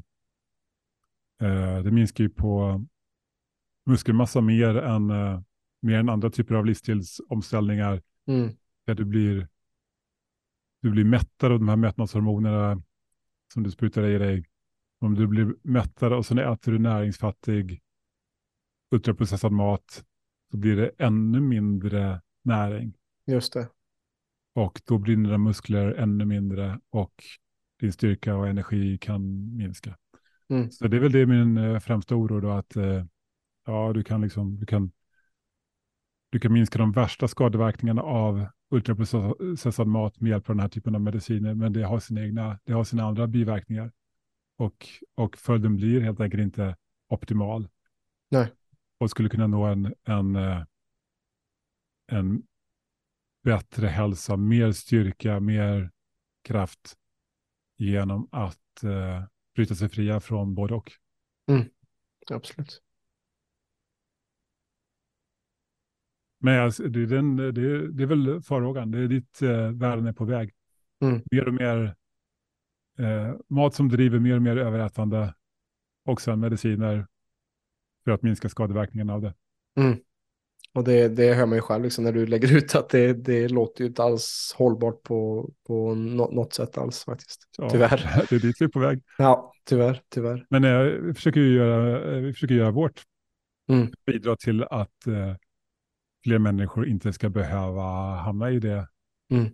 Eh, 1.41 1.83
det 1.83 1.91
minskar 1.91 2.23
ju 2.23 2.29
på 2.29 2.85
muskelmassa 3.85 4.41
mer 4.41 4.75
än, 4.77 5.09
eh, 5.09 5.41
mer 5.81 5.99
än 5.99 6.09
andra 6.09 6.29
typer 6.29 6.55
av 6.55 6.65
livsstilsomställningar. 6.65 8.01
Mm. 8.27 8.49
Där 8.85 8.95
du 8.95 9.05
blir, 9.05 9.47
du 10.81 10.91
blir 10.91 11.03
mättare 11.03 11.53
av 11.53 11.59
de 11.59 11.69
här 11.69 11.75
mättnadshormonerna 11.75 12.81
som 13.53 13.63
du 13.63 13.71
sprutar 13.71 14.03
i 14.03 14.17
dig. 14.17 14.45
Om 14.99 15.15
du 15.15 15.27
blir 15.27 15.55
mättare 15.61 16.15
och 16.15 16.25
sen 16.25 16.39
äter 16.39 16.71
du 16.71 16.79
näringsfattig 16.79 17.81
ultraprocessad 18.91 19.51
mat 19.51 20.05
så 20.55 20.59
blir 20.59 20.75
det 20.75 20.91
ännu 20.97 21.41
mindre 21.41 22.21
näring. 22.43 22.93
Just 23.27 23.53
det. 23.53 23.67
Och 24.53 24.81
då 24.85 24.97
blir 24.97 25.15
dina 25.15 25.37
muskler 25.37 25.93
ännu 25.93 26.25
mindre 26.25 26.79
och 26.89 27.23
din 27.79 27.93
styrka 27.93 28.35
och 28.35 28.47
energi 28.47 28.97
kan 28.97 29.55
minska. 29.57 29.97
Mm. 30.49 30.71
Så 30.71 30.87
det 30.87 30.97
är 30.97 31.01
väl 31.01 31.11
det 31.11 31.25
min 31.25 31.57
eh, 31.57 31.79
främsta 31.79 32.15
oro 32.15 32.39
då 32.39 32.49
att 32.49 32.75
eh, 32.75 33.05
ja, 33.65 33.93
du 33.93 34.03
kan 34.03 34.21
liksom, 34.21 34.57
du 34.57 34.65
kan, 34.65 34.91
du 36.29 36.39
kan 36.39 36.53
minska 36.53 36.79
de 36.79 36.91
värsta 36.91 37.27
skadeverkningarna 37.27 38.01
av 38.01 38.45
ultraprocessad 38.69 39.87
mat 39.87 40.21
med 40.21 40.29
hjälp 40.29 40.49
av 40.49 40.55
den 40.55 40.61
här 40.61 40.69
typen 40.69 40.95
av 40.95 41.01
mediciner, 41.01 41.53
men 41.53 41.73
det 41.73 41.83
har 41.83 41.99
sina 41.99 42.21
egna, 42.21 42.59
det 42.63 42.73
har 42.73 42.83
sina 42.83 43.03
andra 43.03 43.27
biverkningar. 43.27 43.91
Och, 44.57 44.87
och 45.15 45.37
följden 45.37 45.75
blir 45.75 46.01
helt 46.01 46.19
enkelt 46.19 46.43
inte 46.43 46.75
optimal. 47.09 47.67
Nej. 48.29 48.51
Och 48.97 49.09
skulle 49.09 49.29
kunna 49.29 49.47
nå 49.47 49.65
en, 49.65 49.93
en, 50.03 50.35
eh, 50.35 50.63
en 52.07 52.43
bättre 53.43 53.87
hälsa, 53.87 54.37
mer 54.37 54.71
styrka, 54.71 55.39
mer 55.39 55.91
kraft 56.43 56.97
genom 57.77 58.29
att 58.31 58.83
eh, 58.83 59.23
bryta 59.55 59.75
sig 59.75 59.89
fria 59.89 60.19
från 60.19 60.55
både 60.55 60.73
och. 60.73 60.91
Absolut. 62.31 62.81
Men 66.39 66.59
alltså, 66.59 66.83
det, 66.83 67.01
är 67.01 67.05
den, 67.05 67.35
det, 67.35 67.91
det 67.91 68.03
är 68.03 68.07
väl 68.07 68.41
farhågan, 68.41 68.91
det 68.91 68.99
är 68.99 69.07
dit 69.07 69.41
eh, 69.41 69.69
världen 69.71 70.07
är 70.07 70.13
på 70.13 70.25
väg. 70.25 70.53
Mm. 71.01 71.21
Mer 71.31 71.47
och 71.47 71.53
mer 71.53 71.95
eh, 72.97 73.35
mat 73.47 73.75
som 73.75 73.89
driver 73.89 74.19
mer 74.19 74.35
och 74.35 74.41
mer 74.41 74.57
överätande 74.57 75.35
och 76.05 76.21
sen 76.21 76.39
mediciner 76.39 77.07
för 78.05 78.11
att 78.11 78.21
minska 78.23 78.49
skadeverkningarna 78.49 79.13
av 79.13 79.21
det. 79.21 79.33
Och 80.75 80.83
det, 80.83 81.07
det 81.07 81.33
hör 81.33 81.45
man 81.45 81.57
ju 81.57 81.61
själv 81.61 81.83
liksom, 81.83 82.03
när 82.03 82.11
du 82.11 82.25
lägger 82.25 82.57
ut 82.57 82.75
att 82.75 82.89
det, 82.89 83.13
det 83.13 83.47
låter 83.47 83.81
ju 83.83 83.87
inte 83.87 84.03
alls 84.03 84.55
hållbart 84.57 85.03
på, 85.03 85.49
på 85.67 85.95
nå- 85.95 86.31
något 86.31 86.53
sätt 86.53 86.77
alls 86.77 87.03
faktiskt. 87.03 87.49
Ja, 87.57 87.69
Tyvärr. 87.69 88.25
Det 88.29 88.35
är 88.35 88.39
dit 88.39 88.55
vi 88.59 88.65
är 88.65 88.69
på 88.69 88.79
väg. 88.79 89.03
Ja, 89.17 89.53
tyvärr, 89.65 90.01
tyvärr. 90.09 90.45
Men 90.49 90.63
eh, 90.63 90.79
vi, 90.79 91.13
försöker 91.13 91.41
göra, 91.41 92.15
eh, 92.15 92.21
vi 92.21 92.33
försöker 92.33 92.55
göra 92.55 92.71
vårt. 92.71 93.03
Mm. 93.69 93.91
Bidra 94.05 94.35
till 94.35 94.63
att 94.63 95.07
eh, 95.07 95.35
fler 96.23 96.39
människor 96.39 96.87
inte 96.87 97.13
ska 97.13 97.29
behöva 97.29 98.15
hamna 98.15 98.51
i 98.51 98.59
det. 98.59 98.87
Mm. 99.31 99.49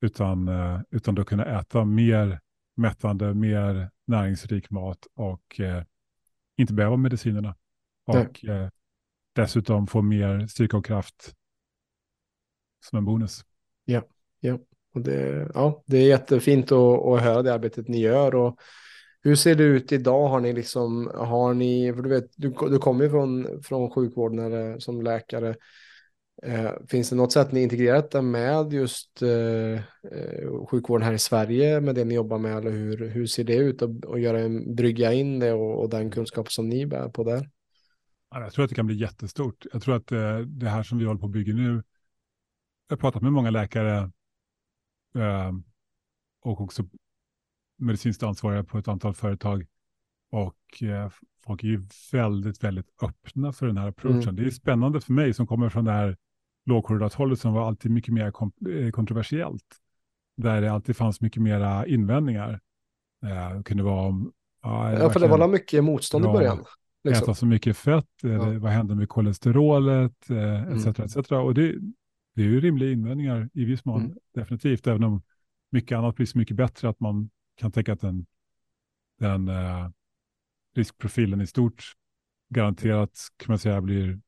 Utan, 0.00 0.48
eh, 0.48 0.80
utan 0.90 1.14
då 1.14 1.24
kunna 1.24 1.60
äta 1.60 1.84
mer 1.84 2.40
mättande, 2.76 3.34
mer 3.34 3.90
näringsrik 4.06 4.70
mat 4.70 5.06
och 5.14 5.60
eh, 5.60 5.82
inte 6.56 6.74
behöva 6.74 6.96
medicinerna. 6.96 7.54
Och 8.06 8.44
eh, 8.44 8.68
dessutom 9.34 9.86
få 9.86 10.02
mer 10.02 10.46
styrka 10.46 10.76
och 10.76 10.86
kraft 10.86 11.34
som 12.84 12.98
en 12.98 13.04
bonus. 13.04 13.44
Och 14.94 15.00
det, 15.00 15.50
ja, 15.54 15.82
det 15.86 15.96
är 15.96 16.06
jättefint 16.06 16.72
att, 16.72 17.06
att 17.06 17.22
höra 17.22 17.42
det 17.42 17.54
arbetet 17.54 17.88
ni 17.88 18.00
gör. 18.00 18.34
Och 18.34 18.58
hur 19.22 19.36
ser 19.36 19.54
det 19.54 19.64
ut 19.64 19.92
idag? 19.92 20.28
Har 20.28 20.40
ni 20.40 20.52
liksom, 20.52 21.10
har 21.14 21.54
ni, 21.54 21.92
för 21.94 22.02
du 22.02 22.08
vet, 22.08 22.30
du, 22.36 22.48
du 22.70 22.78
kommer 22.78 23.04
ju 23.04 23.10
från, 23.10 23.62
från 23.62 23.90
sjukvården 23.90 24.38
eller 24.38 24.78
som 24.78 25.02
läkare. 25.02 25.56
Eh, 26.42 26.70
finns 26.88 27.10
det 27.10 27.16
något 27.16 27.32
sätt 27.32 27.52
ni 27.52 27.62
integrerat 27.62 28.10
det 28.10 28.22
med 28.22 28.72
just 28.72 29.22
eh, 29.22 29.72
eh, 30.12 30.66
sjukvården 30.70 31.06
här 31.06 31.12
i 31.12 31.18
Sverige 31.18 31.80
med 31.80 31.94
det 31.94 32.04
ni 32.04 32.14
jobbar 32.14 32.38
med? 32.38 32.56
Eller 32.56 32.70
hur, 32.70 33.08
hur 33.08 33.26
ser 33.26 33.44
det 33.44 33.56
ut 33.56 33.82
att 33.82 34.04
och 34.04 34.20
göra 34.20 34.40
en 34.40 34.74
brygga 34.74 35.12
in 35.12 35.38
det 35.38 35.52
och, 35.52 35.80
och 35.80 35.90
den 35.90 36.10
kunskap 36.10 36.52
som 36.52 36.68
ni 36.68 36.86
bär 36.86 37.08
på 37.08 37.24
där? 37.24 37.48
Ja, 38.32 38.40
Jag 38.40 38.52
tror 38.52 38.64
att 38.64 38.68
det 38.68 38.74
kan 38.74 38.86
bli 38.86 38.96
jättestort. 38.96 39.66
Jag 39.72 39.82
tror 39.82 39.96
att 39.96 40.12
eh, 40.12 40.38
det 40.38 40.68
här 40.68 40.82
som 40.82 40.98
vi 40.98 41.04
håller 41.04 41.20
på 41.20 41.26
att 41.26 41.32
bygga 41.32 41.54
nu, 41.54 41.82
jag 42.88 42.96
har 42.96 43.00
pratat 43.00 43.22
med 43.22 43.32
många 43.32 43.50
läkare 43.50 44.10
eh, 45.14 45.52
och 46.42 46.60
också 46.60 46.84
medicinskt 47.78 48.22
ansvariga 48.22 48.64
på 48.64 48.78
ett 48.78 48.88
antal 48.88 49.14
företag. 49.14 49.66
Och 50.30 50.82
eh, 50.82 51.10
folk 51.44 51.62
är 51.64 51.68
ju 51.68 51.86
väldigt, 52.12 52.64
väldigt 52.64 52.86
öppna 53.02 53.52
för 53.52 53.66
den 53.66 53.76
här 53.76 53.88
approachen. 53.88 54.22
Mm. 54.22 54.36
Det 54.36 54.44
är 54.44 54.50
spännande 54.50 55.00
för 55.00 55.12
mig 55.12 55.34
som 55.34 55.46
kommer 55.46 55.68
från 55.68 55.84
det 55.84 55.92
här 55.92 56.16
lågkorridorathållet 56.66 57.40
som 57.40 57.52
var 57.52 57.66
alltid 57.66 57.90
mycket 57.90 58.14
mer 58.14 58.26
eh, 58.26 58.90
kontroversiellt. 58.90 59.76
Där 60.36 60.60
det 60.60 60.72
alltid 60.72 60.96
fanns 60.96 61.20
mycket 61.20 61.42
mera 61.42 61.86
invändningar. 61.86 62.60
Det 63.20 63.62
kunde 63.64 63.82
vara 63.82 64.06
om... 64.06 64.32
Ja, 64.62 64.92
Ja, 64.92 65.10
för 65.10 65.20
det 65.20 65.28
var 65.28 65.48
mycket 65.48 65.84
motstånd 65.84 66.24
i 66.24 66.26
bra 66.26 66.32
början. 66.32 66.64
Liksom. 67.04 67.22
äta 67.24 67.34
så 67.34 67.46
mycket 67.46 67.76
fett, 67.76 68.24
eh, 68.24 68.30
Ja. 68.30 68.44
det- 68.44 68.58
vad 68.58 68.72
händer 68.72 68.94
med 68.94 69.08
kolesterolet, 69.08 70.30
eh, 70.30 70.62
etc. 70.62 70.86
Mm. 70.86 71.04
etc. 71.06 71.30
Och 71.32 71.54
det, 71.54 71.74
det 72.34 72.42
är 72.42 72.46
ju 72.46 72.60
rimliga 72.60 72.92
invändningar 72.92 73.50
i 73.52 73.64
viss 73.64 73.84
mån, 73.84 74.04
Mm. 74.04 74.16
definitivt, 74.34 74.86
även 74.86 75.04
om 75.04 75.22
mycket 75.70 75.98
annat 75.98 76.16
blir 76.16 76.26
så 76.26 76.38
mycket 76.38 76.56
bättre 76.56 76.88
att 76.88 77.00
man 77.00 77.30
kan 77.56 77.72
tänka 77.72 77.92
att 77.92 78.00
den, 78.00 78.26
den 79.18 79.48
eh, 79.48 79.90
riskprofilen 80.74 81.40
i 81.40 81.46
stort 81.46 81.84
garanterat 82.48 83.18
kan 83.36 83.46
man 83.52 83.58
säga 83.58 83.80
blir 83.80 84.20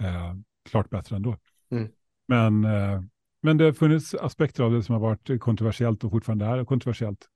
eh, 0.00 0.34
klart 0.70 0.90
bättre 0.90 1.16
ändå. 1.16 1.36
Mm. 1.70 1.88
Men, 2.28 2.64
eh, 2.64 3.02
men 3.42 3.56
det 3.58 3.64
har 3.64 3.72
funnits 3.72 4.14
aspekter 4.14 4.64
av 4.64 4.72
det 4.72 4.82
som 4.82 4.92
har 4.92 5.00
varit 5.00 5.40
kontroversiellt 5.40 6.04
och 6.04 6.10
fortfarande 6.10 6.44
är 6.44 6.64
kontroversiellt. 6.64 7.28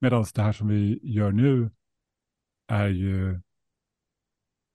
Medan 0.00 0.24
det 0.34 0.42
här 0.42 0.52
som 0.52 0.68
vi 0.68 1.00
gör 1.02 1.32
nu 1.32 1.70
är 2.68 2.88
ju 2.88 3.40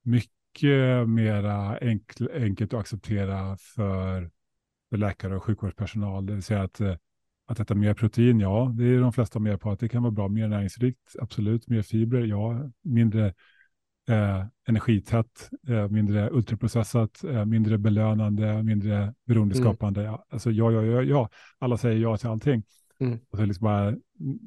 mycket 0.06 1.10
mera 1.10 1.78
enkl, 1.78 2.26
enkelt 2.34 2.74
att 2.74 2.80
acceptera 2.80 3.58
för, 3.58 4.32
för 4.90 4.98
läkare 4.98 5.36
och 5.36 5.44
sjukvårdspersonal. 5.44 6.26
Det 6.26 6.34
vill 6.34 6.44
säga 6.44 6.62
att, 6.62 6.82
eh, 6.82 6.96
att 7.48 7.60
äta 7.60 7.76
mer 7.76 7.94
protein, 7.94 8.40
ja, 8.40 8.74
det 8.78 8.86
är 8.86 9.00
de 9.00 9.14
flesta 9.14 9.40
med 9.40 9.62
på 9.62 9.72
att 9.72 9.80
det 9.80 9.90
kan 9.90 10.04
vara 10.04 10.12
bra. 10.12 10.28
Mer 10.28 10.48
näringsrikt, 10.48 11.16
absolut. 11.20 11.68
Mer 11.68 11.82
fibrer, 11.82 12.26
ja. 12.26 12.72
Mindre 12.84 13.34
eh, 14.10 14.46
energitätt, 14.68 15.50
eh, 15.68 15.90
mindre 15.90 16.30
ultraprocessat, 16.30 17.24
eh, 17.24 17.46
mindre 17.46 17.78
belönande, 17.78 18.64
mindre 18.64 19.14
beroendeskapande. 19.26 20.04
Ja, 20.04 20.26
alltså 20.30 20.52
ja, 20.52 20.72
ja, 20.72 20.82
ja, 20.84 21.02
ja. 21.02 21.30
Alla 21.60 21.78
säger 21.78 22.02
ja 22.02 22.18
till 22.18 22.30
allting. 22.30 22.64
Mm. 23.00 23.20
Och 23.30 23.38
så 23.38 23.46
liksom 23.46 23.64
bara, 23.64 23.96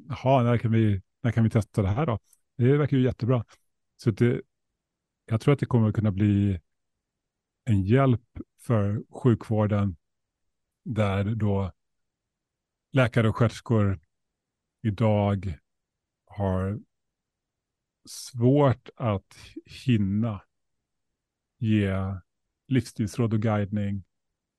jaha, 0.09 0.43
när 0.43 0.57
kan, 0.57 0.71
vi, 0.71 1.01
när 1.23 1.31
kan 1.31 1.43
vi 1.43 1.49
testa 1.49 1.81
det 1.81 1.87
här 1.87 2.05
då? 2.05 2.19
Det 2.57 2.77
verkar 2.77 2.97
ju 2.97 3.03
jättebra. 3.03 3.45
Så 3.97 4.11
det, 4.11 4.41
jag 5.29 5.41
tror 5.41 5.53
att 5.53 5.59
det 5.59 5.65
kommer 5.65 5.89
att 5.89 5.95
kunna 5.95 6.11
bli 6.11 6.59
en 7.65 7.81
hjälp 7.81 8.37
för 8.59 9.03
sjukvården 9.09 9.95
där 10.83 11.35
då 11.35 11.71
läkare 12.91 13.29
och 13.29 13.35
sköterskor 13.35 13.99
idag 14.81 15.57
har 16.25 16.79
svårt 18.05 18.89
att 18.95 19.37
hinna 19.65 20.41
ge 21.57 21.93
livsstilsråd 22.67 23.33
och 23.33 23.41
guidning. 23.41 24.03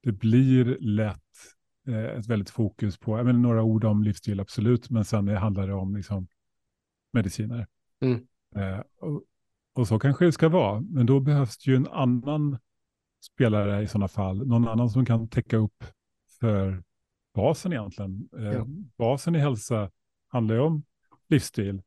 Det 0.03 0.13
blir 0.13 0.79
lätt 0.81 1.57
eh, 1.87 2.05
ett 2.05 2.27
väldigt 2.27 2.51
fokus 2.51 2.99
på, 2.99 3.19
jag 3.19 3.27
menar 3.27 3.41
några 3.41 3.63
ord 3.63 3.85
om 3.85 4.03
livsstil 4.03 4.41
absolut, 4.41 4.91
men 4.91 5.05
sen 5.05 5.29
handlar 5.29 5.67
det 5.67 5.75
om 5.75 5.97
liksom 5.97 6.29
mediciner. 7.13 7.67
Mm. 8.01 8.27
Eh, 8.57 8.83
och, 9.01 9.25
och 9.73 9.89
så 9.89 9.99
kanske 9.99 10.25
det 10.25 10.33
ska 10.33 10.49
vara, 10.49 10.81
men 10.81 11.07
då 11.07 11.21
behövs 11.21 11.59
det 11.59 11.71
ju 11.71 11.77
en 11.77 11.89
annan 11.89 12.59
spelare 13.25 13.83
i 13.83 13.87
sådana 13.89 14.09
fall, 14.09 14.47
någon 14.47 14.69
annan 14.69 14.91
som 14.91 15.07
kan 15.07 15.29
täcka 15.29 15.57
upp 15.57 15.85
för 16.41 16.83
basen 17.35 17.73
egentligen. 17.73 18.29
Eh, 18.39 18.45
Ja. 18.45 18.67
Basen 18.99 19.35
i 19.35 19.39
hälsa 19.39 19.91
handlar 20.29 20.55
ju 20.55 20.61
om 20.61 20.83
livsstil, 21.29 21.83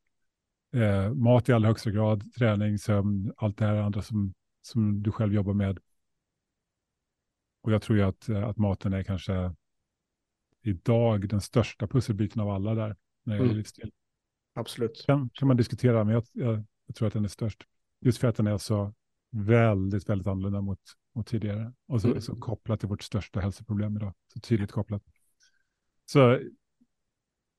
eh, 0.75 1.13
mat 1.13 1.49
i 1.49 1.53
allra 1.53 1.67
högsta 1.67 1.91
grad, 1.91 2.33
träning, 2.33 2.77
sömn, 2.79 3.33
allt 3.37 3.57
det 3.57 3.65
här 3.65 3.75
andra 3.75 4.01
som, 4.01 4.33
som 4.61 5.03
du 5.03 5.11
själv 5.11 5.33
jobbar 5.33 5.53
med. 5.53 5.79
Och 7.61 7.71
jag 7.71 7.81
tror 7.81 7.97
ju 7.97 8.03
att, 8.03 8.29
eh, 8.29 8.43
att 8.47 8.57
maten 8.57 8.93
är 8.93 9.03
kanske 9.03 9.53
idag 10.61 11.29
den 11.29 11.41
största 11.41 11.87
pusselbiten 11.87 12.41
av 12.41 12.49
alla 12.49 12.75
där 12.75 12.95
när 13.23 13.33
det 13.33 13.37
gäller 13.37 13.45
Mm. 13.45 13.57
livsstil. 13.57 13.91
Absolut. 14.53 15.03
Kan, 15.05 15.29
kan 15.33 15.47
man 15.47 15.57
diskutera, 15.57 16.03
men 16.03 16.13
jag, 16.13 16.23
jag, 16.31 16.63
jag 16.85 16.95
tror 16.95 17.07
att 17.07 17.13
den 17.13 17.23
är 17.23 17.27
störst. 17.29 17.63
Just 18.05 18.17
för 18.17 18.27
att 18.27 18.35
den 18.35 18.47
är 18.47 18.57
så 18.57 18.93
väldigt, 19.31 20.09
väldigt 20.09 20.27
annorlunda 20.27 20.61
mot, 20.61 20.79
mot 21.15 21.27
tidigare. 21.27 21.73
Och 21.87 22.01
så, 22.01 22.07
Mm. 22.07 22.21
så 22.21 22.35
kopplat 22.35 22.79
till 22.79 22.89
vårt 22.89 23.01
största 23.03 23.39
hälsoproblem 23.39 23.97
idag. 23.97 24.13
Så 24.33 24.39
tydligt 24.39 24.71
kopplat. 24.71 25.03
Så, 26.05 26.39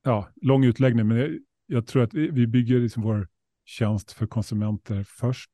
ja, 0.03 0.29
lång 0.35 0.65
utläggning, 0.65 1.07
men 1.07 1.17
jag, 1.17 1.39
jag 1.65 1.87
tror 1.87 2.03
att 2.03 2.13
vi 2.13 2.29
vi 2.29 2.47
bygger 2.47 2.79
liksom 2.79 3.03
vår, 3.03 3.27
tjänst 3.65 4.11
för 4.11 4.27
konsumenter 4.27 5.03
först. 5.03 5.51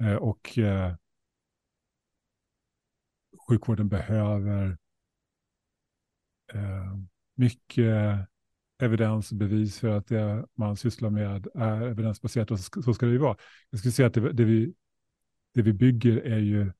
Eh, 0.00 0.14
och 0.14 0.58
eh, 0.58 0.94
sjukvården 3.48 3.88
behöver 3.88 4.78
eh, 6.52 6.96
mycket 7.34 8.28
evidens 8.78 9.30
och 9.30 9.36
bevis 9.36 9.78
för 9.78 9.88
att 9.88 10.06
det 10.06 10.46
man 10.54 10.76
sysslar 10.76 11.10
med 11.10 11.46
är 11.54 11.82
evidensbaserat 11.82 12.50
och 12.50 12.58
så 12.58 12.94
ska 12.94 13.06
det 13.06 13.12
ju 13.12 13.18
vara. 13.18 13.36
Jag 13.70 13.80
skulle 13.80 13.92
säga 13.92 14.06
att 14.06 14.14
det, 14.14 14.32
det, 14.32 14.44
vi, 14.44 14.74
det 15.54 15.62
vi 15.62 15.72
bygger 15.72 16.16
är 16.16 16.38
ju 16.38 16.72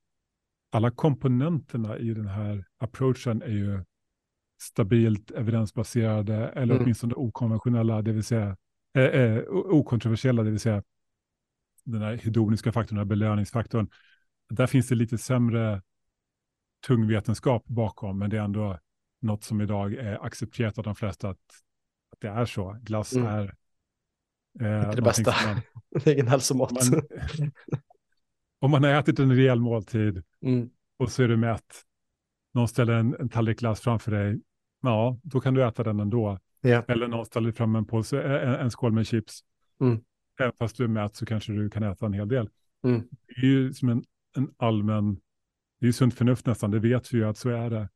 alla 0.70 0.91
komponenterna 0.91 1.99
i 1.99 2.15
den 2.15 2.27
här 2.27 2.65
approachen 2.79 3.43
är 3.43 3.49
ju 3.49 3.85
stabilt 4.61 5.31
evidensbaserade 5.31 6.49
eller 6.49 6.75
mm. 6.75 6.83
åtminstone 6.83 7.15
okonventionella, 7.15 8.03
det 8.03 8.12
vill 8.12 8.25
säga 8.25 8.57
eh, 8.95 9.05
eh, 9.05 9.43
okontroversiella, 9.49 10.43
det 10.43 10.51
vill 10.51 10.61
säga 10.61 10.83
den 11.85 12.03
här 12.03 12.16
hedoniska 12.16 12.73
faktorn, 12.73 12.97
den 12.97 13.07
här 13.07 13.09
belöningsfaktorn. 13.09 13.91
Där 14.51 14.66
finns 14.66 14.89
det 14.89 14.95
lite 14.95 15.19
sämre 15.19 15.83
tungvetenskap 16.87 17.65
bakom, 17.66 18.19
men 18.19 18.31
det 18.31 18.39
är 18.39 18.43
ändå 18.43 18.79
något 19.20 19.45
som 19.45 19.61
idag 19.61 19.95
är 19.95 20.25
accepterat 20.25 20.79
av 20.79 20.85
de 20.85 20.95
flesta 20.95 21.29
att 21.29 21.62
det 22.20 22.28
är 22.28 22.45
så. 22.45 22.78
Glass 22.82 23.12
mm. 23.12 23.27
är... 23.27 23.55
Eh, 24.61 24.90
det 24.90 25.03
bästa. 25.03 25.35
Man, 25.47 25.61
det 26.05 26.11
är 26.11 26.15
ingen 26.15 26.28
hälsomat. 26.28 26.73
Man, 26.73 27.03
om 28.61 28.70
man 28.70 28.85
har 28.85 28.90
ätit 28.90 29.19
en 29.19 29.36
rejäl 29.36 29.61
måltid 29.61 30.23
mm. 30.43 30.70
och 30.97 31.11
så 31.11 31.23
är 31.23 31.28
du 31.28 31.36
mätt, 31.36 31.85
någon 32.55 32.69
ställer 32.69 32.93
en, 32.93 33.16
en 33.20 33.28
tallrik 33.28 33.59
glass 33.59 33.81
framför 33.81 34.11
dig, 34.11 34.40
ja, 34.82 35.19
då 35.23 35.40
kan 35.40 35.55
du 35.55 35.66
äta 35.66 35.82
den 35.82 36.01
ändå. 36.01 36.39
Yeah. 36.62 36.85
Eller 36.89 37.09
någon 37.09 37.27
ställer 37.27 37.53
fram 37.53 37.77
en, 37.77 37.85
påse, 37.85 38.23
en, 38.23 38.55
en 38.55 38.70
skål 38.70 38.93
med 38.93 39.07
chips. 39.07 39.40
Mm. 39.81 40.01
Även 40.40 40.53
fast 40.59 40.77
du 40.77 40.85
är 40.85 40.89
mätt 40.89 41.16
så 41.16 41.27
kanske 41.27 41.53
du 41.53 41.70
kan 41.70 41.82
äta 41.82 42.07
en 42.07 42.12
hel 42.12 42.28
del. 42.28 42.49
Mm. 42.85 43.03
Det 43.27 43.35
är 43.35 43.45
ju 43.45 43.73
som 43.73 43.89
en, 43.89 44.05
en 44.36 44.51
allmän, 44.57 45.15
det 45.81 45.85
är 45.85 45.86
ju 45.86 45.93
sunt 45.93 46.15
förnuft 46.15 46.47
nästan, 46.47 46.70
det 46.70 46.78
vet 46.78 47.15
vi 47.15 47.19
ju 47.19 47.24
att 47.24 47.39
så 47.39 47.49
är 47.49 47.70
det. 47.70 47.89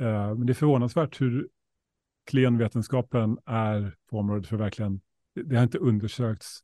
Uh, 0.00 0.34
men 0.34 0.46
det 0.46 0.52
är 0.52 0.54
förvånansvärt 0.54 1.20
hur 1.20 1.48
klen 2.26 2.58
vetenskapen 2.58 3.38
är 3.46 3.96
på 4.10 4.18
området 4.18 4.46
för 4.46 4.56
verkligen, 4.56 5.00
det, 5.34 5.56
har 5.56 5.62
inte 5.62 5.78
undersökts 5.78 6.60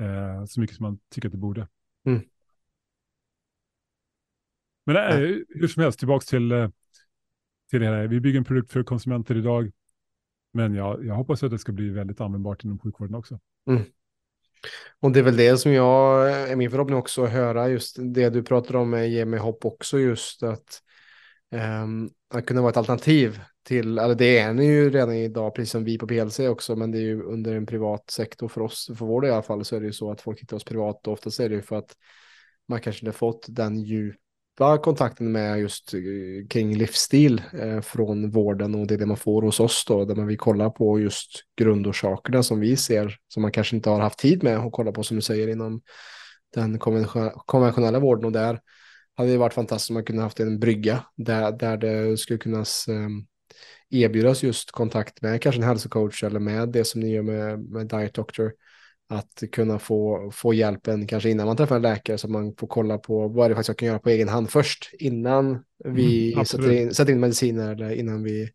uh, 0.00 0.44
så 0.44 0.60
mycket 0.60 0.76
som 0.76 0.82
man 0.82 0.98
tycker 1.10 1.28
att 1.28 1.32
det 1.32 1.38
borde. 1.38 1.68
Mm. 2.06 2.22
Men 4.86 4.96
uh, 4.96 5.38
hur 5.48 5.68
som 5.68 5.82
helst, 5.82 5.98
tillbaka 5.98 6.24
till 6.24 6.72
till 7.72 7.80
det 7.80 7.86
här. 7.86 8.06
Vi 8.06 8.20
bygger 8.20 8.38
en 8.38 8.44
produkt 8.44 8.72
för 8.72 8.82
konsumenter 8.82 9.36
idag, 9.36 9.70
men 10.52 10.74
jag, 10.74 11.06
jag 11.06 11.14
hoppas 11.14 11.42
att 11.42 11.50
det 11.50 11.58
ska 11.58 11.72
bli 11.72 11.90
väldigt 11.90 12.20
användbart 12.20 12.64
inom 12.64 12.78
sjukvården 12.78 13.14
också. 13.14 13.40
Mm. 13.70 13.82
Och 15.00 15.12
det 15.12 15.18
är 15.18 15.24
väl 15.24 15.36
det 15.36 15.58
som 15.58 15.72
jag 15.72 16.30
är 16.50 16.56
min 16.56 16.70
förhoppning 16.70 16.96
också 16.96 17.24
att 17.24 17.30
höra 17.30 17.68
just 17.68 17.96
det 17.98 18.30
du 18.30 18.42
pratar 18.42 18.76
om 18.76 18.92
ger 18.92 19.24
mig 19.24 19.40
hopp 19.40 19.64
också 19.64 19.98
just 19.98 20.42
att 20.42 20.82
um, 21.50 22.10
att 22.34 22.46
kunna 22.46 22.60
vara 22.60 22.70
ett 22.70 22.76
alternativ 22.76 23.40
till, 23.62 23.98
eller 23.98 24.14
det 24.14 24.38
är 24.38 24.52
ni 24.52 24.66
ju 24.66 24.90
redan 24.90 25.14
idag, 25.14 25.54
precis 25.54 25.70
som 25.70 25.84
vi 25.84 25.98
på 25.98 26.06
PLC 26.06 26.40
också, 26.40 26.76
men 26.76 26.90
det 26.90 26.98
är 26.98 27.02
ju 27.02 27.22
under 27.22 27.54
en 27.54 27.66
privat 27.66 28.10
sektor 28.10 28.48
för 28.48 28.60
oss, 28.60 28.86
för 28.98 29.06
vår 29.06 29.20
del 29.20 29.30
i 29.30 29.32
alla 29.32 29.42
fall, 29.42 29.64
så 29.64 29.76
är 29.76 29.80
det 29.80 29.86
ju 29.86 29.92
så 29.92 30.10
att 30.10 30.20
folk 30.20 30.40
hittar 30.40 30.56
oss 30.56 30.64
privat. 30.64 31.06
Och 31.06 31.12
oftast 31.12 31.40
är 31.40 31.48
det 31.48 31.54
ju 31.54 31.62
för 31.62 31.76
att 31.76 31.96
man 32.68 32.80
kanske 32.80 33.06
inte 33.06 33.18
fått 33.18 33.46
den 33.48 33.78
djupa 33.78 34.78
kontakten 34.82 35.32
med 35.32 35.60
just 35.60 35.94
eh, 35.94 36.00
kring 36.50 36.76
livsstil 36.76 37.42
eh, 37.52 37.80
från 37.80 38.30
vården. 38.30 38.74
Och 38.74 38.86
det 38.86 38.94
är 38.94 38.98
det 38.98 39.06
man 39.06 39.16
får 39.16 39.42
hos 39.42 39.60
oss 39.60 39.84
då, 39.88 40.04
där 40.04 40.14
man 40.14 40.26
vill 40.26 40.38
kolla 40.38 40.70
på 40.70 41.00
just 41.00 41.30
grundorsakerna 41.56 42.42
som 42.42 42.60
vi 42.60 42.76
ser, 42.76 43.16
som 43.28 43.42
man 43.42 43.52
kanske 43.52 43.76
inte 43.76 43.90
har 43.90 44.00
haft 44.00 44.18
tid 44.18 44.42
med 44.42 44.58
att 44.58 44.72
kolla 44.72 44.92
på 44.92 45.02
som 45.02 45.16
du 45.16 45.22
säger 45.22 45.48
inom 45.48 45.82
den 46.54 46.78
konventionella 47.46 47.98
vården. 47.98 48.24
Och 48.24 48.32
där 48.32 48.60
hade 49.14 49.30
det 49.30 49.38
varit 49.38 49.54
fantastiskt 49.54 49.90
om 49.90 49.94
man 49.94 50.04
kunde 50.04 50.22
haft 50.22 50.40
en 50.40 50.58
brygga 50.58 51.04
där, 51.16 51.52
där 51.52 51.76
det 51.76 52.18
skulle 52.18 52.38
kunna 52.38 52.58
eh, 52.58 53.08
erbjudas 53.90 54.42
just 54.42 54.70
kontakt 54.70 55.22
med 55.22 55.42
kanske 55.42 55.60
en 55.60 55.68
hälsocoach 55.68 56.24
eller 56.24 56.40
med 56.40 56.68
det 56.68 56.84
som 56.84 57.00
ni 57.00 57.10
gör 57.10 57.22
med, 57.22 57.60
med 57.60 57.88
Diet 57.88 58.14
Doctor 58.14 58.52
att 59.08 59.42
kunna 59.52 59.78
få, 59.78 60.30
få 60.34 60.54
hjälpen 60.54 61.06
kanske 61.06 61.30
innan 61.30 61.46
man 61.46 61.56
träffar 61.56 61.76
en 61.76 61.82
läkare 61.82 62.18
så 62.18 62.28
man 62.28 62.54
får 62.58 62.66
kolla 62.66 62.98
på 62.98 63.28
vad 63.28 63.50
det 63.50 63.54
faktiskt 63.54 63.68
jag 63.68 63.78
kan 63.78 63.88
göra 63.88 63.98
på 63.98 64.10
egen 64.10 64.28
hand 64.28 64.50
först 64.50 64.90
innan 64.98 65.64
vi 65.84 66.32
mm, 66.32 66.44
sätter, 66.44 66.72
in, 66.72 66.94
sätter 66.94 67.12
in 67.12 67.20
mediciner 67.20 67.72
eller 67.72 67.90
innan 67.90 68.22
vi 68.22 68.50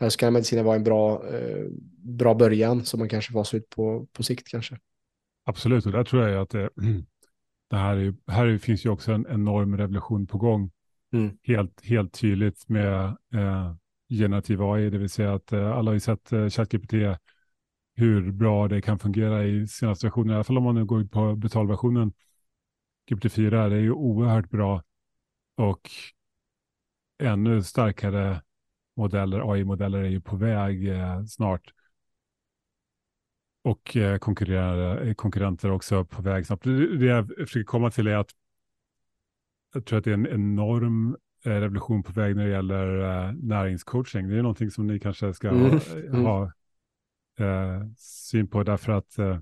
eller 0.00 0.10
så 0.10 0.18
kan 0.18 0.32
mediciner 0.32 0.62
vara 0.62 0.76
en 0.76 0.84
bra, 0.84 1.28
eh, 1.34 1.66
bra 1.98 2.34
början 2.34 2.84
som 2.84 2.98
man 2.98 3.08
kanske 3.08 3.32
fasar 3.32 3.58
ut 3.58 3.68
på, 3.68 4.06
på 4.12 4.22
sikt 4.22 4.48
kanske. 4.48 4.78
Absolut, 5.44 5.86
och 5.86 5.92
där 5.92 6.04
tror 6.04 6.28
jag 6.28 6.42
att 6.42 6.50
det, 6.50 6.70
det 7.70 7.76
här, 7.76 7.96
är, 7.96 8.14
här 8.26 8.58
finns 8.58 8.86
ju 8.86 8.90
också 8.90 9.12
en 9.12 9.26
enorm 9.30 9.76
revolution 9.76 10.26
på 10.26 10.38
gång. 10.38 10.70
Mm. 11.12 11.36
Helt, 11.42 11.80
helt 11.84 12.20
tydligt 12.20 12.68
med 12.68 13.04
eh, 13.34 13.74
generativ 14.08 14.62
AI, 14.62 14.90
det 14.90 14.98
vill 14.98 15.10
säga 15.10 15.34
att 15.34 15.52
eh, 15.52 15.70
alla 15.70 15.90
har 15.90 15.94
ju 15.94 16.00
sett 16.00 16.32
eh, 16.32 16.48
ChatGPT 16.48 16.92
hur 17.96 18.32
bra 18.32 18.68
det 18.68 18.82
kan 18.82 18.98
fungera 18.98 19.44
i 19.44 19.68
senaste 19.68 20.06
versionen, 20.06 20.30
i 20.30 20.34
alla 20.34 20.44
fall 20.44 20.58
om 20.58 20.64
man 20.64 20.74
nu 20.74 20.84
går 20.84 21.04
på 21.04 21.36
betalversionen. 21.36 22.12
GPT-4 23.10 23.54
är 23.54 23.76
ju 23.76 23.92
oerhört 23.92 24.50
bra 24.50 24.82
och 25.56 25.90
ännu 27.18 27.62
starkare 27.62 28.42
modeller, 28.96 29.52
AI-modeller 29.52 29.98
är 29.98 30.08
ju 30.08 30.20
på 30.20 30.36
väg 30.36 30.88
eh, 30.88 31.24
snart. 31.24 31.72
Och 33.62 33.96
eh, 33.96 34.12
eh 34.12 35.14
konkurrenter 35.14 35.70
också 35.70 36.04
på 36.04 36.22
väg 36.22 36.46
snart. 36.46 36.64
Det 36.98 37.06
jag 37.06 37.26
försöker 37.26 37.64
komma 37.64 37.90
till 37.90 38.06
är 38.06 38.16
att 38.16 38.30
jag 39.74 39.86
tror 39.86 39.98
att 39.98 40.04
det 40.04 40.10
är 40.10 40.14
en 40.14 40.26
enorm 40.26 41.16
revolution 41.50 42.02
på 42.02 42.12
väg 42.12 42.36
när 42.36 42.44
det 42.44 42.50
gäller 42.50 42.98
eh, 43.00 43.32
näringscoaching. 43.32 44.28
Det 44.28 44.38
är 44.38 44.42
någonting 44.42 44.70
som 44.70 44.86
ni 44.86 45.00
kanske 45.00 45.34
ska 45.34 45.48
mm. 45.48 45.70
ha, 46.22 46.22
ha 46.22 46.52
eh, 47.46 47.86
syn 47.96 48.48
på 48.48 48.62
därför 48.62 48.92
att 48.92 49.18
eh, 49.18 49.38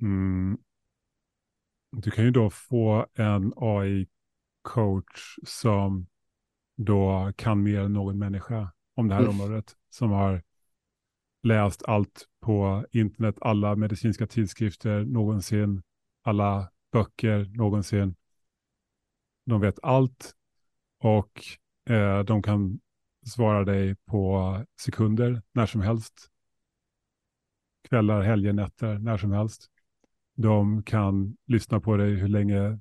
mm, 0.00 0.58
du 1.92 2.10
kan 2.10 2.24
ju 2.24 2.30
då 2.30 2.50
få 2.50 3.06
en 3.14 3.52
AI-coach 3.56 5.38
som 5.46 6.06
då 6.76 7.32
kan 7.36 7.62
mer 7.62 7.80
än 7.80 7.92
någon 7.92 8.18
människa 8.18 8.72
om 8.94 9.08
det 9.08 9.14
här 9.14 9.22
mm. 9.22 9.40
området, 9.40 9.76
som 9.90 10.10
har 10.10 10.42
läst 11.42 11.82
allt 11.82 12.26
på 12.40 12.86
internet, 12.92 13.36
alla 13.40 13.76
medicinska 13.76 14.26
tidskrifter 14.26 15.04
någonsin, 15.04 15.82
alla 16.22 16.70
böcker 16.92 17.50
någonsin. 17.54 18.14
De 19.46 19.60
vet 19.60 19.78
allt 19.82 20.34
och 20.98 21.44
eh, 21.90 22.20
de 22.20 22.42
kan 22.42 22.80
svara 23.26 23.64
dig 23.64 23.96
på 24.06 24.54
sekunder 24.80 25.42
när 25.52 25.66
som 25.66 25.80
helst. 25.80 26.30
Kvällar, 27.88 28.22
helger, 28.22 28.52
nätter, 28.52 28.98
när 28.98 29.16
som 29.16 29.32
helst. 29.32 29.70
De 30.36 30.82
kan 30.82 31.36
lyssna 31.46 31.80
på 31.80 31.96
dig 31.96 32.14
hur 32.14 32.28
länge 32.28 32.80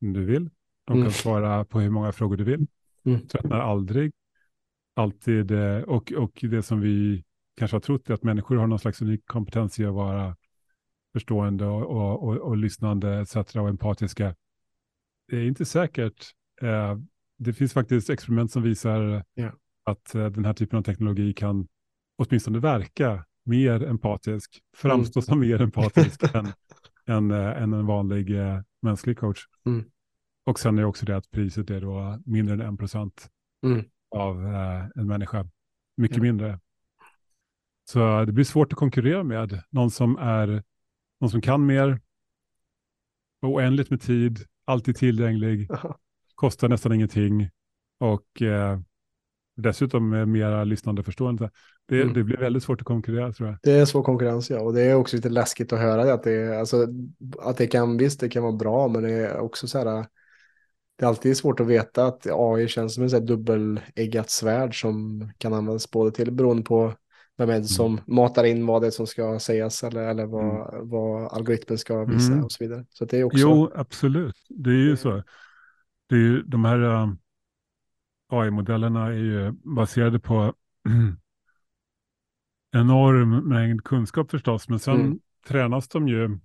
du 0.00 0.24
vill. 0.24 0.50
De 0.84 0.92
kan 0.92 1.00
mm. 1.00 1.10
svara 1.10 1.64
på 1.64 1.80
hur 1.80 1.90
många 1.90 2.12
frågor 2.12 2.36
du 2.36 2.44
vill. 2.44 2.66
Mm. 3.04 3.26
Tröttnar 3.26 3.60
aldrig. 3.60 4.12
Alltid, 4.94 5.50
eh, 5.50 5.78
och, 5.78 6.12
och 6.12 6.38
det 6.42 6.62
som 6.62 6.80
vi 6.80 7.24
kanske 7.56 7.74
har 7.74 7.80
trott 7.80 8.10
är 8.10 8.14
att 8.14 8.22
människor 8.22 8.56
har 8.56 8.66
någon 8.66 8.78
slags 8.78 9.02
unik 9.02 9.26
kompetens 9.26 9.80
i 9.80 9.84
att 9.84 9.94
vara 9.94 10.36
förstående 11.12 11.66
och, 11.66 11.82
och, 11.82 12.28
och, 12.28 12.36
och 12.36 12.56
lyssnande 12.56 13.20
etc. 13.20 13.36
och 13.36 13.68
empatiska. 13.68 14.34
Det 15.28 15.36
är 15.36 15.44
inte 15.44 15.64
säkert. 15.64 16.34
Eh, 16.64 16.98
det 17.38 17.52
finns 17.52 17.72
faktiskt 17.72 18.10
experiment 18.10 18.52
som 18.52 18.62
visar 18.62 19.24
yeah. 19.36 19.54
att 19.84 20.14
uh, 20.14 20.26
den 20.26 20.44
här 20.44 20.52
typen 20.52 20.78
av 20.78 20.82
teknologi 20.82 21.32
kan 21.32 21.68
åtminstone 22.16 22.58
verka 22.58 23.24
mer 23.44 23.84
empatisk, 23.84 24.62
framstå 24.76 25.18
mm. 25.18 25.24
som 25.24 25.40
mer 25.40 25.62
empatisk 25.62 26.22
än, 26.34 26.52
än, 27.06 27.30
uh, 27.30 27.62
än, 27.62 27.72
en 27.72 27.86
vanlig 27.86 28.30
mänsklig 28.82 29.18
coach. 29.18 29.40
Mm. 29.66 29.84
Och 30.46 30.60
sen 30.60 30.78
är 30.78 30.84
också 30.84 31.06
det 31.06 31.16
att 31.16 31.30
priset 31.30 31.70
är 31.70 31.80
då 31.80 32.22
mindre 32.26 32.54
än 32.54 32.60
en 32.60 32.76
procent 32.76 33.30
mm. 33.66 33.84
av 34.10 34.44
en 34.96 35.06
människa. 35.06 35.48
Mycket 35.96 36.16
yeah. 36.16 36.22
mindre. 36.22 36.60
Så 37.84 38.24
det 38.24 38.32
blir 38.32 38.44
svårt 38.44 38.72
att 38.72 38.78
konkurrera 38.78 39.24
med 39.24 39.62
någon 39.70 39.90
som 39.90 40.16
är 40.16 40.62
någon 41.20 41.30
som 41.30 41.40
kan 41.40 41.66
mer, 41.66 42.00
oändligt 43.42 43.90
med 43.90 44.00
tid, 44.00 44.44
alltid 44.64 44.96
tillgänglig, 44.96 45.68
kostar 46.34 46.68
nästan 46.68 46.92
ingenting 46.92 47.50
och 48.00 48.42
eh, 48.42 48.78
dessutom 49.56 50.08
med 50.08 50.28
mera 50.28 50.64
lyssnande 50.64 51.02
förstående. 51.02 51.50
Det, 51.88 52.02
mm. 52.02 52.14
det 52.14 52.24
blir 52.24 52.36
väldigt 52.36 52.62
svårt 52.62 52.80
att 52.80 52.86
konkurrera 52.86 53.32
tror 53.32 53.48
jag. 53.48 53.58
Det 53.62 53.72
är 53.72 53.84
svår 53.84 54.02
konkurrens 54.02 54.50
ja, 54.50 54.60
och 54.60 54.74
det 54.74 54.82
är 54.82 54.94
också 54.94 55.16
lite 55.16 55.28
läskigt 55.28 55.72
att 55.72 55.78
höra 55.78 56.04
det, 56.04 56.12
att 56.12 56.22
det, 56.22 56.58
alltså, 56.58 56.86
att 57.38 57.56
det 57.56 57.66
kan, 57.66 57.96
visst 57.96 58.20
det 58.20 58.28
kan 58.28 58.42
vara 58.42 58.52
bra, 58.52 58.88
men 58.88 59.02
det 59.02 59.12
är 59.12 59.38
också 59.38 59.68
så 59.68 59.78
här, 59.78 60.06
det 60.98 61.04
är 61.04 61.08
alltid 61.08 61.36
svårt 61.36 61.60
att 61.60 61.66
veta 61.66 62.06
att 62.06 62.26
AI 62.30 62.68
känns 62.68 62.94
som 62.94 63.04
en 63.04 63.26
dubbeleggat 63.26 64.30
svärd 64.30 64.80
som 64.80 65.28
kan 65.38 65.52
användas 65.52 65.90
både 65.90 66.10
till 66.10 66.32
beroende 66.32 66.62
på 66.62 66.94
vem 67.36 67.50
är 67.50 67.58
det 67.58 67.64
som 67.64 68.00
matar 68.06 68.44
in 68.44 68.66
vad 68.66 68.82
det 68.82 68.86
är 68.86 68.90
som 68.90 69.06
ska 69.06 69.38
sägas 69.38 69.84
eller, 69.84 70.02
eller 70.02 70.26
vad, 70.26 70.74
Mm. 70.74 70.88
vad 70.88 71.32
algoritmen 71.32 71.78
ska 71.78 72.04
visa 72.04 72.32
Mm. 72.32 72.44
och 72.44 72.52
så 72.52 72.64
vidare. 72.64 72.84
Så 72.88 73.04
det 73.04 73.18
är 73.18 73.24
också... 73.24 73.38
Jo, 73.38 73.70
absolut. 73.74 74.36
Det 74.48 74.70
är 74.70 74.74
ju 74.74 74.96
så. 74.96 75.22
Det 76.06 76.14
är 76.14 76.18
ju, 76.18 76.42
de 76.42 76.64
här 76.64 76.80
äh, 76.80 77.12
AI-modellerna 78.28 79.06
är 79.06 79.12
ju 79.12 79.52
baserade 79.52 80.18
på 80.20 80.54
enorm 82.72 83.48
mängd 83.48 83.84
kunskap 83.84 84.30
förstås, 84.30 84.68
men 84.68 84.78
sen 84.78 84.94
Mm. 85.00 85.18
tränas 85.46 85.88
de 85.88 86.08
ju 86.08 86.38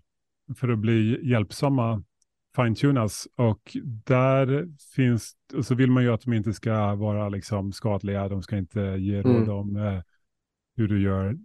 för 0.56 0.70
att 0.70 0.80
bli 0.80 1.30
hjälpsamma, 1.30 2.04
fine-tunas, 2.56 3.28
och 3.36 3.78
där 4.06 4.68
finns, 4.96 5.34
och 5.54 5.66
så 5.66 5.76
vill 5.76 5.92
man 5.92 6.04
ju 6.04 6.10
att 6.14 6.22
de 6.22 6.34
inte 6.34 6.54
ska 6.54 6.96
vara 6.96 7.30
liksom 7.30 7.72
skadliga, 7.72 8.28
de 8.30 8.44
ska 8.44 8.58
inte 8.58 8.80
ge 8.82 9.22
råd 9.22 9.36
Mm. 9.36 9.50
om 9.50 9.76
eh, 9.76 10.02
hur 10.76 10.88
du 10.88 11.02
gör 11.02 11.38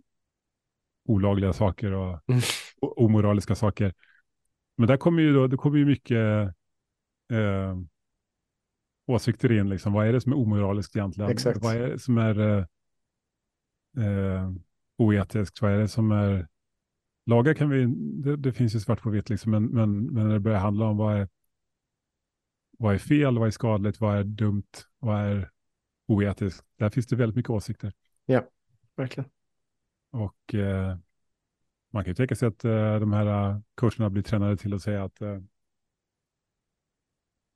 olagliga 1.08 1.52
saker 1.52 1.92
och 1.92 2.20
Mm. 2.28 2.40
o- 2.80 2.94
omoraliska 3.04 3.54
saker. 3.54 3.94
Men 4.76 4.86
där 4.88 4.96
kommer 4.96 5.22
ju 5.22 5.32
då, 5.32 5.46
det 5.46 5.56
kommer 5.56 5.78
ju 5.78 5.84
mycket 5.84 6.48
eh, 7.32 7.76
åsikter 9.06 9.52
in, 9.52 9.68
liksom. 9.68 9.92
vad 9.92 10.06
är 10.06 10.12
det 10.12 10.20
som 10.20 10.32
är 10.32 10.36
omoraliskt 10.36 10.96
egentligen? 10.96 11.30
Exakt. 11.30 11.62
Vad 11.62 11.76
är 11.76 11.88
det 11.88 11.98
som 11.98 12.18
är 12.18 12.38
eh, 12.38 12.66
eh, 14.06 14.52
oetiskt? 14.98 15.62
Vad 15.62 15.72
är 15.72 15.78
det 15.78 15.88
som 15.88 16.12
är... 16.12 16.48
Lagar 17.26 17.54
kan 17.54 17.70
vi, 17.70 17.86
det, 18.22 18.36
det 18.36 18.52
finns 18.52 18.74
ju 18.74 18.80
svart 18.80 19.02
på 19.02 19.10
vitt, 19.10 19.30
liksom, 19.30 19.50
men, 19.50 19.64
men, 19.64 20.06
men 20.06 20.26
när 20.26 20.34
det 20.34 20.40
börjar 20.40 20.58
handla 20.58 20.86
om 20.86 20.96
vad 20.96 21.16
är, 21.16 21.28
vad 22.78 22.94
är 22.94 22.98
fel, 22.98 23.38
vad 23.38 23.46
är 23.46 23.50
skadligt, 23.50 24.00
vad 24.00 24.16
är 24.16 24.24
dumt, 24.24 24.72
vad 24.98 25.20
är 25.20 25.50
oetiskt? 26.06 26.64
Där 26.78 26.90
finns 26.90 27.06
det 27.06 27.16
väldigt 27.16 27.36
mycket 27.36 27.50
åsikter. 27.50 27.92
Verkligen. 28.96 29.30
Och 30.10 30.54
eh, 30.54 30.96
man 31.92 32.04
kan 32.04 32.10
ju 32.10 32.14
tänka 32.14 32.34
sig 32.34 32.48
att 32.48 32.64
eh, 32.64 33.00
de 33.00 33.12
här 33.12 33.26
eh, 33.26 33.60
coacherna 33.74 34.10
blir 34.10 34.22
tränade 34.22 34.56
till 34.56 34.74
att 34.74 34.82
säga 34.82 35.04
att 35.04 35.22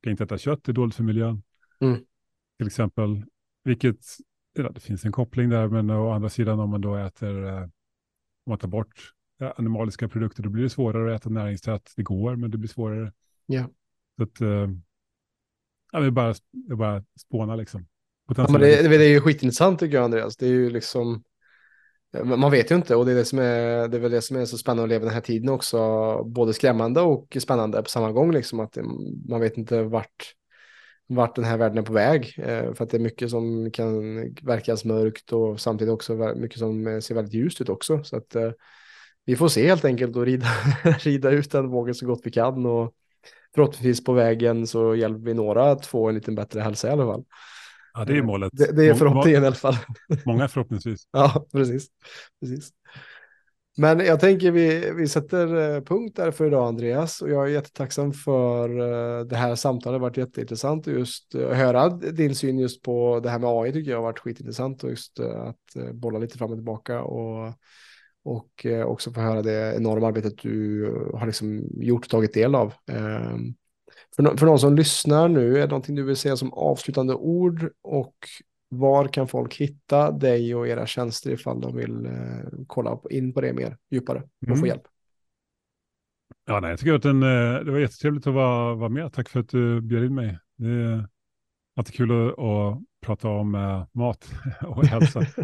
ska 0.01 0.09
inte 0.09 0.23
äta 0.23 0.37
kött, 0.37 0.63
det 0.63 0.71
är 0.71 0.73
dåligt 0.73 0.95
för 0.95 1.03
miljön. 1.03 1.43
Mm. 1.79 1.99
Till 2.57 2.67
exempel, 2.67 3.25
vilket, 3.63 4.05
ja, 4.53 4.69
det 4.69 4.79
finns 4.79 5.05
en 5.05 5.11
koppling 5.11 5.49
där, 5.49 5.67
men 5.67 5.89
å 5.89 6.11
andra 6.11 6.29
sidan 6.29 6.59
om 6.59 6.69
man 6.69 6.81
då 6.81 6.95
äter, 6.95 7.45
eh, 7.47 7.61
om 7.61 8.49
man 8.49 8.57
tar 8.57 8.67
bort 8.67 9.13
animaliska 9.55 10.07
produkter, 10.07 10.43
då 10.43 10.49
blir 10.49 10.63
det 10.63 10.69
svårare 10.69 11.15
att 11.15 11.21
äta 11.21 11.29
näringstätt. 11.29 11.93
Det 11.95 12.03
går, 12.03 12.35
men 12.35 12.51
det 12.51 12.57
blir 12.57 12.69
svårare. 12.69 13.13
Ja. 13.45 13.69
Så 14.17 14.23
att, 14.23 14.41
eh, 14.41 14.69
ja, 15.91 15.99
det 15.99 16.11
bara, 16.11 16.33
det 16.51 16.75
bara 16.75 17.03
spåna 17.19 17.55
liksom. 17.55 17.87
Ja, 18.37 18.47
men 18.49 18.61
det, 18.61 18.81
det, 18.81 18.97
det 18.97 19.05
är 19.05 19.09
ju 19.09 19.21
skitintressant 19.21 19.79
tycker 19.79 19.95
jag 19.95 20.03
Andreas. 20.03 20.37
Det 20.37 20.45
är 20.45 20.51
ju 20.51 20.69
liksom, 20.69 21.23
man 22.23 22.51
vet 22.51 22.71
ju 22.71 22.75
inte 22.75 22.95
och 22.95 23.05
det 23.05 23.11
är, 23.11 23.15
det, 23.15 23.25
som 23.25 23.39
är, 23.39 23.87
det 23.87 23.97
är 23.97 24.01
väl 24.01 24.11
det 24.11 24.21
som 24.21 24.37
är 24.37 24.45
så 24.45 24.57
spännande 24.57 24.83
att 24.83 24.89
leva 24.89 25.05
den 25.05 25.13
här 25.13 25.21
tiden 25.21 25.49
också. 25.49 25.77
Både 26.23 26.53
skrämmande 26.53 27.01
och 27.01 27.37
spännande 27.39 27.83
på 27.83 27.89
samma 27.89 28.11
gång. 28.11 28.31
Liksom, 28.31 28.59
att 28.59 28.73
det, 28.73 28.83
man 29.29 29.41
vet 29.41 29.57
inte 29.57 29.83
vart, 29.83 30.33
vart 31.07 31.35
den 31.35 31.45
här 31.45 31.57
världen 31.57 31.77
är 31.77 31.81
på 31.81 31.93
väg. 31.93 32.35
Eh, 32.37 32.73
för 32.73 32.83
att 32.83 32.89
det 32.89 32.97
är 32.97 33.01
mycket 33.01 33.29
som 33.29 33.71
kan 33.71 34.15
verkas 34.41 34.85
mörkt 34.85 35.33
och 35.33 35.59
samtidigt 35.59 35.93
också 35.93 36.13
mycket 36.35 36.59
som 36.59 36.87
eh, 36.87 36.99
ser 36.99 37.15
väldigt 37.15 37.33
ljust 37.33 37.61
ut 37.61 37.69
också. 37.69 38.03
Så 38.03 38.17
att 38.17 38.35
eh, 38.35 38.51
vi 39.25 39.35
får 39.35 39.47
se 39.47 39.67
helt 39.67 39.85
enkelt 39.85 40.15
och 40.15 40.25
rida, 40.25 40.47
rida 40.99 41.29
ut 41.29 41.51
den 41.51 41.69
vågen 41.69 41.95
så 41.95 42.05
gott 42.05 42.21
vi 42.23 42.31
kan. 42.31 42.65
Och 42.65 42.93
förhoppningsvis 43.55 44.03
på 44.03 44.13
vägen 44.13 44.67
så 44.67 44.95
hjälper 44.95 45.25
vi 45.25 45.33
några 45.33 45.71
att 45.71 45.85
få 45.85 46.09
en 46.09 46.15
lite 46.15 46.31
bättre 46.31 46.61
hälsa 46.61 46.87
i 46.87 46.91
alla 46.91 47.05
fall. 47.05 47.23
Ja, 47.93 48.05
det 48.05 48.17
är 48.17 48.21
målet. 48.21 48.49
Det, 48.53 48.71
det 48.71 48.87
är 48.87 48.93
förhoppningen 48.93 49.43
i 49.43 49.45
alla 49.45 49.55
fall. 49.55 49.75
Många 50.25 50.47
förhoppningsvis. 50.47 51.07
Ja, 51.11 51.45
precis. 51.51 51.87
precis. 52.41 52.71
Men 53.79 53.99
jag 53.99 54.19
tänker 54.19 54.51
vi, 54.51 54.91
vi 54.91 55.07
sätter 55.07 55.75
eh, 55.75 55.81
punkt 55.81 56.15
där 56.15 56.31
för 56.31 56.47
idag 56.47 56.67
Andreas 56.67 57.21
och 57.21 57.29
jag 57.29 57.45
är 57.45 57.51
jättetacksam 57.51 58.13
för 58.13 58.69
eh, 58.79 59.25
det 59.25 59.35
här 59.35 59.55
samtalet. 59.55 59.93
Det 59.93 59.95
har 59.95 60.09
varit 60.09 60.17
jätteintressant 60.17 60.87
och 60.87 60.93
just 60.93 61.35
eh, 61.35 61.49
höra 61.49 61.89
din 61.89 62.35
syn 62.35 62.59
just 62.59 62.81
på 62.81 63.19
det 63.19 63.29
här 63.29 63.39
med 63.39 63.49
AI 63.49 63.73
tycker 63.73 63.91
jag 63.91 63.97
har 63.97 64.03
varit 64.03 64.19
skitintressant 64.19 64.83
och 64.83 64.89
just 64.89 65.19
eh, 65.19 65.41
att 65.41 65.75
eh, 65.75 65.91
bolla 65.93 66.19
lite 66.19 66.37
fram 66.37 66.51
och 66.51 66.57
tillbaka 66.57 67.01
och, 67.01 67.53
och 68.23 68.65
eh, 68.65 68.85
också 68.85 69.11
få 69.11 69.21
höra 69.21 69.41
det 69.41 69.75
enorma 69.75 70.07
arbetet 70.07 70.37
du 70.37 70.85
har 71.13 71.25
liksom 71.25 71.63
gjort 71.71 72.05
och 72.05 72.09
tagit 72.09 72.33
del 72.33 72.55
av. 72.55 72.73
För, 74.15 74.23
nå- 74.23 74.37
för 74.37 74.45
någon 74.45 74.59
som 74.59 74.75
lyssnar 74.75 75.27
nu, 75.29 75.55
är 75.57 75.61
det 75.61 75.67
någonting 75.67 75.95
du 75.95 76.03
vill 76.03 76.15
säga 76.15 76.37
som 76.37 76.53
avslutande 76.53 77.13
ord 77.13 77.69
och 77.81 78.15
var 78.69 79.07
kan 79.07 79.27
folk 79.27 79.55
hitta 79.55 80.11
dig 80.11 80.55
och 80.55 80.67
era 80.67 80.85
tjänster 80.87 81.31
ifall 81.31 81.61
de 81.61 81.75
vill 81.75 82.05
eh, 82.05 82.11
kolla 82.67 82.99
in 83.09 83.33
på 83.33 83.41
det 83.41 83.53
mer 83.53 83.77
djupare 83.91 84.19
och 84.19 84.47
få 84.47 84.53
Mm. 84.53 84.65
hjälp? 84.65 84.83
Ja, 86.45 86.59
nej, 86.59 86.69
jag 86.69 86.79
tycker 86.79 86.93
att 86.93 87.03
den, 87.03 87.23
eh, 87.23 87.59
det 87.65 87.71
var 87.71 87.79
jättetrevligt 87.79 88.27
att 88.27 88.33
vara, 88.33 88.75
vara 88.75 88.89
med. 88.89 89.13
Tack 89.13 89.29
för 89.29 89.39
att 89.39 89.49
du 89.49 89.81
bjöd 89.81 90.03
in 90.05 90.15
mig. 90.15 90.37
Det 90.57 90.67
är 90.69 91.07
alltid 91.75 91.95
kul 91.95 92.11
att, 92.29 92.39
att 92.39 92.79
prata 93.01 93.29
om 93.29 93.55
eh, 93.55 93.85
mat 93.91 94.29
och 94.61 94.85
hälsa. 94.85 95.25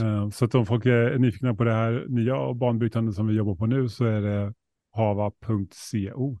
Eh, 0.00 0.30
så 0.30 0.44
att 0.44 0.54
om 0.54 0.66
folk 0.66 0.86
är 0.86 1.18
nyfikna 1.18 1.54
på 1.54 1.64
det 1.64 1.72
här 1.72 2.06
nya 2.08 2.36
och 2.36 2.56
banbrytande 2.56 3.12
som 3.12 3.26
vi 3.26 3.34
jobbar 3.34 3.54
på 3.54 3.66
nu 3.66 3.88
så 3.88 4.04
är 4.04 4.20
det 4.20 4.54
hava.co, 4.92 6.38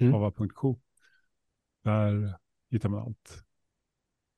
Mm. 0.00 0.12
hava.co. 0.12 0.78
Där 1.82 2.38
hittar 2.70 2.88
man 2.88 3.00
allt. 3.00 3.44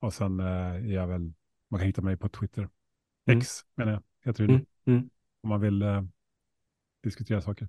Och 0.00 0.14
sen 0.14 0.40
eh, 0.40 0.46
är 0.46 0.92
jag 0.92 1.06
väl, 1.06 1.32
man 1.70 1.80
kan 1.80 1.86
hitta 1.86 2.02
mig 2.02 2.16
på 2.16 2.28
Twitter. 2.28 2.68
Mm. 3.26 3.38
X 3.38 3.60
menar 3.74 3.92
jag, 3.92 4.02
heter 4.24 4.46
det. 4.46 4.52
Mm, 4.52 4.66
mm. 4.86 5.10
Om 5.42 5.48
man 5.48 5.60
vill 5.60 5.82
eh, 5.82 6.02
diskutera 7.02 7.40
saker. 7.40 7.68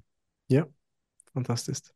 Fantastiskt. 1.33 1.91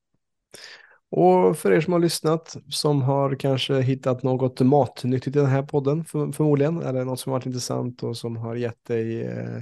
Och 1.12 1.58
för 1.58 1.72
er 1.72 1.82
som 1.82 1.94
har 1.94 2.00
lyssnat, 2.00 2.56
som 2.70 3.02
har 3.02 3.36
kanske 3.36 3.82
hittat 3.82 4.24
något 4.24 4.60
matnyttigt 4.60 5.36
i 5.36 5.40
den 5.40 5.50
här 5.50 5.64
podden 5.64 6.06
för, 6.06 6.32
förmodligen, 6.32 6.82
eller 6.82 7.06
något 7.06 7.20
som 7.20 7.32
varit 7.32 7.46
intressant 7.46 8.04
och 8.04 8.18
som 8.18 8.38
har 8.38 8.56
gett 8.56 8.86
dig 8.86 9.22
eh, 9.22 9.62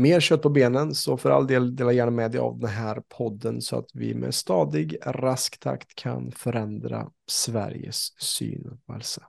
mer 0.00 0.20
kött 0.20 0.42
på 0.42 0.50
benen, 0.50 0.94
så 0.94 1.16
för 1.16 1.30
all 1.30 1.46
del 1.46 1.76
dela 1.76 1.92
gärna 1.92 2.10
med 2.10 2.30
dig 2.30 2.40
av 2.40 2.58
den 2.58 2.70
här 2.70 3.02
podden 3.18 3.60
så 3.60 3.78
att 3.78 3.88
vi 3.94 4.14
med 4.14 4.34
stadig, 4.34 4.96
rask 5.06 5.60
takt 5.60 5.94
kan 5.94 6.32
förändra 6.32 7.06
Sveriges 7.30 8.20
syn 8.20 8.78
på 8.86 8.92
hälsa. 8.92 9.22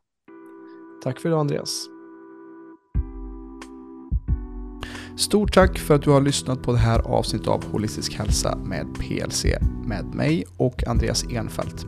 Tack 1.04 1.20
för 1.20 1.30
idag 1.30 1.40
Andreas. 1.40 1.88
Stort 5.18 5.54
tack 5.54 5.80
för 5.80 5.96
att 5.96 6.02
du 6.02 6.10
har 6.10 6.22
lyssnat 6.22 6.64
på 6.64 6.72
det 6.72 6.78
här 6.78 7.00
avsnittet 7.00 7.48
av 7.48 7.66
Holistisk 7.72 8.14
hälsa 8.14 8.58
med 8.58 8.88
PLC 9.00 9.46
med 9.86 10.06
mig 10.06 10.46
och 10.58 10.88
Andreas 10.88 11.24
Enfeldt. 11.32 11.86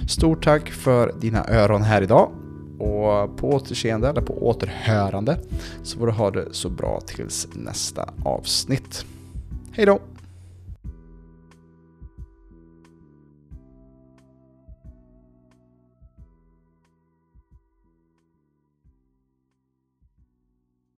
Stort 0.08 0.44
tack 0.44 0.70
för 0.70 1.14
dina 1.20 1.44
öron 1.48 1.82
här 1.82 2.02
idag 2.02 2.30
och 2.78 3.36
på 3.36 3.50
återseende 3.50 4.08
eller 4.08 4.22
på 4.22 4.46
återhörande 4.46 5.38
så 5.82 5.98
får 5.98 6.06
du 6.06 6.12
ha 6.12 6.30
det 6.30 6.48
så 6.50 6.70
bra 6.70 7.00
tills 7.06 7.48
nästa 7.52 8.08
avsnitt. 8.24 9.04
Hej 9.72 9.86
då! 9.86 10.00